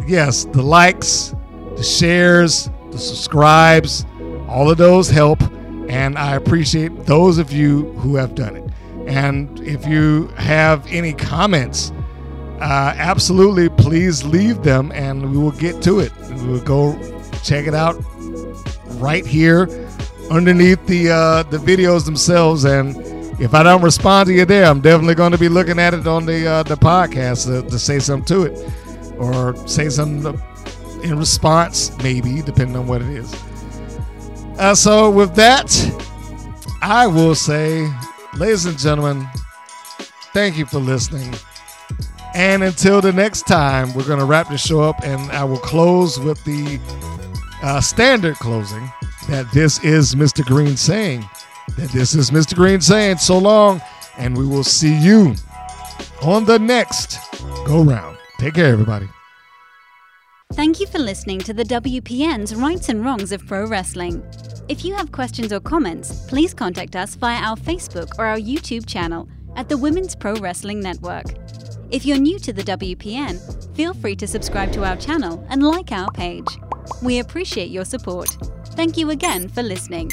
yes, 0.07 0.45
the 0.45 0.63
likes, 0.63 1.35
the 1.77 1.83
shares, 1.83 2.69
the 2.91 2.99
subscribes, 2.99 4.05
all 4.49 4.71
of 4.71 4.77
those 4.77 5.09
help, 5.09 5.41
and 5.89 6.19
I 6.19 6.35
appreciate 6.35 7.07
those 7.07 7.39
of 7.39 7.53
you 7.53 7.85
who 7.95 8.17
have 8.17 8.35
done 8.35 8.57
it. 8.57 8.71
And 9.07 9.59
if 9.61 9.87
you 9.87 10.27
have 10.37 10.87
any 10.89 11.15
comments, 11.15 11.91
uh, 12.61 12.95
absolutely, 12.97 13.69
please 13.69 14.25
leave 14.25 14.63
them, 14.63 14.91
and 14.93 15.31
we 15.31 15.39
will 15.39 15.53
get 15.53 15.83
to 15.83 16.01
it. 16.01 16.13
We 16.31 16.47
will 16.47 16.61
go 16.61 16.99
check 17.43 17.67
it 17.67 17.75
out 17.75 17.97
right 18.99 19.27
here 19.27 19.69
underneath 20.31 20.85
the 20.87 21.11
uh, 21.11 21.43
the 21.45 21.59
videos 21.59 22.05
themselves. 22.05 22.65
And 22.65 22.97
if 23.41 23.55
I 23.55 23.63
don't 23.63 23.83
respond 23.83 24.29
to 24.29 24.33
you 24.33 24.45
there, 24.45 24.65
I'm 24.65 24.81
definitely 24.81 25.15
going 25.15 25.33
to 25.33 25.39
be 25.39 25.49
looking 25.49 25.79
at 25.79 25.95
it 25.95 26.07
on 26.07 26.27
the 26.27 26.47
uh, 26.47 26.63
the 26.63 26.77
podcast 26.77 27.47
to, 27.47 27.69
to 27.69 27.79
say 27.79 27.99
something 27.99 28.27
to 28.37 28.43
it, 28.45 28.73
or 29.19 29.55
say 29.69 29.89
something 29.89 30.41
in 31.03 31.19
response, 31.19 31.97
maybe 32.03 32.43
depending 32.43 32.77
on 32.77 32.87
what 32.87 33.03
it 33.03 33.09
is. 33.09 33.35
Uh, 34.59 34.75
so 34.75 35.11
with 35.11 35.35
that, 35.35 35.71
I 36.81 37.07
will 37.07 37.35
say, 37.35 37.93
ladies 38.35 38.65
and 38.65 38.79
gentlemen, 38.79 39.29
thank 40.33 40.57
you 40.57 40.65
for 40.65 40.79
listening. 40.79 41.35
And 42.37 42.63
until 42.63 43.01
the 43.01 43.15
next 43.15 43.47
time, 43.47 43.95
we're 43.95 44.07
going 44.07 44.19
to 44.19 44.27
wrap 44.27 44.51
the 44.51 44.59
show 44.59 44.83
up, 44.83 45.03
and 45.03 45.33
I 45.33 45.43
will 45.43 45.57
close 45.57 46.21
with 46.21 46.45
the 46.45 46.79
uh, 47.63 47.81
standard 47.81 48.35
closing 48.35 48.93
that 49.31 49.51
this 49.55 49.83
is 49.83 50.15
Mr. 50.15 50.45
Green 50.45 50.77
saying, 50.77 51.27
that 51.79 51.89
this 51.93 52.15
is 52.15 52.31
Mr. 52.31 52.55
Green 52.55 52.83
saying, 52.83 53.17
so 53.17 53.39
long, 53.39 53.81
and 54.19 54.37
we 54.37 54.47
will 54.47 54.65
see 54.65 54.95
you 54.95 55.35
on 56.21 56.45
the 56.45 56.59
next 56.59 57.19
go 57.65 57.83
round. 57.83 58.19
Take 58.39 58.53
care, 58.53 58.67
everybody. 58.67 59.09
Thank 60.53 60.79
you 60.79 60.87
for 60.87 60.99
listening 60.99 61.39
to 61.39 61.55
the 61.55 61.65
WPN's 61.65 62.55
Rights 62.55 62.91
and 62.91 63.03
Wrongs 63.03 63.33
of 63.33 63.47
Pro 63.47 63.67
Wrestling. 63.67 64.23
If 64.69 64.85
you 64.85 64.95
have 64.95 65.11
questions 65.11 65.55
or 65.55 65.61
comments, 65.61 66.27
please 66.27 66.53
contact 66.53 66.97
us 66.97 67.15
via 67.15 67.41
our 67.41 67.57
Facebook 67.57 68.11
or 68.19 68.27
our 68.27 68.37
YouTube 68.37 68.87
channel 68.87 69.27
at 69.57 69.71
the 69.71 69.79
Women's 69.79 70.15
Pro 70.15 70.35
Wrestling 70.35 70.81
Network. 70.81 71.25
If 71.89 72.05
you're 72.05 72.19
new 72.19 72.41
to 72.41 72.53
the 72.53 72.65
WPN, 72.65 73.77
feel 73.77 73.95
free 73.95 74.17
to 74.17 74.27
subscribe 74.27 74.73
to 74.73 74.85
our 74.85 74.97
channel 74.97 75.47
and 75.49 75.63
like 75.63 75.93
our 75.93 76.11
page. 76.11 76.47
We 77.01 77.21
appreciate 77.21 77.71
your 77.71 77.85
support. 77.85 78.29
Thank 78.71 78.97
you 78.97 79.11
again 79.11 79.49
for 79.49 79.63
listening. 79.63 80.11